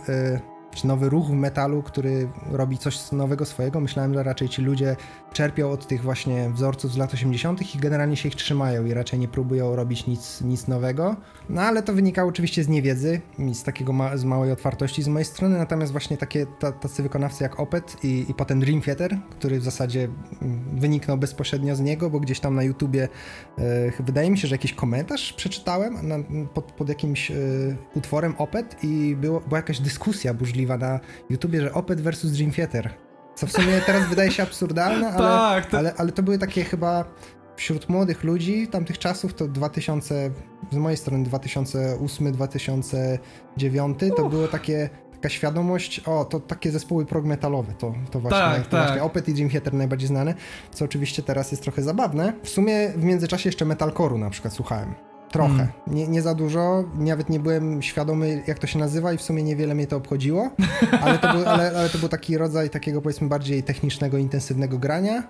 czy 0.75 0.87
nowy 0.87 1.09
ruch 1.09 1.27
w 1.27 1.33
metalu, 1.33 1.83
który 1.83 2.29
robi 2.51 2.79
coś 2.79 3.13
nowego 3.13 3.45
swojego. 3.45 3.81
Myślałem, 3.81 4.15
że 4.15 4.23
raczej 4.23 4.49
ci 4.49 4.63
ludzie 4.63 4.97
czerpią 5.33 5.71
od 5.71 5.87
tych 5.87 6.03
właśnie 6.03 6.51
wzorców 6.51 6.93
z 6.93 6.97
lat 6.97 7.15
80. 7.15 7.75
i 7.75 7.79
generalnie 7.79 8.17
się 8.17 8.29
ich 8.29 8.35
trzymają 8.35 8.85
i 8.85 8.95
raczej 8.95 9.19
nie 9.19 9.29
próbują 9.29 9.77
robić 9.77 10.07
nic, 10.07 10.41
nic 10.41 10.69
nowego. 10.69 11.17
No 11.49 11.63
ale 11.63 11.83
to 11.83 11.93
wynikało 11.93 12.29
oczywiście 12.29 12.65
z 12.65 12.69
niewiedzy 12.69 13.21
z 13.53 13.63
takiego 13.63 13.93
ma 13.93 14.17
z 14.17 14.25
małej 14.25 14.53
otwartości 14.53 15.03
z 15.03 15.09
mojej 15.09 15.25
strony, 15.25 15.59
natomiast 15.59 15.93
właśnie 15.93 16.17
takie 16.17 16.47
tacy 16.81 17.03
wykonawcy 17.03 17.45
jak 17.45 17.61
Opet 17.61 17.97
i, 18.05 18.27
i 18.29 18.35
potem 18.35 18.61
Dream 18.61 18.81
Theater, 18.81 19.19
który 19.31 19.61
w 19.61 19.65
zasadzie 19.65 20.09
mm, 20.43 20.79
wyniknął 20.79 21.19
bezpośrednio 21.19 21.77
z 21.77 21.81
niego, 21.81 22.11
bo 22.11 22.21
gdzieś 22.21 22.41
tam 22.41 22.55
na 22.55 22.63
YouTubie 22.63 23.09
e, 23.59 24.03
wydaje 24.03 24.31
mi 24.31 24.39
się, 24.39 24.49
że 24.49 24.55
jakiś 24.55 24.75
komentarz 24.75 25.33
przeczytałem 25.33 26.09
na, 26.09 26.17
pod, 26.55 26.73
pod 26.73 26.89
jakimś 26.89 27.31
e, 27.31 27.35
utworem 27.95 28.35
Opet 28.39 28.77
i 28.83 29.17
było, 29.21 29.41
była 29.41 29.59
jakaś 29.59 29.81
dyskusja 29.81 30.35
burzliwa 30.35 30.60
możliwa 30.61 30.77
na 30.79 31.01
YouTubie, 31.31 31.61
że 31.61 31.75
Opet 31.75 32.01
versus 32.01 32.31
Dream 32.33 32.51
Theater. 32.53 32.91
Co 33.35 33.47
w 33.47 33.53
sumie 33.53 33.81
teraz 33.87 34.09
wydaje 34.09 34.31
się 34.31 34.43
absurdalne, 34.43 35.09
ale, 35.15 35.19
Tak, 35.29 35.67
to- 35.71 35.79
ale, 35.79 35.95
ale 35.95 36.13
to 36.13 36.23
były 36.23 36.39
takie 36.39 36.65
chyba 36.65 37.05
wśród 37.57 37.89
młodych 37.89 38.25
ludzi 38.25 38.69
tamtych 38.69 38.99
czasów, 38.99 39.35
to 39.35 39.49
2000, 39.49 40.31
z 40.71 40.77
mojej 40.77 40.97
strony 40.97 41.25
2008-2009, 41.25 43.19
to 44.17 44.29
było 44.29 44.49
takie 44.49 44.91
taka 45.15 45.29
świadomość, 45.29 46.01
o, 46.01 46.25
to 46.25 46.41
takie 46.41 46.71
zespoły 46.71 47.07
prog 47.07 47.25
metalowe, 47.25 47.73
to, 47.73 47.95
to 48.11 48.21
właśnie, 48.21 48.39
Tak, 48.39 48.65
to 48.67 48.71
tak. 48.71 48.87
właśnie 48.87 49.03
Opet 49.03 49.29
i 49.29 49.35
Dream 49.35 49.51
Theater 49.51 49.75
najbardziej 49.75 50.09
znane, 50.09 50.35
co 50.73 50.85
oczywiście 50.85 51.23
teraz 51.23 51.51
jest 51.51 51.63
trochę 51.63 51.83
zabawne. 51.83 52.33
W 52.43 52.49
sumie 52.49 52.89
w 52.97 53.05
międzyczasie 53.05 53.49
jeszcze 53.49 53.65
metalcore'u 53.65 54.19
na 54.19 54.31
przykład 54.31 54.55
słuchałem. 54.55 54.95
Trochę. 55.33 55.53
Mm. 55.55 55.69
Nie, 55.87 56.09
nie 56.09 56.23
za 56.23 56.35
dużo, 56.35 56.85
nawet 56.95 57.31
nie 57.31 57.41
byłem 57.41 57.83
świadomy, 57.83 58.43
jak 58.47 58.59
to 58.59 58.67
się 58.67 58.79
nazywa 58.79 59.13
i 59.13 59.17
w 59.19 59.23
sumie 59.23 59.43
niewiele 59.43 59.75
mnie 59.75 59.87
to 59.87 59.97
obchodziło, 59.97 60.51
ale 61.03 61.19
to 61.19 61.33
był, 61.33 61.49
ale, 61.49 61.73
ale 61.79 61.89
to 61.89 61.99
był 61.99 62.09
taki 62.09 62.39
rodzaj 62.39 62.71
takiego 62.71 63.03
powiedzmy 63.03 63.29
bardziej 63.29 63.63
technicznego, 63.63 64.19
intensywnego 64.19 64.79
grania. 64.79 65.23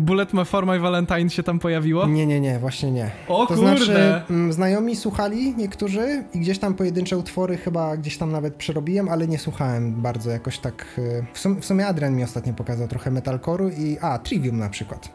Bullet 0.00 0.32
My 0.34 0.44
For 0.44 0.66
My 0.66 0.80
Valentine 0.80 1.30
się 1.30 1.42
tam 1.42 1.58
pojawiło? 1.58 2.06
Nie, 2.06 2.26
nie, 2.26 2.40
nie, 2.40 2.58
właśnie 2.58 2.90
nie. 2.92 3.10
O 3.28 3.46
To 3.46 3.54
kurde! 3.54 3.76
znaczy, 3.76 4.22
mm, 4.30 4.52
znajomi 4.52 4.96
słuchali 4.96 5.54
niektórzy 5.56 6.24
i 6.34 6.38
gdzieś 6.40 6.58
tam 6.58 6.74
pojedyncze 6.74 7.16
utwory 7.18 7.56
chyba 7.56 7.96
gdzieś 7.96 8.18
tam 8.18 8.32
nawet 8.32 8.54
przerobiłem, 8.54 9.08
ale 9.08 9.28
nie 9.28 9.38
słuchałem 9.38 10.02
bardzo 10.02 10.30
jakoś 10.30 10.58
tak. 10.58 10.86
y, 10.98 11.24
W 11.32 11.38
sumie, 11.38 11.60
w 11.60 11.64
sumie 11.64 11.86
Adrian 11.86 12.14
mi 12.16 12.24
ostatnio 12.24 12.52
pokazał 12.52 12.88
trochę 12.88 13.10
metalcore'u 13.10 13.70
i. 13.78 13.98
A, 14.00 14.18
Trivium 14.18 14.58
na 14.58 14.68
przykład. 14.68 15.08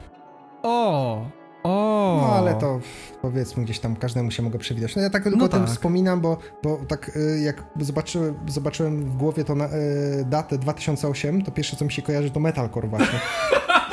O! 0.64 1.26
O! 1.64 2.20
No 2.22 2.36
ale 2.36 2.56
to 2.56 2.80
powiedzmy 3.22 3.64
gdzieś 3.64 3.80
tam 3.80 3.96
każdemu 3.96 4.32
się 4.32 4.44
mogę 4.44 4.60
przewidzieć. 4.60 4.96
No 4.96 5.02
ja 5.02 5.10
tak 5.10 5.24
tylko 5.24 5.38
No 5.38 5.46
o 5.46 5.48
tym 5.48 5.60
tak. 5.60 5.70
wspominam, 5.70 6.22
bo, 6.22 6.38
bo 6.64 6.78
tak 6.88 7.12
y, 7.18 7.40
jak 7.40 7.64
zobaczyłem, 7.80 8.36
zobaczyłem 8.48 9.06
w 9.06 9.18
głowie 9.18 9.44
to 9.44 9.56
na, 9.56 9.66
y, 9.66 10.26
datę 10.26 10.58
2008, 10.58 11.42
to 11.42 11.52
pierwsze 11.52 11.76
co 11.78 11.86
mi 11.86 11.92
się 11.92 12.02
kojarzy 12.02 12.32
to 12.32 12.40
metalcore 12.40 12.88
właśnie. 12.88 13.20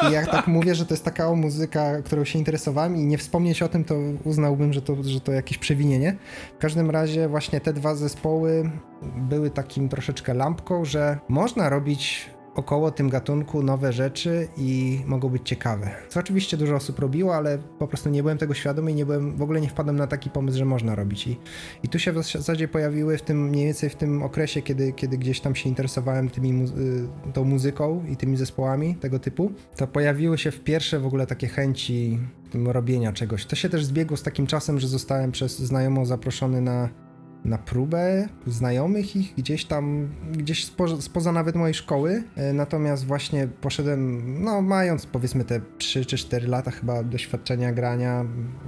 I 0.08 0.12
jak 0.12 0.30
tak 0.30 0.46
mówię, 0.46 0.74
że 0.74 0.86
to 0.86 0.94
jest 0.94 1.04
taka 1.04 1.28
o 1.28 1.34
muzyka, 1.34 2.02
którą 2.02 2.24
się 2.24 2.38
interesowałem 2.38 2.96
i 2.96 3.04
nie 3.04 3.18
wspomnieć 3.18 3.62
o 3.62 3.68
tym, 3.68 3.84
to 3.84 3.94
uznałbym, 4.24 4.72
że 4.72 4.82
to, 4.82 4.96
że 5.02 5.20
to 5.20 5.32
jakieś 5.32 5.58
przewinienie. 5.58 6.16
W 6.54 6.58
każdym 6.58 6.90
razie 6.90 7.28
właśnie 7.28 7.60
te 7.60 7.72
dwa 7.72 7.94
zespoły 7.94 8.70
były 9.16 9.50
takim 9.50 9.88
troszeczkę 9.88 10.34
lampką, 10.34 10.84
że 10.84 11.18
można 11.28 11.68
robić 11.68 12.30
około 12.54 12.90
tym 12.90 13.08
gatunku 13.08 13.62
nowe 13.62 13.92
rzeczy 13.92 14.48
i 14.56 15.00
mogą 15.06 15.28
być 15.28 15.48
ciekawe. 15.48 15.90
Co 16.08 16.20
oczywiście 16.20 16.56
dużo 16.56 16.74
osób 16.74 16.98
robiło, 16.98 17.36
ale 17.36 17.58
po 17.78 17.88
prostu 17.88 18.10
nie 18.10 18.22
byłem 18.22 18.38
tego 18.38 18.54
świadomy 18.54 18.90
i 18.90 18.94
nie 18.94 19.06
byłem, 19.06 19.36
w 19.36 19.42
ogóle 19.42 19.60
nie 19.60 19.68
wpadłem 19.68 19.96
na 19.96 20.06
taki 20.06 20.30
pomysł, 20.30 20.58
że 20.58 20.64
można 20.64 20.94
robić. 20.94 21.26
I, 21.26 21.36
i 21.82 21.88
tu 21.88 21.98
się 21.98 22.12
w 22.12 22.22
zasadzie 22.22 22.68
pojawiły 22.68 23.18
w 23.18 23.22
tym, 23.22 23.48
mniej 23.48 23.64
więcej 23.64 23.90
w 23.90 23.96
tym 23.96 24.22
okresie, 24.22 24.62
kiedy, 24.62 24.92
kiedy 24.92 25.18
gdzieś 25.18 25.40
tam 25.40 25.54
się 25.54 25.68
interesowałem 25.68 26.30
tymi, 26.30 26.52
mu- 26.52 26.64
y, 26.64 27.32
tą 27.32 27.44
muzyką 27.44 28.04
i 28.08 28.16
tymi 28.16 28.36
zespołami 28.36 28.94
tego 28.94 29.18
typu, 29.18 29.52
to 29.76 29.86
pojawiły 29.86 30.38
się 30.38 30.50
w 30.50 30.60
pierwsze 30.60 31.00
w 31.00 31.06
ogóle 31.06 31.26
takie 31.26 31.48
chęci 31.48 32.18
robienia 32.54 33.12
czegoś. 33.12 33.46
To 33.46 33.56
się 33.56 33.68
też 33.68 33.84
zbiegło 33.84 34.16
z 34.16 34.22
takim 34.22 34.46
czasem, 34.46 34.80
że 34.80 34.88
zostałem 34.88 35.32
przez 35.32 35.58
znajomą 35.58 36.04
zaproszony 36.04 36.60
na 36.60 36.88
na 37.44 37.58
próbę 37.58 38.28
znajomych 38.46 39.16
ich 39.16 39.34
gdzieś 39.36 39.64
tam, 39.64 40.08
gdzieś 40.32 40.64
spoza, 40.64 41.02
spoza 41.02 41.32
nawet 41.32 41.56
mojej 41.56 41.74
szkoły. 41.74 42.22
E, 42.36 42.52
Natomiast 42.52 43.06
właśnie 43.06 43.48
poszedłem, 43.60 44.34
no 44.44 44.62
mając 44.62 45.06
powiedzmy 45.06 45.44
te 45.44 45.60
3 45.78 46.04
czy 46.04 46.16
4 46.16 46.48
lata 46.48 46.70
chyba 46.70 47.02
doświadczenia 47.02 47.72
grania, 47.72 48.24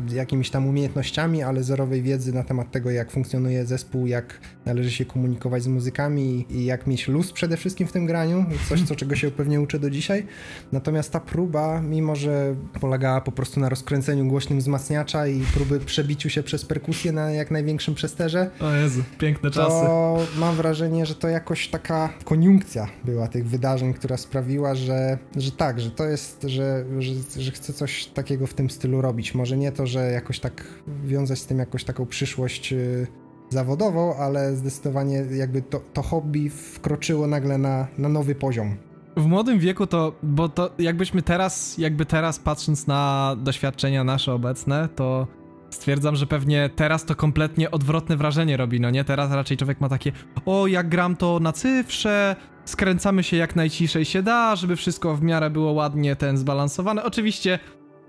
z 0.09 0.13
jakimiś 0.13 0.51
tam 0.51 0.67
umiejętnościami, 0.67 1.43
ale 1.43 1.63
zerowej 1.63 2.03
wiedzy 2.03 2.33
na 2.33 2.45
temat 2.45 2.71
tego, 2.71 2.91
jak 2.91 3.11
funkcjonuje 3.11 3.67
zespół, 3.67 4.07
jak 4.07 4.41
należy 4.67 4.91
się 4.91 5.05
komunikować 5.05 5.63
z 5.63 5.67
muzykami 5.69 6.47
i 6.51 6.65
jak 6.65 6.87
mieć 6.87 7.09
luz 7.09 7.33
przede 7.33 7.57
wszystkim 7.57 7.87
w 7.87 7.93
tym 7.93 8.07
graniu. 8.07 8.45
Coś, 8.69 8.83
co 8.83 8.97
czego 8.97 9.17
się 9.17 9.31
pewnie 9.31 9.61
uczę 9.61 9.79
do 9.79 9.91
dzisiaj. 9.91 10.27
Natomiast 10.73 11.13
ta 11.13 11.21
próba, 11.21 11.81
mimo 11.81 12.17
że 12.17 12.55
polegała 12.81 13.21
po 13.21 13.33
prostu 13.33 13.61
na 13.61 13.69
rozkręceniu 13.69 14.27
głośnym 14.27 14.59
wzmacniacza 14.59 15.27
i 15.27 15.41
próby 15.55 15.81
przebiciu 15.81 16.31
się 16.31 16.43
przez 16.43 16.65
perkusję 16.65 17.13
na 17.13 17.31
jak 17.31 17.51
największym 17.51 17.95
przesterze, 17.95 18.51
O 18.63 18.73
Jezu, 18.73 19.03
piękne 19.19 19.51
czasy. 19.51 19.87
to 19.87 20.19
mam 20.39 20.55
wrażenie, 20.55 21.07
że 21.07 21.15
to 21.15 21.29
jakoś 21.29 21.69
taka 21.69 22.09
koniunkcja 22.25 22.89
była 23.05 23.29
tych 23.29 23.49
wydarzeń, 23.49 23.95
która 23.95 24.17
sprawiła, 24.17 24.75
że, 24.75 25.19
że 25.37 25.53
tak, 25.53 25.81
że 25.81 25.91
to 25.91 26.05
jest, 26.05 26.43
że, 26.43 26.85
że, 26.99 27.13
że 27.43 27.51
chcę 27.51 27.73
coś 27.73 28.07
takiego 28.07 28.47
w 28.47 28.55
tym 28.55 28.71
stylu 28.71 29.01
robić. 29.01 29.35
Może 29.35 29.57
nie 29.57 29.73
to, 29.73 29.87
że 29.87 30.11
jakoś 30.11 30.41
tak 30.41 30.65
wiązać 31.05 31.39
z 31.39 31.47
tym 31.47 31.59
jakąś 31.59 31.85
taką 31.85 32.07
przyszłość 32.07 32.73
y, 32.73 33.07
zawodową, 33.51 34.17
ale 34.17 34.57
zdecydowanie 34.57 35.25
jakby 35.33 35.63
to, 35.63 35.81
to 35.93 36.03
hobby 36.03 36.51
wkroczyło 36.51 37.27
nagle 37.27 37.59
na, 37.59 37.87
na 37.99 38.09
nowy 38.09 38.35
poziom. 38.35 38.77
W 39.17 39.27
młodym 39.27 39.59
wieku 39.59 39.87
to, 39.87 40.13
bo 40.23 40.49
to 40.49 40.71
jakbyśmy 40.79 41.23
teraz, 41.23 41.79
jakby 41.79 42.07
teraz 42.07 42.39
patrząc 42.39 42.87
na 42.87 43.35
doświadczenia 43.39 44.05
nasze 44.05 44.33
obecne, 44.33 44.89
to 44.97 45.27
stwierdzam, 45.75 46.17
że 46.17 46.27
pewnie 46.27 46.71
teraz 46.77 47.05
to 47.05 47.15
kompletnie 47.15 47.71
odwrotne 47.71 48.17
wrażenie 48.17 48.57
robi, 48.57 48.81
no 48.81 48.91
nie? 48.91 49.05
Teraz 49.05 49.33
raczej 49.33 49.57
człowiek 49.57 49.81
ma 49.81 49.89
takie, 49.89 50.13
o 50.47 50.67
jak 50.67 50.89
gram 50.89 51.17
to 51.17 51.41
na 51.41 51.53
cyfrze, 51.53 52.37
skręcamy 52.65 53.23
się 53.23 53.37
jak 53.37 53.57
najciszej 53.57 54.05
się 54.05 54.23
da, 54.23 54.57
żeby 54.57 54.77
wszystko 54.77 55.17
w 55.17 55.23
miarę 55.23 55.51
było 55.51 55.73
ładnie 55.73 56.17
ten 56.17 56.39
zbalansowane. 56.39 57.05
Oczywiście 57.05 57.59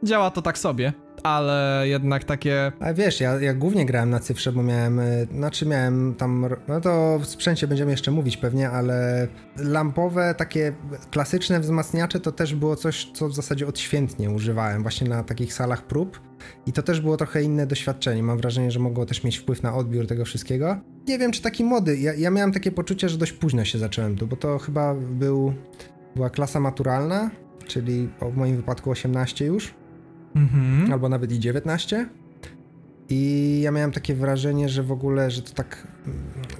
działa 0.03 0.32
to 0.32 0.41
tak 0.41 0.57
sobie, 0.57 0.93
ale 1.24 1.84
jednak 1.88 2.24
takie 2.24 2.72
Ale 2.80 2.93
wiesz, 2.93 3.20
ja, 3.20 3.41
ja 3.41 3.53
głównie 3.53 3.86
grałem 3.86 4.09
na 4.09 4.20
cyfrze, 4.20 4.51
bo 4.51 4.64
miałem, 4.64 4.99
y, 4.99 5.28
znaczy 5.32 5.66
miałem 5.66 6.16
tam, 6.16 6.49
no 6.68 6.82
to 6.82 7.20
w 7.20 7.26
sprzęcie 7.26 7.68
będziemy 7.68 7.91
jeszcze 7.91 8.11
mówić 8.11 8.38
pewnie, 8.38 8.70
ale 8.70 9.28
lampowe, 9.57 10.36
takie 10.38 10.74
klasyczne 11.11 11.59
wzmacniacze 11.59 12.20
to 12.20 12.32
też 12.32 12.55
było 12.55 12.76
coś, 12.76 13.11
co 13.14 13.30
w 13.30 13.36
zasadzie 13.36 13.68
odświętnie 13.68 14.30
używałem 14.30 14.82
właśnie 14.82 15.09
na 15.09 15.24
takich 15.24 15.53
salach 15.53 15.82
prób 15.82 16.33
i 16.66 16.74
to 16.74 16.84
też 16.84 17.02
było 17.02 17.18
trochę 17.18 17.44
inne 17.44 17.68
doświadczenie. 17.68 18.24
Mam 18.24 18.38
wrażenie, 18.38 18.72
że 18.72 18.80
mogło 18.80 19.06
też 19.06 19.24
mieć 19.24 19.38
wpływ 19.38 19.64
na 19.64 19.76
odbiór 19.76 20.08
tego 20.08 20.26
wszystkiego. 20.26 20.78
Nie 21.08 21.20
wiem, 21.20 21.32
czy 21.32 21.41
taki 21.41 21.64
młody, 21.64 21.98
ja, 21.98 22.14
ja 22.14 22.30
miałem 22.32 22.52
takie 22.52 22.72
poczucie, 22.72 23.10
że 23.10 23.18
dość 23.18 23.32
późno 23.32 23.66
się 23.66 23.80
zacząłem 23.80 24.16
tu, 24.16 24.28
bo 24.28 24.36
to 24.36 24.60
chyba 24.60 24.96
był, 24.96 25.54
była 26.16 26.30
klasa 26.30 26.60
maturalna, 26.60 27.32
czyli 27.68 28.10
w 28.34 28.38
moim 28.38 28.56
wypadku 28.56 28.91
18 28.91 29.46
już 29.46 29.74
Mhm. 30.36 30.94
albo 30.94 31.10
nawet 31.10 31.32
i 31.32 31.39
19. 31.39 32.10
I 33.10 33.60
ja 33.64 33.72
miałem 33.72 33.91
takie 33.91 34.16
wrażenie, 34.16 34.70
że 34.70 34.84
w 34.84 34.91
ogóle, 34.91 35.32
że 35.32 35.41
to 35.41 35.54
tak 35.54 35.88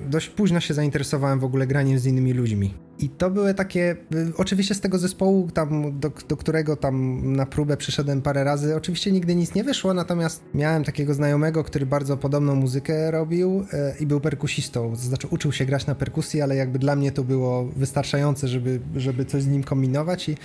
dość 0.10 0.30
późno 0.30 0.60
się 0.60 0.74
zainteresowałem 0.74 1.40
w 1.40 1.44
ogóle 1.44 1.68
graniem 1.68 2.00
z 2.00 2.06
innymi 2.06 2.34
ludźmi. 2.34 2.74
I 3.00 3.10
to 3.10 3.30
były 3.30 3.54
takie, 3.54 3.96
y, 4.16 4.34
oczywiście 4.38 4.76
z 4.76 4.82
tego 4.82 4.98
zespołu, 4.98 5.52
tam, 5.54 6.00
do, 6.00 6.12
do 6.28 6.38
którego 6.38 6.76
tam 6.76 7.22
na 7.36 7.46
próbę 7.46 7.78
przyszedłem 7.78 8.22
parę 8.22 8.44
razy, 8.44 8.76
oczywiście 8.76 9.12
nigdy 9.12 9.36
nic 9.36 9.56
nie 9.56 9.64
wyszło, 9.64 9.94
natomiast 9.94 10.44
miałem 10.54 10.84
takiego 10.84 11.14
znajomego, 11.14 11.64
który 11.64 11.86
bardzo 11.86 12.18
podobną 12.18 12.56
muzykę 12.56 13.12
robił 13.12 13.66
e, 13.74 13.96
i 14.00 14.06
był 14.06 14.20
perkusistą, 14.20 14.96
znaczy 14.96 15.28
uczył 15.28 15.52
się 15.52 15.66
grać 15.66 15.88
na 15.88 15.96
perkusji, 15.96 16.42
ale 16.42 16.56
jakby 16.56 16.80
dla 16.80 16.96
mnie 16.96 17.12
to 17.12 17.24
było 17.24 17.66
wystarczające, 17.66 18.48
żeby, 18.48 18.80
żeby 18.96 19.26
coś 19.26 19.44
z 19.44 19.48
nim 19.48 19.64
kombinować 19.64 20.30
i, 20.30 20.38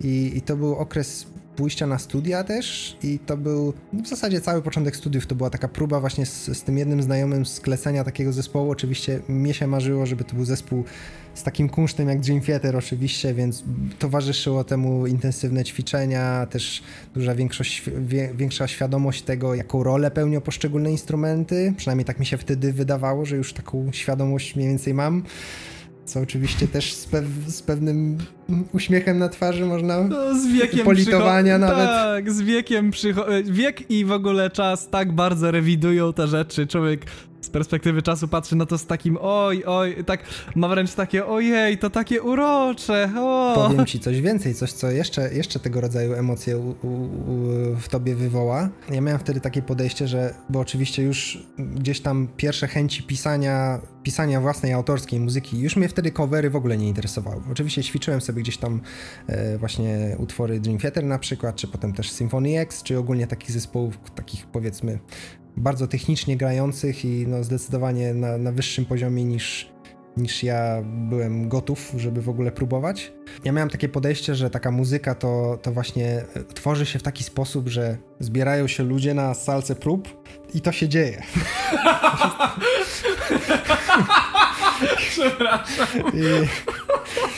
i, 0.00 0.32
i 0.36 0.42
to 0.42 0.56
był 0.56 0.74
okres 0.74 1.26
pójścia 1.56 1.86
na 1.86 1.98
studia 1.98 2.44
też 2.44 2.96
i 3.02 3.18
to 3.18 3.36
był 3.36 3.72
w 3.92 4.08
zasadzie 4.08 4.40
cały 4.40 4.62
początek 4.62 4.96
studiów 4.96 5.26
to 5.26 5.34
była 5.34 5.50
taka 5.50 5.68
próba 5.68 6.00
właśnie 6.00 6.26
z, 6.26 6.58
z 6.58 6.62
tym 6.62 6.78
jednym 6.78 7.02
znajomym 7.02 7.46
sklecenia 7.46 8.04
takiego 8.04 8.32
zespołu. 8.32 8.70
Oczywiście 8.70 9.20
mnie 9.28 9.54
się 9.54 9.66
marzyło, 9.66 10.06
żeby 10.06 10.24
to 10.24 10.34
był 10.34 10.44
zespół 10.44 10.84
z 11.34 11.42
takim 11.42 11.68
kunsztem 11.68 12.08
jak 12.08 12.20
Dream 12.20 12.40
Theater 12.40 12.76
oczywiście, 12.76 13.34
więc 13.34 13.64
towarzyszyło 13.98 14.64
temu 14.64 15.06
intensywne 15.06 15.64
ćwiczenia, 15.64 16.46
też 16.50 16.82
duża 17.14 17.34
większość, 17.34 17.82
większa 18.34 18.68
świadomość 18.68 19.22
tego, 19.22 19.54
jaką 19.54 19.82
rolę 19.82 20.10
pełnią 20.10 20.40
poszczególne 20.40 20.90
instrumenty. 20.90 21.74
Przynajmniej 21.76 22.04
tak 22.04 22.20
mi 22.20 22.26
się 22.26 22.38
wtedy 22.38 22.72
wydawało, 22.72 23.24
że 23.24 23.36
już 23.36 23.52
taką 23.52 23.92
świadomość 23.92 24.56
mniej 24.56 24.68
więcej 24.68 24.94
mam. 24.94 25.22
Co 26.04 26.20
oczywiście 26.20 26.68
też 26.68 26.92
z, 26.94 27.06
pew, 27.06 27.24
z 27.46 27.62
pewnym 27.62 28.18
uśmiechem 28.72 29.18
na 29.18 29.28
twarzy 29.28 29.66
można 29.66 30.04
No, 30.04 30.38
z 30.40 30.46
wiekiem 30.46 30.84
politowania 30.84 31.58
nawet. 31.58 31.86
Tak, 31.86 32.32
z 32.32 32.40
wiekiem 32.42 32.90
przycho- 32.90 33.44
Wiek 33.44 33.90
i 33.90 34.04
w 34.04 34.12
ogóle 34.12 34.50
czas 34.50 34.88
tak 34.90 35.12
bardzo 35.12 35.50
rewidują 35.50 36.12
te 36.12 36.26
rzeczy. 36.28 36.66
Człowiek 36.66 37.00
z 37.44 37.50
perspektywy 37.50 38.02
czasu 38.02 38.28
patrzy 38.28 38.56
na 38.56 38.66
to 38.66 38.78
z 38.78 38.86
takim 38.86 39.18
oj, 39.20 39.64
oj, 39.66 40.04
tak 40.04 40.24
ma 40.54 40.68
wręcz 40.68 40.94
takie 40.94 41.26
ojej, 41.26 41.78
to 41.78 41.90
takie 41.90 42.22
urocze, 42.22 43.10
o. 43.18 43.52
Powiem 43.54 43.86
ci 43.86 44.00
coś 44.00 44.20
więcej, 44.20 44.54
coś 44.54 44.72
co 44.72 44.90
jeszcze, 44.90 45.34
jeszcze 45.34 45.60
tego 45.60 45.80
rodzaju 45.80 46.12
emocje 46.12 46.58
u, 46.58 46.70
u, 46.70 46.88
u, 46.88 47.76
w 47.80 47.88
tobie 47.88 48.14
wywoła. 48.14 48.68
Ja 48.90 49.00
miałem 49.00 49.20
wtedy 49.20 49.40
takie 49.40 49.62
podejście, 49.62 50.08
że, 50.08 50.34
bo 50.48 50.60
oczywiście 50.60 51.02
już 51.02 51.46
gdzieś 51.58 52.00
tam 52.00 52.28
pierwsze 52.36 52.66
chęci 52.66 53.02
pisania, 53.02 53.80
pisania 54.02 54.40
własnej 54.40 54.72
autorskiej 54.72 55.20
muzyki, 55.20 55.58
już 55.58 55.76
mnie 55.76 55.88
wtedy 55.88 56.10
covery 56.10 56.50
w 56.50 56.56
ogóle 56.56 56.76
nie 56.76 56.88
interesowały. 56.88 57.42
Oczywiście 57.52 57.82
ćwiczyłem 57.82 58.20
sobie 58.20 58.42
gdzieś 58.42 58.56
tam 58.56 58.80
e, 59.26 59.58
właśnie 59.58 60.16
utwory 60.18 60.60
Dream 60.60 60.78
Theater 60.78 61.04
na 61.04 61.18
przykład, 61.18 61.56
czy 61.56 61.68
potem 61.68 61.92
też 61.92 62.10
Symphony 62.10 62.58
X, 62.58 62.82
czy 62.82 62.98
ogólnie 62.98 63.26
takich 63.26 63.50
zespołów, 63.50 63.98
takich 64.14 64.46
powiedzmy 64.46 64.98
bardzo 65.56 65.86
technicznie 65.86 66.36
grających 66.36 67.04
i 67.04 67.26
no 67.26 67.44
zdecydowanie 67.44 68.14
na, 68.14 68.38
na 68.38 68.52
wyższym 68.52 68.84
poziomie 68.84 69.24
niż, 69.24 69.72
niż 70.16 70.42
ja 70.42 70.82
byłem 70.84 71.48
gotów, 71.48 71.92
żeby 71.96 72.22
w 72.22 72.28
ogóle 72.28 72.52
próbować. 72.52 73.12
Ja 73.44 73.52
miałem 73.52 73.70
takie 73.70 73.88
podejście, 73.88 74.34
że 74.34 74.50
taka 74.50 74.70
muzyka 74.70 75.14
to, 75.14 75.58
to 75.62 75.72
właśnie 75.72 76.24
tworzy 76.54 76.86
się 76.86 76.98
w 76.98 77.02
taki 77.02 77.24
sposób, 77.24 77.68
że 77.68 77.98
zbierają 78.20 78.66
się 78.66 78.82
ludzie 78.82 79.14
na 79.14 79.34
salce 79.34 79.74
prób 79.74 80.24
i 80.54 80.60
to 80.60 80.72
się 80.72 80.88
dzieje. 80.88 81.22
Przepraszam. 85.10 85.86
I, 86.14 86.24
I 87.30 87.33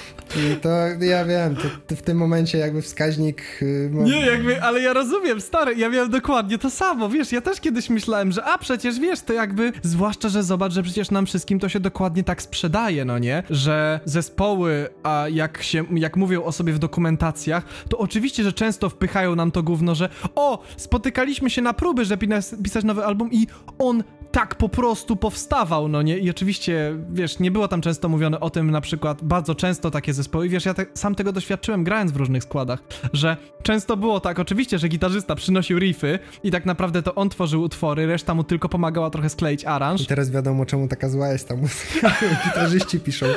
to 0.63 0.69
ja 1.05 1.25
wiem, 1.25 1.57
to, 1.87 1.97
w 1.97 2.03
tym 2.03 2.17
momencie 2.19 2.59
jakby 2.59 2.83
wskaźnik. 2.83 3.43
y, 3.63 3.91
Nie, 3.93 4.21
jakby, 4.21 4.63
ale 4.63 4.81
ja 4.81 4.93
rozumiem, 4.93 5.41
stary, 5.41 5.75
ja 5.75 5.89
miałem 5.89 6.11
dokładnie 6.11 6.59
to 6.59 6.71
samo, 6.71 7.09
wiesz, 7.09 7.33
ja 7.33 7.41
też 7.41 7.61
kiedyś 7.61 7.91
myślałem, 7.91 8.33
że 8.33 8.45
a 8.45 8.59
przecież 8.59 9.01
wiesz, 9.01 9.21
to 9.21 9.33
jakby, 9.33 9.73
zwłaszcza, 9.83 10.29
że 10.29 10.43
zobacz, 10.43 10.73
że 10.73 10.83
przecież 10.83 11.11
nam 11.11 11.27
wszystkim 11.27 11.59
to 11.61 11.69
się 11.69 11.81
dokładnie 11.81 12.25
tak 12.25 12.43
sprzedaje, 12.43 13.05
no 13.05 13.19
nie? 13.19 13.43
Że 13.51 14.01
zespoły, 14.05 14.89
a 15.03 15.27
jak 15.31 15.63
się, 15.63 15.85
jak 15.95 16.17
mówią 16.17 16.45
o 16.45 16.53
sobie 16.53 16.73
w 16.73 16.79
dokumentacjach, 16.79 17.65
to 17.89 17.99
oczywiście, 17.99 18.43
że 18.43 18.53
często 18.53 18.89
wpychają 18.89 19.37
nam 19.37 19.51
to 19.51 19.63
gówno, 19.63 19.95
że 19.95 20.09
o, 20.35 20.63
spotykaliśmy 20.77 21.51
się 21.51 21.63
na 21.63 21.73
próby, 21.73 22.05
żeby 22.05 22.29
pisać 22.63 22.85
nowy 22.85 23.05
album 23.05 23.29
i 23.33 23.47
on 23.79 24.05
tak 24.33 24.55
po 24.55 24.69
prostu 24.69 25.17
powstawał, 25.17 25.89
no 25.89 26.03
nie? 26.03 26.19
I 26.19 26.31
oczywiście, 26.31 26.97
wiesz, 27.13 27.39
nie 27.39 27.51
było 27.51 27.69
tam 27.69 27.81
często 27.81 28.09
mówione 28.09 28.41
o 28.41 28.51
tym, 28.51 28.71
na 28.71 28.81
przykład, 28.81 29.23
bardzo 29.25 29.55
często 29.55 29.91
takie 29.91 30.13
zespoły, 30.13 30.26
i 30.45 30.49
wiesz, 30.49 30.65
ja 30.65 30.75
te, 30.75 30.87
sam 30.95 31.15
tego 31.15 31.33
doświadczyłem 31.33 31.85
grając 31.85 32.13
w 32.13 32.17
różnych 32.17 32.43
składach, 32.43 32.83
że 33.13 33.37
często 33.63 33.97
było 33.97 34.21
tak, 34.21 34.39
oczywiście, 34.39 34.79
że 34.79 34.89
gitarzysta 34.89 35.35
przynosił 35.35 35.79
riffy 35.79 36.19
i 36.43 36.51
tak 36.51 36.67
naprawdę 36.67 37.03
to 37.03 37.15
on 37.15 37.29
tworzył 37.29 37.63
utwory, 37.63 38.07
reszta 38.07 38.35
mu 38.35 38.45
tylko 38.45 38.69
pomagała 38.69 39.11
trochę 39.11 39.29
skleić 39.29 39.65
aranż. 39.65 40.01
I 40.01 40.07
teraz 40.07 40.31
wiadomo, 40.31 40.67
czemu 40.67 40.89
taka 40.89 41.09
zła 41.09 41.29
jest 41.29 41.49
ta 41.49 41.57
muzyka. 41.57 42.17
Gitarzyści 42.47 43.01
piszą. 43.01 43.27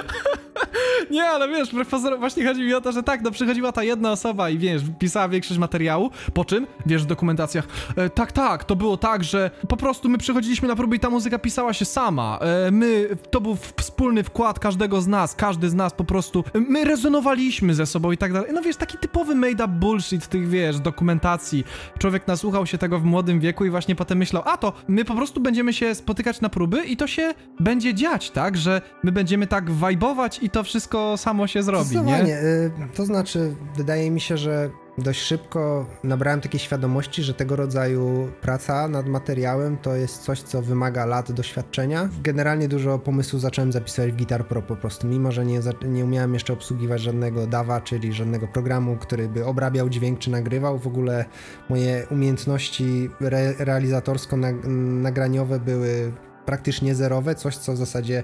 Nie, 1.12 1.26
ale 1.26 1.48
wiesz, 1.48 1.70
pozorom 1.90 2.20
właśnie 2.20 2.46
chodzi 2.46 2.62
mi 2.62 2.74
o 2.74 2.82
to, 2.82 2.92
że 2.92 3.04
tak, 3.04 3.22
no 3.22 3.32
przychodziła 3.32 3.72
ta 3.72 3.84
jedna 3.84 4.12
osoba 4.12 4.50
i 4.50 4.58
wiesz, 4.58 4.82
pisała 5.00 5.30
większość 5.30 5.60
materiału, 5.60 6.12
po 6.34 6.46
czym, 6.46 6.68
wiesz, 6.86 7.04
w 7.04 7.06
dokumentacjach, 7.06 7.68
e, 7.96 8.10
tak, 8.10 8.32
tak, 8.32 8.64
to 8.64 8.76
było 8.76 8.98
tak, 8.98 9.24
że 9.24 9.52
po 9.68 9.78
prostu 9.78 10.10
my 10.10 10.18
przychodziliśmy 10.18 10.68
na 10.68 10.76
próby 10.76 10.96
i 10.96 11.00
ta 11.00 11.10
muzyka 11.10 11.40
pisała 11.40 11.74
się 11.74 11.86
sama. 11.86 12.40
E, 12.42 12.72
my, 12.72 13.10
to 13.30 13.42
był 13.42 13.58
wspólny 13.78 14.24
wkład 14.24 14.60
każdego 14.60 15.02
z 15.02 15.08
nas, 15.08 15.36
każdy 15.36 15.70
z 15.70 15.74
nas 15.74 15.94
po 15.94 16.04
prostu, 16.04 16.44
e, 16.56 16.60
my 16.80 16.86
rezonowaliśmy 16.86 17.74
ze 17.76 17.86
sobą 17.86 18.12
i 18.12 18.18
tak 18.18 18.34
dalej. 18.34 18.52
No 18.54 18.62
wiesz, 18.62 18.76
taki 18.76 18.98
typowy 18.98 19.36
made-up 19.36 19.68
bullshit 19.68 20.28
tych, 20.28 20.48
wiesz, 20.50 20.80
dokumentacji. 20.80 21.64
Człowiek 22.00 22.28
nasłuchał 22.28 22.66
się 22.66 22.78
tego 22.78 23.00
w 23.00 23.04
młodym 23.04 23.40
wieku 23.40 23.66
i 23.66 23.70
właśnie 23.70 23.96
potem 23.96 24.18
myślał, 24.18 24.44
a 24.46 24.58
to 24.58 24.74
my 24.88 25.06
po 25.06 25.16
prostu 25.16 25.42
będziemy 25.42 25.74
się 25.74 25.96
spotykać 25.96 26.42
na 26.42 26.50
próby 26.50 26.84
i 26.86 26.98
to 26.98 27.08
się 27.08 27.34
będzie 27.60 27.94
dziać, 27.94 28.32
tak, 28.32 28.58
że 28.58 28.82
my 29.04 29.12
będziemy 29.12 29.48
tak 29.48 29.72
wajbować 29.72 30.40
i 30.44 30.50
to 30.50 30.64
wszystko 30.64 31.18
samo 31.18 31.48
się 31.48 31.64
zrobi, 31.64 32.02
nie? 32.02 32.24
Y, 32.38 32.72
To 32.96 33.06
znaczy, 33.06 33.56
wydaje 33.78 34.12
mi 34.12 34.22
się, 34.22 34.38
że 34.38 34.70
dość 35.02 35.22
szybko 35.22 35.86
nabrałem 36.04 36.42
takiej 36.42 36.60
świadomości, 36.60 37.24
że 37.24 37.34
tego 37.34 37.56
rodzaju 37.56 38.32
praca 38.42 38.88
nad 38.88 39.08
materiałem 39.08 39.78
to 39.78 39.96
jest 39.96 40.24
coś, 40.24 40.42
co 40.42 40.62
wymaga 40.62 41.06
lat 41.06 41.32
doświadczenia. 41.32 42.10
Generalnie 42.24 42.68
dużo 42.68 43.00
pomysłów 43.00 43.42
zacząłem 43.42 43.72
zapisywać 43.72 44.12
w 44.12 44.16
Guitar 44.16 44.48
Pro 44.48 44.62
po 44.62 44.76
prostu, 44.76 45.08
mimo 45.08 45.32
że 45.32 45.46
nie, 45.46 45.60
nie 45.86 46.06
umiałem 46.06 46.34
jeszcze 46.34 46.54
obsługiwać 46.54 47.02
żadnego 47.02 47.48
DAWa, 47.48 47.82
czyli 47.82 48.14
żadnego 48.14 48.48
programu, 48.48 48.98
który 48.98 49.30
by 49.30 49.46
obrabiał 49.46 49.90
dźwięk 49.90 50.20
czy 50.20 50.32
nagrywał. 50.32 50.80
W 50.80 50.88
ogóle 50.88 51.26
moje 51.70 52.08
umiejętności 52.12 53.10
re 53.22 53.54
realizatorsko-nagraniowe 53.58 55.60
były 55.60 56.12
praktycznie 56.46 56.96
zerowe, 56.96 57.36
coś 57.36 57.58
co 57.58 57.74
w 57.74 57.78
zasadzie 57.78 58.24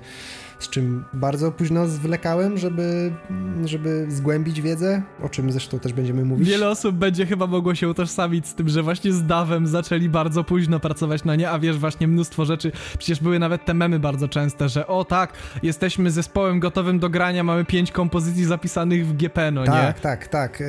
z 0.60 0.70
czym 0.70 1.04
bardzo 1.14 1.52
późno 1.52 1.88
zwlekałem, 1.88 2.58
żeby, 2.58 3.12
żeby 3.66 4.06
zgłębić 4.10 4.62
wiedzę, 4.62 5.02
o 5.24 5.30
czym 5.30 5.52
zresztą 5.52 5.80
też 5.80 5.94
będziemy 5.94 6.26
mówić. 6.26 6.50
Wiele 6.50 6.70
osób 6.70 6.96
będzie 6.96 7.26
chyba 7.26 7.48
mogło 7.48 7.76
się 7.76 7.90
utożsamić 7.90 8.48
z 8.48 8.56
tym, 8.56 8.70
że 8.70 8.84
właśnie 8.84 9.14
z 9.14 9.26
Dawem 9.26 9.68
zaczęli 9.68 10.10
bardzo 10.10 10.44
późno 10.44 10.80
pracować 10.80 11.24
na 11.24 11.36
nie, 11.36 11.50
a 11.50 11.60
wiesz, 11.60 11.78
właśnie 11.78 12.08
mnóstwo 12.08 12.46
rzeczy, 12.46 12.72
przecież 12.98 13.20
były 13.20 13.40
nawet 13.40 13.66
te 13.66 13.74
memy 13.74 14.00
bardzo 14.00 14.28
częste, 14.28 14.70
że 14.70 14.88
o 14.88 15.06
tak, 15.06 15.34
jesteśmy 15.64 16.12
zespołem 16.12 16.60
gotowym 16.60 17.00
do 17.00 17.10
grania, 17.10 17.44
mamy 17.44 17.66
pięć 17.66 17.92
kompozycji 17.92 18.46
zapisanych 18.46 19.08
w 19.08 19.14
GP, 19.14 19.52
no 19.52 19.62
nie? 19.62 19.68
Tak, 19.68 20.00
tak, 20.00 20.28
tak. 20.28 20.62
Y, 20.62 20.66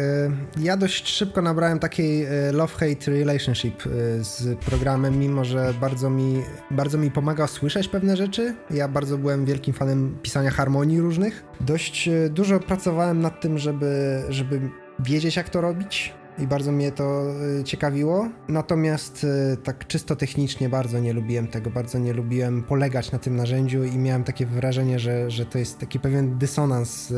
Ja 0.57 0.77
dość 0.77 1.09
szybko 1.09 1.43
nabrałem 1.43 1.79
takiej 1.79 2.27
y, 2.27 2.53
love-hate 2.53 3.11
relationship 3.11 3.87
y, 3.87 3.91
z 4.25 4.59
programem, 4.59 5.19
mimo 5.19 5.45
że 5.45 5.75
bardzo 5.81 6.11
mi, 6.11 6.43
bardzo 6.71 6.99
mi 6.99 7.11
pomagał 7.11 7.49
słyszeć 7.49 7.89
pewne 7.89 8.17
rzeczy. 8.17 8.55
Ja 8.71 8.89
bardzo 8.89 9.19
byłem 9.19 9.45
wielkim 9.45 9.75
fanem 9.77 10.19
pisania 10.23 10.51
harmonii 10.51 11.01
różnych. 11.01 11.45
Dość 11.61 12.09
y, 12.09 12.31
dużo 12.31 12.61
pracowałem 12.61 13.21
nad 13.21 13.41
tym, 13.41 13.59
żeby, 13.59 14.23
żeby 14.29 14.61
wiedzieć, 14.99 15.37
jak 15.37 15.49
to 15.49 15.61
robić. 15.61 16.15
I 16.39 16.47
bardzo 16.47 16.73
mnie 16.73 16.93
to 16.93 17.33
y, 17.61 17.65
ciekawiło. 17.65 18.29
Natomiast 18.49 19.25
y, 19.25 19.57
tak 19.57 19.87
czysto 19.87 20.17
technicznie 20.17 20.69
bardzo 20.69 21.01
nie 21.01 21.13
lubiłem 21.13 21.47
tego, 21.47 21.71
bardzo 21.71 21.99
nie 21.99 22.13
lubiłem 22.13 22.63
polegać 22.63 23.13
na 23.13 23.19
tym 23.19 23.37
narzędziu 23.37 23.85
i 23.85 23.99
miałem 23.99 24.25
takie 24.25 24.47
wrażenie, 24.47 24.99
że, 24.99 25.31
że 25.31 25.47
to 25.47 25.59
jest 25.59 25.79
taki 25.79 26.01
pewien 26.01 26.39
dysonans, 26.39 27.13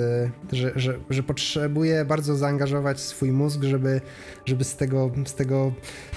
że, 0.53 0.73
że, 0.77 0.99
że 1.11 1.23
potrzebuję 1.23 2.05
bardzo 2.05 2.37
zaangażować 2.37 3.01
swój 3.01 3.33
mózg, 3.33 3.63
żeby, 3.63 4.01
żeby 4.47 4.65
z, 4.65 4.77
tego, 4.77 5.11
z 5.27 5.35
tego 5.35 5.73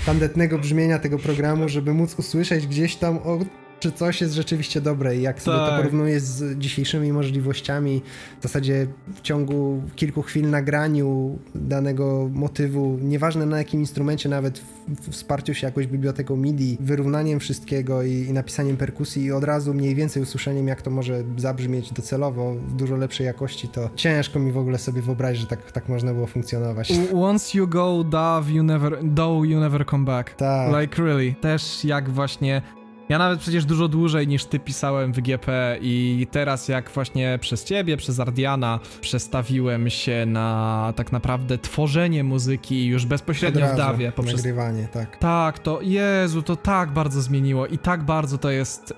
tandetnego 0.06 0.60
brzmienia 0.60 1.00
tego 1.00 1.20
programu, 1.20 1.70
żeby 1.70 1.94
móc 1.94 2.20
usłyszeć 2.20 2.68
gdzieś 2.68 2.96
tam 2.96 3.18
o 3.18 3.40
czy 3.82 3.92
coś 3.92 4.22
jest 4.22 4.34
rzeczywiście 4.34 4.82
dobre 4.82 5.18
i 5.18 5.22
jak 5.22 5.42
sobie 5.42 5.58
to 5.58 5.68
Tak. 5.68 5.78
porównuję 5.78 6.20
z 6.20 6.60
dzisiejszymi 6.60 7.14
możliwościami, 7.14 8.02
w 8.40 8.44
zasadzie 8.44 8.88
w 9.16 9.22
ciągu 9.22 9.82
kilku 9.96 10.22
chwil 10.22 10.50
nagraniu 10.50 11.40
danego 11.56 12.30
motywu, 12.34 12.98
nieważne 13.02 13.46
na 13.46 13.58
jakim 13.58 13.80
instrumencie, 13.80 14.30
nawet 14.30 14.60
w, 14.60 14.66
w 14.90 15.10
wsparciu 15.12 15.54
się 15.54 15.68
jakąś 15.68 15.88
biblioteką 15.88 16.36
MIDI, 16.36 16.78
wyrównaniem 16.80 17.40
wszystkiego 17.40 18.04
i, 18.04 18.12
i 18.12 18.34
napisaniem 18.34 18.78
perkusji 18.78 19.24
i 19.24 19.32
od 19.32 19.44
razu 19.44 19.74
mniej 19.74 19.96
więcej 19.96 20.24
usłyszeniem, 20.24 20.68
jak 20.68 20.82
to 20.82 20.92
może 20.92 21.24
zabrzmieć 21.38 21.94
docelowo 21.94 22.54
w 22.54 22.74
dużo 22.74 22.96
lepszej 22.96 23.26
jakości, 23.26 23.68
to 23.68 23.90
ciężko 23.96 24.40
mi 24.40 24.52
w 24.52 24.58
ogóle 24.58 24.78
sobie 24.78 25.02
wyobrazić, 25.02 25.42
że 25.42 25.48
tak, 25.48 25.72
tak 25.72 25.90
można 25.90 26.14
było 26.14 26.28
funkcjonować. 26.28 26.94
Once 27.16 27.58
you 27.58 27.68
go, 27.68 28.04
Dove, 28.04 28.52
you 28.52 28.64
never, 28.64 28.98
though 29.16 29.46
you 29.46 29.60
never 29.60 29.86
come 29.86 30.06
back. 30.06 30.36
Tak. 30.36 30.82
Like 30.82 31.04
really. 31.04 31.36
Też 31.42 31.86
jak 31.86 32.10
właśnie. 32.10 32.62
Ja 33.12 33.18
nawet 33.18 33.40
przecież 33.40 33.66
dużo 33.66 33.88
dłużej 33.88 34.28
niż 34.28 34.46
ty 34.46 34.60
pisałem 34.60 35.14
w 35.14 35.20
GP 35.20 35.78
i 35.82 36.28
teraz 36.32 36.68
jak 36.68 36.92
właśnie 36.92 37.38
przez 37.42 37.64
ciebie, 37.64 37.98
przez 37.98 38.20
Ardiana 38.20 38.80
przestawiłem 39.02 39.90
się 39.90 40.26
na 40.26 40.94
tak 40.96 41.12
naprawdę 41.12 41.58
tworzenie 41.58 42.24
muzyki 42.24 42.86
już 42.86 43.06
bezpośrednio 43.06 43.62
w 43.62 43.64
razu 43.64 43.78
Dawie 43.78 44.12
poprzez 44.12 44.36
nagrywanie, 44.36 44.88
tak. 44.92 45.18
tak, 45.18 45.60
to 45.60 45.82
Jezu, 45.82 46.42
to 46.42 46.56
tak 46.56 46.92
bardzo 46.92 47.22
zmieniło 47.22 47.68
i 47.68 47.78
tak 47.78 48.04
bardzo 48.04 48.38
to 48.38 48.50
jest. 48.50 48.94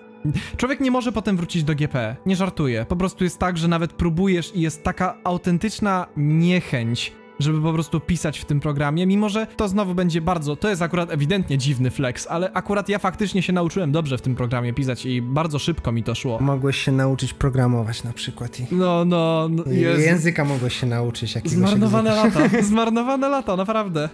Człowiek 0.57 0.80
nie 0.80 0.91
może 0.91 1.11
potem 1.11 1.38
wrócić 1.38 1.64
do 1.64 1.76
GP. 1.76 2.16
Nie 2.26 2.36
żartuję. 2.36 2.86
Po 2.89 2.95
prostu 2.95 3.24
jest 3.24 3.39
tak, 3.39 3.57
że 3.57 3.68
nawet 3.68 3.93
próbujesz 3.93 4.55
i 4.55 4.61
jest 4.61 4.84
taka 4.84 5.18
autentyczna 5.24 6.07
niechęć, 6.18 7.14
żeby 7.40 7.62
po 7.62 7.74
prostu 7.74 8.00
pisać 8.00 8.40
w 8.40 8.46
tym 8.46 8.60
programie, 8.60 9.08
mimo 9.08 9.30
że 9.30 9.48
to 9.48 9.68
znowu 9.68 9.96
będzie 9.96 10.22
bardzo. 10.22 10.56
To 10.56 10.70
jest 10.70 10.82
akurat 10.82 11.12
ewidentnie 11.12 11.58
dziwny 11.58 11.92
flex, 11.92 12.28
ale 12.28 12.52
akurat 12.54 12.90
ja 12.90 13.00
faktycznie 13.00 13.42
się 13.42 13.54
nauczyłem 13.54 13.92
dobrze 13.92 14.18
w 14.18 14.22
tym 14.22 14.36
programie 14.36 14.74
pisać 14.74 15.06
i 15.06 15.22
bardzo 15.22 15.60
szybko 15.60 15.92
mi 15.92 16.04
to 16.04 16.16
szło. 16.16 16.40
Mogłeś 16.42 16.78
się 16.78 16.92
nauczyć 16.92 17.34
programować 17.34 18.04
na 18.04 18.14
przykład 18.14 18.60
i 18.60 18.64
No, 18.72 19.06
no, 19.06 19.48
no 19.52 19.64
Jezu. 19.72 20.02
języka 20.02 20.46
mogłeś 20.46 20.80
się 20.80 20.88
nauczyć 20.88 21.36
jakiegoś 21.36 21.58
Zmarnowane 21.58 22.16
lata. 22.16 22.40
Zmarnowane 22.62 23.30
lata, 23.30 23.56
naprawdę. 23.56 24.10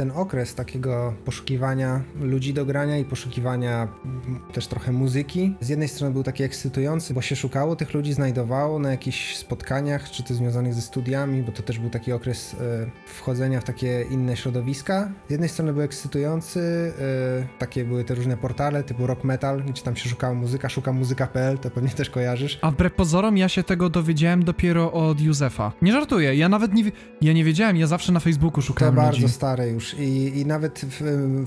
Ten 0.00 0.10
okres 0.14 0.54
takiego 0.54 1.14
poszukiwania 1.24 2.02
ludzi 2.20 2.54
do 2.54 2.66
grania 2.66 2.98
i 2.98 3.04
poszukiwania 3.04 3.88
też 4.52 4.66
trochę 4.66 4.92
muzyki. 4.92 5.54
Z 5.60 5.68
jednej 5.68 5.88
strony 5.88 6.12
był 6.12 6.22
taki 6.22 6.42
ekscytujący, 6.42 7.14
bo 7.14 7.22
się 7.22 7.36
szukało 7.36 7.76
tych 7.76 7.94
ludzi, 7.94 8.12
znajdowało 8.12 8.78
na 8.78 8.90
jakichś 8.90 9.36
spotkaniach, 9.36 10.10
czy 10.10 10.22
to 10.22 10.34
związanych 10.34 10.74
ze 10.74 10.80
studiami, 10.80 11.42
bo 11.42 11.52
to 11.52 11.62
też 11.62 11.78
był 11.78 11.90
taki 11.90 12.12
okres 12.12 12.54
e, 12.54 12.90
wchodzenia 13.06 13.60
w 13.60 13.64
takie 13.64 14.04
inne 14.10 14.36
środowiska. 14.36 15.12
Z 15.28 15.30
jednej 15.30 15.48
strony 15.48 15.72
był 15.72 15.82
ekscytujący, 15.82 16.92
e, 17.40 17.58
takie 17.58 17.84
były 17.84 18.04
te 18.04 18.14
różne 18.14 18.36
portale 18.36 18.84
typu 18.84 19.06
rock 19.06 19.24
metal, 19.24 19.62
gdzie 19.64 19.82
tam 19.82 19.96
się 19.96 20.08
szukało 20.08 20.34
muzyka, 20.34 20.68
szukam 20.68 20.96
muzyka.pl, 20.96 21.58
to 21.58 21.70
pewnie 21.70 21.90
też 21.90 22.10
kojarzysz. 22.10 22.58
A 22.62 22.70
wbrew 22.70 22.94
pozorom 22.94 23.36
ja 23.36 23.48
się 23.48 23.62
tego 23.62 23.90
dowiedziałem 23.90 24.44
dopiero 24.44 24.92
od 24.92 25.20
Józefa. 25.20 25.72
Nie 25.82 25.92
żartuję, 25.92 26.34
ja 26.34 26.48
nawet 26.48 26.74
nie, 26.74 26.84
ja 27.20 27.32
nie 27.32 27.44
wiedziałem, 27.44 27.76
ja 27.76 27.86
zawsze 27.86 28.12
na 28.12 28.20
Facebooku 28.20 28.60
To 28.60 28.66
szukałem 28.66 28.94
bardzo 28.94 29.20
ludzi. 29.20 29.34
stare 29.34 29.68
już 29.68 29.89
i, 29.94 30.38
i 30.38 30.46
nawet 30.46 30.80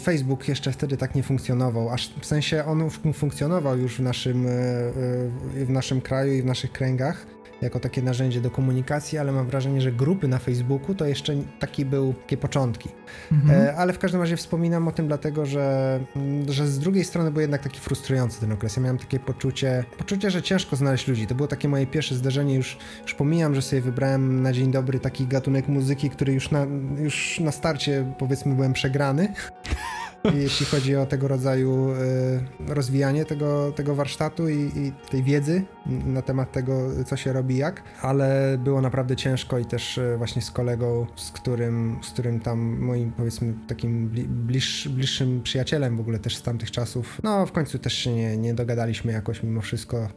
Facebook 0.02 0.48
jeszcze 0.48 0.72
wtedy 0.72 0.98
tak 0.98 1.16
nie 1.16 1.24
funkcjonował, 1.24 1.90
aż 1.90 2.14
w 2.22 2.26
sensie 2.26 2.66
on 2.66 2.90
fun- 2.90 3.14
funkcjonował 3.14 3.78
już 3.78 3.96
w 3.96 4.00
naszym, 4.00 4.48
e, 4.48 4.50
e, 4.50 5.66
w 5.66 5.70
naszym 5.70 6.02
kraju 6.02 6.34
i 6.34 6.42
w 6.42 6.46
naszych 6.46 6.72
kręgach. 6.72 7.33
Jako 7.64 7.80
takie 7.80 8.02
narzędzie 8.02 8.42
do 8.42 8.52
komunikacji, 8.52 9.18
ale 9.18 9.32
mam 9.32 9.48
wrażenie, 9.48 9.82
że 9.82 9.92
grupy 9.92 10.28
na 10.28 10.40
Facebooku 10.40 10.96
to 10.96 11.06
jeszcze 11.06 11.34
taki 11.60 11.86
był 11.86 12.14
takie 12.14 12.38
początki. 12.38 12.90
Mhm. 13.32 13.62
E, 13.62 13.76
ale 13.76 13.94
w 13.94 14.00
każdym 14.00 14.22
razie 14.22 14.38
wspominam 14.38 14.88
o 14.88 14.92
tym 14.92 15.08
dlatego, 15.08 15.46
że, 15.46 16.00
że 16.50 16.68
z 16.68 16.80
drugiej 16.80 17.04
strony 17.04 17.32
był 17.32 17.42
jednak 17.42 17.64
taki 17.64 17.80
frustrujący 17.80 18.40
ten 18.40 18.52
okres. 18.52 18.76
Ja 18.76 18.82
miałem 18.82 18.98
takie 18.98 19.20
poczucie, 19.20 19.84
poczucie, 19.98 20.32
że 20.32 20.42
ciężko 20.42 20.76
znaleźć 20.76 21.08
ludzi. 21.08 21.28
To 21.28 21.36
było 21.36 21.48
takie 21.48 21.68
moje 21.68 21.88
pierwsze 21.88 22.16
zdarzenie, 22.16 22.56
już, 22.56 22.78
już 23.04 23.14
pomijam, 23.14 23.56
że 23.56 23.62
sobie 23.62 23.82
wybrałem 23.82 24.42
na 24.42 24.54
dzień 24.54 24.72
dobry 24.72 25.00
taki 25.00 25.28
gatunek 25.28 25.68
muzyki, 25.68 26.10
który 26.10 26.34
już 26.34 26.52
na, 26.52 26.68
już 26.98 27.40
na 27.40 27.52
starcie 27.52 28.14
powiedzmy 28.18 28.56
byłem 28.56 28.74
przegrany. 28.74 29.34
Jeśli 30.34 30.66
chodzi 30.66 30.96
o 30.96 31.06
tego 31.06 31.28
rodzaju 31.28 31.92
y, 31.92 32.74
rozwijanie 32.74 33.26
tego, 33.26 33.72
tego 33.72 33.96
warsztatu 33.96 34.50
i, 34.50 34.56
i, 34.56 34.92
tej 35.12 35.24
wiedzy 35.24 35.64
na 35.86 36.22
temat 36.22 36.52
tego, 36.52 37.04
co 37.06 37.18
się 37.18 37.34
robi 37.34 37.58
jak, 37.58 37.84
ale 38.02 38.58
było 38.64 38.82
naprawdę 38.82 39.16
ciężko 39.16 39.60
i 39.60 39.66
też 39.66 39.98
y, 39.98 40.16
właśnie 40.18 40.42
z 40.42 40.52
kolegą, 40.52 41.08
z 41.16 41.32
którym, 41.32 42.00
z 42.02 42.10
którym 42.10 42.40
tam 42.40 42.60
moim 42.80 43.12
powiedzmy 43.12 43.54
takim 43.68 44.10
bliż, 44.28 44.88
bliższym 44.88 45.42
przyjacielem 45.42 45.98
w 45.98 46.00
ogóle 46.00 46.20
też 46.20 46.38
z 46.38 46.42
tamtych 46.42 46.72
czasów, 46.72 47.20
no 47.24 47.46
w 47.46 47.52
końcu 47.52 47.80
też 47.80 47.94
się 47.94 48.14
nie, 48.14 48.38
nie 48.38 48.54
dogadaliśmy 48.54 49.12
jakoś 49.12 49.44
mimo 49.44 49.62
wszystko. 49.62 50.08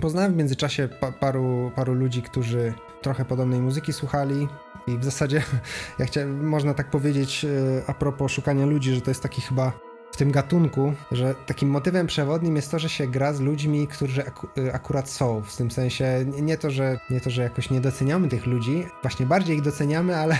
Poznałem 0.00 0.32
w 0.32 0.36
międzyczasie 0.36 0.88
pa, 1.00 1.12
paru, 1.12 1.70
paru 1.76 1.94
ludzi, 1.94 2.22
którzy 2.22 2.72
trochę 3.02 3.24
podobnej 3.24 3.60
muzyki 3.60 3.92
słuchali, 3.92 4.48
i 4.86 4.98
w 4.98 5.04
zasadzie, 5.04 5.42
jak 5.98 6.08
chciałem, 6.08 6.48
można 6.48 6.74
tak 6.74 6.90
powiedzieć 6.90 7.44
e, 7.44 7.48
a 7.86 7.94
propos 7.94 8.32
szukania 8.32 8.66
ludzi, 8.66 8.94
że 8.94 9.00
to 9.00 9.10
jest 9.10 9.22
taki 9.22 9.40
chyba 9.42 9.72
w 10.14 10.16
tym 10.16 10.30
gatunku, 10.30 10.92
że 11.12 11.34
takim 11.46 11.70
motywem 11.70 12.06
przewodnim 12.06 12.56
jest 12.56 12.70
to, 12.70 12.78
że 12.78 12.88
się 12.88 13.06
gra 13.06 13.32
z 13.32 13.40
ludźmi, 13.40 13.86
którzy 13.86 14.26
ak 14.26 14.46
y, 14.58 14.74
akurat 14.74 15.10
są. 15.10 15.42
W 15.42 15.56
tym 15.56 15.70
sensie 15.70 16.24
nie 16.42 16.58
to, 16.58 16.70
że, 16.70 16.98
nie 17.10 17.20
to, 17.20 17.30
że 17.30 17.42
jakoś 17.42 17.70
nie 17.70 17.80
doceniamy 17.80 18.28
tych 18.28 18.46
ludzi, 18.46 18.86
właśnie 19.02 19.26
bardziej 19.26 19.56
ich 19.56 19.62
doceniamy, 19.62 20.16
ale 20.16 20.38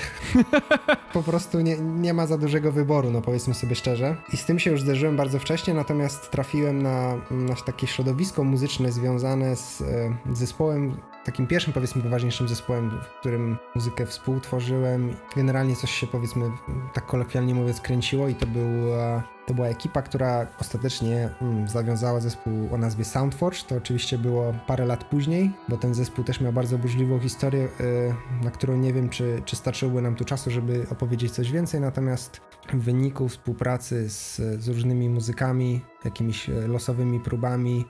po 1.12 1.22
prostu 1.22 1.60
nie, 1.60 1.76
nie 1.78 2.14
ma 2.14 2.26
za 2.26 2.38
dużego 2.38 2.72
wyboru, 2.72 3.10
no 3.10 3.22
powiedzmy 3.22 3.54
sobie 3.54 3.74
szczerze. 3.74 4.16
I 4.32 4.36
z 4.36 4.44
tym 4.44 4.58
się 4.58 4.70
już 4.70 4.80
zderzyłem 4.80 5.16
bardzo 5.16 5.38
wcześnie, 5.38 5.74
natomiast 5.74 6.30
trafiłem 6.30 6.82
na, 6.82 7.14
na 7.30 7.54
takie 7.54 7.86
środowisko 7.86 8.44
muzyczne 8.44 8.92
związane 8.92 9.56
z 9.56 9.80
y, 9.80 9.84
zespołem 10.32 10.96
takim 11.24 11.46
pierwszym, 11.46 11.72
powiedzmy, 11.72 12.02
poważniejszym 12.02 12.48
zespołem, 12.48 12.90
w 12.90 13.20
którym 13.20 13.58
muzykę 13.74 14.06
współtworzyłem. 14.06 15.16
Generalnie 15.36 15.76
coś 15.76 15.90
się, 15.90 16.06
powiedzmy, 16.06 16.50
tak 16.92 17.06
kolokwialnie 17.06 17.54
mówiąc, 17.54 17.80
kręciło 17.80 18.28
i 18.28 18.34
to 18.34 18.46
była 18.46 19.34
to 19.46 19.54
była 19.54 19.66
ekipa, 19.66 20.02
która 20.02 20.46
ostatecznie 20.60 21.30
mm, 21.42 21.68
zawiązała 21.68 22.20
zespół 22.20 22.74
o 22.74 22.78
nazwie 22.78 23.04
Soundforge. 23.04 23.58
To 23.68 23.76
oczywiście 23.76 24.18
było 24.18 24.54
parę 24.66 24.86
lat 24.86 25.04
później, 25.04 25.50
bo 25.68 25.76
ten 25.76 25.94
zespół 25.94 26.24
też 26.24 26.40
miał 26.40 26.52
bardzo 26.52 26.78
burzliwą 26.78 27.20
historię, 27.20 27.68
yy, 27.80 28.14
na 28.44 28.50
którą 28.50 28.76
nie 28.76 28.92
wiem, 28.92 29.08
czy, 29.08 29.42
czy 29.44 29.56
starczyłoby 29.56 30.02
nam 30.02 30.14
tu 30.14 30.24
czasu, 30.24 30.50
żeby 30.50 30.86
opowiedzieć 30.90 31.32
coś 31.32 31.52
więcej. 31.52 31.80
Natomiast 31.80 32.40
w 32.72 32.78
wyniku 32.78 33.28
współpracy 33.28 34.10
z, 34.10 34.36
z 34.36 34.68
różnymi 34.68 35.08
muzykami, 35.08 35.80
jakimiś 36.04 36.50
e, 36.50 36.52
losowymi 36.52 37.20
próbami, 37.20 37.84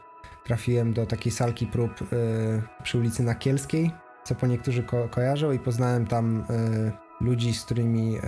trafiłem 0.44 0.92
do 0.92 1.06
takiej 1.06 1.32
salki 1.32 1.66
prób 1.66 2.00
yy, 2.00 2.62
przy 2.82 2.98
ulicy 2.98 3.22
Nakielskiej, 3.22 3.90
co 4.24 4.34
po 4.34 4.46
niektórzy 4.46 4.82
ko 4.82 5.08
kojarzą, 5.08 5.52
i 5.52 5.58
poznałem 5.58 6.06
tam 6.06 6.44
yy, 6.50 6.92
ludzi, 7.20 7.54
z 7.54 7.64
którymi 7.64 8.18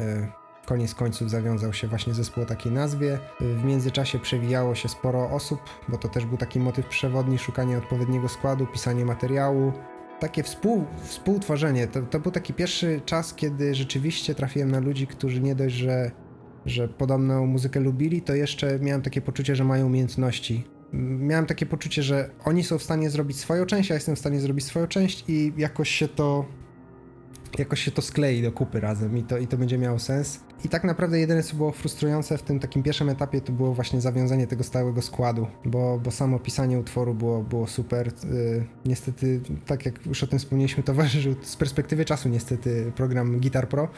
Koniec 0.66 0.94
końców 0.94 1.30
zawiązał 1.30 1.72
się 1.72 1.88
właśnie 1.88 2.14
zespół 2.14 2.42
o 2.42 2.46
takiej 2.46 2.72
nazwie. 2.72 3.18
W 3.40 3.64
międzyczasie 3.64 4.18
przewijało 4.18 4.74
się 4.74 4.88
sporo 4.88 5.30
osób, 5.30 5.60
bo 5.88 5.98
to 5.98 6.08
też 6.08 6.26
był 6.26 6.36
taki 6.36 6.60
motyw 6.60 6.86
przewodni, 6.86 7.38
szukanie 7.38 7.78
odpowiedniego 7.78 8.28
składu, 8.28 8.66
pisanie 8.66 9.04
materiału. 9.04 9.72
Takie 10.20 10.42
współ, 10.42 10.84
współtworzenie, 11.02 11.86
to, 11.86 12.02
to 12.02 12.20
był 12.20 12.32
taki 12.32 12.54
pierwszy 12.54 13.00
czas, 13.04 13.34
kiedy 13.34 13.74
rzeczywiście 13.74 14.34
trafiłem 14.34 14.70
na 14.70 14.80
ludzi, 14.80 15.06
którzy 15.06 15.40
nie 15.40 15.54
dość, 15.54 15.74
że, 15.74 16.10
że 16.66 16.88
podobną 16.88 17.46
muzykę 17.46 17.80
lubili, 17.80 18.22
to 18.22 18.34
jeszcze 18.34 18.78
miałem 18.78 19.02
takie 19.02 19.20
poczucie, 19.20 19.56
że 19.56 19.64
mają 19.64 19.86
umiejętności 19.86 20.64
miałem 20.92 21.46
takie 21.46 21.66
poczucie, 21.66 22.02
że 22.02 22.30
oni 22.44 22.64
są 22.64 22.78
w 22.78 22.82
stanie 22.82 23.10
zrobić 23.10 23.36
swoją 23.36 23.66
część, 23.66 23.90
ja 23.90 23.94
jestem 23.94 24.16
w 24.16 24.18
stanie 24.18 24.40
zrobić 24.40 24.64
swoją 24.64 24.86
część 24.86 25.24
i 25.28 25.52
jakoś 25.56 25.90
się 25.90 26.08
to 26.08 26.44
jakoś 27.58 27.80
się 27.80 27.90
to 27.90 28.02
sklei 28.02 28.42
do 28.42 28.52
kupy 28.52 28.80
razem 28.80 29.18
i 29.18 29.22
to, 29.22 29.38
i 29.38 29.46
to 29.46 29.56
będzie 29.56 29.78
miało 29.78 29.98
sens. 29.98 30.40
I 30.64 30.68
tak 30.68 30.84
naprawdę 30.84 31.18
jedyne, 31.18 31.42
co 31.42 31.56
było 31.56 31.72
frustrujące 31.72 32.38
w 32.38 32.42
tym 32.42 32.60
takim 32.60 32.82
pierwszym 32.82 33.08
etapie, 33.08 33.40
to 33.40 33.52
było 33.52 33.74
właśnie 33.74 34.00
zawiązanie 34.00 34.46
tego 34.46 34.64
stałego 34.64 35.02
składu, 35.02 35.46
bo, 35.64 35.98
bo 35.98 36.10
samo 36.10 36.38
pisanie 36.38 36.78
utworu 36.78 37.14
było, 37.14 37.42
było 37.42 37.66
super. 37.66 38.06
Yy, 38.06 38.64
niestety, 38.84 39.40
tak 39.66 39.86
jak 39.86 40.06
już 40.06 40.22
o 40.22 40.26
tym 40.26 40.38
wspomnieliśmy, 40.38 40.82
towarzyszył 40.82 41.34
z 41.42 41.56
perspektywy 41.56 42.04
czasu 42.04 42.28
niestety 42.28 42.92
program 42.96 43.40
Guitar 43.40 43.68
Pro, 43.68 43.88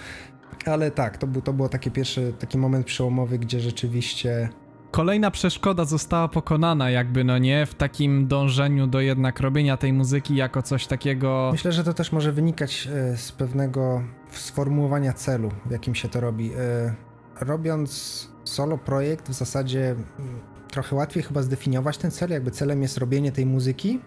ale 0.64 0.90
tak, 0.90 1.18
to, 1.18 1.26
był, 1.26 1.42
to 1.42 1.52
było 1.52 1.68
taki 1.68 1.90
pierwszy 1.90 2.32
taki 2.38 2.58
moment 2.58 2.86
przełomowy, 2.86 3.38
gdzie 3.38 3.60
rzeczywiście 3.60 4.48
kolejna 4.90 5.30
przeszkoda 5.30 5.84
została 5.84 6.28
pokonana, 6.28 6.90
jakby, 6.90 7.24
no 7.24 7.38
nie, 7.38 7.66
w 7.66 7.74
takim 7.74 8.26
dążeniu 8.26 8.86
do 8.86 9.00
jednak 9.00 9.40
robienia 9.40 9.76
tej 9.76 9.92
muzyki 9.92 10.36
jako 10.36 10.62
coś 10.62 10.86
takiego. 10.86 11.48
Myślę, 11.52 11.72
że 11.72 11.84
to 11.84 11.94
też 11.94 12.12
może 12.12 12.32
wynikać 12.32 12.88
e, 12.92 13.16
z 13.16 13.32
pewnego 13.32 14.02
sformułowania 14.30 15.12
celu, 15.12 15.50
w 15.66 15.70
jakim 15.70 15.94
się 15.94 16.08
to 16.08 16.20
robi. 16.20 16.52
E, 16.52 16.94
robiąc 17.40 18.28
solo 18.44 18.78
projekt, 18.78 19.28
w 19.28 19.34
zasadzie 19.34 19.90
mm, 19.90 20.40
trochę 20.70 20.96
łatwiej 20.96 21.22
chyba 21.22 21.42
zdefiniować 21.42 21.98
ten 21.98 22.10
cel, 22.10 22.30
jakby 22.30 22.50
celem 22.50 22.82
jest 22.82 22.98
robienie 22.98 23.32
tej 23.32 23.46
muzyki. 23.46 24.00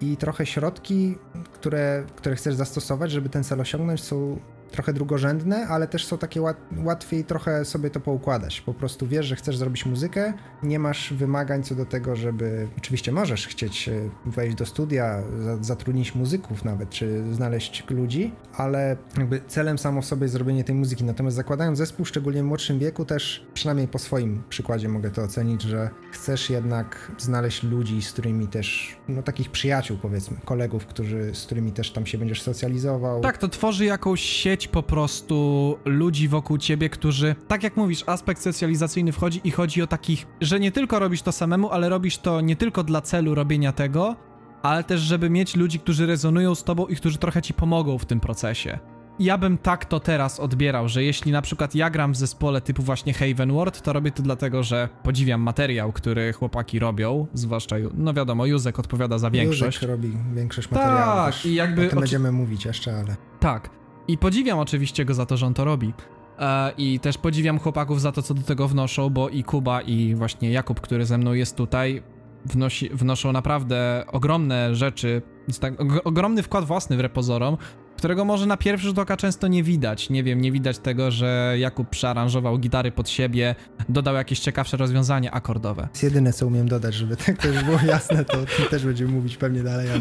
I 0.00 0.16
trochę 0.16 0.46
środki, 0.46 1.18
które, 1.52 2.04
które 2.16 2.36
chcesz 2.36 2.54
zastosować, 2.54 3.10
żeby 3.10 3.28
ten 3.28 3.44
cel 3.44 3.60
osiągnąć, 3.60 4.02
są 4.02 4.38
trochę 4.72 4.92
drugorzędne, 4.92 5.66
ale 5.68 5.88
też 5.88 6.06
są 6.06 6.18
takie 6.18 6.42
łat, 6.42 6.56
łatwiej 6.84 7.24
trochę 7.24 7.64
sobie 7.64 7.90
to 7.90 8.00
poukładać. 8.00 8.60
Po 8.60 8.74
prostu 8.74 9.06
wiesz, 9.06 9.26
że 9.26 9.36
chcesz 9.36 9.56
zrobić 9.56 9.86
muzykę, 9.86 10.32
nie 10.62 10.78
masz 10.78 11.12
wymagań 11.12 11.62
co 11.62 11.74
do 11.74 11.86
tego, 11.86 12.16
żeby. 12.16 12.68
Oczywiście 12.78 13.12
możesz 13.12 13.46
chcieć 13.46 13.88
e, 13.88 13.92
wejść 14.26 14.56
do 14.56 14.66
studia, 14.66 15.22
zatrudnić 15.60 16.14
muzyków 16.14 16.64
nawet, 16.64 16.90
czy 16.90 17.34
znaleźć 17.34 17.84
ludzi, 17.90 18.32
ale 18.56 18.96
jakby 19.18 19.40
celem 19.48 19.78
samo 19.78 20.02
w 20.02 20.06
sobie 20.06 20.22
jest 20.22 20.32
zrobienie 20.32 20.64
tej 20.64 20.74
muzyki. 20.74 21.04
Natomiast 21.04 21.36
zakładając 21.36 21.78
zespół, 21.78 22.06
szczególnie 22.06 22.42
w 22.42 22.46
młodszym 22.46 22.78
wieku, 22.78 23.04
też 23.04 23.46
przynajmniej 23.54 23.88
po 23.88 23.98
swoim 23.98 24.42
przykładzie 24.48 24.88
mogę 24.88 25.10
to 25.10 25.22
ocenić, 25.22 25.62
że 25.62 25.90
chcesz 26.12 26.50
jednak 26.50 27.12
znaleźć 27.18 27.62
ludzi, 27.62 28.02
z 28.02 28.12
którymi 28.12 28.48
też, 28.48 28.96
no 29.08 29.22
takich 29.22 29.50
przyjaciół 29.50 29.98
powiedzmy, 30.02 30.36
kolegów, 30.44 30.86
którzy, 30.86 31.34
z 31.34 31.46
którymi 31.46 31.72
też 31.72 31.90
tam 31.90 32.06
się 32.06 32.18
będziesz 32.18 32.42
socjalizował. 32.42 33.20
Tak, 33.20 33.38
to 33.38 33.48
tworzy 33.48 33.84
jakąś 33.84 34.20
sieć 34.20 34.61
mieć 34.62 34.68
po 34.68 34.82
prostu 34.82 35.78
ludzi 35.84 36.28
wokół 36.28 36.58
ciebie, 36.58 36.88
którzy, 36.88 37.34
tak 37.48 37.62
jak 37.62 37.76
mówisz, 37.76 38.04
aspekt 38.06 38.42
socjalizacyjny 38.42 39.12
wchodzi 39.12 39.40
i 39.44 39.50
chodzi 39.50 39.82
o 39.82 39.86
takich, 39.86 40.26
że 40.40 40.60
nie 40.60 40.72
tylko 40.72 40.98
robisz 40.98 41.22
to 41.22 41.32
samemu, 41.32 41.70
ale 41.70 41.88
robisz 41.88 42.18
to 42.18 42.40
nie 42.40 42.56
tylko 42.56 42.84
dla 42.84 43.00
celu 43.00 43.34
robienia 43.34 43.72
tego, 43.72 44.16
ale 44.62 44.84
też, 44.84 45.00
żeby 45.00 45.30
mieć 45.30 45.56
ludzi, 45.56 45.78
którzy 45.78 46.06
rezonują 46.06 46.54
z 46.54 46.64
tobą 46.64 46.86
i 46.86 46.96
którzy 46.96 47.18
trochę 47.18 47.42
ci 47.42 47.54
pomogą 47.54 47.98
w 47.98 48.04
tym 48.04 48.20
procesie. 48.20 48.78
Ja 49.18 49.38
bym 49.38 49.58
tak 49.58 49.84
to 49.84 50.00
teraz 50.00 50.40
odbierał, 50.40 50.88
że 50.88 51.04
jeśli 51.04 51.32
na 51.32 51.42
przykład 51.42 51.74
ja 51.74 51.90
gram 51.90 52.12
w 52.12 52.16
zespole 52.16 52.60
typu 52.60 52.82
właśnie 52.82 53.12
Haven 53.12 53.52
World, 53.52 53.82
to 53.82 53.92
robię 53.92 54.10
to 54.10 54.22
dlatego, 54.22 54.62
że 54.62 54.88
podziwiam 55.02 55.40
materiał, 55.40 55.92
który 55.92 56.32
chłopaki 56.32 56.78
robią, 56.78 57.26
zwłaszcza, 57.34 57.76
no 57.94 58.14
wiadomo, 58.14 58.46
Józek 58.46 58.78
odpowiada 58.78 59.18
za 59.18 59.30
większość. 59.30 59.76
Józek 59.76 59.90
robi 59.90 60.12
większość 60.34 60.70
materiału. 60.70 61.30
Tak, 61.32 61.46
i 61.46 61.54
jakby... 61.54 61.86
O 61.86 61.90
tym 61.90 61.98
będziemy 61.98 62.32
mówić 62.32 62.64
jeszcze, 62.64 62.96
ale... 62.96 63.16
Tak, 63.40 63.70
i 64.08 64.18
podziwiam 64.18 64.58
oczywiście 64.58 65.04
go 65.04 65.14
za 65.14 65.26
to, 65.26 65.36
że 65.36 65.46
on 65.46 65.54
to 65.54 65.64
robi. 65.64 65.92
E, 66.38 66.72
I 66.78 67.00
też 67.00 67.18
podziwiam 67.18 67.58
chłopaków 67.58 68.00
za 68.00 68.12
to, 68.12 68.22
co 68.22 68.34
do 68.34 68.42
tego 68.42 68.68
wnoszą, 68.68 69.10
bo 69.10 69.28
i 69.28 69.44
Kuba, 69.44 69.82
i 69.82 70.14
właśnie 70.14 70.50
Jakub, 70.50 70.80
który 70.80 71.06
ze 71.06 71.18
mną 71.18 71.32
jest 71.32 71.56
tutaj, 71.56 72.02
wnosi, 72.44 72.88
wnoszą 72.88 73.32
naprawdę 73.32 74.04
ogromne 74.12 74.74
rzeczy, 74.74 75.22
tak, 75.60 75.74
ogromny 76.04 76.42
wkład 76.42 76.64
własny 76.64 76.96
w 76.96 77.00
repozorom, 77.00 77.56
którego 77.96 78.24
może 78.24 78.46
na 78.46 78.56
pierwszy 78.56 78.86
rzut 78.86 78.98
oka 78.98 79.16
często 79.16 79.48
nie 79.48 79.62
widać. 79.62 80.10
Nie 80.10 80.22
wiem, 80.22 80.40
nie 80.40 80.52
widać 80.52 80.78
tego, 80.78 81.10
że 81.10 81.54
Jakub 81.58 81.88
przearanżował 81.88 82.58
gitary 82.58 82.92
pod 82.92 83.08
siebie, 83.08 83.54
dodał 83.88 84.14
jakieś 84.14 84.40
ciekawsze 84.40 84.76
rozwiązanie 84.76 85.30
akordowe. 85.30 85.88
jest 85.92 86.02
jedyne, 86.02 86.32
co 86.32 86.46
umiem 86.46 86.68
dodać, 86.68 86.94
żeby 86.94 87.16
tak 87.16 87.42
to 87.42 87.48
już 87.48 87.64
było 87.64 87.78
jasne, 87.86 88.24
to 88.24 88.36
też 88.70 88.84
będziemy 88.84 89.12
mówić 89.12 89.36
pewnie 89.36 89.62
dalej, 89.62 89.90
ale 89.90 90.00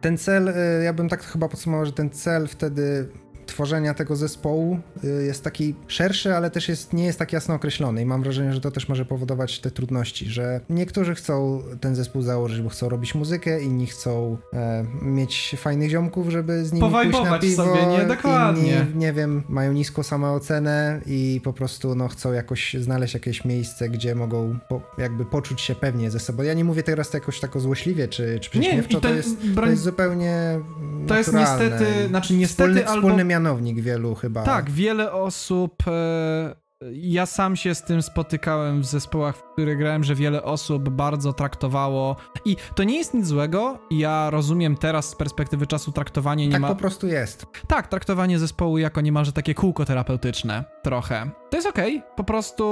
ten 0.00 0.18
cel, 0.18 0.48
y, 0.48 0.84
ja 0.84 0.92
bym 0.92 1.08
tak 1.08 1.22
chyba 1.22 1.48
podsumował, 1.48 1.86
że 1.86 1.92
ten 1.92 2.10
cel 2.10 2.48
wtedy 2.48 3.08
tworzenia 3.50 3.94
tego 3.94 4.16
zespołu 4.16 4.78
y, 5.04 5.24
jest 5.24 5.44
taki 5.44 5.74
szerszy, 5.88 6.34
ale 6.34 6.50
też 6.50 6.68
jest, 6.68 6.92
nie 6.92 7.04
jest 7.04 7.18
tak 7.18 7.32
jasno 7.32 7.54
określony 7.54 8.02
i 8.02 8.06
mam 8.06 8.22
wrażenie, 8.22 8.52
że 8.52 8.60
to 8.60 8.70
też 8.70 8.88
może 8.88 9.04
powodować 9.04 9.60
te 9.60 9.70
trudności, 9.70 10.26
że 10.26 10.60
niektórzy 10.70 11.14
chcą 11.14 11.62
ten 11.80 11.94
zespół 11.94 12.22
założyć, 12.22 12.60
bo 12.60 12.68
chcą 12.68 12.88
robić 12.88 13.14
muzykę, 13.14 13.62
inni 13.62 13.86
chcą 13.86 14.36
e, 14.52 14.84
mieć 15.02 15.54
fajnych 15.58 15.90
ziomków, 15.90 16.28
żeby 16.28 16.64
z 16.64 16.72
nimi 16.72 16.90
pójść 16.90 17.24
na 17.24 17.38
piwo, 17.38 17.64
sobie, 17.64 17.86
nie? 17.86 18.06
Dokładnie. 18.06 18.62
Inni, 18.62 18.98
nie 18.98 19.12
wiem, 19.12 19.42
mają 19.48 19.72
niską 19.72 20.02
samoocenę 20.02 21.00
i 21.06 21.40
po 21.44 21.52
prostu 21.52 21.94
no, 21.94 22.08
chcą 22.08 22.32
jakoś 22.32 22.74
znaleźć 22.74 23.14
jakieś 23.14 23.44
miejsce, 23.44 23.88
gdzie 23.88 24.14
mogą 24.14 24.58
po, 24.68 24.80
jakby 24.98 25.24
poczuć 25.24 25.60
się 25.60 25.74
pewnie 25.74 26.10
ze 26.10 26.20
sobą. 26.20 26.42
Ja 26.42 26.54
nie 26.54 26.64
mówię 26.64 26.82
teraz 26.82 27.14
jakoś 27.14 27.40
tak 27.40 27.60
złośliwie 27.60 28.08
czy, 28.08 28.38
czy 28.40 28.50
prześmiewczo, 28.50 28.96
nie, 28.96 29.00
to, 29.00 29.14
jest, 29.14 29.46
broń... 29.46 29.66
to 29.66 29.70
jest 29.70 29.82
zupełnie 29.82 30.60
To 31.06 31.18
jest 31.18 31.32
niestety, 31.32 32.08
znaczy 32.08 32.34
niestety 32.34 32.70
wspólny, 32.70 32.88
albo... 32.88 33.08
Wspólny 33.08 33.24
mianownik 33.40 33.80
wielu 33.80 34.14
chyba. 34.14 34.42
Tak, 34.42 34.70
wiele 34.70 35.12
osób... 35.12 35.74
E... 35.86 36.60
Ja 36.92 37.26
sam 37.26 37.56
się 37.56 37.74
z 37.74 37.82
tym 37.82 38.02
spotykałem 38.02 38.80
w 38.80 38.86
zespołach, 38.86 39.36
w 39.36 39.42
których 39.42 39.78
grałem, 39.78 40.04
że 40.04 40.14
wiele 40.14 40.42
osób 40.42 40.88
bardzo 40.88 41.32
traktowało. 41.32 42.16
I 42.44 42.56
to 42.74 42.84
nie 42.84 42.98
jest 42.98 43.14
nic 43.14 43.26
złego. 43.26 43.78
Ja 43.90 44.30
rozumiem 44.30 44.76
teraz 44.76 45.08
z 45.08 45.14
perspektywy 45.14 45.66
czasu 45.66 45.92
traktowanie 45.92 46.46
nie 46.46 46.52
tak 46.52 46.60
ma. 46.60 46.68
Tak 46.68 46.76
po 46.76 46.80
prostu 46.80 47.06
jest. 47.06 47.46
Tak, 47.68 47.88
traktowanie 47.88 48.38
zespołu 48.38 48.78
jako 48.78 49.00
niemalże 49.00 49.32
takie 49.32 49.54
kółko 49.54 49.84
terapeutyczne. 49.84 50.64
Trochę. 50.82 51.30
To 51.50 51.56
jest 51.56 51.68
okej. 51.68 51.96
Okay. 51.96 52.16
Po 52.16 52.24
prostu, 52.24 52.64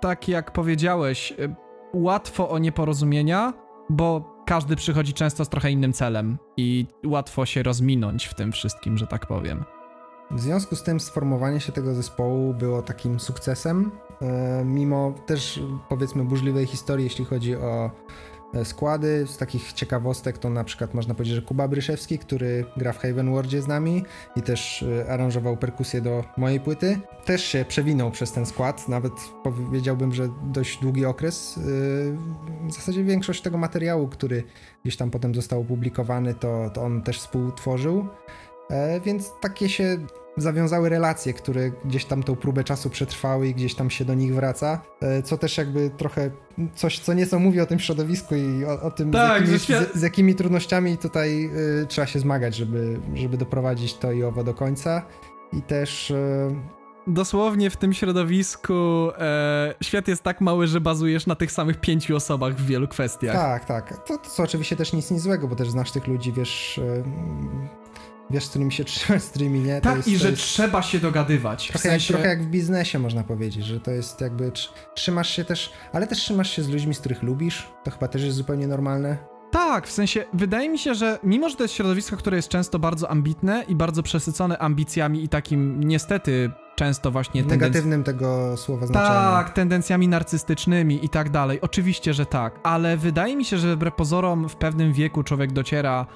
tak 0.00 0.28
jak 0.28 0.52
powiedziałeś, 0.52 1.32
y, 1.32 1.54
łatwo 1.94 2.50
o 2.50 2.58
nieporozumienia, 2.58 3.52
bo 3.90 4.32
każdy 4.46 4.76
przychodzi 4.76 5.12
często 5.12 5.44
z 5.44 5.48
trochę 5.48 5.70
innym 5.70 5.92
celem 5.92 6.38
i 6.56 6.86
łatwo 7.06 7.46
się 7.46 7.62
rozminąć 7.62 8.26
w 8.26 8.34
tym 8.34 8.52
wszystkim, 8.52 8.98
że 8.98 9.06
tak 9.06 9.26
powiem. 9.26 9.64
W 10.32 10.40
związku 10.40 10.76
z 10.76 10.82
tym 10.82 11.00
sformowanie 11.00 11.60
się 11.60 11.72
tego 11.72 11.94
zespołu 11.94 12.54
było 12.54 12.82
takim 12.82 13.20
sukcesem, 13.20 13.90
e, 14.22 14.64
mimo 14.64 15.14
też 15.26 15.60
powiedzmy 15.88 16.24
burzliwej 16.24 16.66
historii, 16.66 17.04
jeśli 17.04 17.24
chodzi 17.24 17.56
o 17.56 17.90
e, 18.54 18.64
składy. 18.64 19.26
Z 19.26 19.36
takich 19.36 19.72
ciekawostek 19.72 20.38
to 20.38 20.50
na 20.50 20.64
przykład 20.64 20.94
można 20.94 21.14
powiedzieć, 21.14 21.34
że 21.34 21.42
Kuba 21.42 21.68
Bryszewski, 21.68 22.18
który 22.18 22.64
gra 22.76 22.92
w 22.92 22.98
Haven 22.98 23.34
Wardzie 23.34 23.62
z 23.62 23.68
nami 23.68 24.04
i 24.36 24.42
też 24.42 24.82
e, 24.82 25.12
aranżował 25.12 25.56
perkusję 25.56 26.00
do 26.00 26.24
mojej 26.36 26.60
płyty, 26.60 26.98
też 27.24 27.44
się 27.44 27.64
przewinął 27.68 28.10
przez 28.10 28.32
ten 28.32 28.46
skład, 28.46 28.88
nawet 28.88 29.12
powiedziałbym, 29.44 30.14
że 30.14 30.28
dość 30.42 30.78
długi 30.80 31.06
okres. 31.06 31.60
W 32.68 32.72
zasadzie 32.72 33.04
większość 33.04 33.42
tego 33.42 33.58
materiału, 33.58 34.08
który 34.08 34.42
gdzieś 34.84 34.96
tam 34.96 35.10
potem 35.10 35.34
został 35.34 35.60
opublikowany, 35.60 36.34
to, 36.34 36.70
to 36.74 36.82
on 36.82 37.02
też 37.02 37.18
współtworzył. 37.20 38.06
Więc 39.04 39.32
takie 39.40 39.68
się 39.68 39.98
zawiązały 40.36 40.88
relacje, 40.88 41.32
które 41.32 41.70
gdzieś 41.84 42.04
tam 42.04 42.22
tą 42.22 42.36
próbę 42.36 42.64
czasu 42.64 42.90
przetrwały 42.90 43.48
i 43.48 43.54
gdzieś 43.54 43.74
tam 43.74 43.90
się 43.90 44.04
do 44.04 44.14
nich 44.14 44.34
wraca, 44.34 44.80
e, 45.00 45.22
co 45.22 45.38
też 45.38 45.58
jakby 45.58 45.90
trochę 45.90 46.30
coś, 46.74 46.98
co 46.98 47.14
nieco 47.14 47.38
mówi 47.38 47.60
o 47.60 47.66
tym 47.66 47.78
środowisku 47.78 48.34
i 48.34 48.64
o, 48.64 48.82
o 48.82 48.90
tym, 48.90 49.10
tak, 49.10 49.38
z, 49.38 49.40
jakimi, 49.40 49.58
świat... 49.58 49.92
z, 49.94 49.98
z, 49.98 50.02
jakimi 50.02 50.34
trudnościami 50.34 50.98
tutaj 50.98 51.50
y, 51.82 51.86
trzeba 51.86 52.06
się 52.06 52.18
zmagać, 52.18 52.56
żeby, 52.56 53.00
żeby 53.14 53.36
doprowadzić 53.36 53.94
to 53.94 54.12
i 54.12 54.22
owo 54.24 54.44
do 54.44 54.54
końca 54.54 55.02
i 55.52 55.62
też... 55.62 56.10
Y, 56.10 56.54
Dosłownie 57.06 57.70
w 57.70 57.76
tym 57.76 57.92
środowisku 57.92 58.74
e, 59.18 59.74
świat 59.82 60.08
jest 60.08 60.22
tak 60.22 60.40
mały, 60.40 60.66
że 60.66 60.80
bazujesz 60.80 61.26
na 61.26 61.34
tych 61.34 61.52
samych 61.52 61.80
pięciu 61.80 62.16
osobach 62.16 62.54
w 62.54 62.66
wielu 62.66 62.88
kwestiach. 62.88 63.34
Tak, 63.34 63.64
tak. 63.64 64.06
To, 64.06 64.18
to 64.18 64.30
co 64.30 64.42
oczywiście 64.42 64.76
też 64.76 64.92
nic, 64.92 65.10
nic 65.10 65.22
złego, 65.22 65.48
bo 65.48 65.56
też 65.56 65.70
znasz 65.70 65.92
tych 65.92 66.06
ludzi, 66.06 66.32
wiesz, 66.32 66.80
wiesz, 68.32 68.44
z 68.44 68.48
którymi 68.48 68.72
się 68.72 68.84
trzymać, 68.84 69.22
z 69.22 69.30
którymi 69.30 69.60
nie. 69.60 69.80
Tak, 69.80 69.96
jest, 69.96 70.08
i 70.08 70.18
że 70.18 70.30
jest... 70.30 70.42
trzeba 70.42 70.82
się 70.82 70.98
dogadywać. 70.98 71.68
Trochę, 71.68 71.78
w 71.78 71.82
sensie... 71.82 72.12
jak, 72.12 72.20
trochę 72.20 72.28
jak 72.28 72.42
w 72.42 72.46
biznesie 72.46 72.98
można 72.98 73.24
powiedzieć, 73.24 73.64
że 73.64 73.80
to 73.80 73.90
jest 73.90 74.20
jakby, 74.20 74.52
trzymasz 74.94 75.30
się 75.30 75.44
też, 75.44 75.72
ale 75.92 76.06
też 76.06 76.18
trzymasz 76.18 76.50
się 76.50 76.62
z 76.62 76.68
ludźmi, 76.68 76.94
z 76.94 76.98
których 76.98 77.22
lubisz, 77.22 77.68
to 77.84 77.90
chyba 77.90 78.08
też 78.08 78.22
jest 78.22 78.36
zupełnie 78.36 78.66
normalne. 78.66 79.32
Tak, 79.50 79.86
w 79.86 79.92
sensie, 79.92 80.24
wydaje 80.32 80.68
mi 80.68 80.78
się, 80.78 80.94
że 80.94 81.18
mimo, 81.24 81.48
że 81.48 81.56
to 81.56 81.64
jest 81.64 81.74
środowisko, 81.74 82.16
które 82.16 82.36
jest 82.36 82.48
często 82.48 82.78
bardzo 82.78 83.10
ambitne 83.10 83.64
i 83.68 83.74
bardzo 83.74 84.02
przesycone 84.02 84.58
ambicjami 84.58 85.24
i 85.24 85.28
takim 85.28 85.80
niestety 85.80 86.50
często 86.76 87.10
właśnie... 87.10 87.42
Negatywnym 87.42 88.04
tego 88.04 88.56
słowa 88.56 88.86
znaczenia. 88.86 89.14
Tak, 89.14 89.50
tendencjami 89.50 90.08
narcystycznymi 90.08 91.04
i 91.04 91.08
tak 91.08 91.30
dalej. 91.30 91.60
Oczywiście, 91.60 92.14
że 92.14 92.26
tak, 92.26 92.60
ale 92.62 92.96
wydaje 92.96 93.36
mi 93.36 93.44
się, 93.44 93.58
że 93.58 93.76
wbrew 93.76 93.94
pozorom 93.94 94.48
w 94.48 94.56
pewnym 94.56 94.92
wieku 94.92 95.22
człowiek 95.22 95.52
dociera 95.52 96.06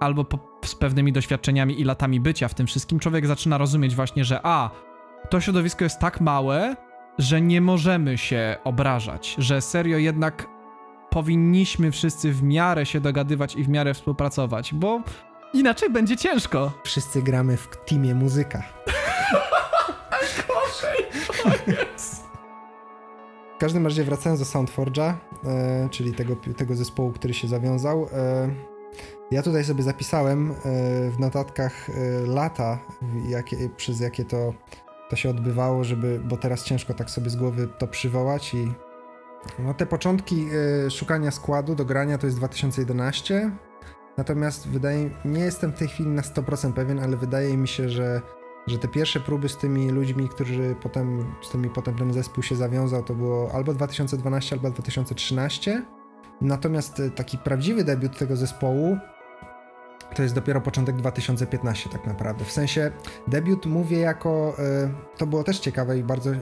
albo 0.00 0.24
po, 0.24 0.38
z 0.64 0.74
pewnymi 0.74 1.12
doświadczeniami 1.12 1.80
i 1.80 1.84
latami 1.84 2.20
bycia 2.20 2.48
w 2.48 2.54
tym 2.54 2.66
wszystkim, 2.66 2.98
człowiek 2.98 3.26
zaczyna 3.26 3.58
rozumieć 3.58 3.96
właśnie, 3.96 4.24
że 4.24 4.40
a, 4.42 4.70
to 5.30 5.40
środowisko 5.40 5.84
jest 5.84 5.98
tak 5.98 6.20
małe, 6.20 6.76
że 7.18 7.40
nie 7.40 7.60
możemy 7.60 8.18
się 8.18 8.56
obrażać, 8.64 9.34
że 9.38 9.60
serio 9.60 9.98
jednak 9.98 10.46
powinniśmy 11.10 11.90
wszyscy 11.90 12.32
w 12.32 12.42
miarę 12.42 12.86
się 12.86 13.00
dogadywać 13.00 13.56
i 13.56 13.64
w 13.64 13.68
miarę 13.68 13.94
współpracować, 13.94 14.74
bo 14.74 15.00
inaczej 15.52 15.90
będzie 15.90 16.16
ciężko. 16.16 16.72
Wszyscy 16.84 17.22
gramy 17.22 17.56
w 17.56 17.68
teamie 17.86 18.14
muzyka. 18.14 18.62
Gorzej, 20.48 21.06
W 23.56 23.58
każdym 23.60 23.84
razie 23.86 24.04
wracając 24.04 24.40
do 24.40 24.46
Soundforge'a, 24.46 25.12
e, 25.44 25.88
czyli 25.90 26.12
tego, 26.12 26.36
tego 26.36 26.76
zespołu, 26.76 27.12
który 27.12 27.34
się 27.34 27.48
zawiązał, 27.48 28.08
e, 28.12 28.69
ja 29.30 29.42
tutaj 29.42 29.64
sobie 29.64 29.82
zapisałem 29.82 30.50
e, 30.50 30.54
w 31.10 31.18
notatkach 31.18 31.90
e, 31.90 31.92
lata, 32.26 32.78
jakie, 33.28 33.68
przez 33.76 34.00
jakie 34.00 34.24
to, 34.24 34.54
to 35.10 35.16
się 35.16 35.30
odbywało, 35.30 35.84
żeby, 35.84 36.20
bo 36.24 36.36
teraz 36.36 36.64
ciężko 36.64 36.94
tak 36.94 37.10
sobie 37.10 37.30
z 37.30 37.36
głowy 37.36 37.68
to 37.78 37.86
przywołać 37.86 38.54
i 38.54 38.72
no 39.58 39.74
te 39.74 39.86
początki 39.86 40.46
e, 40.86 40.90
szukania 40.90 41.30
składu 41.30 41.74
do 41.74 41.84
grania 41.84 42.18
to 42.18 42.26
jest 42.26 42.38
2011, 42.38 43.50
natomiast 44.16 44.68
wydaje, 44.68 45.10
nie 45.24 45.40
jestem 45.40 45.72
w 45.72 45.78
tej 45.78 45.88
chwili 45.88 46.10
na 46.10 46.22
100% 46.22 46.72
pewien, 46.72 46.98
ale 46.98 47.16
wydaje 47.16 47.56
mi 47.56 47.68
się, 47.68 47.88
że, 47.88 48.20
że 48.66 48.78
te 48.78 48.88
pierwsze 48.88 49.20
próby 49.20 49.48
z 49.48 49.56
tymi 49.56 49.90
ludźmi, 49.90 50.28
którzy 50.28 50.76
potem, 50.82 51.34
z 51.42 51.50
tymi 51.50 51.70
potem 51.70 51.94
ten 51.94 52.12
zespół 52.12 52.42
się 52.42 52.56
zawiązał, 52.56 53.02
to 53.02 53.14
było 53.14 53.52
albo 53.52 53.74
2012, 53.74 54.56
albo 54.56 54.70
2013. 54.70 55.82
Natomiast 56.40 57.02
taki 57.14 57.38
prawdziwy 57.38 57.84
debiut 57.84 58.18
tego 58.18 58.36
zespołu 58.36 58.98
to 60.14 60.22
jest 60.22 60.34
dopiero 60.34 60.60
początek 60.60 60.96
2015 60.96 61.90
tak 61.90 62.06
naprawdę. 62.06 62.44
W 62.44 62.52
sensie 62.52 62.90
debiut 63.28 63.66
mówię 63.66 63.98
jako, 63.98 64.56
y, 64.58 65.18
to 65.18 65.26
było 65.26 65.44
też 65.44 65.58
ciekawe 65.58 65.98
i 65.98 66.04
bardzo, 66.04 66.30
y, 66.32 66.38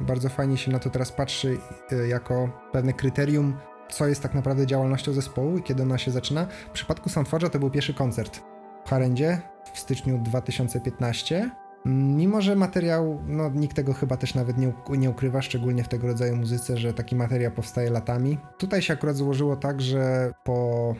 bardzo 0.00 0.28
fajnie 0.28 0.56
się 0.56 0.72
na 0.72 0.78
to 0.78 0.90
teraz 0.90 1.12
patrzy 1.12 1.58
y, 1.92 2.08
jako 2.08 2.48
pewne 2.72 2.92
kryterium, 2.92 3.56
co 3.90 4.06
jest 4.06 4.22
tak 4.22 4.34
naprawdę 4.34 4.66
działalnością 4.66 5.12
zespołu 5.12 5.58
i 5.58 5.62
kiedy 5.62 5.82
ona 5.82 5.98
się 5.98 6.10
zaczyna. 6.10 6.46
W 6.68 6.70
przypadku 6.70 7.10
Soundforge'a 7.10 7.50
to 7.50 7.58
był 7.58 7.70
pierwszy 7.70 7.94
koncert 7.94 8.42
w 8.84 8.90
Harendzie 8.90 9.40
w 9.72 9.78
styczniu 9.78 10.18
2015. 10.18 11.50
Mimo, 11.84 12.40
że 12.40 12.56
materiał, 12.56 13.22
no 13.26 13.50
nikt 13.54 13.76
tego 13.76 13.92
chyba 13.92 14.16
też 14.16 14.34
nawet 14.34 14.58
nie, 14.58 14.72
nie 14.88 15.10
ukrywa, 15.10 15.42
szczególnie 15.42 15.84
w 15.84 15.88
tego 15.88 16.06
rodzaju 16.06 16.36
muzyce, 16.36 16.76
że 16.76 16.94
taki 16.94 17.16
materiał 17.16 17.52
powstaje 17.52 17.90
latami. 17.90 18.38
Tutaj 18.58 18.82
się 18.82 18.92
akurat 18.92 19.16
złożyło 19.16 19.56
tak, 19.56 19.80
że 19.80 20.32
po 20.44 20.94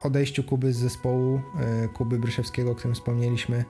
odejściu 0.00 0.44
Kuby 0.44 0.72
z 0.72 0.76
zespołu, 0.76 1.40
e, 1.58 1.88
Kuby 1.88 2.18
Bryszewskiego, 2.18 2.70
o 2.70 2.74
którym 2.74 2.94
wspomnieliśmy, 2.94 3.64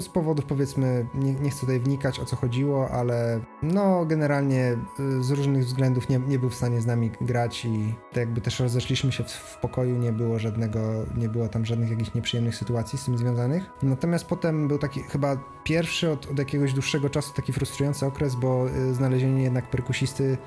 z 0.00 0.08
powodów 0.08 0.44
powiedzmy, 0.44 1.06
nie, 1.14 1.34
nie, 1.34 1.50
chcę 1.50 1.60
tutaj 1.60 1.80
wnikać 1.80 2.20
o 2.20 2.24
co 2.24 2.36
chodziło, 2.36 2.90
ale 2.90 3.40
no 3.62 4.04
generalnie 4.04 4.76
y, 5.00 5.22
z 5.22 5.30
różnych 5.30 5.64
względów 5.64 6.08
nie, 6.08 6.18
nie 6.18 6.38
był 6.38 6.50
w 6.50 6.54
stanie 6.54 6.80
z 6.80 6.86
nami 6.86 7.10
grać 7.20 7.64
i 7.64 7.94
to 8.12 8.20
jakby 8.20 8.40
też 8.40 8.60
rozeszliśmy 8.60 9.12
się 9.12 9.24
w, 9.24 9.30
w, 9.30 9.58
pokoju, 9.60 9.96
nie 9.96 10.12
było 10.12 10.38
żadnego, 10.38 10.80
nie 11.16 11.28
było 11.28 11.48
tam 11.48 11.64
żadnych 11.64 11.90
jakichś 11.90 12.14
nieprzyjemnych 12.14 12.56
sytuacji 12.56 12.98
z 12.98 13.04
tym 13.04 13.18
związanych. 13.18 13.70
Natomiast 13.82 14.26
potem 14.26 14.68
był 14.68 14.78
taki 14.78 15.00
chyba 15.00 15.36
pierwszy 15.64 16.10
od, 16.10 16.30
od 16.30 16.38
jakiegoś 16.38 16.72
dłuższego 16.72 17.10
czasu 17.10 17.34
taki 17.34 17.52
frustrujący 17.52 18.06
okres, 18.06 18.34
bo 18.34 18.68
y, 18.68 18.94
znalezienie 18.94 19.42
jednak 19.42 19.70
perkusisty, 19.70 20.38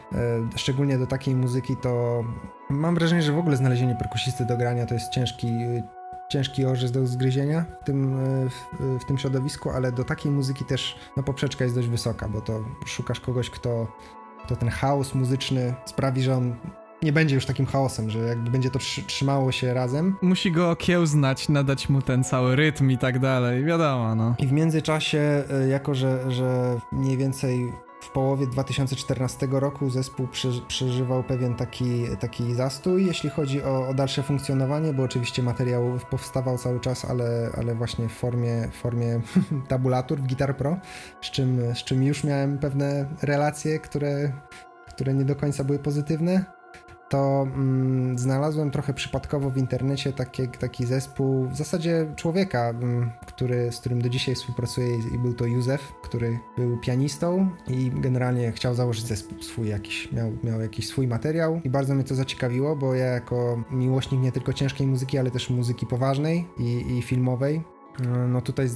y, 0.56 0.58
szczególnie 0.58 0.98
do 0.98 1.08
takiej 1.08 1.36
muzyki, 1.36 1.76
to 1.76 2.24
mam 2.70 2.96
wrażenie, 2.96 3.22
że 3.22 3.32
w 3.32 3.38
ogóle 3.38 3.58
znalezienie 3.58 3.96
perkusisty 3.96 4.46
do 4.46 4.58
grania 4.58 4.86
to 4.86 4.94
jest 4.94 5.12
ciężki 5.12 5.48
ciężki 6.30 6.66
orzeł 6.66 6.90
do 6.90 7.08
zgryzienia 7.08 7.66
w 7.82 7.86
tym, 7.86 8.14
e, 8.14 8.50
w, 8.50 9.00
w, 9.02 9.06
tym 9.06 9.18
środowisku, 9.18 9.70
ale 9.70 9.92
do 9.92 10.04
takiej 10.04 10.32
muzyki 10.32 10.66
też 10.66 10.96
no, 11.18 11.24
poprzeczka 11.24 11.64
jest 11.64 11.76
dość 11.76 11.88
wysoka, 11.88 12.30
bo 12.30 12.42
to 12.42 12.64
szukasz 12.86 13.20
kogoś, 13.20 13.50
kto, 13.50 13.88
kto 14.46 14.56
ten 14.56 14.70
chaos 14.70 15.16
muzyczny 15.16 15.74
sprawi, 15.86 16.22
że 16.22 16.36
on 16.36 16.56
nie 17.02 17.14
będzie 17.14 17.36
już 17.36 17.46
takim 17.46 17.66
chaosem, 17.66 18.10
że 18.10 18.20
jakby 18.20 18.52
będzie 18.52 18.70
to 18.70 18.80
trzymało 19.08 19.52
się 19.52 19.74
razem. 19.74 20.16
Musi 20.22 20.52
go 20.52 20.70
okiełznać, 20.70 21.50
nadać 21.50 21.90
mu 21.90 22.02
ten 22.02 22.24
cały 22.24 22.56
rytm 22.56 22.92
i 22.92 22.98
tak 22.98 23.20
dalej, 23.20 23.64
wiadomo, 23.64 24.16
no. 24.16 24.36
I 24.40 24.48
w 24.48 24.52
międzyczasie, 24.52 25.44
e, 25.50 25.68
jako 25.68 25.96
że, 25.96 26.32
że 26.32 26.80
mniej 26.92 27.18
więcej 27.18 27.72
w 28.00 28.10
połowie 28.10 28.48
2014 28.48 29.48
roku 29.52 29.90
zespół 29.90 30.28
przeżywał 30.68 31.24
pewien 31.24 31.56
taki, 31.56 32.04
taki 32.20 32.56
zastój, 32.56 33.06
jeśli 33.06 33.30
chodzi 33.30 33.64
o, 33.64 33.88
o, 33.88 33.94
dalsze 33.94 34.24
funkcjonowanie, 34.24 34.94
bo 34.94 35.04
oczywiście 35.04 35.44
materiał 35.44 36.00
powstawał 36.10 36.58
cały 36.58 36.80
czas, 36.80 37.06
ale, 37.06 37.50
ale 37.58 37.76
właśnie 37.76 38.10
w 38.10 38.14
formie, 38.14 38.70
formie 38.72 39.22
tabulatur 39.68 40.20
w 40.20 40.28
Guitar 40.28 40.58
Pro, 40.58 40.78
z 41.22 41.32
czym, 41.32 41.76
z 41.76 41.84
czym 41.84 42.04
już 42.04 42.24
miałem 42.24 42.58
pewne 42.58 43.06
relacje, 43.22 43.80
które, 43.80 44.32
które 44.88 45.14
nie 45.14 45.26
do 45.26 45.36
końca 45.36 45.64
były 45.64 45.80
pozytywne 45.80 46.59
to 47.10 47.48
mm, 47.56 48.18
znalazłem 48.18 48.72
trochę 48.72 48.94
przypadkowo 48.94 49.50
w 49.50 49.58
internecie 49.58 50.14
taki, 50.14 50.48
taki 50.48 50.86
zespół, 50.86 51.48
w 51.48 51.56
zasadzie 51.56 52.14
człowieka, 52.16 52.70
mm, 52.70 53.12
który, 53.28 53.72
z 53.72 53.80
którym 53.80 54.02
do 54.02 54.10
dzisiaj 54.10 54.36
współpracuję 54.36 54.98
i 55.16 55.20
był 55.20 55.34
to 55.34 55.46
Józef, 55.46 55.94
który 56.02 56.40
był 56.58 56.80
pianistą 56.80 57.50
i 57.68 57.92
generalnie 57.96 58.52
chciał 58.52 58.76
założyć 58.76 59.06
zespół 59.06 59.42
swój 59.42 59.70
jakiś, 59.70 60.12
miał, 60.12 60.32
miał 60.44 60.62
jakiś 60.62 60.88
swój 60.88 61.08
materiał 61.08 61.62
i 61.64 61.70
bardzo 61.70 61.96
mnie 61.96 62.04
to 62.04 62.16
zaciekawiło, 62.16 62.76
bo 62.76 62.96
ja 62.96 63.06
jako 63.06 63.64
miłośnik 63.72 64.22
nie 64.22 64.32
tylko 64.32 64.54
ciężkiej 64.54 64.88
muzyki, 64.88 65.18
ale 65.18 65.32
też 65.32 65.50
muzyki 65.50 65.86
poważnej 65.86 66.48
i, 66.58 66.98
i 66.98 67.02
filmowej, 67.02 67.64
no 68.28 68.42
tutaj 68.42 68.70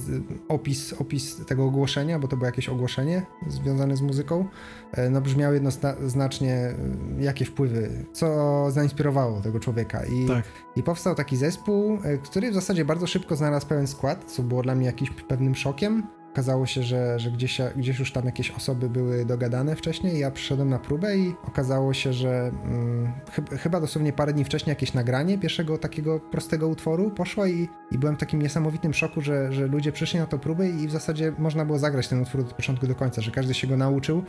opis, 0.48 0.92
opis 0.92 1.46
tego 1.46 1.64
ogłoszenia, 1.64 2.18
bo 2.18 2.28
to 2.28 2.36
było 2.36 2.46
jakieś 2.46 2.68
ogłoszenie 2.68 3.26
związane 3.46 3.96
z 3.96 4.00
muzyką, 4.00 4.48
e, 4.92 5.10
no 5.10 5.20
brzmiał 5.20 5.54
jednoznacznie 5.54 6.54
e, 6.54 6.76
jakie 7.18 7.44
wpływy, 7.44 8.04
co 8.12 8.66
zainspirowało 8.70 9.40
tego 9.40 9.60
człowieka. 9.60 10.04
I, 10.04 10.28
tak. 10.28 10.44
I 10.76 10.82
powstał 10.82 11.14
taki 11.14 11.36
zespół, 11.36 11.98
e, 12.04 12.18
który 12.18 12.50
w 12.50 12.54
zasadzie 12.54 12.84
bardzo 12.84 13.06
szybko 13.06 13.36
znalazł 13.36 13.66
pełen 13.66 13.86
skład, 13.86 14.24
co 14.24 14.42
było 14.42 14.62
dla 14.62 14.74
mnie 14.74 14.86
jakimś 14.86 15.10
pewnym 15.10 15.54
szokiem. 15.54 16.06
Okazało 16.34 16.66
się, 16.66 16.82
że, 16.82 17.18
że 17.18 17.30
gdzieś, 17.30 17.60
gdzieś 17.76 17.98
już 17.98 18.12
tam 18.12 18.24
jakieś 18.24 18.50
osoby 18.50 18.90
były 18.90 19.24
dogadane 19.24 19.76
wcześniej. 19.76 20.18
Ja 20.18 20.30
przyszedłem 20.30 20.68
na 20.68 20.78
próbę 20.78 21.16
i 21.16 21.34
okazało 21.48 21.94
się, 21.94 22.12
że 22.12 22.50
hmm, 22.62 23.12
chyba 23.58 23.80
dosłownie 23.80 24.12
parę 24.12 24.32
dni 24.32 24.44
wcześniej 24.44 24.70
jakieś 24.70 24.94
nagranie 24.94 25.38
pierwszego 25.38 25.78
takiego 25.78 26.20
prostego 26.20 26.68
utworu 26.68 27.10
poszło 27.10 27.46
i, 27.46 27.68
i 27.90 27.98
byłem 27.98 28.16
w 28.16 28.18
takim 28.18 28.42
niesamowitym 28.42 28.94
szoku, 28.94 29.20
że, 29.20 29.52
że 29.52 29.66
ludzie 29.66 29.92
przyszli 29.92 30.18
na 30.18 30.26
to 30.26 30.38
próbę 30.38 30.68
i 30.68 30.88
w 30.88 30.90
zasadzie 30.90 31.32
można 31.38 31.64
było 31.64 31.78
zagrać 31.78 32.08
ten 32.08 32.22
utwór 32.22 32.40
od 32.40 32.54
początku 32.54 32.86
do 32.86 32.94
końca, 32.94 33.22
że 33.22 33.30
każdy 33.30 33.54
się 33.54 33.66
go 33.66 33.76
nauczył. 33.76 34.22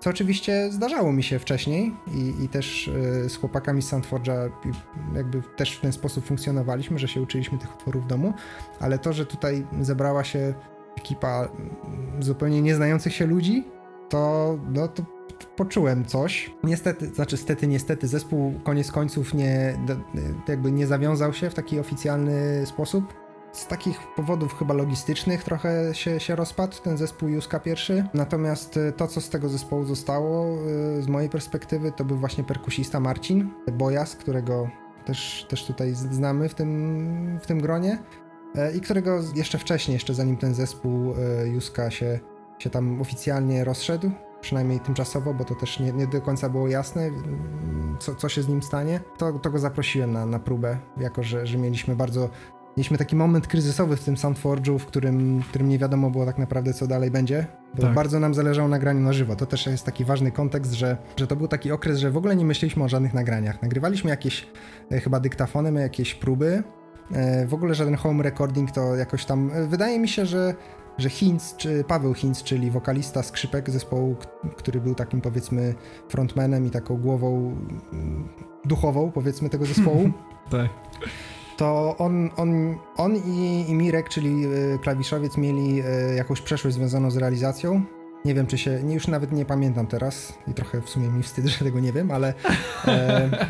Co 0.00 0.10
oczywiście 0.10 0.72
zdarzało 0.72 1.12
mi 1.12 1.22
się 1.22 1.38
wcześniej 1.38 1.94
i, 2.14 2.44
i 2.44 2.48
też 2.48 2.88
y, 2.88 3.28
z 3.28 3.36
chłopakami 3.36 3.82
z 3.82 3.92
Sandforge'a 3.92 4.50
jakby 5.14 5.42
też 5.56 5.76
w 5.76 5.80
ten 5.80 5.92
sposób 5.92 6.24
funkcjonowaliśmy, 6.24 6.98
że 6.98 7.08
się 7.08 7.22
uczyliśmy 7.22 7.58
tych 7.58 7.74
utworów 7.74 8.04
w 8.04 8.06
domu, 8.06 8.34
ale 8.80 8.98
to, 8.98 9.12
że 9.12 9.26
tutaj 9.26 9.66
zebrała 9.80 10.24
się 10.24 10.54
ekipa 10.96 11.48
zupełnie 12.20 12.62
nieznających 12.62 13.14
się 13.14 13.26
ludzi, 13.26 13.64
to, 14.08 14.58
no, 14.68 14.88
to 14.88 15.02
poczułem 15.56 16.04
coś. 16.04 16.54
Niestety, 16.64 17.06
znaczy 17.06 17.36
stety, 17.36 17.66
niestety 17.66 18.08
zespół 18.08 18.60
koniec 18.64 18.92
końców 18.92 19.34
nie, 19.34 19.78
jakby 20.48 20.72
nie 20.72 20.86
zawiązał 20.86 21.32
się 21.32 21.50
w 21.50 21.54
taki 21.54 21.78
oficjalny 21.78 22.66
sposób. 22.66 23.04
Z 23.52 23.66
takich 23.66 24.00
powodów 24.16 24.58
chyba 24.58 24.74
logistycznych 24.74 25.44
trochę 25.44 25.94
się, 25.94 26.20
się 26.20 26.36
rozpadł 26.36 26.76
ten 26.82 26.96
zespół 26.96 27.28
Juska 27.28 27.60
pierwszy. 27.60 28.04
Natomiast 28.14 28.76
e, 28.76 28.92
to, 28.92 29.08
co 29.08 29.20
z 29.20 29.28
tego 29.28 29.48
zespołu 29.48 29.84
zostało, 29.84 30.58
e, 30.98 31.02
z 31.02 31.08
mojej 31.08 31.30
perspektywy, 31.30 31.92
to 31.92 32.04
był 32.04 32.16
właśnie 32.16 32.44
perkusista 32.44 33.00
Marcin 33.00 33.50
Bojas, 33.72 34.16
którego 34.16 34.68
też, 35.04 35.46
też 35.48 35.64
tutaj 35.64 35.94
znamy 35.94 36.48
w 36.48 36.54
tym, 36.54 37.38
w 37.42 37.46
tym 37.46 37.60
gronie. 37.60 37.98
E, 38.54 38.72
i 38.72 38.80
którego 38.80 39.20
jeszcze 39.34 39.58
wcześniej, 39.58 39.94
jeszcze 39.94 40.14
zanim 40.14 40.36
ten 40.36 40.54
zespół 40.54 41.14
e, 41.14 41.48
Juska 41.48 41.90
się, 41.90 42.20
się 42.58 42.70
tam 42.70 43.00
oficjalnie 43.00 43.64
rozszedł, 43.64 44.10
przynajmniej 44.40 44.80
tymczasowo, 44.80 45.34
bo 45.34 45.44
to 45.44 45.54
też 45.54 45.80
nie, 45.80 45.92
nie 45.92 46.06
do 46.06 46.20
końca 46.20 46.48
było 46.48 46.68
jasne, 46.68 47.10
co, 47.98 48.14
co 48.14 48.28
się 48.28 48.42
z 48.42 48.48
nim 48.48 48.62
stanie, 48.62 49.00
to, 49.18 49.32
to 49.32 49.50
go 49.50 49.58
zaprosiłem 49.58 50.12
na, 50.12 50.26
na 50.26 50.38
próbę, 50.38 50.78
jako 50.96 51.22
że, 51.22 51.46
że 51.46 51.58
mieliśmy 51.58 51.96
bardzo 51.96 52.28
Mieliśmy 52.76 52.98
taki 52.98 53.16
moment 53.16 53.46
kryzysowy 53.46 53.96
w 53.96 54.04
tym 54.04 54.14
Soundforge'u, 54.14 54.78
w 54.78 54.86
którym, 54.86 55.40
w 55.40 55.48
którym 55.48 55.68
nie 55.68 55.78
wiadomo 55.78 56.10
było 56.10 56.26
tak 56.26 56.38
naprawdę, 56.38 56.72
co 56.72 56.86
dalej 56.86 57.10
będzie, 57.10 57.46
bo 57.74 57.82
tak. 57.82 57.94
bardzo 57.94 58.20
nam 58.20 58.34
zależało 58.34 58.68
na 58.68 58.78
graniu 58.78 59.00
na 59.00 59.12
żywo. 59.12 59.36
To 59.36 59.46
też 59.46 59.66
jest 59.66 59.84
taki 59.84 60.04
ważny 60.04 60.32
kontekst, 60.32 60.72
że, 60.72 60.96
że 61.16 61.26
to 61.26 61.36
był 61.36 61.48
taki 61.48 61.72
okres, 61.72 61.98
że 61.98 62.10
w 62.10 62.16
ogóle 62.16 62.36
nie 62.36 62.44
myśleliśmy 62.44 62.84
o 62.84 62.88
żadnych 62.88 63.14
nagraniach. 63.14 63.62
Nagrywaliśmy 63.62 64.10
jakieś 64.10 64.48
e, 64.90 65.00
chyba 65.00 65.20
dyktafonem, 65.20 65.76
jakieś 65.76 66.14
próby, 66.14 66.62
w 67.46 67.54
ogóle 67.54 67.74
żaden 67.74 67.94
home 67.94 68.22
recording 68.22 68.70
to 68.70 68.96
jakoś 68.96 69.24
tam. 69.24 69.50
E, 69.54 69.66
wydaje 69.66 69.98
mi 69.98 70.08
się, 70.08 70.26
że, 70.26 70.54
że 70.98 71.10
Hinz, 71.10 71.54
czy 71.56 71.84
Paweł 71.84 72.14
Hinz, 72.14 72.42
czyli 72.42 72.70
wokalista 72.70 73.22
skrzypek 73.22 73.70
zespołu, 73.70 74.16
który 74.56 74.80
był 74.80 74.94
takim 74.94 75.20
powiedzmy 75.20 75.74
frontmanem 76.08 76.66
i 76.66 76.70
taką 76.70 76.96
głową 76.96 77.56
mm, 77.92 78.28
duchową 78.64 79.10
powiedzmy 79.10 79.48
tego 79.48 79.66
zespołu. 79.66 80.10
tak. 80.50 80.68
To 81.56 81.96
on, 81.98 82.30
on, 82.36 82.76
on 82.96 83.16
i, 83.16 83.64
i 83.68 83.74
Mirek, 83.74 84.08
czyli 84.08 84.44
e, 84.44 84.78
klawiszowiec, 84.78 85.36
mieli 85.36 85.82
jakąś 86.16 86.40
przeszłość 86.40 86.76
związaną 86.76 87.10
z 87.10 87.16
realizacją 87.16 87.82
nie 88.24 88.34
wiem, 88.34 88.46
czy 88.46 88.58
się, 88.58 88.80
już 88.88 89.08
nawet 89.08 89.32
nie 89.32 89.44
pamiętam 89.44 89.86
teraz 89.86 90.34
i 90.48 90.54
trochę 90.54 90.80
w 90.80 90.88
sumie 90.88 91.08
mi 91.08 91.22
wstyd, 91.22 91.46
że 91.52 91.64
tego 91.64 91.80
nie 91.80 91.92
wiem, 91.92 92.10
ale 92.10 92.34
e, 92.88 93.48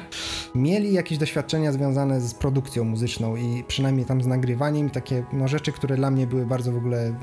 mieli 0.55 0.93
jakieś 0.93 1.18
doświadczenia 1.18 1.73
związane 1.73 2.20
z 2.20 2.35
produkcją 2.35 2.85
muzyczną 2.85 3.37
i 3.37 3.64
przynajmniej 3.68 4.07
tam 4.07 4.23
z 4.23 4.27
nagrywaniem, 4.27 4.91
takie 4.91 5.25
no, 5.33 5.49
rzeczy, 5.49 5.73
które 5.73 5.97
dla 5.97 6.11
mnie 6.11 6.27
były 6.27 6.47
bardzo 6.47 6.73
w 6.73 6.77
ogóle 6.77 7.14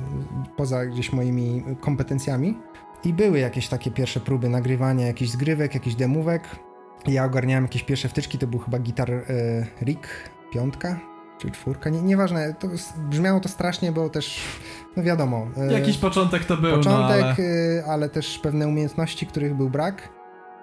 poza 0.57 0.85
gdzieś 0.85 1.13
moimi 1.13 1.63
kompetencjami. 1.81 2.57
I 3.03 3.13
były 3.13 3.39
jakieś 3.39 3.67
takie 3.67 3.91
pierwsze 3.91 4.19
próby 4.19 4.49
nagrywania 4.49 5.07
jakichś 5.07 5.31
zgrywek, 5.31 5.73
jakichś 5.73 5.95
demówek. 5.95 6.43
Ja 7.07 7.25
ogarniałem 7.25 7.63
jakieś 7.63 7.83
pierwsze 7.83 8.09
wtyczki, 8.09 8.37
to 8.37 8.47
był 8.47 8.59
chyba 8.59 8.79
gitar 8.79 9.11
e, 9.11 9.23
Rick, 9.81 10.07
piątka, 10.53 10.99
czy 11.39 11.51
czwórka, 11.51 11.89
nie, 11.89 12.01
nieważne, 12.01 12.53
to 12.53 12.67
brzmiało 12.97 13.39
to 13.39 13.49
strasznie, 13.49 13.91
bo 13.91 14.09
też, 14.09 14.41
no 14.97 15.03
wiadomo. 15.03 15.47
E, 15.57 15.73
Jakiś 15.73 15.97
początek 15.97 16.45
to 16.45 16.57
był, 16.57 16.71
no, 16.71 16.77
Początek, 16.77 17.21
no, 17.21 17.27
ale... 17.27 17.83
ale... 17.87 18.09
też 18.09 18.39
pewne 18.39 18.67
umiejętności, 18.67 19.27
których 19.27 19.55
był 19.55 19.69
brak. 19.69 20.09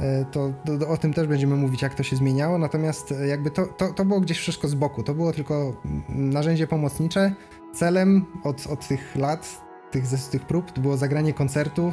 E, 0.00 0.24
to, 0.24 0.52
to, 0.80 0.88
o 0.88 0.96
tym 0.96 1.12
też 1.12 1.26
będziemy 1.26 1.56
mówić, 1.56 1.82
jak 1.82 1.94
to 1.94 2.02
się 2.02 2.16
zmieniało, 2.16 2.58
natomiast 2.58 3.12
e, 3.12 3.26
jakby 3.26 3.50
to, 3.50 3.66
to, 3.66 3.92
to 3.92 4.04
było 4.04 4.20
gdzieś 4.20 4.38
wszystko 4.38 4.68
z 4.68 4.74
boku, 4.74 5.02
to 5.02 5.14
było 5.14 5.32
tylko 5.32 5.82
narzędzie 6.08 6.66
pomocnicze. 6.66 7.32
Celem 7.74 8.26
od, 8.44 8.66
od 8.66 8.88
tych 8.88 9.16
lat, 9.16 9.62
tych, 9.90 10.06
z 10.06 10.28
tych 10.28 10.46
prób, 10.46 10.70
to 10.70 10.80
było 10.80 10.96
zagranie 10.96 11.32
koncertu, 11.32 11.92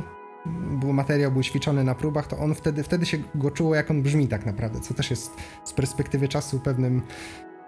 był 0.69 0.93
materiał 0.93 1.31
był 1.31 1.43
ćwiczony 1.43 1.83
na 1.83 1.95
próbach, 1.95 2.27
to 2.27 2.37
on 2.37 2.55
wtedy, 2.55 2.83
wtedy 2.83 3.05
się 3.05 3.17
go 3.35 3.51
czuło, 3.51 3.75
jak 3.75 3.91
on 3.91 4.01
brzmi 4.01 4.27
tak 4.27 4.45
naprawdę, 4.45 4.79
co 4.79 4.93
też 4.93 5.09
jest 5.09 5.31
z 5.63 5.73
perspektywy 5.73 6.27
czasu 6.27 6.59
pewnym 6.59 7.01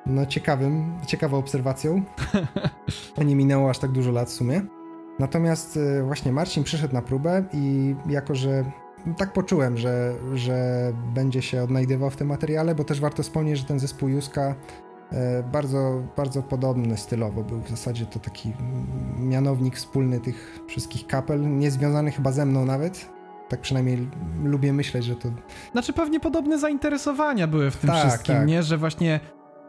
no 0.06 0.26
ciekawym, 0.26 1.00
ciekawą 1.08 1.38
obserwacją. 1.38 2.02
Nie 3.26 3.36
minęło 3.36 3.70
aż 3.70 3.80
tak 3.80 3.92
dużo 3.92 4.12
lat 4.12 4.30
w 4.30 4.34
sumie. 4.34 4.62
Natomiast 5.20 5.78
e, 5.78 6.04
właśnie 6.04 6.32
Marcin 6.32 6.64
przyszedł 6.64 6.94
na 6.94 7.02
próbę 7.02 7.44
i 7.54 7.96
jako, 8.10 8.36
że 8.36 8.66
tak 9.18 9.34
poczułem, 9.34 9.78
że, 9.78 10.14
że 10.34 10.92
będzie 11.14 11.42
się 11.42 11.64
odnajdywał 11.64 12.10
w 12.10 12.16
tym 12.16 12.28
materiale, 12.28 12.76
bo 12.76 12.84
też 12.84 13.02
warto 13.02 13.24
wspomnieć, 13.24 13.60
że 13.60 13.66
ten 13.66 13.80
zespół 13.80 14.10
Juska 14.10 14.56
e, 15.12 15.44
bardzo, 15.44 16.04
bardzo 16.18 16.44
podobny 16.44 16.98
stylowo 16.98 17.44
był. 17.44 17.62
W 17.62 17.70
zasadzie 17.70 18.06
to 18.06 18.20
taki 18.20 18.54
mianownik 19.20 19.76
wspólny 19.76 20.20
tych 20.20 20.60
wszystkich 20.68 21.08
kapel, 21.08 21.58
niezwiązany 21.58 22.12
chyba 22.12 22.32
ze 22.32 22.46
mną 22.46 22.66
nawet. 22.66 23.10
Tak 23.50 23.62
przynajmniej 23.62 24.10
lubię 24.44 24.74
myśleć, 24.74 25.06
że 25.06 25.16
to. 25.16 25.30
Znaczy, 25.72 25.94
pewnie 25.94 26.20
podobne 26.20 26.60
zainteresowania 26.60 27.48
były 27.48 27.72
w 27.72 27.78
tym 27.78 27.90
tak, 27.90 28.00
wszystkim, 28.00 28.36
tak. 28.36 28.48
nie? 28.48 28.64
Że 28.64 28.78
właśnie 28.78 29.20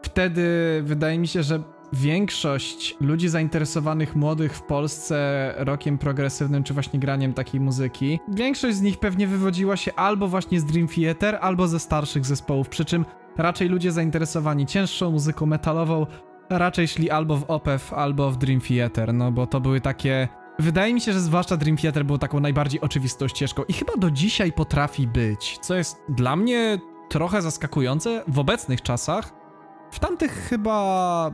wtedy 0.01 0.41
wydaje 0.83 1.19
mi 1.19 1.27
się, 1.27 1.43
że 1.43 1.63
większość 1.93 2.95
ludzi 3.01 3.29
zainteresowanych 3.29 4.15
młodych 4.15 4.53
w 4.53 4.61
Polsce 4.61 5.53
rokiem 5.57 5.97
progresywnym, 5.97 6.63
czy 6.63 6.73
właśnie 6.73 6.99
graniem 6.99 7.33
takiej 7.33 7.59
muzyki, 7.59 8.19
większość 8.27 8.77
z 8.77 8.81
nich 8.81 8.99
pewnie 8.99 9.27
wywodziła 9.27 9.77
się 9.77 9.93
albo 9.93 10.27
właśnie 10.27 10.59
z 10.59 10.65
Dream 10.65 10.87
Theater, 10.87 11.37
albo 11.41 11.67
ze 11.67 11.79
starszych 11.79 12.25
zespołów, 12.25 12.69
przy 12.69 12.85
czym 12.85 13.05
raczej 13.37 13.69
ludzie 13.69 13.91
zainteresowani 13.91 14.65
cięższą 14.65 15.11
muzyką 15.11 15.45
metalową 15.45 16.05
raczej 16.49 16.87
szli 16.87 17.09
albo 17.09 17.37
w 17.37 17.43
OPEF, 17.47 17.93
albo 17.93 18.31
w 18.31 18.37
Dream 18.37 18.61
Theater, 18.61 19.13
no 19.13 19.31
bo 19.31 19.47
to 19.47 19.61
były 19.61 19.81
takie... 19.81 20.27
Wydaje 20.59 20.93
mi 20.93 21.01
się, 21.01 21.13
że 21.13 21.19
zwłaszcza 21.19 21.57
Dream 21.57 21.77
Theater 21.77 22.05
był 22.05 22.17
taką 22.17 22.39
najbardziej 22.39 22.81
oczywistą 22.81 23.27
ścieżką 23.27 23.63
i 23.63 23.73
chyba 23.73 23.93
do 23.97 24.11
dzisiaj 24.11 24.53
potrafi 24.53 25.07
być, 25.07 25.59
co 25.61 25.75
jest 25.75 25.97
dla 26.09 26.35
mnie 26.35 26.79
trochę 27.09 27.41
zaskakujące 27.41 28.23
w 28.27 28.39
obecnych 28.39 28.81
czasach, 28.81 29.36
w 29.91 29.99
tamtych 29.99 30.31
chyba. 30.31 31.31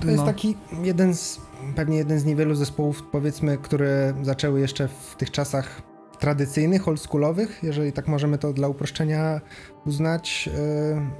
To 0.00 0.06
jest 0.06 0.18
no. 0.18 0.26
taki 0.26 0.56
jeden 0.82 1.14
z, 1.14 1.40
pewnie 1.76 1.96
jeden 1.96 2.18
z 2.18 2.24
niewielu 2.24 2.54
zespołów, 2.54 3.02
powiedzmy, 3.12 3.58
które 3.58 4.14
zaczęły 4.22 4.60
jeszcze 4.60 4.88
w 4.88 5.14
tych 5.16 5.30
czasach 5.30 5.82
tradycyjnych, 6.18 6.88
oldschoolowych, 6.88 7.60
jeżeli 7.62 7.92
tak 7.92 8.08
możemy 8.08 8.38
to 8.38 8.52
dla 8.52 8.68
uproszczenia 8.68 9.40
uznać, 9.86 10.46
yy, 10.46 10.52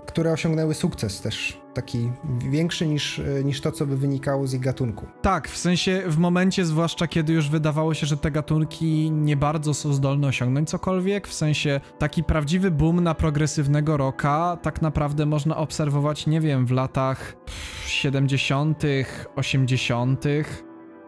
które 0.06 0.32
osiągnęły 0.32 0.74
sukces 0.74 1.20
też 1.20 1.65
taki 1.76 2.12
większy 2.50 2.86
niż, 2.86 3.20
niż 3.44 3.60
to, 3.60 3.72
co 3.72 3.86
by 3.86 3.96
wynikało 3.96 4.46
z 4.46 4.54
ich 4.54 4.60
gatunku. 4.60 5.06
Tak, 5.22 5.48
w 5.48 5.56
sensie 5.56 6.02
w 6.06 6.18
momencie, 6.18 6.64
zwłaszcza 6.64 7.06
kiedy 7.06 7.32
już 7.32 7.48
wydawało 7.48 7.94
się, 7.94 8.06
że 8.06 8.16
te 8.16 8.30
gatunki 8.30 9.10
nie 9.10 9.36
bardzo 9.36 9.74
są 9.74 9.92
zdolne 9.92 10.28
osiągnąć 10.28 10.70
cokolwiek, 10.70 11.28
w 11.28 11.34
sensie 11.34 11.80
taki 11.98 12.24
prawdziwy 12.24 12.70
boom 12.70 13.00
na 13.00 13.14
progresywnego 13.14 13.96
rocka 13.96 14.58
tak 14.62 14.82
naprawdę 14.82 15.26
można 15.26 15.56
obserwować, 15.56 16.26
nie 16.26 16.40
wiem, 16.40 16.66
w 16.66 16.70
latach 16.70 17.36
70., 17.86 18.82
80., 19.36 20.24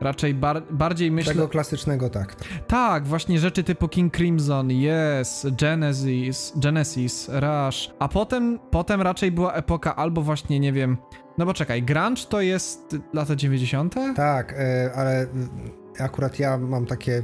Raczej 0.01 0.34
bar 0.34 0.62
bardziej 0.70 1.11
myślę... 1.11 1.32
Tego 1.32 1.49
klasycznego 1.49 2.11
tak. 2.11 2.36
Tak, 2.66 3.07
właśnie 3.07 3.38
rzeczy 3.38 3.64
typu 3.64 3.88
King 3.88 4.16
Crimson, 4.16 4.68
Yes, 4.70 5.46
Genesis, 5.61 6.53
Genesis, 6.57 7.30
Rush, 7.32 7.90
a 7.99 8.09
potem, 8.09 8.59
potem 8.70 9.03
raczej 9.03 9.32
była 9.32 9.53
epoka 9.53 9.96
albo 9.96 10.22
właśnie, 10.22 10.61
nie 10.61 10.72
wiem... 10.72 10.96
No 11.38 11.46
bo 11.46 11.55
czekaj, 11.55 11.82
grunge 11.82 12.22
to 12.28 12.40
jest 12.40 12.96
lata 13.12 13.36
90? 13.36 13.94
Tak, 14.16 14.53
e, 14.53 14.90
ale 14.94 15.26
akurat 15.99 16.38
ja 16.38 16.59
mam 16.59 16.86
takie 16.86 17.22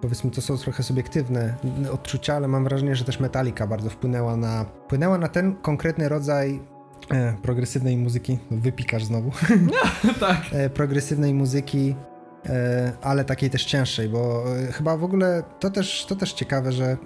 powiedzmy 0.00 0.30
to 0.30 0.42
są 0.42 0.56
trochę 0.56 0.82
subiektywne 0.82 1.54
odczucia, 1.92 2.34
ale 2.34 2.48
mam 2.48 2.64
wrażenie, 2.64 2.96
że 2.96 3.04
też 3.04 3.20
Metallica 3.20 3.66
bardzo 3.66 3.90
wpłynęła 3.90 4.36
na, 4.36 4.64
wpłynęła 4.64 5.18
na 5.18 5.28
ten 5.28 5.56
konkretny 5.56 6.08
rodzaj 6.08 6.60
e, 7.10 7.34
progresywnej 7.42 7.96
muzyki, 7.96 8.38
wypikasz 8.50 9.04
znowu, 9.04 9.30
tak. 10.20 10.40
e, 10.52 10.70
progresywnej 10.70 11.34
muzyki, 11.34 11.94
e, 12.46 12.92
ale 13.02 13.24
takiej 13.24 13.50
też 13.50 13.64
cięższej, 13.64 14.08
bo 14.08 14.44
e, 14.56 14.72
chyba 14.72 14.96
w 14.96 15.04
ogóle 15.04 15.42
to 15.60 15.70
też, 15.70 16.06
to 16.08 16.16
też 16.16 16.32
ciekawe, 16.32 16.72
że 16.72 16.96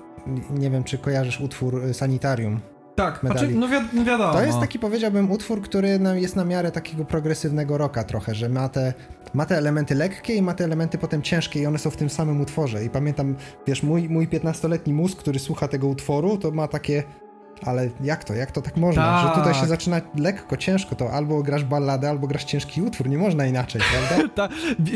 nie 0.51 0.71
wiem, 0.71 0.85
czy 0.85 0.99
kojarzysz 0.99 1.41
utwór 1.41 1.85
e, 1.85 1.95
Sanitarium. 1.95 2.61
Tak, 2.95 3.21
znaczy, 3.21 3.49
no, 3.49 3.69
wi 3.69 3.77
no 3.93 4.05
wiadomo. 4.05 4.33
To 4.33 4.43
jest 4.43 4.61
taki, 4.61 4.79
powiedziałbym, 4.79 5.31
utwór, 5.31 5.63
który 5.63 6.01
jest 6.15 6.37
na 6.37 6.45
miarę 6.45 6.71
takiego 6.71 7.05
progresywnego 7.05 7.79
rocka 7.79 8.05
trochę, 8.05 8.35
że 8.35 8.49
ma 8.49 8.69
te, 8.69 8.95
ma 9.35 9.47
te 9.47 9.57
elementy 9.59 9.95
lekkie 9.95 10.35
i 10.35 10.43
ma 10.43 10.55
te 10.55 10.65
elementy 10.65 10.99
potem 10.99 11.23
ciężkie 11.23 11.61
i 11.61 11.67
one 11.67 11.79
są 11.79 11.91
w 11.91 11.97
tym 11.97 12.11
samym 12.11 12.41
utworze. 12.41 12.85
I 12.85 12.91
pamiętam, 12.91 13.37
wiesz, 13.67 13.83
mój, 13.83 14.09
mój 14.09 14.29
15-letni 14.29 14.93
mózg, 14.93 15.19
który 15.19 15.39
słucha 15.39 15.69
tego 15.69 15.87
utworu, 15.87 16.39
to 16.39 16.51
ma 16.51 16.69
takie 16.69 17.03
ale 17.67 17.91
jak 18.01 18.25
to? 18.25 18.35
Jak 18.35 18.51
to 18.51 18.63
tak 18.63 18.77
można? 18.77 19.03
Tak. 19.03 19.29
Że 19.29 19.41
tutaj 19.41 19.55
się 19.55 19.61
tak. 19.61 19.69
zaczyna 19.69 20.01
lekko, 20.19 20.57
ciężko, 20.57 20.95
to 20.95 21.13
albo 21.13 21.43
grasz 21.43 21.65
balladę, 21.65 22.11
albo 22.11 22.27
grasz 22.27 22.45
ciężki 22.45 22.83
utwór, 22.83 23.09
nie 23.09 23.19
można 23.19 23.47
inaczej, 23.47 23.83
prawda? 23.93 24.29
Ta, 24.37 24.49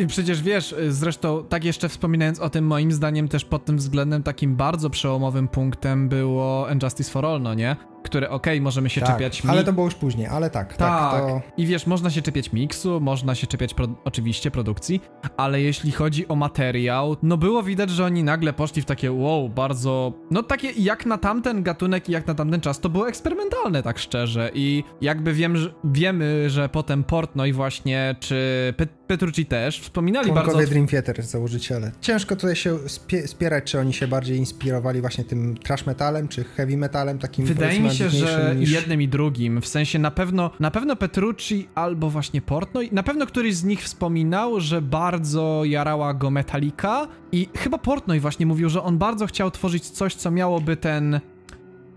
przecież 0.07 0.43
wiesz, 0.43 0.75
zresztą 0.89 1.45
tak 1.49 1.65
jeszcze 1.65 1.89
wspominając 1.89 2.41
o 2.41 2.51
tym, 2.51 2.67
moim 2.67 2.93
zdaniem 2.93 3.29
też 3.29 3.45
pod 3.45 3.65
tym 3.65 3.77
względem 3.77 4.23
takim 4.23 4.57
bardzo 4.57 4.91
przełomowym 4.91 5.49
punktem 5.49 6.09
było 6.09 6.67
Injustice 6.73 7.11
for 7.11 7.27
All, 7.27 7.43
no 7.43 7.55
nie? 7.55 7.77
Które 8.07 8.31
okej, 8.31 8.55
okay, 8.55 8.61
możemy 8.61 8.91
się 8.91 9.01
tak, 9.01 9.11
czepiać. 9.11 9.45
Mi... 9.45 9.51
Ale 9.51 9.65
to 9.65 9.73
było 9.73 9.87
już 9.87 9.95
później, 9.95 10.27
ale 10.27 10.51
tak. 10.51 10.77
Tak, 10.77 11.11
tak 11.13 11.21
to... 11.21 11.41
i 11.57 11.67
wiesz, 11.67 11.87
można 11.87 12.11
się 12.11 12.23
czepiać 12.23 12.53
miksu, 12.53 13.01
można 13.01 13.35
się 13.35 13.47
czepiać 13.47 13.75
pro... 13.75 13.87
oczywiście 14.05 14.51
produkcji, 14.51 15.01
ale 15.37 15.61
jeśli 15.61 15.93
chodzi 15.93 16.29
o 16.29 16.37
materiał, 16.37 17.17
no 17.23 17.37
było 17.37 17.63
widać, 17.63 17.91
że 17.91 18.05
oni 18.05 18.25
nagle 18.25 18.53
poszli 18.53 18.83
w 18.83 18.85
takie 18.85 19.13
wow, 19.13 19.49
bardzo, 19.49 20.13
no 20.31 20.43
takie 20.43 20.71
jak 20.71 21.07
na 21.07 21.19
tamten 21.19 21.63
gatunek 21.63 22.09
i 22.09 22.13
jak 22.13 22.27
na 22.27 22.35
tamten 22.35 22.61
czas, 22.61 22.81
to 22.81 22.89
było 22.89 23.09
eksperymentalne, 23.09 23.83
tak 23.83 23.99
szczerze 23.99 24.51
i 24.55 24.85
jakby 25.01 25.33
wiem, 25.33 25.57
że, 25.57 25.75
wiemy, 25.85 26.51
że 26.51 26.69
potem 26.69 27.05
Portnoy 27.05 27.53
właśnie, 27.53 28.17
czy 28.21 28.75
Petrucci 29.07 29.47
też, 29.47 29.81
wspominali 29.81 30.27
Członkowie 30.27 30.57
bardzo... 30.57 30.71
Dream 30.71 30.87
Theater, 30.87 31.23
założyciele. 31.23 31.93
Ciężko 32.01 32.37
tutaj 32.37 32.57
się 32.57 32.79
spierać, 33.27 33.65
czy 33.65 33.79
oni 33.79 33.93
się 33.93 34.09
bardziej 34.09 34.39
inspirowali 34.39 35.01
właśnie 35.01 35.25
tym 35.25 35.57
trash 35.57 35.87
metalem, 35.87 36.29
czy 36.29 36.45
heavy 36.45 36.77
metalem, 36.77 37.19
takim 37.19 37.47
Wydaje 37.47 37.81
mi 37.81 37.91
się, 37.91 38.11
że 38.11 38.55
niż... 38.59 38.71
jednym 38.71 39.03
i 39.03 39.09
drugim, 39.09 39.63
w 39.63 39.67
sensie 39.67 39.99
na 39.99 40.11
pewno, 40.11 40.51
na 40.61 40.71
pewno 40.71 40.97
Petrucci 40.97 41.69
albo 41.75 42.11
właśnie 42.11 42.43
Portnoy, 42.43 42.89
na 42.93 43.03
pewno 43.03 43.27
któryś 43.27 43.55
z 43.57 43.65
nich 43.65 43.83
wspominał, 43.83 44.61
że 44.61 44.83
bardzo 44.83 45.63
jarała 45.65 46.15
go 46.15 46.31
Metallica 46.31 47.09
i 47.33 47.49
chyba 47.57 47.79
Portnoy 47.79 48.21
właśnie 48.21 48.47
mówił, 48.47 48.69
że 48.69 48.83
on 48.83 48.99
bardzo 48.99 49.27
chciał 49.27 49.51
tworzyć 49.51 49.91
coś, 49.91 50.15
co 50.15 50.31
miałoby 50.31 50.77
ten 50.77 51.21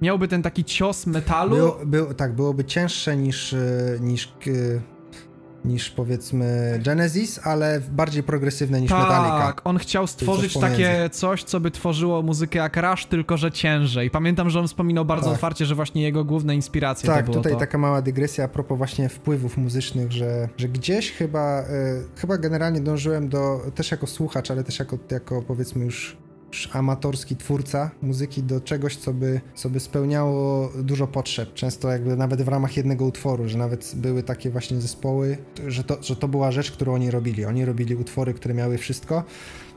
miałby 0.01 0.27
ten 0.27 0.41
taki 0.41 0.63
cios 0.63 1.07
metalu. 1.07 1.55
Było, 1.55 1.79
był, 1.85 2.13
tak, 2.13 2.35
byłoby 2.35 2.65
cięższe 2.65 3.17
niż, 3.17 3.53
e, 3.53 3.97
niż 4.01 4.25
e, 4.25 4.98
niż 5.65 5.89
powiedzmy 5.89 6.79
Genesis, 6.83 7.39
ale 7.43 7.81
bardziej 7.91 8.23
progresywne 8.23 8.81
niż 8.81 8.89
tak, 8.89 9.01
Metallica. 9.01 9.39
Tak, 9.39 9.61
on 9.63 9.77
chciał 9.77 10.07
stworzyć 10.07 10.53
coś 10.53 10.61
takie 10.61 11.09
coś, 11.11 11.43
co 11.43 11.59
by 11.59 11.71
tworzyło 11.71 12.21
muzykę 12.21 12.59
jak 12.59 12.77
Rush, 12.77 13.05
tylko 13.05 13.37
że 13.37 13.51
ciężej. 13.51 14.11
Pamiętam, 14.11 14.49
że 14.49 14.59
on 14.59 14.67
wspominał 14.67 15.05
bardzo 15.05 15.25
tak. 15.25 15.33
otwarcie, 15.33 15.65
że 15.65 15.75
właśnie 15.75 16.03
jego 16.03 16.25
główne 16.25 16.55
inspiracje 16.55 17.09
tak, 17.09 17.25
to 17.25 17.33
tutaj 17.33 17.53
to. 17.53 17.59
taka 17.59 17.77
mała 17.77 18.01
dygresja 18.01 18.45
a 18.45 18.47
propos 18.47 18.77
właśnie 18.77 19.09
wpływów 19.09 19.57
muzycznych, 19.57 20.11
że, 20.11 20.49
że 20.57 20.67
gdzieś 20.67 21.11
chyba, 21.11 21.61
y, 21.61 21.65
chyba 22.15 22.37
generalnie 22.37 22.81
dążyłem 22.81 23.29
do, 23.29 23.61
też 23.75 23.91
jako 23.91 24.07
słuchacz, 24.07 24.51
ale 24.51 24.63
też 24.63 24.79
jako, 24.79 24.97
jako 25.11 25.41
powiedzmy 25.41 25.85
już 25.85 26.17
amatorski 26.73 27.35
twórca 27.35 27.91
muzyki 28.01 28.43
do 28.43 28.61
czegoś, 28.61 28.95
co 28.95 29.13
by, 29.13 29.41
co 29.55 29.69
by 29.69 29.79
spełniało 29.79 30.69
dużo 30.83 31.07
potrzeb. 31.07 31.53
Często 31.53 31.89
jakby 31.89 32.17
nawet 32.17 32.41
w 32.41 32.47
ramach 32.47 32.77
jednego 32.77 33.05
utworu, 33.05 33.47
że 33.47 33.57
nawet 33.57 33.91
były 33.95 34.23
takie 34.23 34.49
właśnie 34.49 34.81
zespoły, 34.81 35.37
że 35.67 35.83
to, 35.83 35.97
że 36.03 36.15
to 36.15 36.27
była 36.27 36.51
rzecz, 36.51 36.71
którą 36.71 36.93
oni 36.93 37.11
robili. 37.11 37.45
Oni 37.45 37.65
robili 37.65 37.95
utwory, 37.95 38.33
które 38.33 38.53
miały 38.53 38.77
wszystko, 38.77 39.23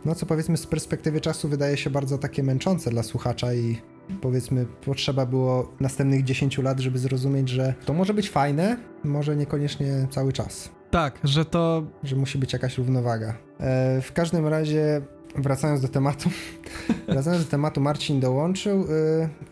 no 0.04 0.14
co 0.14 0.26
powiedzmy 0.26 0.56
z 0.56 0.66
perspektywy 0.66 1.20
czasu 1.20 1.48
wydaje 1.48 1.76
się 1.76 1.90
bardzo 1.90 2.18
takie 2.18 2.42
męczące 2.42 2.90
dla 2.90 3.02
słuchacza 3.02 3.54
i 3.54 3.78
powiedzmy 4.20 4.66
potrzeba 4.84 5.26
było 5.26 5.72
następnych 5.80 6.24
10 6.24 6.58
lat, 6.58 6.80
żeby 6.80 6.98
zrozumieć, 6.98 7.48
że 7.48 7.74
to 7.84 7.92
może 7.92 8.14
być 8.14 8.30
fajne, 8.30 8.76
może 9.04 9.36
niekoniecznie 9.36 10.06
cały 10.10 10.32
czas. 10.32 10.70
Tak, 10.90 11.18
że 11.24 11.44
to... 11.44 11.82
Że 12.02 12.16
musi 12.16 12.38
być 12.38 12.52
jakaś 12.52 12.78
równowaga. 12.78 13.34
E, 13.60 14.00
w 14.00 14.12
każdym 14.12 14.46
razie 14.46 15.02
wracając 15.34 15.80
do 15.80 15.88
tematu, 15.88 16.30
wracając 17.08 17.44
do 17.44 17.50
tematu, 17.50 17.80
Marcin 17.80 18.20
dołączył 18.20 18.86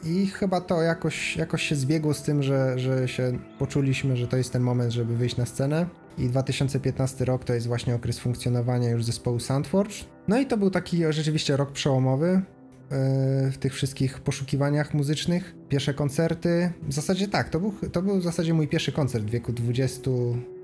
yy, 0.04 0.12
i 0.12 0.26
chyba 0.26 0.60
to 0.60 0.82
jakoś, 0.82 1.36
jakoś 1.36 1.62
się 1.62 1.76
zbiegło 1.76 2.14
z 2.14 2.22
tym, 2.22 2.42
że, 2.42 2.78
że 2.78 3.08
się 3.08 3.38
poczuliśmy, 3.58 4.16
że 4.16 4.28
to 4.28 4.36
jest 4.36 4.52
ten 4.52 4.62
moment, 4.62 4.92
żeby 4.92 5.16
wyjść 5.16 5.36
na 5.36 5.46
scenę. 5.46 5.86
I 6.18 6.28
2015 6.28 7.24
rok 7.24 7.44
to 7.44 7.54
jest 7.54 7.66
właśnie 7.66 7.94
okres 7.94 8.18
funkcjonowania 8.18 8.90
już 8.90 9.04
zespołu 9.04 9.40
Soundforge. 9.40 9.94
No 10.28 10.38
i 10.38 10.46
to 10.46 10.56
był 10.56 10.70
taki 10.70 11.02
rzeczywiście 11.10 11.56
rok 11.56 11.72
przełomowy 11.72 12.26
yy, 12.26 13.50
w 13.50 13.58
tych 13.58 13.74
wszystkich 13.74 14.20
poszukiwaniach 14.20 14.94
muzycznych. 14.94 15.54
Pierwsze 15.68 15.94
koncerty, 15.94 16.72
w 16.88 16.92
zasadzie 16.92 17.28
tak, 17.28 17.48
to 17.48 17.60
był, 17.60 17.72
to 17.92 18.02
był 18.02 18.18
w 18.18 18.22
zasadzie 18.22 18.54
mój 18.54 18.68
pierwszy 18.68 18.92
koncert 18.92 19.24
w 19.24 19.30
wieku 19.30 19.52
20 19.52 20.10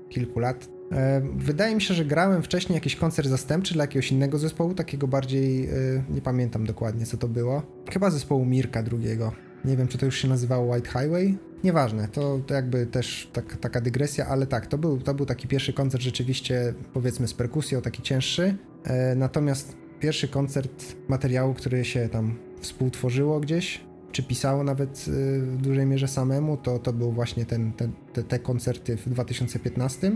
kilku 0.09 0.39
lat. 0.39 0.76
E, 0.91 1.21
wydaje 1.35 1.75
mi 1.75 1.81
się, 1.81 1.93
że 1.93 2.05
grałem 2.05 2.43
wcześniej 2.43 2.75
jakiś 2.75 2.95
koncert 2.95 3.27
zastępczy 3.27 3.73
dla 3.73 3.83
jakiegoś 3.83 4.11
innego 4.11 4.37
zespołu, 4.37 4.73
takiego 4.73 5.07
bardziej, 5.07 5.65
e, 5.65 5.71
nie 6.09 6.21
pamiętam 6.21 6.65
dokładnie 6.65 7.05
co 7.05 7.17
to 7.17 7.27
było. 7.27 7.63
Chyba 7.91 8.09
zespołu 8.09 8.45
Mirka 8.45 8.83
drugiego. 8.83 9.31
Nie 9.65 9.77
wiem, 9.77 9.87
czy 9.87 9.97
to 9.97 10.05
już 10.05 10.17
się 10.17 10.27
nazywało 10.27 10.73
White 10.73 10.89
Highway. 10.89 11.37
Nieważne, 11.63 12.07
to, 12.07 12.39
to 12.47 12.53
jakby 12.53 12.85
też 12.85 13.29
tak, 13.33 13.57
taka 13.57 13.81
dygresja, 13.81 14.27
ale 14.27 14.47
tak, 14.47 14.67
to 14.67 14.77
był, 14.77 14.97
to 14.97 15.13
był 15.13 15.25
taki 15.25 15.47
pierwszy 15.47 15.73
koncert 15.73 16.03
rzeczywiście, 16.03 16.73
powiedzmy, 16.93 17.27
z 17.27 17.33
perkusją, 17.33 17.81
taki 17.81 18.01
cięższy. 18.01 18.57
E, 18.83 19.15
natomiast 19.15 19.77
pierwszy 19.99 20.27
koncert 20.27 20.95
materiału, 21.07 21.53
który 21.53 21.85
się 21.85 22.09
tam 22.09 22.35
współtworzyło 22.61 23.39
gdzieś, 23.39 23.81
czy 24.11 24.23
pisało 24.23 24.63
nawet 24.63 25.05
w 25.41 25.57
dużej 25.57 25.85
mierze 25.85 26.07
samemu, 26.07 26.57
to, 26.57 26.79
to 26.79 26.93
był 26.93 27.11
właśnie 27.11 27.45
ten, 27.45 27.73
ten, 27.73 27.91
te, 28.13 28.23
te 28.23 28.39
koncerty 28.39 28.97
w 28.97 29.09
2015 29.09 30.11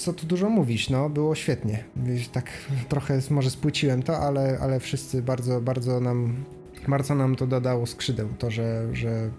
co 0.00 0.12
tu 0.12 0.26
dużo 0.26 0.50
mówić, 0.50 0.90
no, 0.90 1.10
było 1.10 1.34
świetnie. 1.34 1.84
Tak 2.32 2.50
trochę 2.88 3.20
może 3.30 3.50
spłyciłem 3.50 4.02
to, 4.02 4.18
ale, 4.18 4.58
ale 4.60 4.80
wszyscy 4.80 5.22
bardzo, 5.22 5.60
bardzo 5.60 6.00
nam, 6.00 6.44
bardzo 6.88 7.14
nam 7.14 7.36
to 7.36 7.46
dodało 7.46 7.86
skrzydeł, 7.86 8.28
to, 8.38 8.50
że, 8.50 8.88
że, 8.92 9.30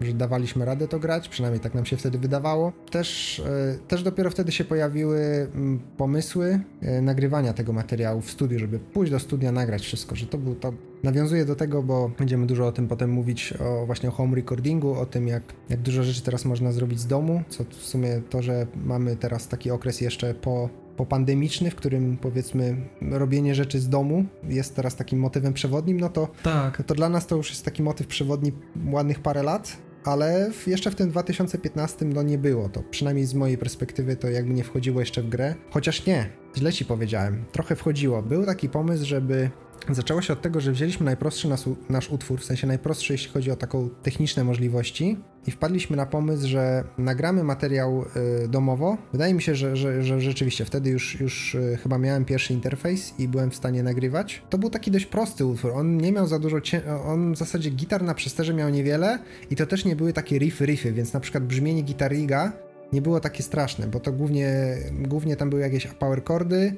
że 0.00 0.12
dawaliśmy 0.12 0.64
radę 0.64 0.88
to 0.88 0.98
grać, 0.98 1.28
przynajmniej 1.28 1.60
tak 1.60 1.74
nam 1.74 1.86
się 1.86 1.96
wtedy 1.96 2.18
wydawało. 2.18 2.72
Też, 2.90 3.40
e, 3.40 3.78
też 3.88 4.02
dopiero 4.02 4.30
wtedy 4.30 4.52
się 4.52 4.64
pojawiły 4.64 5.20
mm, 5.54 5.80
pomysły 5.96 6.60
e, 6.82 7.02
nagrywania 7.02 7.52
tego 7.52 7.72
materiału 7.72 8.20
w 8.20 8.30
studiu, 8.30 8.58
żeby 8.58 8.78
pójść 8.78 9.12
do 9.12 9.18
studia, 9.18 9.52
nagrać 9.52 9.82
wszystko, 9.82 10.16
że 10.16 10.26
to 10.26 10.38
był 10.38 10.54
to 10.54 10.72
Nawiązuję 11.02 11.44
do 11.44 11.56
tego, 11.56 11.82
bo 11.82 12.10
będziemy 12.18 12.46
dużo 12.46 12.66
o 12.66 12.72
tym 12.72 12.88
potem 12.88 13.10
mówić, 13.10 13.54
o 13.60 13.86
właśnie 13.86 14.08
o 14.08 14.12
home 14.12 14.36
recordingu, 14.36 14.94
o 14.94 15.06
tym 15.06 15.28
jak, 15.28 15.42
jak 15.68 15.80
dużo 15.80 16.02
rzeczy 16.02 16.22
teraz 16.22 16.44
można 16.44 16.72
zrobić 16.72 17.00
z 17.00 17.06
domu, 17.06 17.42
co 17.48 17.64
w 17.64 17.74
sumie 17.74 18.22
to, 18.30 18.42
że 18.42 18.66
mamy 18.84 19.16
teraz 19.16 19.48
taki 19.48 19.70
okres 19.70 20.00
jeszcze 20.00 20.34
po, 20.34 20.68
po 20.96 21.06
pandemiczny, 21.06 21.70
w 21.70 21.74
którym 21.74 22.16
powiedzmy 22.16 22.76
robienie 23.10 23.54
rzeczy 23.54 23.80
z 23.80 23.88
domu 23.88 24.24
jest 24.48 24.76
teraz 24.76 24.96
takim 24.96 25.18
motywem 25.18 25.52
przewodnim, 25.52 26.00
no 26.00 26.08
to, 26.08 26.28
tak. 26.42 26.82
to 26.82 26.94
dla 26.94 27.08
nas 27.08 27.26
to 27.26 27.36
już 27.36 27.50
jest 27.50 27.64
taki 27.64 27.82
motyw 27.82 28.06
przewodni 28.06 28.52
ładnych 28.92 29.20
parę 29.20 29.42
lat, 29.42 29.76
ale 30.04 30.50
jeszcze 30.66 30.90
w 30.90 30.94
tym 30.94 31.10
2015 31.10 32.04
no 32.04 32.22
nie 32.22 32.38
było 32.38 32.68
to. 32.68 32.82
Przynajmniej 32.82 33.26
z 33.26 33.34
mojej 33.34 33.58
perspektywy 33.58 34.16
to 34.16 34.28
jakby 34.28 34.54
nie 34.54 34.64
wchodziło 34.64 35.00
jeszcze 35.00 35.22
w 35.22 35.28
grę. 35.28 35.54
Chociaż 35.70 36.06
nie, 36.06 36.30
źle 36.56 36.72
ci 36.72 36.84
powiedziałem. 36.84 37.44
Trochę 37.52 37.76
wchodziło. 37.76 38.22
Był 38.22 38.46
taki 38.46 38.68
pomysł, 38.68 39.04
żeby 39.04 39.50
Zaczęło 39.88 40.22
się 40.22 40.32
od 40.32 40.42
tego, 40.42 40.60
że 40.60 40.72
wzięliśmy 40.72 41.06
najprostszy 41.06 41.48
nas, 41.48 41.64
nasz 41.88 42.10
utwór, 42.10 42.40
w 42.40 42.44
sensie 42.44 42.66
najprostszy, 42.66 43.12
jeśli 43.12 43.30
chodzi 43.30 43.50
o 43.50 43.56
taką 43.56 43.88
techniczne 44.02 44.44
możliwości, 44.44 45.16
i 45.46 45.50
wpadliśmy 45.50 45.96
na 45.96 46.06
pomysł, 46.06 46.48
że 46.48 46.84
nagramy 46.98 47.44
materiał 47.44 48.04
y, 48.44 48.48
domowo. 48.48 48.98
Wydaje 49.12 49.34
mi 49.34 49.42
się, 49.42 49.54
że, 49.54 49.76
że, 49.76 50.02
że 50.02 50.20
rzeczywiście 50.20 50.64
wtedy 50.64 50.90
już, 50.90 51.20
już 51.20 51.54
y, 51.54 51.78
chyba 51.82 51.98
miałem 51.98 52.24
pierwszy 52.24 52.52
interfejs 52.52 53.14
i 53.18 53.28
byłem 53.28 53.50
w 53.50 53.56
stanie 53.56 53.82
nagrywać. 53.82 54.42
To 54.50 54.58
był 54.58 54.70
taki 54.70 54.90
dość 54.90 55.06
prosty 55.06 55.46
utwór. 55.46 55.72
On 55.74 55.96
nie 55.96 56.12
miał 56.12 56.26
za 56.26 56.38
dużo, 56.38 56.56
on 57.04 57.34
w 57.34 57.38
zasadzie 57.38 57.70
gitar 57.70 58.02
na 58.02 58.14
przesterze 58.14 58.54
miał 58.54 58.68
niewiele 58.68 59.18
i 59.50 59.56
to 59.56 59.66
też 59.66 59.84
nie 59.84 59.96
były 59.96 60.12
takie 60.12 60.38
riffy, 60.38 60.66
riffy, 60.66 60.92
więc 60.92 61.12
na 61.12 61.20
przykład 61.20 61.44
brzmienie 61.44 61.82
gitariga 61.82 62.52
nie 62.92 63.02
było 63.02 63.20
takie 63.20 63.42
straszne, 63.42 63.86
bo 63.86 64.00
to 64.00 64.12
głównie, 64.12 64.76
głównie 64.92 65.36
tam 65.36 65.50
były 65.50 65.62
jakieś 65.62 65.86
power 65.86 66.24
chordy, 66.24 66.76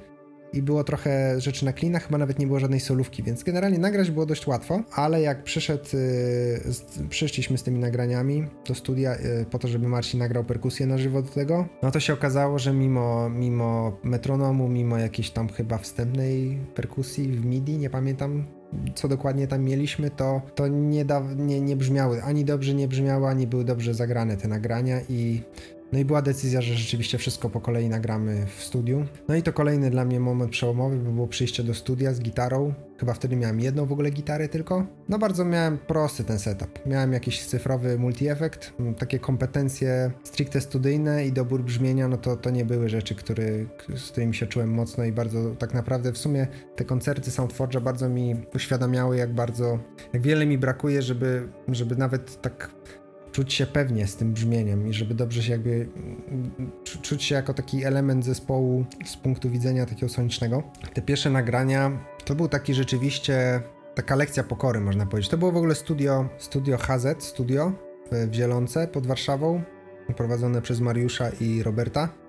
i 0.53 0.63
było 0.63 0.85
trochę 0.85 1.41
rzeczy 1.41 1.65
na 1.65 1.73
klinach, 1.73 2.07
chyba 2.07 2.19
nawet 2.19 2.39
nie 2.39 2.47
było 2.47 2.61
żadnej 2.61 2.81
solówki, 2.81 3.23
więc 3.23 3.43
generalnie 3.43 3.79
nagrać 3.79 4.11
było 4.11 4.27
dość 4.27 4.47
łatwo, 4.47 4.83
ale 4.93 5.23
jak 5.23 5.43
przyszedł, 5.43 5.85
yy, 6.97 7.09
przyszliśmy 7.09 7.59
z 7.59 7.63
tymi 7.63 7.79
nagraniami 7.79 8.47
do 8.69 8.75
studia 8.75 9.15
yy, 9.15 9.47
po 9.51 9.59
to, 9.59 9.69
żeby 9.69 9.89
Marcin 9.89 10.21
nagrał 10.21 10.45
perkusję 10.45 10.87
na 10.87 10.99
żywo 10.99 11.23
do 11.23 11.29
tego, 11.29 11.69
no 11.83 11.91
to 11.91 12.01
się 12.01 12.13
okazało, 12.13 12.59
że 12.59 12.73
mimo, 12.73 13.31
mimo 13.31 13.99
metronomu, 14.03 14.69
mimo 14.69 14.99
jakiejś 14.99 15.31
tam 15.31 15.49
chyba 15.49 15.79
wstępnej 15.79 16.59
perkusji 16.75 17.29
w 17.29 17.45
MIDI, 17.45 17.79
nie 17.79 17.91
pamiętam 17.91 18.45
co 18.95 19.09
dokładnie 19.09 19.47
tam 19.47 19.65
mieliśmy, 19.65 20.11
to, 20.11 20.43
to 20.55 20.69
nie, 20.69 21.05
da, 21.05 21.23
nie, 21.37 21.61
nie 21.61 21.77
brzmiały, 21.77 22.23
ani 22.23 22.45
dobrze 22.45 22.75
nie 22.75 22.89
brzmiały, 22.89 23.29
ani 23.29 23.47
były 23.47 23.65
dobrze 23.65 23.95
zagrane 23.95 24.37
te 24.37 24.49
nagrania 24.49 25.01
i 25.09 25.43
no 25.93 25.99
i 25.99 26.05
była 26.05 26.23
decyzja, 26.23 26.61
że 26.61 26.75
rzeczywiście 26.75 27.19
wszystko 27.19 27.51
po 27.51 27.61
kolei 27.61 27.89
nagramy 27.89 28.47
w 28.47 28.63
studiu. 28.65 29.05
No 29.29 29.37
i 29.37 29.43
to 29.43 29.53
kolejny 29.53 29.91
dla 29.91 30.05
mnie 30.05 30.21
moment 30.21 30.53
przełomowy, 30.53 30.97
bo 30.97 31.11
było 31.11 31.27
przyjście 31.27 31.63
do 31.63 31.75
studia 31.75 32.15
z 32.15 32.21
gitarą. 32.21 32.75
Chyba 32.99 33.15
wtedy 33.15 33.37
miałem 33.37 33.61
jedną 33.61 33.87
w 33.87 33.93
ogóle 33.93 34.11
gitarę 34.11 34.49
tylko. 34.49 34.87
No 35.09 35.19
bardzo 35.19 35.45
miałem 35.45 35.79
prosty 35.79 36.25
ten 36.25 36.39
setup. 36.39 36.87
Miałem 36.87 37.13
jakiś 37.13 37.47
cyfrowy 37.47 37.99
multi-effekt, 37.99 38.73
takie 38.99 39.19
kompetencje 39.19 40.11
stricte 40.25 40.61
studyjne 40.61 41.27
i 41.27 41.33
dobór 41.33 41.63
brzmienia, 41.63 42.09
no 42.09 42.17
to, 42.17 42.37
to 42.37 42.51
nie 42.51 42.65
były 42.65 42.89
rzeczy, 42.89 43.15
który, 43.15 43.69
z 43.97 44.11
którymi 44.11 44.35
się 44.35 44.47
czułem 44.47 44.71
mocno 44.71 45.05
i 45.05 45.13
bardzo 45.13 45.55
tak 45.55 45.75
naprawdę 45.75 46.13
w 46.13 46.19
sumie 46.19 46.47
te 46.77 46.85
koncerty 46.85 47.31
Soundforge'a 47.31 47.81
bardzo 47.81 48.09
mi 48.09 48.37
uświadamiały, 48.55 49.17
jak 49.17 49.35
bardzo, 49.35 49.79
jak 50.13 50.23
wiele 50.23 50.47
mi 50.47 50.59
brakuje, 50.59 51.03
żeby, 51.03 51.49
żeby 51.69 51.97
nawet 51.97 52.43
tak 52.43 52.71
czuć 53.33 53.53
się 53.53 53.67
pewnie 53.67 54.07
z 54.07 54.17
tym 54.17 54.33
brzmieniem 54.33 54.89
i 54.89 54.93
żeby 54.93 55.15
dobrze 55.15 55.43
się 55.43 55.53
jakby 55.53 55.89
czuć 57.03 57.23
się 57.23 57.35
jako 57.35 57.55
taki 57.55 57.85
element 57.85 58.25
zespołu 58.25 58.85
z 59.05 59.17
punktu 59.17 59.51
widzenia 59.51 59.87
takiego 59.87 60.09
sonicznego. 60.09 60.63
Te 60.95 61.03
pierwsze 61.03 61.31
nagrania 61.31 61.99
to 62.25 62.35
był 62.35 62.49
taki 62.49 62.75
rzeczywiście 62.75 63.63
taka 63.95 64.17
lekcja 64.17 64.45
pokory 64.45 64.81
można 64.81 65.07
powiedzieć. 65.07 65.31
To 65.31 65.39
było 65.39 65.53
w 65.53 65.57
ogóle 65.57 65.75
studio, 65.75 66.29
studio 66.39 66.79
HZ, 66.79 67.25
studio 67.25 67.73
w 68.13 68.33
Zielonce 68.33 68.89
pod 68.89 69.07
Warszawą, 69.07 69.63
prowadzone 70.17 70.63
przez 70.63 70.81
Mariusza 70.81 71.31
i 71.41 71.63
Roberta 71.63 72.22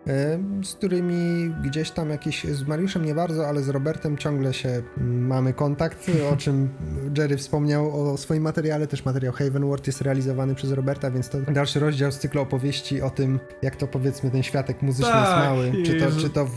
z 0.63 0.73
którymi 0.73 1.53
gdzieś 1.63 1.91
tam 1.91 2.09
jakiś, 2.09 2.43
z 2.43 2.67
Mariuszem 2.67 3.05
nie 3.05 3.15
bardzo, 3.15 3.47
ale 3.47 3.63
z 3.63 3.69
Robertem 3.69 4.17
ciągle 4.17 4.53
się 4.53 4.83
mamy 4.97 5.53
kontakt, 5.53 6.11
o 6.33 6.37
czym 6.37 6.69
Jerry 7.17 7.37
wspomniał 7.37 8.11
o 8.11 8.17
swoim 8.17 8.43
materiale, 8.43 8.87
też 8.87 9.05
materiał 9.05 9.33
Havenward 9.33 9.87
jest 9.87 10.01
realizowany 10.01 10.55
przez 10.55 10.71
Roberta, 10.71 11.11
więc 11.11 11.29
to 11.29 11.41
dalszy 11.41 11.79
rozdział 11.79 12.11
z 12.11 12.19
cyklu 12.19 12.41
opowieści 12.41 13.01
o 13.01 13.09
tym, 13.09 13.39
jak 13.61 13.75
to 13.75 13.87
powiedzmy 13.87 14.31
ten 14.31 14.43
światek 14.43 14.81
muzyczny 14.81 15.11
tak, 15.11 15.21
jest 15.21 15.49
mały, 15.49 15.83
czy 15.83 15.99
to, 15.99 16.21
czy 16.21 16.29
to 16.29 16.45
w, 16.45 16.51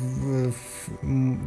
w, 0.53 0.91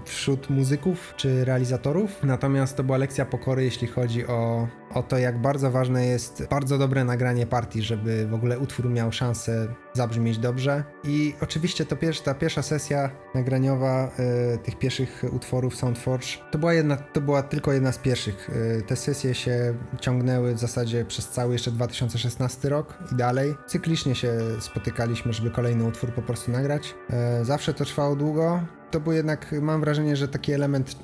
wśród 0.06 0.50
muzyków, 0.50 1.14
czy 1.18 1.46
realizatorów. 1.46 2.24
Natomiast 2.24 2.78
to 2.78 2.84
była 2.84 2.98
lekcja 2.98 3.26
pokory, 3.26 3.64
jeśli 3.64 3.88
chodzi 3.88 4.28
o, 4.28 4.68
o 4.94 5.04
to, 5.04 5.18
jak 5.18 5.42
bardzo 5.42 5.72
ważne 5.72 6.06
jest 6.06 6.48
bardzo 6.50 6.78
dobre 6.78 7.04
nagranie 7.04 7.48
partii, 7.48 7.82
żeby 7.82 8.28
w 8.28 8.34
ogóle 8.34 8.60
utwór 8.60 8.90
miał 8.90 9.12
szansę 9.12 9.68
zabrzmieć 9.94 10.38
dobrze. 10.38 10.84
I 11.04 11.34
oczywiście 11.42 11.86
to 11.90 11.96
pierwsza, 11.96 12.24
ta 12.24 12.34
pierwsza 12.34 12.62
sesja 12.62 13.10
nagraniowa 13.36 14.12
y, 14.54 14.58
tych 14.58 14.80
pierwszych 14.80 15.24
utworów 15.32 15.76
Soundforge 15.76 16.28
to 16.52 16.58
była, 16.58 16.74
jedna, 16.74 16.98
to 16.98 17.22
była 17.22 17.44
tylko 17.44 17.74
jedna 17.74 17.92
z 17.92 17.98
pierwszych. 17.98 18.50
Y, 18.50 18.84
te 18.88 18.96
sesje 18.96 19.36
się 19.36 19.74
ciągnęły 20.00 20.56
w 20.56 20.60
zasadzie 20.60 21.06
przez 21.06 21.30
cały 21.30 21.54
jeszcze 21.54 21.72
2016 21.72 22.70
rok 22.70 22.98
i 23.12 23.16
dalej. 23.16 23.56
Cyklicznie 23.68 24.16
się 24.16 24.32
spotykaliśmy, 24.60 25.34
żeby 25.34 25.52
kolejny 25.52 25.84
utwór 25.84 26.14
po 26.14 26.22
prostu 26.22 26.52
nagrać. 26.52 26.96
Y, 27.42 27.46
zawsze 27.46 27.74
to 27.74 27.86
trwało 27.86 28.16
długo. 28.16 28.62
To 28.92 29.00
był 29.00 29.14
jednak, 29.14 29.56
mam 29.62 29.82
wrażenie, 29.82 30.16
że 30.16 30.28
taki 30.28 30.54
element 30.54 30.96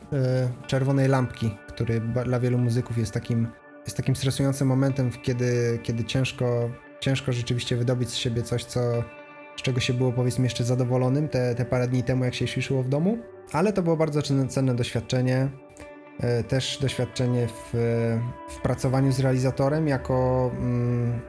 czerwonej 0.68 1.08
lampki, 1.08 1.58
który 1.68 2.00
dla 2.26 2.40
wielu 2.40 2.58
muzyków 2.58 2.98
jest 2.98 3.12
takim, 3.12 3.48
jest 3.86 3.98
takim 3.98 4.16
stresującym 4.16 4.68
momentem, 4.68 5.12
kiedy, 5.12 5.80
kiedy 5.84 6.04
ciężko 6.04 6.70
ciężko 7.00 7.34
rzeczywiście 7.34 7.76
wydobyć 7.76 8.10
z 8.10 8.16
siebie 8.16 8.44
coś, 8.44 8.66
co, 8.66 9.04
z 9.58 9.62
czego 9.62 9.80
się 9.80 9.94
było 9.94 10.12
powiedzmy 10.12 10.44
jeszcze 10.44 10.64
zadowolonym 10.64 11.30
te, 11.30 11.56
te 11.56 11.66
parę 11.66 11.88
dni 11.88 12.04
temu, 12.04 12.26
jak 12.26 12.36
się 12.36 12.62
szło 12.62 12.84
w 12.84 12.90
domu. 12.90 13.18
Ale 13.52 13.74
to 13.74 13.84
było 13.84 13.98
bardzo 13.98 14.22
cenne 14.48 14.76
doświadczenie. 14.76 15.50
E, 16.20 16.44
też 16.44 16.78
doświadczenie 16.82 17.48
w, 17.48 17.74
w 18.50 18.62
pracowaniu 18.62 19.12
z 19.12 19.20
realizatorem, 19.20 19.88
jako 19.88 20.52
mm, 20.54 21.22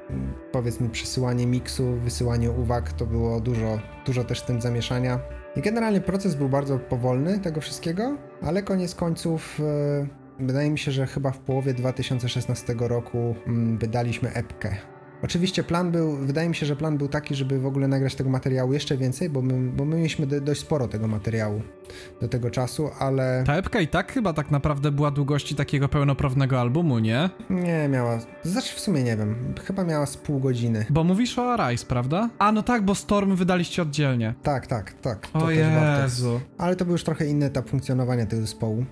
powiedzmy 0.52 0.88
przesyłanie 0.88 1.46
miksu, 1.46 1.96
wysyłanie 1.96 2.50
uwag, 2.50 2.92
to 2.92 3.06
było 3.06 3.40
dużo, 3.40 3.78
dużo 4.06 4.24
też 4.24 4.40
w 4.40 4.44
tym 4.44 4.60
zamieszania. 4.60 5.20
I 5.56 5.60
generalnie 5.60 6.00
proces 6.00 6.34
był 6.34 6.48
bardzo 6.48 6.78
powolny 6.78 7.38
tego 7.38 7.60
wszystkiego, 7.60 8.16
ale 8.42 8.62
koniec 8.62 8.94
końców 8.94 9.60
e, 9.60 10.44
wydaje 10.44 10.70
mi 10.70 10.78
się, 10.78 10.92
że 10.92 11.06
chyba 11.06 11.30
w 11.30 11.38
połowie 11.38 11.74
2016 11.74 12.74
roku 12.78 13.34
mm, 13.46 13.78
wydaliśmy 13.78 14.32
epkę 14.32 14.76
Oczywiście 15.22 15.64
plan 15.64 15.90
był, 15.90 16.16
wydaje 16.16 16.48
mi 16.48 16.54
się, 16.54 16.66
że 16.66 16.76
plan 16.76 16.98
był 16.98 17.08
taki, 17.08 17.34
żeby 17.34 17.58
w 17.58 17.66
ogóle 17.66 17.88
nagrać 17.88 18.14
tego 18.14 18.30
materiału 18.30 18.72
jeszcze 18.72 18.96
więcej, 18.96 19.30
bo 19.30 19.42
my, 19.42 19.70
bo 19.70 19.84
my 19.84 19.96
mieliśmy 19.96 20.26
dość 20.26 20.60
sporo 20.60 20.88
tego 20.88 21.08
materiału 21.08 21.62
do 22.20 22.28
tego 22.28 22.50
czasu, 22.50 22.90
ale... 22.98 23.44
Ta 23.46 23.54
epka 23.54 23.80
i 23.80 23.88
tak 23.88 24.12
chyba 24.12 24.32
tak 24.32 24.50
naprawdę 24.50 24.90
była 24.90 25.10
długości 25.10 25.54
takiego 25.54 25.88
pełnoprawnego 25.88 26.60
albumu, 26.60 26.98
nie? 26.98 27.30
Nie, 27.50 27.88
miała, 27.88 28.18
znaczy 28.42 28.76
w 28.76 28.80
sumie 28.80 29.02
nie 29.02 29.16
wiem, 29.16 29.54
chyba 29.64 29.84
miała 29.84 30.06
z 30.06 30.16
pół 30.16 30.40
godziny. 30.40 30.86
Bo 30.90 31.04
mówisz 31.04 31.38
o 31.38 31.52
Arise, 31.52 31.86
prawda? 31.86 32.30
A, 32.38 32.52
no 32.52 32.62
tak, 32.62 32.84
bo 32.84 32.94
Storm 32.94 33.36
wydaliście 33.36 33.82
oddzielnie. 33.82 34.34
Tak, 34.42 34.66
tak, 34.66 34.92
tak. 34.92 35.26
To 35.26 35.44
o 35.44 35.50
Jezu. 35.50 36.40
Ale 36.58 36.76
to 36.76 36.84
był 36.84 36.92
już 36.92 37.04
trochę 37.04 37.26
inny 37.26 37.46
etap 37.46 37.68
funkcjonowania 37.70 38.26
tego 38.26 38.42
zespołu. 38.42 38.84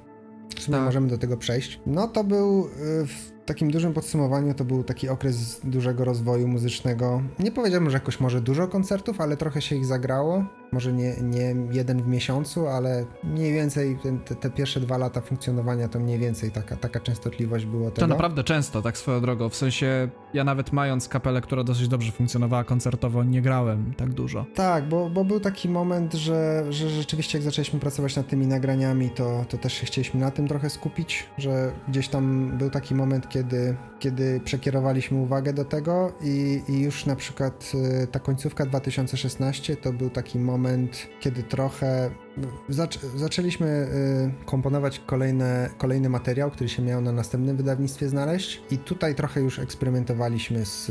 W 0.56 0.60
sumie 0.62 0.76
tak. 0.76 0.86
możemy 0.86 1.08
do 1.08 1.18
tego 1.18 1.36
przejść. 1.36 1.80
No 1.86 2.08
to 2.08 2.24
był... 2.24 2.68
Y, 3.02 3.33
takim 3.46 3.70
dużym 3.70 3.92
podsumowaniu 3.92 4.54
to 4.54 4.64
był 4.64 4.84
taki 4.84 5.08
okres 5.08 5.60
dużego 5.64 6.04
rozwoju 6.04 6.48
muzycznego. 6.48 7.22
Nie 7.38 7.52
powiedziałbym, 7.52 7.90
że 7.90 7.96
jakoś 7.96 8.20
może 8.20 8.40
dużo 8.40 8.68
koncertów, 8.68 9.20
ale 9.20 9.36
trochę 9.36 9.62
się 9.62 9.76
ich 9.76 9.86
zagrało 9.86 10.44
może 10.74 10.92
nie, 10.92 11.16
nie 11.22 11.54
jeden 11.70 12.02
w 12.02 12.06
miesiącu, 12.06 12.66
ale 12.66 13.04
mniej 13.24 13.52
więcej 13.52 13.98
te, 14.24 14.34
te, 14.34 14.50
pierwsze 14.50 14.80
dwa 14.80 14.98
lata 14.98 15.20
funkcjonowania 15.20 15.88
to 15.88 16.00
mniej 16.00 16.18
więcej 16.18 16.50
taka, 16.50 16.76
taka 16.76 17.00
częstotliwość 17.00 17.66
było 17.66 17.90
tego. 17.90 18.00
To 18.00 18.06
naprawdę 18.06 18.44
często, 18.44 18.82
tak 18.82 18.98
swoją 18.98 19.20
drogą, 19.20 19.48
w 19.48 19.56
sensie 19.56 20.08
ja 20.34 20.44
nawet 20.44 20.72
mając 20.72 21.08
kapelę, 21.08 21.40
która 21.40 21.64
dosyć 21.64 21.88
dobrze 21.88 22.12
funkcjonowała 22.12 22.64
koncertowo, 22.64 23.24
nie 23.24 23.42
grałem 23.42 23.94
tak 23.96 24.12
dużo. 24.12 24.46
Tak, 24.54 24.88
bo, 24.88 25.10
bo 25.10 25.24
był 25.24 25.40
taki 25.40 25.68
moment, 25.68 26.14
że, 26.14 26.64
że 26.70 26.90
rzeczywiście 26.90 27.38
jak 27.38 27.44
zaczęliśmy 27.44 27.80
pracować 27.80 28.16
nad 28.16 28.28
tymi 28.28 28.46
nagraniami, 28.46 29.10
to, 29.10 29.44
to 29.48 29.58
też 29.58 29.72
się 29.72 29.86
chcieliśmy 29.86 30.20
na 30.20 30.30
tym 30.30 30.48
trochę 30.48 30.70
skupić, 30.70 31.26
że 31.38 31.72
gdzieś 31.88 32.08
tam 32.08 32.52
był 32.58 32.70
taki 32.70 32.94
moment, 32.94 33.28
kiedy, 33.28 33.76
kiedy 33.98 34.40
przekierowaliśmy 34.44 35.18
uwagę 35.18 35.52
do 35.52 35.64
tego 35.64 36.12
i, 36.22 36.62
i 36.68 36.80
już 36.80 37.06
na 37.06 37.16
przykład 37.16 37.72
y, 38.02 38.06
ta 38.06 38.20
końcówka 38.20 38.66
2016 38.66 39.76
to 39.76 39.92
był 39.92 40.10
taki 40.10 40.38
moment, 40.38 40.63
moment, 40.64 41.08
kiedy 41.20 41.42
trochę 41.42 42.10
zac 42.68 42.98
zaczęliśmy 43.16 43.66
y, 44.42 44.46
komponować 44.46 45.02
kolejne, 45.06 45.70
kolejny 45.78 46.08
materiał, 46.08 46.50
który 46.50 46.68
się 46.68 46.82
miał 46.82 47.00
na 47.00 47.12
następnym 47.12 47.56
wydawnictwie 47.56 48.08
znaleźć 48.08 48.62
i 48.70 48.78
tutaj 48.78 49.14
trochę 49.14 49.40
już 49.40 49.58
eksperymentowaliśmy 49.58 50.64
z, 50.64 50.86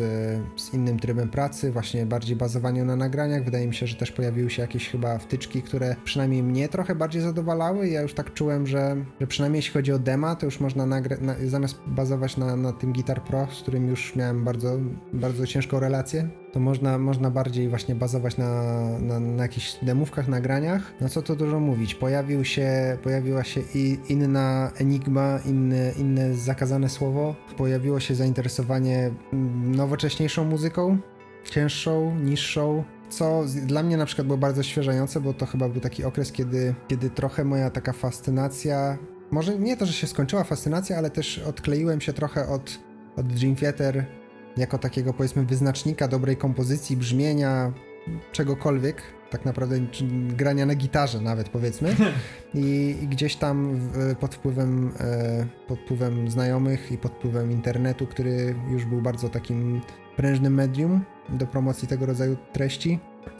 z 0.55 0.73
innym 0.73 0.99
trybem 0.99 1.29
pracy, 1.29 1.71
właśnie 1.71 2.05
bardziej 2.05 2.35
bazowaniu 2.35 2.85
na 2.85 2.95
nagraniach. 2.95 3.43
Wydaje 3.43 3.67
mi 3.67 3.75
się, 3.75 3.87
że 3.87 3.95
też 3.95 4.11
pojawiły 4.11 4.49
się 4.49 4.61
jakieś 4.61 4.89
chyba 4.89 5.17
wtyczki, 5.17 5.61
które 5.61 5.95
przynajmniej 6.03 6.43
mnie 6.43 6.69
trochę 6.69 6.95
bardziej 6.95 7.21
zadowalały. 7.21 7.87
Ja 7.87 8.01
już 8.01 8.13
tak 8.13 8.33
czułem, 8.33 8.67
że, 8.67 9.05
że 9.21 9.27
przynajmniej 9.27 9.57
jeśli 9.57 9.73
chodzi 9.73 9.93
o 9.93 9.99
dema, 9.99 10.35
to 10.35 10.45
już 10.45 10.59
można 10.59 10.85
nagrać, 10.85 11.19
na, 11.21 11.35
zamiast 11.45 11.75
bazować 11.87 12.37
na, 12.37 12.55
na 12.55 12.73
tym 12.73 12.93
Guitar 12.93 13.23
Pro, 13.23 13.47
z 13.51 13.61
którym 13.61 13.87
już 13.87 14.15
miałem 14.15 14.43
bardzo, 14.43 14.77
bardzo 15.13 15.47
ciężką 15.47 15.79
relację, 15.79 16.29
to 16.53 16.59
można, 16.59 16.97
można 16.97 17.29
bardziej 17.31 17.69
właśnie 17.69 17.95
bazować 17.95 18.37
na, 18.37 18.63
na, 18.99 19.19
na 19.19 19.43
jakichś 19.43 19.77
demówkach, 19.81 20.27
nagraniach. 20.27 20.93
No 21.01 21.09
co 21.09 21.21
to 21.21 21.32
dużo 21.35 21.59
mówić. 21.59 21.95
Pojawił 21.95 22.45
się, 22.45 22.97
pojawiła 23.03 23.43
się 23.43 23.61
inna 24.09 24.71
enigma, 24.77 25.39
inne, 25.45 25.91
inne 25.97 26.33
zakazane 26.33 26.89
słowo. 26.89 27.35
Pojawiło 27.57 27.99
się 27.99 28.15
zainteresowanie 28.15 29.11
nowocześniejszą 29.63 30.45
muzyką, 30.45 30.97
cięższą, 31.51 32.15
niższą, 32.15 32.83
co 33.09 33.43
dla 33.65 33.83
mnie 33.83 33.97
na 33.97 34.05
przykład 34.05 34.27
było 34.27 34.37
bardzo 34.37 34.63
świeżające, 34.63 35.21
bo 35.21 35.33
to 35.33 35.45
chyba 35.45 35.69
był 35.69 35.81
taki 35.81 36.03
okres, 36.03 36.31
kiedy, 36.31 36.75
kiedy 36.87 37.09
trochę 37.09 37.45
moja 37.45 37.69
taka 37.69 37.93
fascynacja 37.93 38.97
może 39.33 39.59
nie 39.59 39.77
to, 39.77 39.85
że 39.85 39.93
się 39.93 40.07
skończyła 40.07 40.43
fascynacja, 40.43 40.97
ale 40.97 41.09
też 41.09 41.39
odkleiłem 41.39 42.01
się 42.01 42.13
trochę 42.13 42.47
od, 42.47 42.79
od 43.15 43.27
Dream 43.27 43.55
Theater 43.55 44.05
jako 44.57 44.77
takiego 44.77 45.13
powiedzmy 45.13 45.45
wyznacznika 45.45 46.07
dobrej 46.07 46.37
kompozycji, 46.37 46.97
brzmienia, 46.97 47.73
czegokolwiek, 48.31 49.01
tak 49.33 49.45
naprawdę 49.45 49.79
grania 50.27 50.65
na 50.65 50.75
gitarze 50.75 51.21
nawet 51.21 51.49
powiedzmy 51.49 51.95
i, 52.53 52.95
i 53.01 53.07
gdzieś 53.07 53.35
tam 53.35 53.75
w, 53.75 54.15
pod 54.15 54.35
wpływem 54.35 54.91
e, 54.99 55.45
pod 55.67 55.79
wpływem 55.79 56.29
znajomych 56.29 56.91
i 56.91 56.97
pod 56.97 57.11
wpływem 57.11 57.51
internetu, 57.51 58.07
który 58.07 58.55
już 58.71 58.85
był 58.85 59.01
bardzo 59.01 59.29
takim 59.29 59.81
prężnym 60.15 60.53
medium 60.53 61.01
do 61.29 61.47
promocji 61.47 61.87
tego 61.87 62.05
rodzaju 62.05 62.37
treści, 62.53 62.99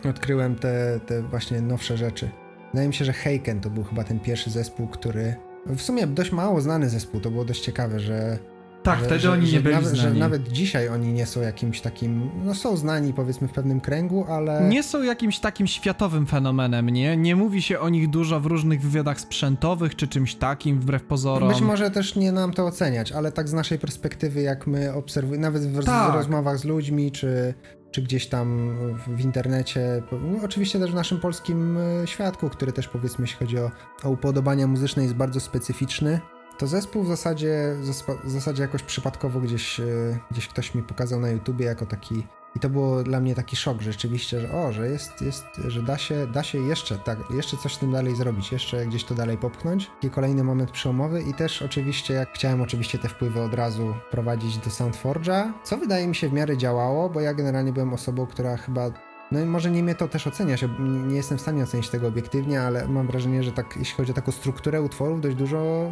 odkryłem 0.09 0.55
te, 0.55 0.99
te 1.05 1.21
właśnie 1.21 1.61
nowsze 1.61 1.97
rzeczy. 1.97 2.29
Wydaje 2.71 2.87
mi 2.87 2.93
się, 2.93 3.05
że 3.05 3.13
Heiken 3.13 3.61
to 3.61 3.69
był 3.69 3.83
chyba 3.83 4.03
ten 4.03 4.19
pierwszy 4.19 4.49
zespół, 4.49 4.87
który 4.87 5.35
w 5.65 5.81
sumie 5.81 6.07
dość 6.07 6.31
mało 6.31 6.61
znany 6.61 6.89
zespół, 6.89 7.19
to 7.21 7.31
było 7.31 7.45
dość 7.45 7.61
ciekawe, 7.61 7.99
że 7.99 8.39
tak, 8.83 8.99
że, 8.99 9.05
wtedy 9.05 9.19
że, 9.19 9.31
oni 9.31 9.47
że 9.47 9.57
nie 9.57 9.63
byli 9.63 9.75
nawet, 9.75 9.89
znani. 9.89 10.13
Że 10.13 10.19
nawet 10.19 10.47
dzisiaj 10.47 10.89
oni 10.89 11.13
nie 11.13 11.25
są 11.25 11.41
jakimś 11.41 11.81
takim, 11.81 12.29
no 12.43 12.55
są 12.55 12.77
znani 12.77 13.13
powiedzmy 13.13 13.47
w 13.47 13.51
pewnym 13.51 13.81
kręgu, 13.81 14.25
ale... 14.29 14.67
Nie 14.69 14.83
są 14.83 15.03
jakimś 15.03 15.39
takim 15.39 15.67
światowym 15.67 16.25
fenomenem, 16.25 16.89
nie? 16.89 17.17
Nie 17.17 17.35
mówi 17.35 17.61
się 17.61 17.79
o 17.79 17.89
nich 17.89 18.09
dużo 18.09 18.39
w 18.39 18.45
różnych 18.45 18.81
wywiadach 18.81 19.19
sprzętowych 19.19 19.95
czy 19.95 20.07
czymś 20.07 20.35
takim, 20.35 20.79
wbrew 20.79 21.03
pozorom. 21.03 21.49
Być 21.49 21.61
może 21.61 21.91
też 21.91 22.15
nie 22.15 22.31
nam 22.31 22.53
to 22.53 22.65
oceniać, 22.65 23.11
ale 23.11 23.31
tak 23.31 23.49
z 23.49 23.53
naszej 23.53 23.79
perspektywy, 23.79 24.41
jak 24.41 24.67
my 24.67 24.93
obserwujemy, 24.93 25.41
nawet 25.41 25.63
w 25.63 25.85
Tak. 25.85 26.13
rozmowach 26.13 26.57
z 26.57 26.63
ludźmi, 26.63 27.11
czy, 27.11 27.53
czy 27.91 28.01
gdzieś 28.01 28.27
tam 28.27 28.77
w, 29.07 29.21
internecie, 29.21 30.03
no, 30.11 30.39
oczywiście 30.43 30.79
też 30.79 30.91
w 30.91 30.95
naszym 30.95 31.19
polskim 31.19 31.77
e, 31.77 32.07
świadku, 32.07 32.49
który 32.49 32.71
też 32.71 32.87
powiedzmy, 32.87 33.23
jeśli 33.23 33.37
chodzi 33.37 33.59
o, 33.59 33.71
o 34.03 34.09
upodobania 34.09 34.67
muzyczne, 34.67 35.03
jest 35.03 35.15
bardzo 35.15 35.39
specyficzny. 35.39 36.19
To 36.57 36.67
zespół 36.67 37.03
w 37.03 37.07
zasadzie, 37.07 37.75
w 38.23 38.31
zasadzie 38.31 38.61
jakoś 38.61 38.83
przypadkowo 38.83 39.39
gdzieś, 39.39 39.79
e, 39.79 39.83
gdzieś 40.31 40.47
ktoś 40.47 40.75
mi 40.75 40.83
pokazał 40.83 41.19
na 41.19 41.29
YouTubie 41.29 41.65
jako 41.65 41.85
taki 41.85 42.23
i 42.55 42.59
to 42.59 42.69
było 42.69 43.03
dla 43.03 43.19
mnie 43.19 43.35
taki 43.35 43.55
szok 43.55 43.81
rzeczywiście, 43.81 44.41
że 44.41 44.51
o, 44.51 44.71
że 44.71 44.89
jest, 44.89 45.21
jest 45.21 45.45
że 45.67 45.81
da 45.81 45.97
się, 45.97 46.27
da 46.27 46.43
się 46.43 46.57
jeszcze, 46.57 46.97
tak, 46.97 47.17
jeszcze 47.35 47.57
coś 47.57 47.75
z 47.75 47.79
tym 47.79 47.91
dalej 47.91 48.15
zrobić, 48.15 48.51
jeszcze 48.51 48.85
gdzieś 48.85 49.03
to 49.03 49.15
dalej 49.15 49.37
popchnąć. 49.37 49.91
Taki 50.01 50.09
kolejny 50.09 50.43
moment 50.43 50.71
przełomowy 50.71 51.21
i 51.21 51.33
też 51.33 51.61
oczywiście, 51.61 52.13
jak 52.13 52.33
chciałem 52.33 52.61
oczywiście 52.61 52.97
te 52.99 53.09
wpływy 53.09 53.41
od 53.41 53.53
razu 53.53 53.93
prowadzić 54.11 54.57
do 54.57 54.69
Soundforge'a, 54.69 55.51
co 55.63 55.77
wydaje 55.77 56.07
mi 56.07 56.15
się 56.15 56.29
w 56.29 56.33
miarę 56.33 56.57
działało, 56.57 57.09
bo 57.09 57.21
ja 57.21 57.33
generalnie 57.33 57.73
byłem 57.73 57.93
osobą, 57.93 58.25
która 58.25 58.57
chyba 58.57 58.91
no 59.33 59.39
i 59.39 59.45
może 59.45 59.71
nie 59.71 59.83
mnie 59.83 59.95
to 59.95 60.07
też 60.07 60.27
oceniać, 60.27 60.65
nie 60.79 61.15
jestem 61.15 61.37
w 61.37 61.41
stanie 61.41 61.63
ocenić 61.63 61.89
tego 61.89 62.07
obiektywnie, 62.07 62.61
ale 62.61 62.87
mam 62.87 63.07
wrażenie, 63.07 63.43
że 63.43 63.51
tak, 63.51 63.77
jeśli 63.77 63.95
chodzi 63.95 64.11
o 64.11 64.15
taką 64.15 64.31
strukturę 64.31 64.81
utworów, 64.81 65.21
dość 65.21 65.35
dużo, 65.35 65.91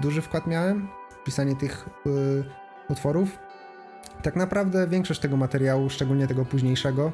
duży 0.00 0.22
wkład 0.22 0.46
miałem 0.46 0.88
w 1.10 1.24
pisanie 1.24 1.56
tych 1.56 1.88
y, 2.06 2.44
utworów. 2.88 3.38
Tak 4.22 4.36
naprawdę 4.36 4.86
większość 4.88 5.20
tego 5.20 5.36
materiału, 5.36 5.90
szczególnie 5.90 6.26
tego 6.26 6.44
późniejszego, 6.44 7.12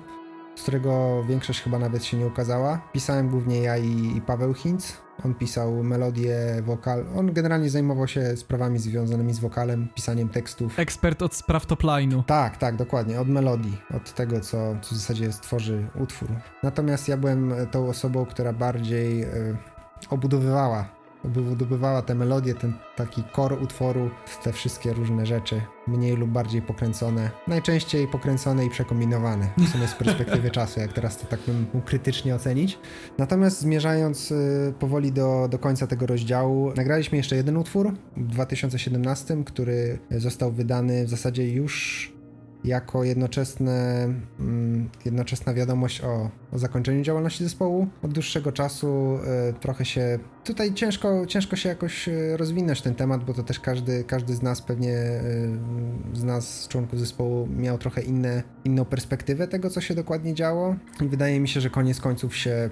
z 0.56 0.62
którego 0.62 1.22
większość 1.24 1.62
chyba 1.62 1.78
nawet 1.78 2.04
się 2.04 2.16
nie 2.16 2.26
ukazała, 2.26 2.80
pisałem 2.92 3.28
głównie 3.28 3.62
ja 3.62 3.76
i, 3.76 4.16
i 4.16 4.20
Paweł 4.20 4.54
Hinz. 4.54 5.05
On 5.24 5.34
pisał 5.34 5.82
melodię, 5.82 6.36
wokal. 6.62 7.04
On 7.16 7.32
generalnie 7.32 7.70
zajmował 7.70 8.08
się 8.08 8.36
sprawami 8.36 8.78
związanymi 8.78 9.32
z 9.32 9.38
wokalem, 9.38 9.88
pisaniem 9.94 10.28
tekstów. 10.28 10.78
Ekspert 10.78 11.22
od 11.22 11.34
spraw 11.34 11.66
topline'u. 11.66 12.22
Tak, 12.24 12.56
tak, 12.56 12.76
dokładnie. 12.76 13.20
Od 13.20 13.28
melodii, 13.28 13.78
od 13.94 14.14
tego, 14.14 14.40
co, 14.40 14.76
co 14.82 14.94
w 14.94 14.98
zasadzie 14.98 15.32
stworzy 15.32 15.88
utwór. 15.94 16.28
Natomiast 16.62 17.08
ja 17.08 17.16
byłem 17.16 17.54
tą 17.70 17.88
osobą, 17.88 18.26
która 18.26 18.52
bardziej 18.52 19.24
y, 19.24 19.56
obudowywała 20.10 20.95
wydobywała 21.26 22.02
te 22.02 22.14
melodie, 22.14 22.54
ten 22.54 22.72
taki 22.96 23.22
kor 23.32 23.62
utworu, 23.62 24.10
te 24.42 24.52
wszystkie 24.52 24.92
różne 24.92 25.26
rzeczy, 25.26 25.60
mniej 25.86 26.16
lub 26.16 26.30
bardziej 26.30 26.62
pokręcone. 26.62 27.30
Najczęściej 27.46 28.08
pokręcone 28.08 28.66
i 28.66 28.70
przekombinowane, 28.70 29.48
w 29.58 29.68
sumie 29.68 29.88
z 29.88 29.94
perspektywy 29.94 30.50
czasu, 30.58 30.80
jak 30.80 30.92
teraz 30.92 31.18
to 31.18 31.26
tak 31.26 31.40
bym 31.46 31.66
mógł 31.74 31.86
krytycznie 31.86 32.34
ocenić. 32.34 32.78
Natomiast 33.18 33.60
zmierzając 33.60 34.30
y, 34.30 34.74
powoli 34.78 35.12
do, 35.12 35.48
do 35.50 35.58
końca 35.58 35.86
tego 35.86 36.06
rozdziału, 36.06 36.72
nagraliśmy 36.76 37.18
jeszcze 37.18 37.36
jeden 37.36 37.56
utwór 37.56 37.92
w 38.16 38.26
2017, 38.26 39.44
który 39.44 39.98
został 40.10 40.52
wydany 40.52 41.04
w 41.04 41.10
zasadzie 41.10 41.52
już 41.52 42.15
jako 42.66 43.04
jednoczesne, 43.04 44.04
mm, 44.40 44.90
jednoczesna 45.04 45.54
wiadomość 45.54 46.00
o, 46.00 46.30
o, 46.52 46.58
zakończeniu 46.58 47.02
działalności 47.02 47.44
zespołu. 47.44 47.86
Od 48.02 48.12
dłuższego 48.12 48.52
czasu 48.52 49.18
y, 49.50 49.52
trochę 49.60 49.84
się. 49.84 50.18
Tutaj 50.44 50.74
ciężko, 50.74 51.26
ciężko 51.26 51.56
się 51.56 51.68
jakoś 51.68 52.08
rozwinąć 52.36 52.82
ten 52.82 52.94
temat, 52.94 53.24
bo 53.24 53.34
to 53.34 53.42
też 53.42 53.60
każdy, 53.60 54.04
każdy 54.04 54.34
z 54.34 54.42
nas 54.42 54.62
pewnie 54.62 54.92
y, 54.92 55.58
z 56.14 56.24
nas, 56.24 56.68
członków 56.68 56.98
zespołu, 56.98 57.48
miał 57.56 57.78
trochę 57.78 58.02
inne, 58.02 58.42
inną 58.64 58.84
perspektywę 58.84 59.48
tego, 59.48 59.70
co 59.70 59.80
się 59.80 59.94
dokładnie 59.94 60.34
działo. 60.34 60.76
I 61.00 61.08
wydaje 61.08 61.40
mi 61.40 61.48
się, 61.48 61.60
że 61.60 61.70
koniec 61.70 62.00
końców 62.00 62.36
się 62.36 62.70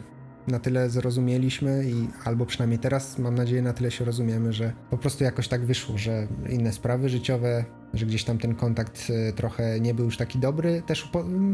na 0.49 0.59
tyle 0.59 0.91
zrozumieliśmy 0.91 1.85
i 1.85 2.09
albo 2.25 2.47
przynajmniej 2.47 2.79
teraz 2.79 3.19
mam 3.19 3.35
nadzieję 3.35 3.63
na 3.63 3.73
tyle 3.73 3.91
się 3.91 4.05
rozumiemy, 4.05 4.53
że 4.53 4.73
po 4.91 4.99
prostu 4.99 5.25
jakoś 5.25 5.49
tak 5.49 5.65
wyszło, 5.65 5.99
że 5.99 6.27
inne 6.51 6.73
sprawy 6.73 7.09
życiowe, 7.09 7.65
że 7.95 8.07
gdzieś 8.07 8.25
tam 8.25 8.39
ten 8.39 8.55
kontakt 8.55 9.13
trochę 9.37 9.81
nie 9.81 9.95
był 9.95 10.05
już 10.05 10.17
taki 10.17 10.39
dobry. 10.39 10.83
Też 10.87 11.11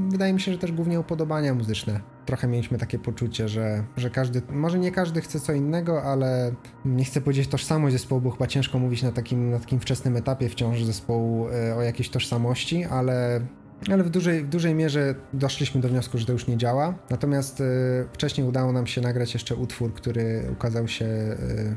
wydaje 0.09 0.33
mi 0.33 0.41
się, 0.41 0.53
że 0.53 0.59
też 0.59 0.73
głównie 0.73 1.01
upodobania 1.01 1.55
muzyczne. 1.55 2.01
Trochę 2.27 2.49
mieliśmy 2.49 2.79
takie 2.79 2.99
poczucie, 2.99 3.49
że, 3.49 3.85
że 3.97 4.11
każdy, 4.11 4.43
może 4.51 4.79
nie 4.79 4.93
każdy 4.93 5.21
chce 5.21 5.41
co 5.41 5.53
innego, 5.53 6.03
ale 6.03 6.55
nie 6.85 7.05
chcę 7.05 7.21
powiedzieć 7.21 7.49
tożsamość 7.49 7.93
zespołu, 7.93 8.21
bo 8.21 8.31
chyba 8.31 8.47
ciężko 8.47 8.79
mówić 8.79 9.03
na 9.03 9.12
takim, 9.12 9.51
na 9.51 9.59
takim 9.59 9.81
wczesnym 9.81 10.17
etapie 10.17 10.49
wciąż 10.49 10.83
zespołu 10.83 11.47
o 11.77 11.83
jakiejś 11.83 12.09
tożsamości, 12.09 12.85
ale 12.85 13.41
ale 13.89 14.05
w 14.05 14.11
dużej, 14.11 14.44
w 14.44 14.48
dużej 14.48 14.74
mierze 14.74 15.15
doszliśmy 15.32 15.81
do 15.81 15.89
wniosku, 15.89 16.19
że 16.19 16.27
to 16.27 16.32
już 16.32 16.47
nie 16.47 16.57
działa. 16.57 16.94
Natomiast 17.11 17.61
y, 17.61 17.65
wcześniej 18.12 18.47
udało 18.47 18.73
nam 18.73 18.86
się 18.86 19.01
nagrać 19.01 19.35
jeszcze 19.35 19.55
utwór, 19.55 19.94
który 19.94 20.43
ukazał 20.52 20.89
się, 20.89 21.05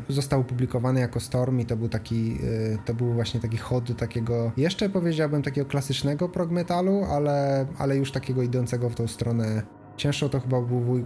y, 0.10 0.14
został 0.14 0.42
opublikowany 0.42 1.00
jako 1.00 1.20
Storm 1.20 1.60
i 1.60 1.66
to 1.66 1.78
był 1.78 1.90
taki, 1.90 2.38
y, 2.44 2.78
to 2.86 2.94
był 2.94 3.14
właśnie 3.14 3.40
taki 3.40 3.58
hod 3.58 3.84
do 3.84 3.94
takiego, 3.94 4.52
jeszcze 4.58 4.90
powiedziałbym 4.90 5.42
takiego 5.42 5.68
klasycznego 5.68 6.30
prog 6.30 6.52
metalu, 6.52 7.04
ale, 7.04 7.66
ale 7.78 7.98
już 7.98 8.12
takiego 8.12 8.44
idącego 8.44 8.90
w 8.90 8.96
tą 8.96 9.08
stronę 9.08 9.64
Cięższą 9.98 10.30
to 10.30 10.40
chyba 10.40 10.62
był 10.62 11.06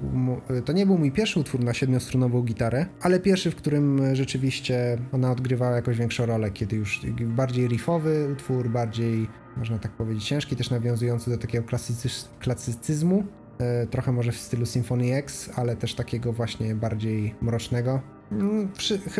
to 0.65 0.73
nie 0.73 0.85
był 0.85 0.97
mój 0.97 1.11
pierwszy 1.11 1.39
utwór 1.39 1.63
na 1.63 1.73
siedmiostrunową 1.73 2.41
gitarę, 2.41 2.85
ale 3.01 3.19
pierwszy, 3.19 3.51
w 3.51 3.55
którym 3.55 4.15
rzeczywiście 4.15 4.97
ona 5.11 5.31
odgrywała 5.31 5.75
jakąś 5.75 5.97
większą 5.97 6.25
rolę, 6.25 6.51
kiedy 6.51 6.75
już 6.75 7.01
bardziej 7.21 7.67
riffowy 7.67 8.29
utwór, 8.33 8.69
bardziej, 8.69 9.27
można 9.57 9.79
tak 9.79 9.91
powiedzieć, 9.91 10.25
ciężki, 10.25 10.55
też 10.55 10.69
nawiązujący 10.69 11.29
do 11.29 11.37
takiego 11.37 11.67
klasycyz 11.67 12.29
klasycyzmu, 12.39 13.23
e, 13.59 13.87
trochę 13.87 14.11
może 14.11 14.31
w 14.31 14.37
stylu 14.37 14.65
Symphony 14.65 15.15
X, 15.15 15.49
ale 15.55 15.75
też 15.75 15.93
takiego 15.93 16.33
właśnie 16.33 16.75
bardziej 16.75 17.35
mrocznego. 17.41 18.01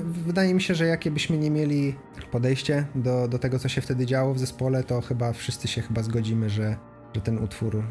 Wydaje 0.04 0.54
mi 0.54 0.62
się, 0.62 0.76
że 0.76 0.86
jakie 0.86 1.12
byśmy 1.12 1.38
nie 1.38 1.52
mieli 1.52 1.96
podejście 2.32 2.86
do, 2.96 3.28
do 3.28 3.40
tego, 3.40 3.60
co 3.60 3.70
się 3.70 3.82
wtedy 3.82 4.06
działo 4.06 4.34
w 4.34 4.40
zespole, 4.40 4.84
to 4.84 5.02
chyba 5.02 5.34
wszyscy 5.34 5.68
się 5.68 5.82
chyba 5.82 6.04
zgodzimy, 6.04 6.50
że, 6.50 6.76
że 7.16 7.22
ten 7.22 7.38
utwór 7.38 7.84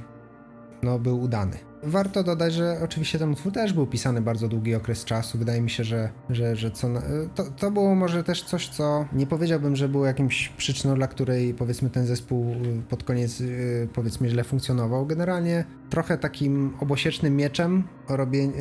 no, 0.83 0.99
był 0.99 1.21
udany. 1.21 1.59
Warto 1.87 2.25
dodać, 2.25 2.55
że 2.55 2.79
oczywiście 2.85 3.19
ten 3.19 3.31
utwór 3.31 3.53
też 3.53 3.73
był 3.73 3.87
pisany 3.87 4.21
bardzo 4.21 4.49
długi 4.49 4.75
okres 4.75 5.05
czasu. 5.05 5.39
Wydaje 5.39 5.61
mi 5.61 5.71
się, 5.71 5.85
że, 5.85 6.11
że, 6.31 6.57
że 6.57 6.71
co, 6.71 6.89
to, 7.35 7.45
to 7.45 7.71
było 7.71 7.95
może 7.95 8.25
też 8.25 8.43
coś, 8.43 8.69
co 8.69 9.07
nie 9.13 9.27
powiedziałbym, 9.27 9.77
że 9.77 9.89
było 9.89 10.07
jakimś 10.07 10.49
przyczyną, 10.49 10.95
dla 10.95 11.07
której 11.07 11.55
powiedzmy 11.55 11.91
ten 11.91 12.07
zespół 12.07 12.55
pod 12.89 13.05
koniec 13.05 13.43
powiedzmy 13.95 14.29
źle 14.29 14.45
funkcjonował. 14.45 15.07
Generalnie 15.07 15.65
trochę 15.91 16.19
takim 16.19 16.73
obosiecznym 16.81 17.37
mieczem 17.37 17.85
robienie, 18.09 18.53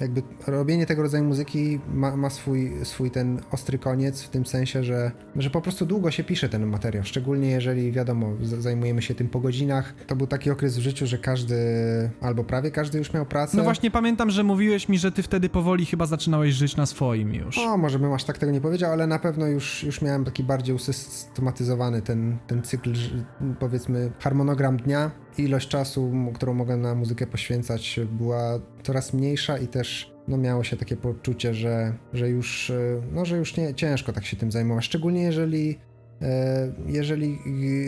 jakby 0.00 0.22
robienie 0.46 0.86
tego 0.86 1.02
rodzaju 1.02 1.24
muzyki 1.24 1.80
ma, 1.94 2.16
ma, 2.16 2.30
swój, 2.30 2.72
swój 2.82 3.10
ten 3.10 3.40
ostry 3.50 3.78
koniec 3.78 4.22
w 4.22 4.28
tym 4.28 4.46
sensie, 4.46 4.84
że, 4.84 5.12
że 5.36 5.50
po 5.50 5.60
prostu 5.60 5.86
długo 5.86 6.10
się 6.10 6.24
pisze 6.24 6.48
ten 6.48 6.66
materiał, 6.66 7.04
szczególnie 7.04 7.50
jeżeli 7.50 7.92
wiadomo, 7.92 8.32
zajmujemy 8.42 9.02
się 9.02 9.14
tym 9.14 9.28
po 9.28 9.40
godzinach. 9.40 9.94
To 10.06 10.16
był 10.16 10.26
taki 10.26 10.50
okres 10.50 10.78
w 10.78 10.80
życiu, 10.80 11.06
że 11.06 11.18
każdy 11.18 11.56
albo 12.20 12.44
prawie 12.44 12.57
każdy 12.70 12.98
już 12.98 13.12
miał 13.12 13.26
pracę. 13.26 13.56
No 13.56 13.62
właśnie 13.62 13.90
pamiętam, 13.90 14.30
że 14.30 14.42
mówiłeś 14.42 14.88
mi, 14.88 14.98
że 14.98 15.12
ty 15.12 15.22
wtedy 15.22 15.48
powoli 15.48 15.86
chyba 15.86 16.06
zaczynałeś 16.06 16.54
żyć 16.54 16.76
na 16.76 16.86
swoim 16.86 17.34
już. 17.34 17.58
O, 17.58 17.76
może 17.76 17.98
bym 17.98 18.12
aż 18.12 18.24
tak 18.24 18.38
tego 18.38 18.52
nie 18.52 18.60
powiedział, 18.60 18.92
ale 18.92 19.06
na 19.06 19.18
pewno 19.18 19.46
już, 19.46 19.84
już 19.84 20.02
miałem 20.02 20.24
taki 20.24 20.44
bardziej 20.44 20.74
usystematyzowany 20.74 22.02
ten, 22.02 22.38
ten 22.46 22.62
cykl, 22.62 22.92
powiedzmy 23.58 24.12
harmonogram 24.20 24.76
dnia. 24.76 25.10
Ilość 25.38 25.68
czasu, 25.68 26.12
którą 26.34 26.54
mogę 26.54 26.76
na 26.76 26.94
muzykę 26.94 27.26
poświęcać 27.26 28.00
była 28.12 28.60
coraz 28.82 29.14
mniejsza 29.14 29.58
i 29.58 29.68
też 29.68 30.12
no 30.28 30.36
miało 30.36 30.64
się 30.64 30.76
takie 30.76 30.96
poczucie, 30.96 31.54
że, 31.54 31.94
że 32.12 32.28
już, 32.28 32.72
no, 33.12 33.24
że 33.24 33.36
już 33.36 33.56
nie, 33.56 33.74
ciężko 33.74 34.12
tak 34.12 34.24
się 34.24 34.36
tym 34.36 34.52
zajmować, 34.52 34.84
szczególnie 34.84 35.22
jeżeli, 35.22 35.78
jeżeli 36.86 37.38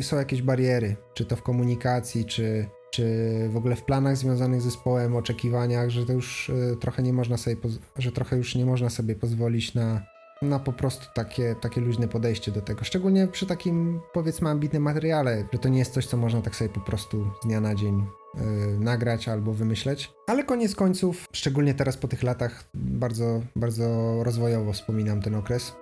są 0.02 0.16
jakieś 0.16 0.42
bariery, 0.42 0.96
czy 1.14 1.24
to 1.24 1.36
w 1.36 1.42
komunikacji, 1.42 2.24
czy, 2.24 2.66
czy 2.90 3.04
w 3.48 3.56
ogóle 3.56 3.76
w 3.76 3.84
planach 3.84 4.16
związanych 4.16 4.60
z 4.60 4.64
zespołem, 4.64 5.16
oczekiwaniach, 5.16 5.90
że 5.90 6.06
to 6.06 6.12
już 6.12 6.50
trochę 6.80 7.02
nie 7.02 7.12
można 7.12 7.36
sobie, 7.36 7.56
że 7.98 8.12
trochę 8.12 8.36
już 8.36 8.54
nie 8.54 8.66
można 8.66 8.90
sobie 8.90 9.14
pozwolić 9.14 9.74
na, 9.74 10.02
na 10.42 10.58
po 10.58 10.72
prostu 10.72 11.06
takie, 11.14 11.56
takie 11.60 11.80
luźne 11.80 12.08
podejście 12.08 12.52
do 12.52 12.60
tego. 12.60 12.84
Szczególnie 12.84 13.26
przy 13.26 13.46
takim, 13.46 14.00
powiedzmy, 14.12 14.50
ambitnym 14.50 14.82
materiale, 14.82 15.44
że 15.52 15.58
to 15.58 15.68
nie 15.68 15.78
jest 15.78 15.92
coś, 15.92 16.06
co 16.06 16.16
można 16.16 16.40
tak 16.40 16.56
sobie 16.56 16.70
po 16.70 16.80
prostu 16.80 17.30
z 17.42 17.46
dnia 17.46 17.60
na 17.60 17.74
dzień 17.74 18.04
yy, 18.34 18.40
nagrać 18.78 19.28
albo 19.28 19.52
wymyśleć. 19.52 20.12
Ale 20.26 20.44
koniec 20.44 20.74
końców, 20.74 21.26
szczególnie 21.32 21.74
teraz 21.74 21.96
po 21.96 22.08
tych 22.08 22.22
latach, 22.22 22.64
bardzo, 22.74 23.40
bardzo 23.56 24.16
rozwojowo 24.24 24.72
wspominam 24.72 25.22
ten 25.22 25.34
okres. 25.34 25.72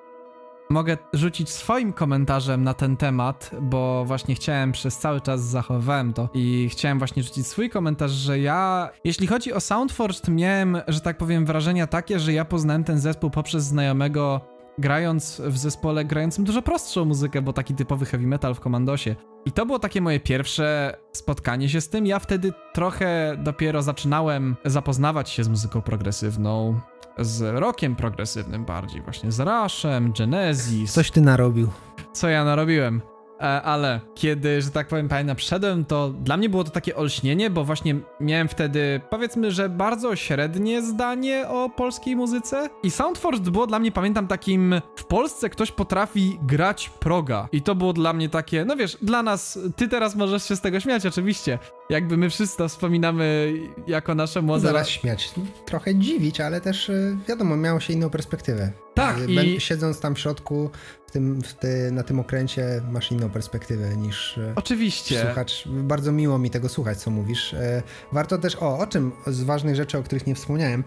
Mogę 0.70 0.96
rzucić 1.12 1.50
swoim 1.50 1.92
komentarzem 1.92 2.64
na 2.64 2.74
ten 2.74 2.96
temat, 2.96 3.50
bo 3.60 4.04
właśnie 4.04 4.34
chciałem 4.34 4.72
przez 4.72 4.98
cały 4.98 5.20
czas 5.20 5.44
zachowałem 5.44 6.12
to 6.12 6.28
i 6.34 6.68
chciałem 6.72 6.98
właśnie 6.98 7.22
rzucić 7.22 7.46
swój 7.46 7.70
komentarz, 7.70 8.10
że 8.10 8.38
ja, 8.38 8.90
jeśli 9.04 9.26
chodzi 9.26 9.52
o 9.52 9.60
Soundforged, 9.60 10.28
miałem, 10.28 10.78
że 10.88 11.00
tak 11.00 11.18
powiem, 11.18 11.46
wrażenia 11.46 11.86
takie, 11.86 12.18
że 12.18 12.32
ja 12.32 12.44
poznałem 12.44 12.84
ten 12.84 12.98
zespół 12.98 13.30
poprzez 13.30 13.64
znajomego 13.64 14.40
grając 14.78 15.42
w 15.44 15.58
zespole 15.58 16.04
grającym 16.04 16.44
dużo 16.44 16.62
prostszą 16.62 17.04
muzykę, 17.04 17.42
bo 17.42 17.52
taki 17.52 17.74
typowy 17.74 18.06
heavy 18.06 18.26
metal 18.26 18.54
w 18.54 18.60
komandosie. 18.60 19.16
I 19.46 19.52
to 19.52 19.66
było 19.66 19.78
takie 19.78 20.00
moje 20.00 20.20
pierwsze 20.20 20.96
spotkanie 21.12 21.68
się 21.68 21.80
z 21.80 21.88
tym. 21.88 22.06
Ja 22.06 22.18
wtedy 22.18 22.52
trochę 22.72 23.36
dopiero 23.38 23.82
zaczynałem 23.82 24.56
zapoznawać 24.64 25.30
się 25.30 25.44
z 25.44 25.48
muzyką 25.48 25.82
progresywną, 25.82 26.80
z 27.18 27.60
rockiem 27.60 27.96
progresywnym 27.96 28.64
bardziej, 28.64 29.02
właśnie 29.02 29.32
z 29.32 29.40
Rushem, 29.40 30.12
Genesis. 30.18 30.92
Coś 30.92 31.10
ty 31.10 31.20
narobił. 31.20 31.68
Co 32.12 32.28
ja 32.28 32.44
narobiłem? 32.44 33.02
E, 33.40 33.62
ale 33.62 34.00
kiedy, 34.14 34.62
że 34.62 34.70
tak 34.70 34.88
powiem, 34.88 35.08
pamiętam, 35.08 35.36
wszedłem, 35.36 35.84
to 35.84 36.10
dla 36.10 36.36
mnie 36.36 36.48
było 36.48 36.64
to 36.64 36.70
takie 36.70 36.96
olśnienie, 36.96 37.50
bo 37.50 37.64
właśnie 37.64 37.96
miałem 38.20 38.48
wtedy, 38.48 39.00
powiedzmy, 39.10 39.50
że 39.50 39.68
bardzo 39.68 40.16
średnie 40.16 40.82
zdanie 40.82 41.48
o 41.48 41.70
polskiej 41.70 42.16
muzyce. 42.16 42.70
I 42.82 42.90
Soundforged 42.90 43.50
było 43.50 43.66
dla 43.66 43.78
mnie, 43.78 43.92
pamiętam, 43.92 44.26
takim 44.26 44.80
w 44.96 45.04
Polsce 45.04 45.50
ktoś 45.50 45.72
potrafi 45.72 46.38
grać 46.42 46.90
proga. 47.00 47.48
I 47.52 47.62
to 47.62 47.74
było 47.74 47.92
dla 47.92 48.12
mnie 48.12 48.28
takie, 48.28 48.64
no 48.64 48.76
wiesz, 48.76 48.96
dla 49.02 49.22
nas, 49.22 49.58
ty 49.76 49.88
teraz 49.88 50.16
możesz 50.16 50.48
się 50.48 50.56
z 50.56 50.60
tego 50.60 50.80
śmiać, 50.80 51.06
oczywiście. 51.06 51.58
Jakby 51.90 52.16
my 52.16 52.30
wszyscy 52.30 52.68
wspominamy 52.68 53.54
jako 53.86 54.14
nasze 54.14 54.42
młode... 54.42 54.62
Zaraz 54.62 54.88
śmiać. 54.88 55.30
Trochę 55.66 55.94
dziwić, 55.94 56.40
ale 56.40 56.60
też 56.60 56.90
e, 56.90 57.16
wiadomo, 57.28 57.56
miało 57.56 57.80
się 57.80 57.92
inną 57.92 58.10
perspektywę. 58.10 58.72
Tak, 58.94 59.16
i... 59.28 59.60
Siedząc 59.60 60.00
tam 60.00 60.14
w 60.14 60.18
środku, 60.18 60.70
w 61.06 61.10
tym, 61.10 61.42
w 61.42 61.54
ty, 61.54 61.90
na 61.92 62.02
tym 62.02 62.20
okręcie, 62.20 62.82
masz 62.90 63.12
inną 63.12 63.30
perspektywę 63.30 63.96
niż 63.96 64.38
e, 64.38 64.52
Oczywiście. 64.56 65.22
słuchacz. 65.26 65.64
Bardzo 65.68 66.12
miło 66.12 66.38
mi 66.38 66.50
tego 66.50 66.68
słuchać, 66.68 66.98
co 66.98 67.10
mówisz. 67.10 67.54
E, 67.54 67.82
warto 68.12 68.38
też, 68.38 68.56
o, 68.56 68.78
o 68.78 68.86
czym 68.86 69.12
z 69.26 69.42
ważnych 69.42 69.76
rzeczy, 69.76 69.98
o 69.98 70.02
których 70.02 70.26
nie 70.26 70.34
wspomniałem. 70.34 70.84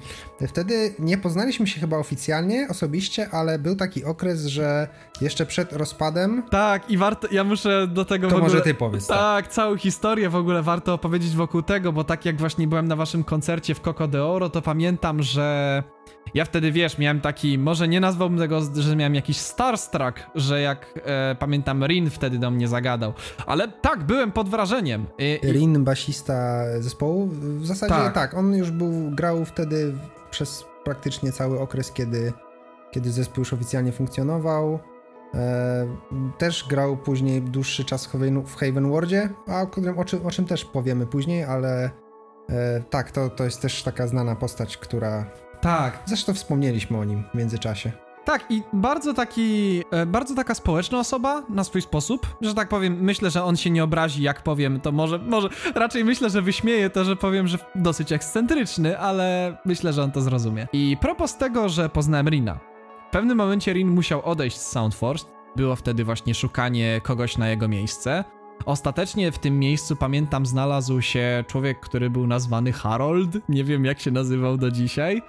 Wtedy 0.47 0.93
nie 0.99 1.17
poznaliśmy 1.17 1.67
się 1.67 1.79
chyba 1.79 1.97
oficjalnie, 1.97 2.67
osobiście, 2.69 3.29
ale 3.29 3.59
był 3.59 3.75
taki 3.75 4.03
okres, 4.03 4.45
że 4.45 4.87
jeszcze 5.21 5.45
przed 5.45 5.73
rozpadem... 5.73 6.43
Tak, 6.49 6.89
i 6.89 6.97
warto, 6.97 7.27
ja 7.31 7.43
muszę 7.43 7.87
do 7.87 8.05
tego 8.05 8.27
To 8.27 8.35
ogóle... 8.35 8.51
może 8.51 8.63
ty 8.63 8.73
powiedz. 8.73 9.07
Tak, 9.07 9.17
tak, 9.17 9.53
całą 9.53 9.77
historię 9.77 10.29
w 10.29 10.35
ogóle 10.35 10.63
warto 10.63 10.90
opowiedzieć 10.93 11.35
wokół 11.35 11.61
tego, 11.61 11.93
bo 11.93 12.03
tak 12.03 12.25
jak 12.25 12.37
właśnie 12.37 12.67
byłem 12.67 12.87
na 12.87 12.95
waszym 12.95 13.23
koncercie 13.23 13.75
w 13.75 13.81
Coco 13.81 14.07
de 14.07 14.25
Oro, 14.25 14.49
to 14.49 14.61
pamiętam, 14.61 15.23
że 15.23 15.83
ja 16.33 16.45
wtedy, 16.45 16.71
wiesz, 16.71 16.97
miałem 16.97 17.21
taki, 17.21 17.57
może 17.57 17.87
nie 17.87 17.99
nazwałbym 17.99 18.39
tego, 18.39 18.61
że 18.75 18.95
miałem 18.95 19.15
jakiś 19.15 19.37
starstruck, 19.37 20.19
że 20.35 20.61
jak 20.61 20.99
e, 21.05 21.35
pamiętam, 21.39 21.85
Rin 21.85 22.09
wtedy 22.09 22.39
do 22.39 22.51
mnie 22.51 22.67
zagadał, 22.67 23.13
ale 23.45 23.67
tak, 23.67 24.03
byłem 24.03 24.31
pod 24.31 24.49
wrażeniem. 24.49 25.05
I, 25.17 25.39
Rin, 25.43 25.83
basista 25.83 26.63
zespołu, 26.79 27.27
w 27.31 27.65
zasadzie 27.65 27.93
tak. 27.93 28.13
tak, 28.13 28.33
on 28.33 28.53
już 28.53 28.71
był, 28.71 29.11
grał 29.11 29.45
wtedy 29.45 29.93
przez 30.31 30.65
praktycznie 30.83 31.31
cały 31.31 31.59
okres, 31.59 31.91
kiedy, 31.91 32.33
kiedy 32.91 33.11
zespół 33.11 33.41
już 33.41 33.53
oficjalnie 33.53 33.91
funkcjonował. 33.91 34.79
E, 35.33 35.87
też 36.37 36.65
grał 36.69 36.97
później 36.97 37.41
dłuższy 37.41 37.85
czas 37.85 38.05
w 38.45 38.55
Haven 38.55 38.91
Wardzie, 38.91 39.29
a 39.47 39.61
o, 39.61 39.67
o, 39.97 40.05
czym, 40.05 40.27
o 40.27 40.31
czym 40.31 40.45
też 40.45 40.65
powiemy 40.65 41.05
później, 41.05 41.43
ale 41.43 41.91
e, 42.49 42.81
tak, 42.89 43.11
to, 43.11 43.29
to 43.29 43.43
jest 43.43 43.61
też 43.61 43.83
taka 43.83 44.07
znana 44.07 44.35
postać, 44.35 44.77
która 44.77 45.25
tak. 45.61 45.99
Zresztą 46.05 46.33
wspomnieliśmy 46.33 46.97
o 46.97 47.03
nim 47.03 47.23
w 47.33 47.37
międzyczasie. 47.37 47.91
Tak, 48.25 48.45
i 48.49 48.61
bardzo 48.73 49.13
taki, 49.13 49.83
e, 49.91 50.05
bardzo 50.05 50.35
taka 50.35 50.55
społeczna 50.55 50.99
osoba 50.99 51.43
na 51.49 51.63
swój 51.63 51.81
sposób, 51.81 52.27
że 52.41 52.53
tak 52.53 52.69
powiem, 52.69 52.97
myślę, 53.01 53.29
że 53.29 53.43
on 53.43 53.57
się 53.57 53.69
nie 53.69 53.83
obrazi, 53.83 54.23
jak 54.23 54.43
powiem, 54.43 54.81
to 54.81 54.91
może, 54.91 55.19
może, 55.19 55.49
raczej 55.75 56.05
myślę, 56.05 56.29
że 56.29 56.41
wyśmieje 56.41 56.89
to, 56.89 57.05
że 57.05 57.15
powiem, 57.15 57.47
że 57.47 57.57
dosyć 57.75 58.11
ekscentryczny, 58.11 58.99
ale 58.99 59.57
myślę, 59.65 59.93
że 59.93 60.03
on 60.03 60.11
to 60.11 60.21
zrozumie. 60.21 60.67
I 60.73 60.97
propos 61.01 61.37
tego, 61.37 61.69
że 61.69 61.89
poznałem 61.89 62.29
Rina. 62.29 62.70
W 63.11 63.13
pewnym 63.13 63.37
momencie 63.37 63.73
Rin 63.73 63.87
musiał 63.87 64.25
odejść 64.25 64.57
z 64.57 64.71
Soundforce, 64.71 65.25
było 65.55 65.75
wtedy 65.75 66.03
właśnie 66.03 66.35
szukanie 66.35 67.01
kogoś 67.03 67.37
na 67.37 67.49
jego 67.49 67.67
miejsce. 67.67 68.23
Ostatecznie 68.65 69.31
w 69.31 69.39
tym 69.39 69.59
miejscu, 69.59 69.95
pamiętam, 69.95 70.45
znalazł 70.45 71.01
się 71.01 71.43
człowiek, 71.47 71.79
który 71.79 72.09
był 72.09 72.27
nazwany 72.27 72.71
Harold, 72.71 73.49
nie 73.49 73.63
wiem 73.63 73.85
jak 73.85 73.99
się 73.99 74.11
nazywał 74.11 74.57
do 74.57 74.71
dzisiaj 74.71 75.21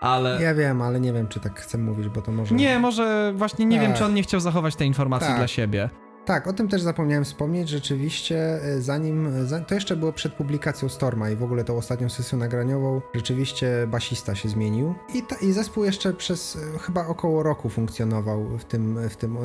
ale... 0.00 0.42
Ja 0.42 0.54
wiem, 0.54 0.82
ale 0.82 1.00
nie 1.00 1.12
wiem, 1.12 1.28
czy 1.28 1.40
tak 1.40 1.60
chcę 1.60 1.78
mówić, 1.78 2.08
bo 2.08 2.22
to 2.22 2.32
może... 2.32 2.54
Nie, 2.54 2.78
może 2.78 3.32
właśnie 3.36 3.66
nie 3.66 3.78
tak. 3.78 3.86
wiem, 3.86 3.96
czy 3.96 4.04
on 4.04 4.14
nie 4.14 4.22
chciał 4.22 4.40
zachować 4.40 4.76
tej 4.76 4.88
informacji 4.88 5.28
tak. 5.28 5.36
dla 5.36 5.46
siebie. 5.46 5.90
Tak, 6.28 6.46
o 6.46 6.52
tym 6.52 6.68
też 6.68 6.82
zapomniałem 6.82 7.24
wspomnieć. 7.24 7.68
Rzeczywiście, 7.68 8.62
e, 8.62 8.80
zanim. 8.80 9.26
E, 9.52 9.64
to 9.66 9.74
jeszcze 9.74 9.96
było 9.96 10.12
przed 10.12 10.32
publikacją 10.32 10.88
Storma 10.88 11.30
i 11.30 11.36
w 11.36 11.42
ogóle 11.42 11.64
tą 11.64 11.76
ostatnią 11.76 12.08
sesją 12.08 12.38
nagraniową, 12.38 13.00
rzeczywiście 13.14 13.86
basista 13.86 14.34
się 14.34 14.48
zmienił. 14.48 14.94
I, 15.14 15.22
ta, 15.22 15.36
i 15.36 15.52
zespół 15.52 15.84
jeszcze 15.84 16.12
przez 16.12 16.56
e, 16.56 16.78
chyba 16.78 17.06
około 17.06 17.42
roku 17.42 17.68
funkcjonował 17.68 18.58
w 18.58 18.64
tym, 18.64 19.08
w 19.08 19.16
tym 19.16 19.38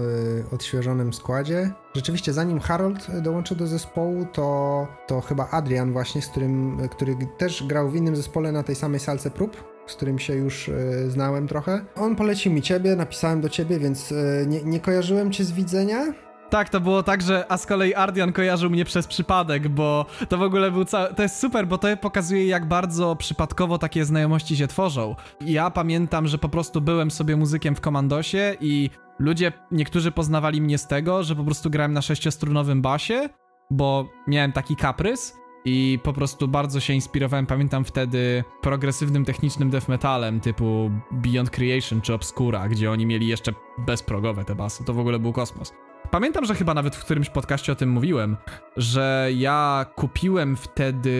odświeżonym 0.51 1.13
składzie. 1.13 1.71
Rzeczywiście, 1.95 2.33
zanim 2.33 2.59
Harold 2.59 3.21
dołączył 3.21 3.57
do 3.57 3.67
zespołu, 3.67 4.25
to, 4.33 4.87
to 5.07 5.21
chyba 5.21 5.49
Adrian, 5.49 5.91
właśnie, 5.91 6.21
z 6.21 6.27
którym, 6.27 6.77
który 6.91 7.15
też 7.37 7.63
grał 7.63 7.89
w 7.89 7.95
innym 7.95 8.15
zespole 8.15 8.51
na 8.51 8.63
tej 8.63 8.75
samej 8.75 8.99
salce 8.99 9.31
prób, 9.31 9.63
z 9.87 9.95
którym 9.95 10.19
się 10.19 10.35
już 10.35 10.67
y, 10.67 11.11
znałem 11.11 11.47
trochę. 11.47 11.85
On 11.95 12.15
polecił 12.15 12.51
mi 12.51 12.61
ciebie, 12.61 12.95
napisałem 12.95 13.41
do 13.41 13.49
ciebie, 13.49 13.79
więc 13.79 14.11
y, 14.11 14.45
nie, 14.47 14.63
nie 14.63 14.79
kojarzyłem 14.79 15.31
cię 15.31 15.43
z 15.43 15.51
widzenia. 15.51 16.13
Tak, 16.49 16.69
to 16.69 16.81
było 16.81 17.03
tak, 17.03 17.21
że 17.21 17.51
a 17.51 17.57
z 17.57 17.65
kolei 17.65 17.93
Ardian 17.93 18.33
kojarzył 18.33 18.69
mnie 18.69 18.85
przez 18.85 19.07
przypadek, 19.07 19.69
bo 19.69 20.05
to 20.29 20.37
w 20.37 20.41
ogóle 20.41 20.71
był 20.71 20.85
cały... 20.85 21.13
To 21.13 21.23
jest 21.23 21.39
super, 21.39 21.67
bo 21.67 21.77
to 21.77 21.97
pokazuje 21.97 22.47
jak 22.47 22.67
bardzo 22.67 23.15
przypadkowo 23.15 23.77
takie 23.77 24.05
znajomości 24.05 24.57
się 24.57 24.67
tworzą. 24.67 25.15
Ja 25.41 25.69
pamiętam, 25.69 26.27
że 26.27 26.37
po 26.37 26.49
prostu 26.49 26.81
byłem 26.81 27.11
sobie 27.11 27.35
muzykiem 27.35 27.75
w 27.75 27.81
komandosie 27.81 28.55
i 28.61 28.89
ludzie, 29.19 29.51
niektórzy 29.71 30.11
poznawali 30.11 30.61
mnie 30.61 30.77
z 30.77 30.87
tego, 30.87 31.23
że 31.23 31.35
po 31.35 31.43
prostu 31.43 31.69
grałem 31.69 31.93
na 31.93 32.01
sześciostrunowym 32.01 32.81
basie, 32.81 33.29
bo 33.71 34.09
miałem 34.27 34.51
taki 34.51 34.75
kaprys 34.75 35.35
i 35.65 35.99
po 36.03 36.13
prostu 36.13 36.47
bardzo 36.47 36.79
się 36.79 36.93
inspirowałem, 36.93 37.45
pamiętam 37.45 37.85
wtedy 37.85 38.43
progresywnym 38.61 39.25
technicznym 39.25 39.69
death 39.69 39.89
metalem 39.89 40.39
typu 40.39 40.91
Beyond 41.11 41.49
Creation 41.49 42.01
czy 42.01 42.13
Obscura, 42.13 42.69
gdzie 42.69 42.91
oni 42.91 43.05
mieli 43.05 43.27
jeszcze 43.27 43.53
bezprogowe 43.77 44.45
te 44.45 44.55
basy, 44.55 44.83
to 44.83 44.93
w 44.93 44.99
ogóle 44.99 45.19
był 45.19 45.33
kosmos. 45.33 45.73
Pamiętam, 46.13 46.45
że 46.45 46.55
chyba 46.55 46.73
nawet 46.73 46.95
w 46.95 47.05
którymś 47.05 47.29
podcaście 47.29 47.71
o 47.71 47.75
tym 47.75 47.89
mówiłem, 47.89 48.37
że 48.77 49.29
ja 49.35 49.85
kupiłem 49.95 50.55
wtedy 50.55 51.11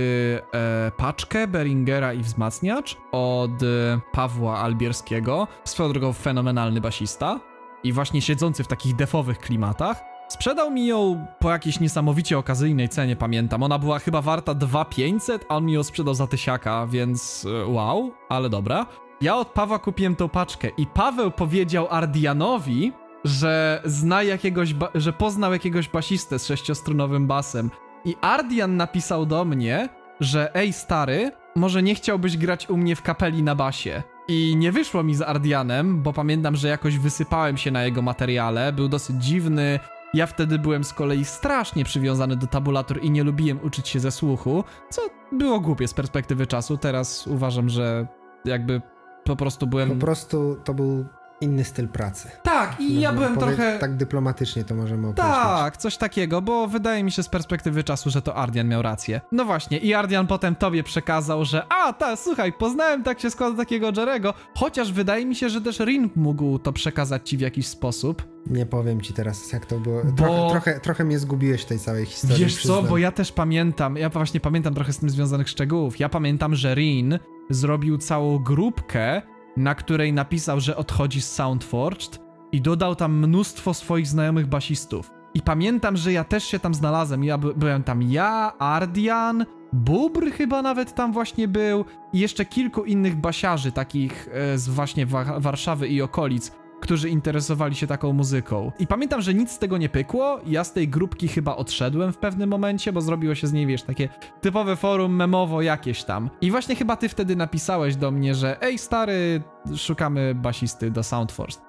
e, 0.54 0.92
paczkę 0.98 1.48
Beringera 1.48 2.14
i 2.14 2.20
wzmacniacz 2.20 2.98
od 3.12 3.64
e, 3.64 4.00
Pawła 4.12 4.60
Albierskiego, 4.60 5.48
swoją 5.64 5.90
drogą 5.94 6.14
fenomenalny 6.14 6.82
basista 6.82 7.40
i 7.84 7.94
właśnie 7.94 8.22
siedzący 8.22 8.64
w 8.64 8.68
takich 8.68 8.96
defowych 8.96 9.40
klimatach. 9.40 10.04
Sprzedał 10.28 10.72
mi 10.72 10.88
ją 10.88 11.26
po 11.40 11.52
jakiejś 11.52 11.80
niesamowicie 11.80 12.38
okazyjnej 12.38 12.90
cenie, 12.90 13.16
pamiętam. 13.16 13.64
Ona 13.64 13.80
była 13.80 14.00
chyba 14.00 14.22
warta 14.22 14.54
2500, 14.54 15.46
a 15.50 15.56
on 15.56 15.66
mi 15.66 15.74
ją 15.74 15.84
sprzedał 15.84 16.14
za 16.14 16.28
tysiaka, 16.28 16.88
więc 16.88 17.48
e, 17.64 17.66
wow, 17.66 18.12
ale 18.30 18.50
dobra. 18.50 18.86
Ja 19.22 19.36
od 19.36 19.48
Pawła 19.48 19.80
kupiłem 19.80 20.16
tą 20.16 20.30
paczkę 20.30 20.70
i 20.78 20.88
Paweł 20.88 21.32
powiedział 21.32 21.88
Ardianowi, 21.90 22.92
że 23.24 23.82
zna 23.86 24.24
jakiegoś, 24.24 24.76
że 24.96 25.14
poznał 25.14 25.54
jakiegoś 25.54 25.90
basistę 25.90 26.40
z 26.40 26.46
sześciostrunowym 26.46 27.28
basem. 27.28 27.70
I 28.06 28.16
Ardian 28.22 28.78
napisał 28.78 29.26
do 29.26 29.46
mnie, 29.46 29.90
że 30.20 30.56
ej 30.56 30.74
stary, 30.74 31.32
może 31.56 31.84
nie 31.84 31.96
chciałbyś 31.96 32.38
grać 32.38 32.70
u 32.70 32.78
mnie 32.78 32.96
w 32.96 33.02
kapeli 33.02 33.44
na 33.44 33.56
basie. 33.56 34.04
I 34.28 34.56
nie 34.58 34.72
wyszło 34.72 35.04
mi 35.04 35.16
z 35.16 35.22
Ardianem, 35.22 36.02
bo 36.02 36.14
pamiętam, 36.14 36.56
że 36.56 36.68
jakoś 36.68 36.98
wysypałem 36.98 37.58
się 37.58 37.72
na 37.72 37.84
jego 37.84 38.02
materiale, 38.02 38.74
był 38.74 38.88
dosyć 38.88 39.24
dziwny. 39.24 39.80
Ja 40.14 40.28
wtedy 40.28 40.60
byłem 40.60 40.84
z 40.84 40.94
kolei 40.94 41.26
strasznie 41.26 41.86
przywiązany 41.86 42.36
do 42.36 42.48
tabulatur 42.48 43.04
i 43.04 43.12
nie 43.12 43.24
lubiłem 43.24 43.60
uczyć 43.64 43.88
się 43.88 44.00
ze 44.00 44.12
słuchu, 44.12 44.64
co 44.90 45.02
było 45.32 45.60
głupie 45.60 45.88
z 45.88 45.94
perspektywy 45.94 46.48
czasu. 46.48 46.78
Teraz 46.78 47.28
uważam, 47.28 47.70
że 47.70 48.08
jakby 48.46 48.82
po 49.24 49.36
prostu 49.36 49.68
byłem. 49.68 49.90
Po 49.90 49.96
prostu 50.06 50.58
to 50.64 50.74
był 50.74 51.06
inny 51.44 51.64
styl 51.64 51.88
pracy. 51.88 52.30
Tak, 52.44 52.80
i 52.80 53.00
ja 53.00 53.14
byłem 53.14 53.38
trochę... 53.38 53.80
Tak 53.80 53.98
dyplomatycznie 53.98 54.64
to 54.64 54.76
możemy 54.76 55.08
określić. 55.08 55.34
Tak, 55.36 55.78
coś 55.78 55.98
takiego, 55.98 56.42
bo 56.42 56.68
wydaje 56.68 57.04
mi 57.04 57.12
się 57.12 57.24
z 57.24 57.30
perspektywy 57.30 57.84
czasu, 57.84 58.10
że 58.10 58.22
to 58.22 58.36
Ardian 58.36 58.68
miał 58.68 58.82
rację. 58.82 59.22
No 59.32 59.46
właśnie, 59.46 59.78
i 59.78 59.94
Ardian 59.94 60.28
potem 60.28 60.56
tobie 60.56 60.84
przekazał, 60.84 61.46
że 61.46 61.64
a, 61.70 61.94
ta, 61.94 62.16
słuchaj, 62.16 62.54
poznałem 62.54 63.04
tak 63.04 63.20
się 63.20 63.30
składa 63.30 63.58
takiego 63.58 63.92
Jerego, 63.98 64.34
chociaż 64.56 64.92
wydaje 64.92 65.26
mi 65.26 65.36
się, 65.36 65.50
że 65.50 65.62
też 65.62 65.80
Rin 65.80 66.10
mógł 66.16 66.60
to 66.60 66.74
przekazać 66.74 67.30
ci 67.30 67.38
w 67.38 67.42
jakiś 67.42 67.68
sposób. 67.68 68.24
Nie 68.48 68.66
powiem 68.66 69.02
ci 69.02 69.14
teraz, 69.14 69.52
jak 69.52 69.66
to 69.66 69.80
było. 69.80 70.02
Bo- 70.04 70.12
Trochę, 70.14 70.50
trochę, 70.52 70.80
trochę 70.80 71.04
mnie 71.04 71.20
zgubiłeś 71.20 71.62
w 71.62 71.66
tej 71.66 71.80
całej 71.80 72.06
historii. 72.06 72.44
Wiesz 72.44 72.54
co, 72.54 72.60
przyznam. 72.60 72.88
bo 72.88 72.98
ja 72.98 73.12
też 73.12 73.32
pamiętam, 73.32 73.96
ja 73.98 74.10
właśnie 74.10 74.40
pamiętam 74.40 74.74
trochę 74.74 74.94
z 74.94 74.98
tym 75.00 75.10
związanych 75.10 75.50
szczegółów. 75.50 76.00
Ja 76.00 76.10
pamiętam, 76.10 76.56
że 76.56 76.76
Rin 76.76 77.20
zrobił 77.50 77.98
całą 77.98 78.40
grupkę, 78.40 79.22
na 79.58 79.76
której 79.76 80.14
napisał, 80.14 80.60
że 80.60 80.78
odchodzi 80.78 81.22
z 81.22 81.32
Soundforged 81.32 82.20
i 82.52 82.62
dodał 82.62 82.96
tam 82.96 83.18
mnóstwo 83.18 83.74
swoich 83.74 84.08
znajomych 84.08 84.48
basistów. 84.48 85.12
I 85.34 85.42
pamiętam, 85.42 85.98
że 85.98 86.14
ja 86.14 86.24
też 86.24 86.44
się 86.44 86.60
tam 86.60 86.74
znalazłem. 86.74 87.24
Ja 87.24 87.38
by, 87.38 87.54
byłem 87.54 87.84
tam 87.84 88.02
ja, 88.02 88.54
Ardian, 88.60 89.46
Bubr 89.74 90.32
chyba 90.32 90.62
nawet 90.62 90.96
tam 90.96 91.14
właśnie 91.14 91.48
był 91.48 91.86
i 92.14 92.20
jeszcze 92.20 92.46
kilku 92.46 92.84
innych 92.84 93.16
basiarzy, 93.16 93.72
takich 93.72 94.28
e, 94.32 94.58
z 94.58 94.70
właśnie 94.70 95.06
Wa- 95.06 95.40
Warszawy 95.40 95.88
i 95.88 96.02
okolic, 96.02 96.52
którzy 96.84 97.10
interesowali 97.10 97.76
się 97.76 97.88
taką 97.88 98.14
muzyką. 98.14 98.72
I 98.80 98.88
pamiętam, 98.88 99.22
że 99.22 99.34
nic 99.34 99.52
z 99.52 99.60
tego 99.60 99.78
nie 99.78 99.90
pykło. 99.90 100.40
Ja 100.46 100.64
z 100.64 100.74
tej 100.74 100.88
grupki 100.88 101.28
chyba 101.28 101.56
odszedłem 101.56 102.14
w 102.14 102.18
pewnym 102.18 102.50
momencie, 102.50 102.94
bo 102.94 103.02
zrobiło 103.02 103.36
się 103.36 103.48
z 103.48 103.54
niej, 103.54 103.68
wiesz, 103.68 103.84
takie 103.84 104.10
typowe 104.42 104.76
forum 104.76 105.16
memowo 105.16 105.62
jakieś 105.62 106.04
tam. 106.04 106.30
I 106.42 106.52
właśnie 106.52 106.76
chyba 106.76 106.96
ty 106.96 107.10
wtedy 107.10 107.36
napisałeś 107.36 107.96
do 107.96 108.12
mnie, 108.12 108.36
że 108.36 108.62
ej 108.62 108.78
stary, 108.78 109.42
szukamy 109.76 110.36
basisty 110.36 110.92
do 110.92 111.04
Soundforce. 111.04 111.60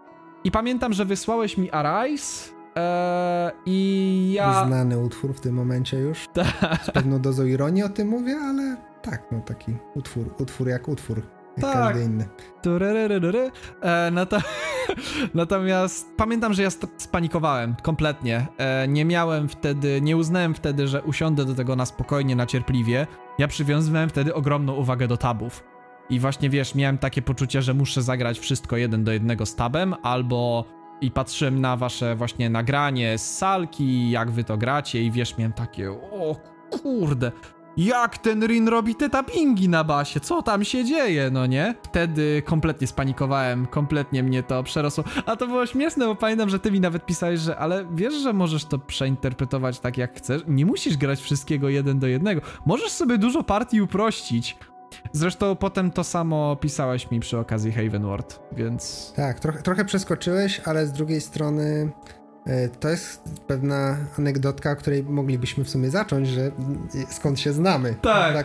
I 0.44 0.50
pamiętam, 0.50 0.92
że 0.92 1.04
wysłałeś 1.04 1.58
mi 1.58 1.70
Arise 1.70 2.50
eee, 2.74 3.52
i 3.66 4.32
ja... 4.36 4.66
Znany 4.66 4.98
utwór 4.98 5.34
w 5.34 5.40
tym 5.40 5.54
momencie 5.54 5.98
już. 5.98 6.28
Tak. 6.32 6.84
Z 6.84 6.90
pewną 6.90 7.20
dozą 7.20 7.44
ironii 7.44 7.82
o 7.82 7.88
tym 7.88 8.08
mówię, 8.08 8.36
ale 8.36 8.76
tak, 9.02 9.22
no 9.32 9.40
taki 9.40 9.74
utwór, 9.94 10.34
utwór 10.38 10.68
jak 10.68 10.88
utwór. 10.88 11.22
Tak. 11.60 11.96
E, 13.82 14.10
nato- 14.10 14.38
Natomiast 15.34 16.06
pamiętam, 16.16 16.54
że 16.54 16.62
ja 16.62 16.68
spanikowałem 16.96 17.74
kompletnie. 17.82 18.46
E, 18.58 18.88
nie 18.88 19.04
miałem 19.04 19.48
wtedy, 19.48 20.00
nie 20.00 20.16
uznałem 20.16 20.54
wtedy, 20.54 20.88
że 20.88 21.02
usiądę 21.02 21.44
do 21.44 21.54
tego 21.54 21.76
na 21.76 21.86
spokojnie, 21.86 22.36
na 22.36 22.46
cierpliwie. 22.46 23.06
Ja 23.38 23.48
przywiązywałem 23.48 24.08
wtedy 24.08 24.34
ogromną 24.34 24.72
uwagę 24.74 25.08
do 25.08 25.16
tabów. 25.16 25.64
I 26.10 26.20
właśnie 26.20 26.50
wiesz, 26.50 26.74
miałem 26.74 26.98
takie 26.98 27.22
poczucie, 27.22 27.62
że 27.62 27.74
muszę 27.74 28.02
zagrać 28.02 28.38
wszystko 28.38 28.76
jeden 28.76 29.04
do 29.04 29.12
jednego 29.12 29.46
z 29.46 29.54
tabem, 29.54 29.94
albo 30.02 30.64
i 31.00 31.10
patrzyłem 31.10 31.60
na 31.60 31.76
wasze 31.76 32.16
właśnie 32.16 32.50
nagranie 32.50 33.18
z 33.18 33.36
salki, 33.38 34.10
jak 34.10 34.30
wy 34.30 34.44
to 34.44 34.56
gracie, 34.56 35.02
i 35.02 35.10
wiesz, 35.10 35.38
miałem 35.38 35.52
takie, 35.52 35.90
o 35.90 36.36
kurde, 36.70 37.32
jak 37.76 38.18
ten 38.18 38.46
Rin 38.46 38.68
robi 38.68 38.94
te 38.94 39.10
tappingi 39.10 39.68
na 39.68 39.84
basie, 39.84 40.20
co 40.20 40.42
tam 40.42 40.64
się 40.64 40.84
dzieje, 40.84 41.30
no 41.30 41.46
nie? 41.46 41.74
Wtedy 41.82 42.42
kompletnie 42.44 42.86
spanikowałem, 42.86 43.66
kompletnie 43.66 44.22
mnie 44.22 44.42
to 44.42 44.62
przerosło. 44.62 45.04
A 45.26 45.36
to 45.36 45.46
było 45.46 45.66
śmieszne, 45.66 46.06
bo 46.06 46.14
pamiętam, 46.14 46.48
że 46.48 46.58
ty 46.58 46.70
mi 46.70 46.80
nawet 46.80 47.06
pisałeś, 47.06 47.40
że 47.40 47.56
ale 47.58 47.86
wiesz, 47.94 48.14
że 48.14 48.32
możesz 48.32 48.64
to 48.64 48.78
przeinterpretować 48.78 49.80
tak 49.80 49.98
jak 49.98 50.16
chcesz. 50.16 50.42
Nie 50.48 50.66
musisz 50.66 50.96
grać 50.96 51.20
wszystkiego 51.20 51.68
jeden 51.68 51.98
do 51.98 52.06
jednego. 52.06 52.40
Możesz 52.66 52.90
sobie 52.90 53.18
dużo 53.18 53.42
partii 53.42 53.80
uprościć. 53.80 54.56
Zresztą 55.12 55.56
potem 55.56 55.90
to 55.90 56.04
samo 56.04 56.56
pisałeś 56.56 57.10
mi 57.10 57.20
przy 57.20 57.38
okazji 57.38 57.72
Havenward, 57.72 58.40
więc... 58.52 59.12
Tak, 59.16 59.40
trochę, 59.40 59.84
przeskoczyłeś, 59.84 60.60
ale 60.64 60.86
z 60.86 60.92
drugiej 60.92 61.20
strony 61.20 61.92
to 62.80 62.88
jest 62.88 63.22
pewna 63.46 63.96
anegdotka, 64.18 64.70
o 64.70 64.76
której 64.76 65.02
moglibyśmy 65.04 65.64
w 65.64 65.70
sumie 65.70 65.90
zacząć, 65.90 66.28
że 66.28 66.50
skąd 67.10 67.40
się 67.40 67.52
znamy. 67.52 67.94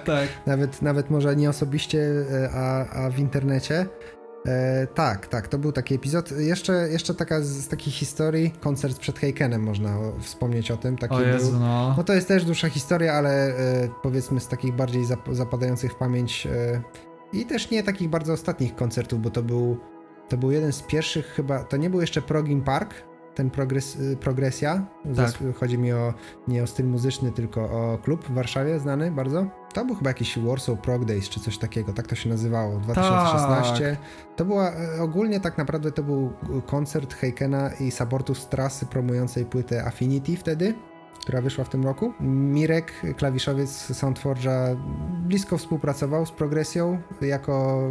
tak. 0.03 0.27
Nawet, 0.45 0.81
nawet 0.81 1.09
może 1.09 1.35
nie 1.35 1.49
osobiście, 1.49 1.99
e, 2.31 2.49
a, 2.53 2.89
a 2.89 3.09
w 3.09 3.19
internecie. 3.19 3.85
E, 4.47 4.87
tak, 4.87 5.27
tak, 5.27 5.47
to 5.47 5.57
był 5.57 5.71
taki 5.71 5.95
epizod. 5.95 6.31
Jeszcze, 6.31 6.73
jeszcze 6.91 7.13
taka 7.15 7.41
z, 7.41 7.47
z 7.47 7.67
takich 7.67 7.93
historii, 7.93 8.51
koncert 8.59 8.99
przed 8.99 9.19
Heikenem 9.19 9.63
można 9.63 9.99
o, 9.99 10.13
wspomnieć 10.19 10.71
o 10.71 10.77
tym. 10.77 10.97
Taki 10.97 11.15
O 11.15 11.21
Jezu, 11.21 11.51
był. 11.51 11.59
no. 11.59 11.93
No 11.97 12.03
to 12.03 12.13
jest 12.13 12.27
też 12.27 12.45
dłuższa 12.45 12.69
historia, 12.69 13.13
ale 13.13 13.29
e, 13.47 13.53
powiedzmy 14.03 14.39
z 14.39 14.47
takich 14.47 14.75
bardziej 14.75 15.03
zap- 15.03 15.35
zapadających 15.35 15.91
w 15.91 15.95
pamięć 15.95 16.47
e, 16.47 16.81
i 17.33 17.45
też 17.45 17.71
nie 17.71 17.83
takich 17.83 18.09
bardzo 18.09 18.33
ostatnich 18.33 18.75
koncertów, 18.75 19.21
bo 19.21 19.29
to 19.29 19.43
był, 19.43 19.77
to 20.29 20.37
był 20.37 20.51
jeden 20.51 20.73
z 20.73 20.81
pierwszych 20.81 21.25
chyba, 21.25 21.63
to 21.63 21.77
nie 21.77 21.89
był 21.89 22.01
jeszcze 22.01 22.21
Progin 22.21 22.61
Park, 22.61 22.93
ten 23.39 23.49
progres, 23.49 23.95
y, 23.95 24.17
Progresja, 24.17 24.85
Tak. 25.15 25.55
Chodzi 25.59 25.77
mi 25.77 25.93
o, 25.93 26.13
nie 26.47 26.63
o 26.63 26.67
styl 26.67 26.85
muzyczny, 26.87 27.31
tylko 27.31 27.61
o 27.61 27.97
klub 28.03 28.25
w 28.25 28.33
Warszawie 28.33 28.79
znany 28.79 29.11
bardzo. 29.11 29.45
To 29.73 29.85
był 29.85 29.95
chyba 29.95 30.09
jakiś 30.09 30.39
Warsaw 30.39 30.79
Prog 30.79 31.05
Days 31.05 31.29
czy 31.29 31.39
coś 31.39 31.57
takiego, 31.57 31.93
tak 31.93 32.07
to 32.07 32.15
się 32.15 32.29
nazywało, 32.29 32.79
2016. 32.79 33.97
To 34.35 34.45
była, 34.45 34.71
e, 34.71 35.01
ogólnie 35.01 35.39
tak 35.39 35.57
naprawdę 35.57 35.91
to 35.91 36.03
był 36.03 36.33
koncert 36.65 37.13
Heikena 37.13 37.69
i 37.79 37.91
Sabortus 37.91 38.39
z 38.39 38.47
trasy 38.49 38.85
promującej 38.85 39.45
płytę 39.45 39.85
Affinity 39.85 40.37
wtedy 40.37 40.73
która 41.19 41.41
wyszła 41.41 41.63
w 41.63 41.69
tym 41.69 41.83
roku. 41.83 42.13
Mirek, 42.21 42.93
klawiszowiec 43.17 43.69
Soundforge'a, 43.91 44.75
blisko 45.27 45.57
współpracował 45.57 46.25
z 46.25 46.31
Progresją, 46.31 47.01
jako, 47.21 47.81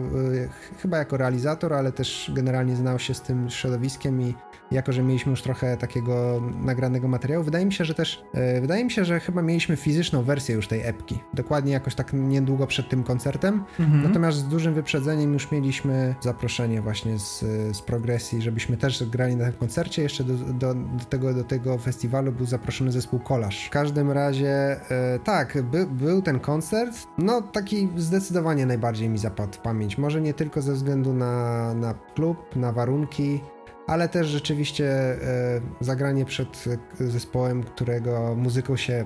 ch- 0.50 0.80
chyba 0.82 0.98
jako 0.98 1.16
realizator, 1.16 1.74
ale 1.74 1.92
też 1.92 2.30
generalnie 2.34 2.76
znał 2.76 2.98
się 2.98 3.14
z 3.14 3.22
tym 3.22 3.50
środowiskiem 3.50 4.22
i 4.22 4.34
jako, 4.70 4.92
że 4.92 5.02
mieliśmy 5.02 5.30
już 5.30 5.42
trochę 5.42 5.76
takiego 5.76 6.42
nagranego 6.60 7.08
materiału, 7.08 7.44
wydaje 7.44 7.66
mi 7.66 7.72
się, 7.72 7.84
że 7.84 7.94
też, 7.94 8.24
y, 8.56 8.60
wydaje 8.60 8.84
mi 8.84 8.90
się, 8.90 9.04
że 9.04 9.20
chyba 9.20 9.42
mieliśmy 9.42 9.76
fizyczną 9.76 10.22
wersję 10.22 10.54
już 10.54 10.68
tej 10.68 10.86
epki. 10.86 11.18
Dokładnie 11.34 11.72
jakoś 11.72 11.94
tak 11.94 12.12
niedługo 12.12 12.66
przed 12.66 12.88
tym 12.88 13.04
koncertem. 13.04 13.64
Mhm. 13.80 14.02
Natomiast 14.02 14.38
z 14.38 14.48
dużym 14.48 14.74
wyprzedzeniem 14.74 15.32
już 15.32 15.50
mieliśmy 15.52 16.14
zaproszenie 16.20 16.82
właśnie 16.82 17.18
z, 17.18 17.40
z 17.76 17.82
progresji, 17.82 18.42
żebyśmy 18.42 18.76
też 18.76 19.04
grali 19.04 19.36
na 19.36 19.44
tym 19.44 19.54
koncercie. 19.54 20.02
Jeszcze 20.02 20.24
do, 20.24 20.34
do, 20.34 20.74
do, 20.74 21.04
tego, 21.08 21.34
do 21.34 21.44
tego 21.44 21.78
festiwalu 21.78 22.32
był 22.32 22.46
zaproszony 22.46 22.92
zespół 22.92 23.20
Kolasz. 23.20 23.66
W 23.66 23.70
każdym 23.70 24.10
razie 24.10 24.50
e, 24.90 25.18
tak, 25.24 25.62
by, 25.62 25.86
był 25.86 26.22
ten 26.22 26.40
koncert. 26.40 27.06
No 27.18 27.42
taki 27.42 27.88
zdecydowanie 27.96 28.66
najbardziej 28.66 29.08
mi 29.08 29.18
zapadł 29.18 29.52
w 29.52 29.58
pamięć. 29.58 29.98
Może 29.98 30.20
nie 30.20 30.34
tylko 30.34 30.62
ze 30.62 30.72
względu 30.72 31.12
na, 31.12 31.74
na 31.74 31.94
klub, 32.14 32.56
na 32.56 32.72
warunki, 32.72 33.40
ale 33.89 34.09
też 34.09 34.27
rzeczywiście 34.27 34.86
e, 34.90 35.60
zagranie 35.81 36.24
przed 36.24 36.65
e, 37.01 37.06
zespołem, 37.06 37.62
którego 37.62 38.35
muzyką 38.36 38.77
się 38.77 39.05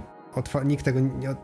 nikt 0.64 0.84
tego 0.84 1.00
nie, 1.00 1.34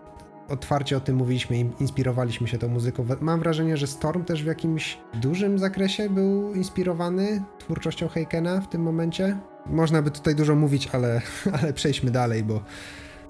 otwarcie 0.48 0.97
o 0.97 1.01
tym 1.01 1.16
mówiliśmy, 1.16 1.59
in- 1.59 1.73
inspirowaliśmy 1.81 2.48
się 2.48 2.59
tą 2.59 2.69
muzyką. 2.69 3.06
Mam 3.20 3.40
wrażenie, 3.40 3.77
że 3.77 3.86
Storm 3.86 4.24
też 4.24 4.43
w 4.43 4.47
jakimś 4.47 4.98
dużym 5.15 5.59
zakresie 5.59 6.10
był 6.10 6.55
inspirowany 6.55 7.43
twórczością 7.59 8.09
Heikena 8.09 8.60
w 8.60 8.69
tym 8.69 8.82
momencie. 8.82 9.39
Można 9.66 10.02
by 10.02 10.10
tutaj 10.10 10.35
dużo 10.35 10.55
mówić, 10.55 10.89
ale, 10.93 11.20
ale 11.60 11.73
przejdźmy 11.73 12.10
dalej, 12.10 12.44
bo 12.44 12.62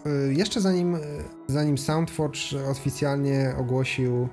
y, 0.07 0.35
jeszcze 0.35 0.61
zanim, 0.61 0.97
zanim 1.47 1.79
Soundforge 1.79 2.69
oficjalnie 2.71 3.55
ogłosił 3.59 4.29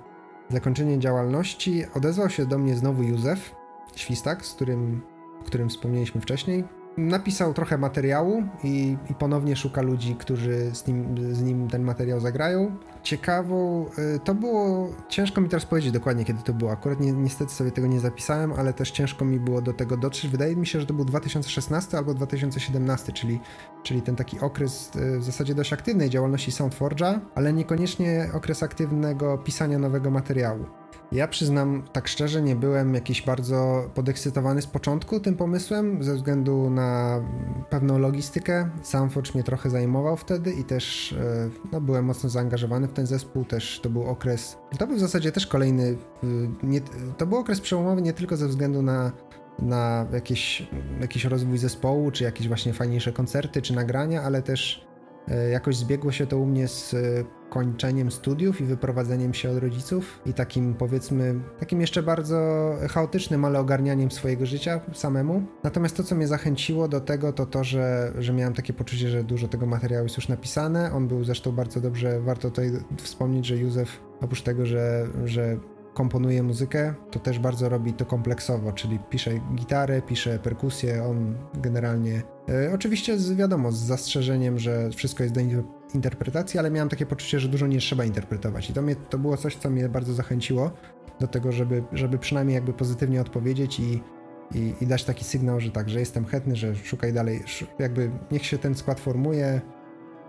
zakończenie 0.49 0.99
działalności, 0.99 1.83
odezwał 1.93 2.29
się 2.29 2.45
do 2.45 2.57
mnie 2.57 2.75
znowu 2.75 3.03
Józef 3.03 3.55
Świstak, 3.95 4.45
z 4.45 4.53
którym, 4.53 5.01
o 5.45 5.47
którym 5.47 5.69
wspomnieliśmy 5.69 6.21
wcześniej. 6.21 6.63
Napisał 6.97 7.53
trochę 7.53 7.77
materiału 7.77 8.43
i, 8.63 8.97
i 9.09 9.13
ponownie 9.13 9.55
szuka 9.55 9.81
ludzi, 9.81 10.15
którzy 10.15 10.71
z 10.75 10.87
nim, 10.87 11.15
z 11.35 11.41
nim 11.41 11.67
ten 11.67 11.83
materiał 11.83 12.19
zagrają. 12.19 12.77
Ciekawą, 13.03 13.85
y, 14.15 14.19
to 14.19 14.35
było, 14.35 14.89
ciężko 15.09 15.41
mi 15.41 15.49
teraz 15.49 15.65
powiedzieć 15.65 15.91
dokładnie 15.91 16.25
kiedy 16.25 16.43
to 16.43 16.53
było, 16.53 16.71
akurat 16.71 16.99
ni 16.99 17.13
niestety 17.13 17.51
sobie 17.51 17.71
tego 17.71 17.87
nie 17.87 17.99
zapisałem, 17.99 18.53
ale 18.53 18.73
też 18.73 18.91
ciężko 18.91 19.25
mi 19.25 19.39
było 19.39 19.61
do 19.61 19.73
tego 19.73 19.97
dotrzeć. 19.97 20.31
Wydaje 20.31 20.55
mi 20.55 20.67
się, 20.67 20.79
że 20.79 20.85
to 20.85 20.93
był 20.93 21.05
2016 21.05 21.97
albo 21.97 22.13
2017, 22.13 23.11
czyli, 23.11 23.39
czyli 23.83 24.01
ten 24.01 24.15
taki 24.15 24.39
okres 24.39 24.91
y, 24.95 25.19
w 25.19 25.23
zasadzie 25.23 25.55
dość 25.55 25.73
aktywnej 25.73 26.09
działalności 26.09 26.51
Soundforge'a, 26.51 27.19
ale 27.35 27.53
niekoniecznie 27.53 28.29
okres 28.33 28.63
aktywnego 28.63 29.37
pisania 29.37 29.79
nowego 29.79 30.11
materiału. 30.11 30.65
Ja 31.11 31.27
przyznam, 31.27 31.83
tak 31.93 32.07
szczerze, 32.07 32.41
nie 32.41 32.55
byłem 32.55 32.93
jakiś 32.93 33.21
bardzo 33.21 33.89
podekscytowany 33.93 34.61
z 34.61 34.67
początku 34.67 35.19
tym 35.19 35.35
pomysłem, 35.35 36.03
ze 36.03 36.15
względu 36.15 36.69
na 36.69 37.21
pewną 37.69 37.97
logistykę. 37.97 38.69
Soundforge 38.83 39.31
mnie 39.33 39.43
trochę 39.43 39.69
zajmował 39.69 40.17
wtedy 40.17 40.53
i 40.53 40.63
też 40.63 41.13
e, 41.13 41.49
no, 41.71 41.81
byłem 41.81 42.05
mocno 42.05 42.29
zaangażowany 42.29 42.87
w 42.87 42.93
ten 42.93 43.05
zespół. 43.05 43.45
Też 43.45 43.79
to 43.83 43.89
był 43.89 44.03
okres, 44.03 44.57
to 44.79 44.87
był 44.87 44.97
w 44.97 44.99
zasadzie 44.99 45.31
też 45.31 45.47
kolejny, 45.47 45.83
y, 45.83 45.97
nie, 46.63 46.81
to 47.17 47.25
był 47.25 47.37
okres 47.37 47.61
przełomowy 47.61 48.01
nie 48.01 48.13
tylko 48.13 48.37
ze 48.37 48.47
względu 48.47 48.81
na 48.81 49.11
na 49.59 50.05
jakieś, 50.13 50.67
jakiś 51.01 51.25
rozwój 51.25 51.57
zespołu, 51.57 52.11
czy 52.11 52.23
jakieś 52.23 52.47
właśnie 52.47 52.73
fajniejsze 52.73 53.11
koncerty, 53.11 53.61
czy 53.61 53.75
nagrania, 53.75 54.21
ale 54.21 54.41
też 54.41 54.87
e, 55.27 55.49
jakoś 55.49 55.75
zbiegło 55.75 56.11
się 56.11 56.27
to 56.27 56.37
u 56.37 56.45
mnie 56.45 56.67
z 56.67 56.95
zakończeniem 57.55 58.11
studiów 58.11 58.61
i 58.61 58.63
wyprowadzeniem 58.63 59.33
się 59.33 59.51
od 59.51 59.57
rodziców 59.57 60.19
i 60.25 60.33
takim 60.33 60.73
powiedzmy, 60.73 61.39
takim 61.59 61.81
jeszcze 61.81 62.03
bardzo 62.03 62.37
chaotycznym, 62.89 63.45
ale 63.45 63.59
ogarnianiem 63.59 64.11
swojego 64.11 64.45
życia 64.45 64.81
samemu. 64.93 65.43
Natomiast 65.63 65.97
to, 65.97 66.03
co 66.03 66.15
mnie 66.15 66.27
zachęciło 66.27 66.87
do 66.87 67.01
tego, 67.01 67.33
to 67.33 67.45
to, 67.45 67.63
że, 67.63 68.13
że 68.17 68.33
miałem 68.33 68.53
takie 68.53 68.73
poczucie, 68.73 69.09
że 69.09 69.23
dużo 69.23 69.47
tego 69.47 69.65
materiału 69.65 70.03
jest 70.03 70.17
już 70.17 70.27
napisane. 70.27 70.93
On 70.93 71.07
był 71.07 71.23
zresztą 71.23 71.51
bardzo 71.51 71.81
dobrze, 71.81 72.21
warto 72.21 72.49
tutaj 72.49 72.71
wspomnieć, 72.97 73.45
że 73.45 73.57
Józef 73.57 73.99
oprócz 74.21 74.41
tego, 74.41 74.65
że, 74.65 75.07
że 75.25 75.57
komponuje 75.93 76.43
muzykę, 76.43 76.93
to 77.11 77.19
też 77.19 77.39
bardzo 77.39 77.69
robi 77.69 77.93
to 77.93 78.05
kompleksowo, 78.05 78.71
czyli 78.71 78.99
pisze 79.09 79.31
gitarę, 79.55 80.01
pisze 80.01 80.39
perkusję, 80.39 81.03
on 81.03 81.35
generalnie. 81.53 82.21
E, 82.49 82.73
oczywiście 82.73 83.17
z, 83.17 83.33
wiadomo, 83.33 83.71
z 83.71 83.77
zastrzeżeniem, 83.77 84.59
że 84.59 84.89
wszystko 84.89 85.23
jest 85.23 85.35
do 85.35 85.41
interpretacji, 85.95 86.59
ale 86.59 86.71
miałem 86.71 86.89
takie 86.89 87.05
poczucie, 87.05 87.39
że 87.39 87.47
dużo 87.47 87.67
nie 87.67 87.79
trzeba 87.79 88.05
interpretować. 88.05 88.69
I 88.69 88.73
to, 88.73 88.81
mnie, 88.81 88.95
to 88.95 89.17
było 89.17 89.37
coś, 89.37 89.55
co 89.55 89.69
mnie 89.69 89.89
bardzo 89.89 90.13
zachęciło 90.13 90.71
do 91.19 91.27
tego, 91.27 91.51
żeby, 91.51 91.83
żeby 91.91 92.17
przynajmniej 92.17 92.55
jakby 92.55 92.73
pozytywnie 92.73 93.21
odpowiedzieć 93.21 93.79
i, 93.79 94.03
i, 94.55 94.73
i 94.81 94.87
dać 94.87 95.03
taki 95.03 95.23
sygnał, 95.23 95.59
że 95.59 95.71
tak, 95.71 95.89
że 95.89 95.99
jestem 95.99 96.25
chętny, 96.25 96.55
że 96.55 96.75
szukaj 96.75 97.13
dalej, 97.13 97.43
jakby 97.79 98.11
niech 98.31 98.45
się 98.45 98.57
ten 98.57 98.75
skład 98.75 98.99
formuje, 98.99 99.61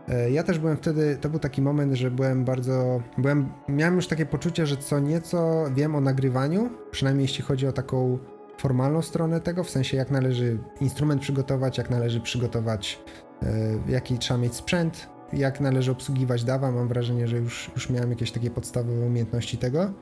E, 0.09 0.30
ja 0.30 0.43
też 0.43 0.59
byłem 0.59 0.76
wtedy, 0.76 1.18
to 1.20 1.28
był 1.28 1.38
taki 1.38 1.62
moment, 1.62 1.94
że 1.94 2.10
byłem 2.10 2.44
bardzo, 2.44 3.02
byłem, 3.18 3.52
miałem 3.68 3.97
już 3.97 4.06
takie 4.06 4.26
poczucie, 4.26 4.66
że 4.66 4.76
co 4.76 4.98
nieco 4.98 5.64
wiem 5.74 5.94
o 5.94 6.01
nagrywaniu, 6.01 6.70
przynajmniej 6.90 7.24
jeśli 7.24 7.44
chodzi 7.44 7.66
o 7.66 7.72
taką 7.72 8.18
formalną 8.59 9.02
stronę 9.02 9.40
tego, 9.40 9.64
w 9.64 9.70
sensie 9.70 9.97
jak 9.97 10.10
należy 10.10 10.59
instrument 10.80 11.22
przygotować, 11.22 11.78
jak 11.78 11.90
należy 11.90 12.20
przygotować, 12.20 13.02
e, 13.43 13.47
jaki 13.88 14.18
trzeba 14.18 14.40
mieć 14.40 14.55
sprzęt, 14.55 15.09
jak 15.32 15.60
należy 15.60 15.90
obsługiwać 15.90 16.44
dawa. 16.44 16.72
Mam 16.72 16.88
wrażenie, 16.88 17.28
że 17.28 17.36
już, 17.36 17.70
już 17.74 17.90
miałem 17.90 18.10
jakieś 18.10 18.32
takie 18.32 18.50
podstawowe 18.50 19.06
umiejętności 19.06 19.58
tego. 19.58 19.92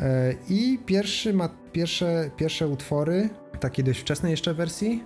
E, 0.00 0.34
I 0.48 0.78
pierwszy 0.86 1.34
ma, 1.34 1.48
pierwsze, 1.72 2.30
pierwsze 2.36 2.68
utwory, 2.68 3.28
takiej 3.60 3.84
dość 3.84 4.00
wczesnej 4.00 4.30
jeszcze 4.30 4.54
wersji, 4.54 5.04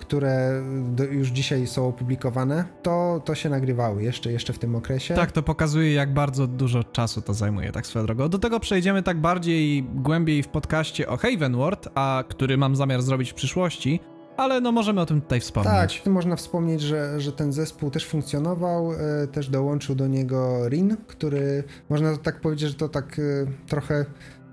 które 0.00 0.62
do, 0.90 1.04
już 1.04 1.28
dzisiaj 1.28 1.66
są 1.66 1.88
opublikowane, 1.88 2.64
to, 2.82 3.22
to 3.24 3.34
się 3.34 3.48
nagrywały 3.48 4.02
jeszcze, 4.02 4.32
jeszcze 4.32 4.52
w 4.52 4.58
tym 4.58 4.74
okresie. 4.74 5.14
Tak, 5.14 5.32
to 5.32 5.42
pokazuje, 5.42 5.92
jak 5.92 6.14
bardzo 6.14 6.46
dużo 6.46 6.84
czasu 6.84 7.22
to 7.22 7.34
zajmuje, 7.34 7.72
tak 7.72 7.86
swoją 7.86 8.06
drogą. 8.06 8.28
Do 8.28 8.38
tego 8.38 8.60
przejdziemy 8.60 9.02
tak 9.02 9.20
bardziej 9.20 9.82
głębiej 9.82 10.42
w 10.42 10.48
podcaście 10.48 11.08
o 11.08 11.16
Havenward, 11.16 11.88
a 11.94 12.24
który 12.28 12.56
mam 12.56 12.76
zamiar 12.76 13.02
zrobić 13.02 13.30
w 13.30 13.34
przyszłości, 13.34 14.00
ale 14.36 14.60
no 14.60 14.72
możemy 14.72 15.00
o 15.00 15.06
tym 15.06 15.20
tutaj 15.20 15.40
wspomnieć. 15.40 16.02
Tak, 16.02 16.12
można 16.12 16.36
wspomnieć, 16.36 16.80
że, 16.80 17.20
że 17.20 17.32
ten 17.32 17.52
zespół 17.52 17.90
też 17.90 18.06
funkcjonował, 18.06 18.92
e, 18.92 19.26
też 19.26 19.48
dołączył 19.48 19.94
do 19.94 20.06
niego 20.06 20.68
Rin, 20.68 20.96
który 21.06 21.64
można 21.90 22.16
tak 22.16 22.40
powiedzieć, 22.40 22.68
że 22.68 22.74
to 22.74 22.88
tak 22.88 23.18
e, 23.18 23.22
trochę 23.66 24.04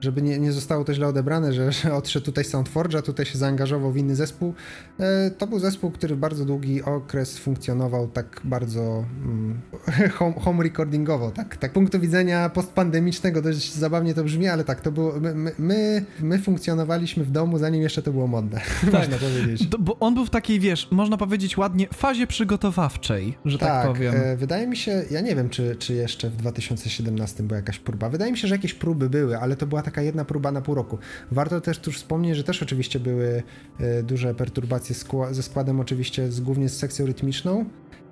żeby 0.02 0.22
nie, 0.22 0.40
nie 0.40 0.52
zostało 0.52 0.84
to 0.84 0.94
źle 0.94 1.08
odebrane, 1.08 1.54
że, 1.54 1.72
że 1.72 1.94
odszedł 1.94 2.26
tutaj 2.26 2.44
Soundforge'a, 2.44 3.02
tutaj 3.02 3.26
się 3.26 3.38
zaangażował 3.38 3.92
w 3.92 3.98
inny 3.98 4.16
zespół. 4.16 4.54
E, 5.00 5.32
to 5.32 5.48
był 5.48 5.60
zespół, 5.60 5.92
który 5.92 6.16
bardzo 6.16 6.46
długi 6.46 6.84
okres 6.84 7.38
funkcjonował 7.38 8.08
tak 8.08 8.42
bardzo 8.44 9.06
mm, 9.26 9.62
home, 10.18 10.34
home, 10.40 10.64
recordingowo, 10.64 11.32
tak, 11.32 11.58
tak 11.58 11.74
punktu 11.74 12.00
widzenia 12.00 12.50
postpandemicznego 12.50 13.42
dość 13.42 13.74
zabawnie 13.74 14.14
to 14.14 14.24
brzmi, 14.24 14.48
ale 14.48 14.64
tak, 14.64 14.82
to 14.82 14.92
było, 14.92 15.20
my, 15.20 15.52
my, 15.58 16.06
my 16.22 16.40
funkcjonowaliśmy 16.40 17.24
w 17.24 17.32
domu 17.32 17.58
zanim 17.58 17.82
jeszcze 17.82 18.02
to 18.02 18.12
było 18.12 18.28
modne, 18.28 18.62
tak. 18.82 18.94
można 18.94 19.18
powiedzieć. 19.18 19.68
bo 19.80 20.00
on 20.00 20.14
był 20.16 20.26
w 20.26 20.30
takiej, 20.30 20.60
wiesz, 20.60 20.88
można 20.92 21.18
powiedzieć 21.18 21.58
ładnie, 21.58 21.88
fazie 21.94 22.28
przygotowawczej, 22.28 23.38
że 23.46 23.58
tak, 23.58 23.70
tak 23.70 23.88
powiem. 23.88 24.16
E, 24.16 24.38
wydaje 24.38 24.68
mi 24.68 24.78
się, 24.78 25.04
ja 25.12 25.22
nie 25.22 25.36
wiem, 25.36 25.50
czy, 25.50 25.76
czy 25.76 25.94
jeszcze 25.94 26.30
w 26.30 26.36
2017 26.36 27.44
była 27.44 27.58
jakaś 27.58 27.80
próba, 27.80 28.10
wydaje 28.10 28.32
mi 28.32 28.38
się, 28.38 28.48
że 28.48 28.56
jakieś 28.56 28.74
próby 28.74 29.10
były, 29.10 29.38
ale 29.38 29.56
to 29.56 29.68
była 29.68 29.82
taka 29.90 30.02
jedna 30.02 30.26
próba 30.26 30.52
na 30.52 30.62
pół 30.62 30.76
roku. 30.76 30.98
Warto 31.32 31.62
też 31.62 31.80
tu 31.80 31.92
wspomnieć, 31.92 32.38
że 32.38 32.44
też 32.44 32.64
oczywiście 32.64 33.00
były 33.00 33.44
e, 33.80 34.04
duże 34.04 34.36
perturbacje 34.36 34.96
ze 35.32 35.44
składem, 35.44 35.80
oczywiście 35.80 36.32
z, 36.32 36.40
głównie 36.40 36.70
z 36.70 36.78
sekcją 36.78 37.06
rytmiczną. 37.06 37.66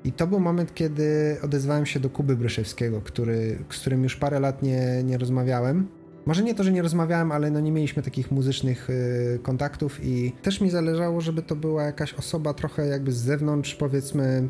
I 0.03 0.11
to 0.11 0.27
był 0.27 0.39
moment, 0.39 0.73
kiedy 0.73 1.37
odezwałem 1.43 1.85
się 1.85 1.99
do 1.99 2.09
Kuby 2.09 2.35
Bryszewskiego, 2.35 3.01
który, 3.01 3.59
z 3.69 3.79
którym 3.79 4.03
już 4.03 4.15
parę 4.15 4.39
lat 4.39 4.63
nie, 4.63 5.03
nie 5.03 5.17
rozmawiałem. 5.17 5.87
Może 6.25 6.43
nie 6.43 6.55
to, 6.55 6.63
że 6.63 6.71
nie 6.71 6.81
rozmawiałem, 6.81 7.31
ale 7.31 7.51
no 7.51 7.59
nie 7.59 7.71
mieliśmy 7.71 8.03
takich 8.03 8.31
muzycznych 8.31 8.89
y, 8.89 9.39
kontaktów 9.43 9.99
i 10.03 10.31
też 10.41 10.61
mi 10.61 10.69
zależało, 10.69 11.21
żeby 11.21 11.41
to 11.41 11.55
była 11.55 11.83
jakaś 11.83 12.13
osoba 12.13 12.53
trochę 12.53 12.87
jakby 12.87 13.11
z 13.11 13.17
zewnątrz, 13.17 13.75
powiedzmy, 13.75 14.49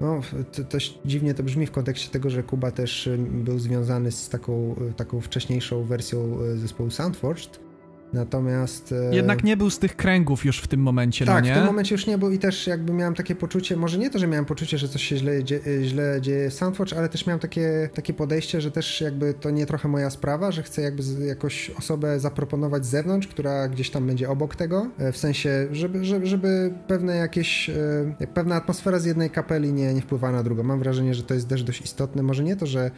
no, 0.00 0.20
to, 0.52 0.64
to 0.64 0.78
dziwnie 1.04 1.34
to 1.34 1.42
brzmi 1.42 1.66
w 1.66 1.70
kontekście 1.70 2.10
tego, 2.10 2.30
że 2.30 2.42
Kuba 2.42 2.70
też 2.70 3.06
y, 3.06 3.18
był 3.18 3.58
związany 3.58 4.12
z 4.12 4.28
taką, 4.28 4.76
y, 4.90 4.94
taką 4.94 5.20
wcześniejszą 5.20 5.84
wersją 5.84 6.42
y, 6.42 6.58
zespołu 6.58 6.90
Soundforged, 6.90 7.69
Natomiast. 8.12 8.94
E, 9.10 9.14
Jednak 9.14 9.44
nie 9.44 9.56
był 9.56 9.70
z 9.70 9.78
tych 9.78 9.96
kręgów 9.96 10.44
już 10.44 10.60
w 10.60 10.68
tym 10.68 10.80
momencie, 10.80 11.24
tak, 11.24 11.34
no 11.34 11.48
nie? 11.48 11.54
w 11.54 11.56
tym 11.56 11.66
momencie 11.66 11.94
już 11.94 12.06
nie 12.06 12.18
był 12.18 12.30
i 12.30 12.38
też 12.38 12.66
jakby 12.66 12.92
miałem 12.92 13.14
takie 13.14 13.34
poczucie, 13.34 13.76
może 13.76 13.98
nie 13.98 14.10
to, 14.10 14.18
że 14.18 14.26
miałem 14.26 14.44
poczucie, 14.44 14.78
że 14.78 14.88
coś 14.88 15.02
się 15.02 15.16
źle, 15.16 15.44
dzie, 15.44 15.60
źle 15.82 16.20
dzieje 16.20 16.50
w 16.50 16.54
Soundwatch, 16.54 16.92
ale 16.92 17.08
też 17.08 17.26
miałem 17.26 17.40
takie, 17.40 17.90
takie 17.94 18.14
podejście, 18.14 18.60
że 18.60 18.70
też 18.70 19.00
jakby 19.00 19.34
to 19.34 19.50
nie 19.50 19.66
trochę 19.66 19.88
moja 19.88 20.10
sprawa, 20.10 20.52
że 20.52 20.62
chcę 20.62 20.82
jakby 20.82 21.02
jakoś 21.26 21.70
osobę 21.70 22.20
zaproponować 22.20 22.86
z 22.86 22.88
zewnątrz, 22.88 23.28
która 23.28 23.68
gdzieś 23.68 23.90
tam 23.90 24.06
będzie 24.06 24.30
obok 24.30 24.56
tego, 24.56 24.86
e, 24.98 25.12
w 25.12 25.16
sensie, 25.16 25.68
żeby, 25.72 26.04
żeby, 26.04 26.26
żeby 26.26 26.74
pewne 26.86 27.16
jakieś, 27.16 27.70
e, 27.70 28.26
pewna 28.34 28.54
atmosfera 28.56 28.98
z 28.98 29.04
jednej 29.04 29.30
kapeli 29.30 29.72
nie, 29.72 29.94
nie 29.94 30.00
wpływała 30.00 30.32
na 30.32 30.42
drugą. 30.42 30.62
Mam 30.62 30.78
wrażenie, 30.78 31.14
że 31.14 31.22
to 31.22 31.34
jest 31.34 31.48
też 31.48 31.62
dość 31.62 31.80
istotne. 31.80 32.22
Może 32.22 32.44
nie 32.44 32.56
to, 32.56 32.66
że 32.66 32.90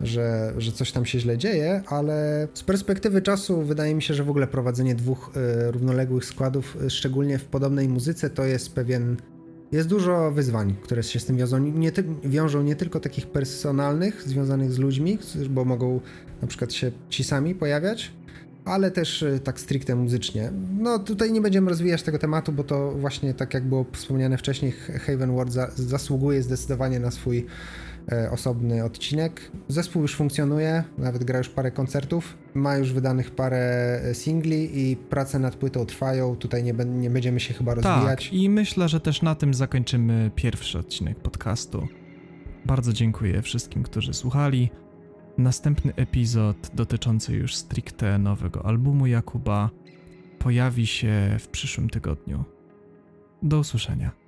że, 0.00 0.54
że 0.58 0.72
coś 0.72 0.92
tam 0.92 1.06
się 1.06 1.20
źle 1.20 1.38
dzieje, 1.38 1.82
ale 1.86 2.48
z 2.54 2.62
perspektywy 2.62 3.22
czasu 3.22 3.62
wydaje 3.62 3.94
mi 3.94 4.02
się, 4.02 4.14
że 4.14 4.24
w 4.24 4.30
ogóle 4.30 4.46
prowadzenie 4.46 4.94
dwóch 4.94 5.30
y, 5.36 5.70
równoległych 5.70 6.24
składów, 6.24 6.76
y, 6.82 6.90
szczególnie 6.90 7.38
w 7.38 7.44
podobnej 7.44 7.88
muzyce, 7.88 8.30
to 8.30 8.44
jest 8.44 8.74
pewien. 8.74 9.16
Jest 9.72 9.88
dużo 9.88 10.30
wyzwań, 10.30 10.74
które 10.82 11.02
się 11.02 11.20
z 11.20 11.24
tym 11.24 11.36
wiążą. 11.36 11.58
Nie, 11.58 11.92
ty, 11.92 12.04
wiążą 12.24 12.62
nie 12.62 12.76
tylko 12.76 13.00
takich 13.00 13.26
personalnych, 13.26 14.22
związanych 14.22 14.72
z 14.72 14.78
ludźmi, 14.78 15.18
bo 15.50 15.64
mogą 15.64 16.00
na 16.42 16.48
przykład 16.48 16.72
się 16.72 16.92
ci 17.08 17.24
sami 17.24 17.54
pojawiać, 17.54 18.12
ale 18.64 18.90
też 18.90 19.22
y, 19.22 19.40
tak 19.44 19.60
stricte 19.60 19.94
muzycznie. 19.94 20.52
No 20.78 20.98
tutaj 20.98 21.32
nie 21.32 21.40
będziemy 21.40 21.70
rozwijać 21.70 22.02
tego 22.02 22.18
tematu, 22.18 22.52
bo 22.52 22.64
to 22.64 22.92
właśnie 22.92 23.34
tak 23.34 23.54
jak 23.54 23.64
było 23.64 23.86
wspomniane 23.92 24.38
wcześniej, 24.38 24.72
Haven 24.72 25.36
Ward 25.36 25.52
za, 25.52 25.70
zasługuje 25.76 26.42
zdecydowanie 26.42 27.00
na 27.00 27.10
swój 27.10 27.46
osobny 28.30 28.84
odcinek. 28.84 29.50
Zespół 29.68 30.02
już 30.02 30.16
funkcjonuje, 30.16 30.84
nawet 30.98 31.24
gra 31.24 31.38
już 31.38 31.48
parę 31.48 31.70
koncertów, 31.70 32.38
ma 32.54 32.76
już 32.76 32.92
wydanych 32.92 33.30
parę 33.30 34.00
e, 34.04 34.14
singli 34.14 34.90
i 34.90 34.96
prace 34.96 35.38
nad 35.38 35.56
płytą 35.56 35.86
trwają. 35.86 36.36
Tutaj 36.36 36.64
nie, 36.64 36.72
nie 36.72 37.10
będziemy 37.10 37.40
się 37.40 37.54
chyba 37.54 37.74
rozwijać. 37.74 38.24
Tak, 38.24 38.32
i 38.32 38.50
myślę, 38.50 38.88
że 38.88 39.00
też 39.00 39.22
na 39.22 39.34
tym 39.34 39.54
zakończymy 39.54 40.30
pierwszy 40.34 40.78
odcinek 40.78 41.20
podcastu. 41.20 41.88
Bardzo 42.66 42.92
dziękuję 42.92 43.42
wszystkim, 43.42 43.82
którzy 43.82 44.14
słuchali. 44.14 44.70
Następny 45.38 45.94
epizod 45.94 46.70
dotyczący 46.74 47.32
już 47.32 47.54
stricte 47.54 48.18
nowego 48.18 48.66
albumu 48.66 49.06
Jakuba 49.06 49.70
pojawi 50.38 50.86
się 50.86 51.36
w 51.40 51.48
przyszłym 51.48 51.90
tygodniu. 51.90 52.44
Do 53.42 53.58
usłyszenia. 53.58 54.25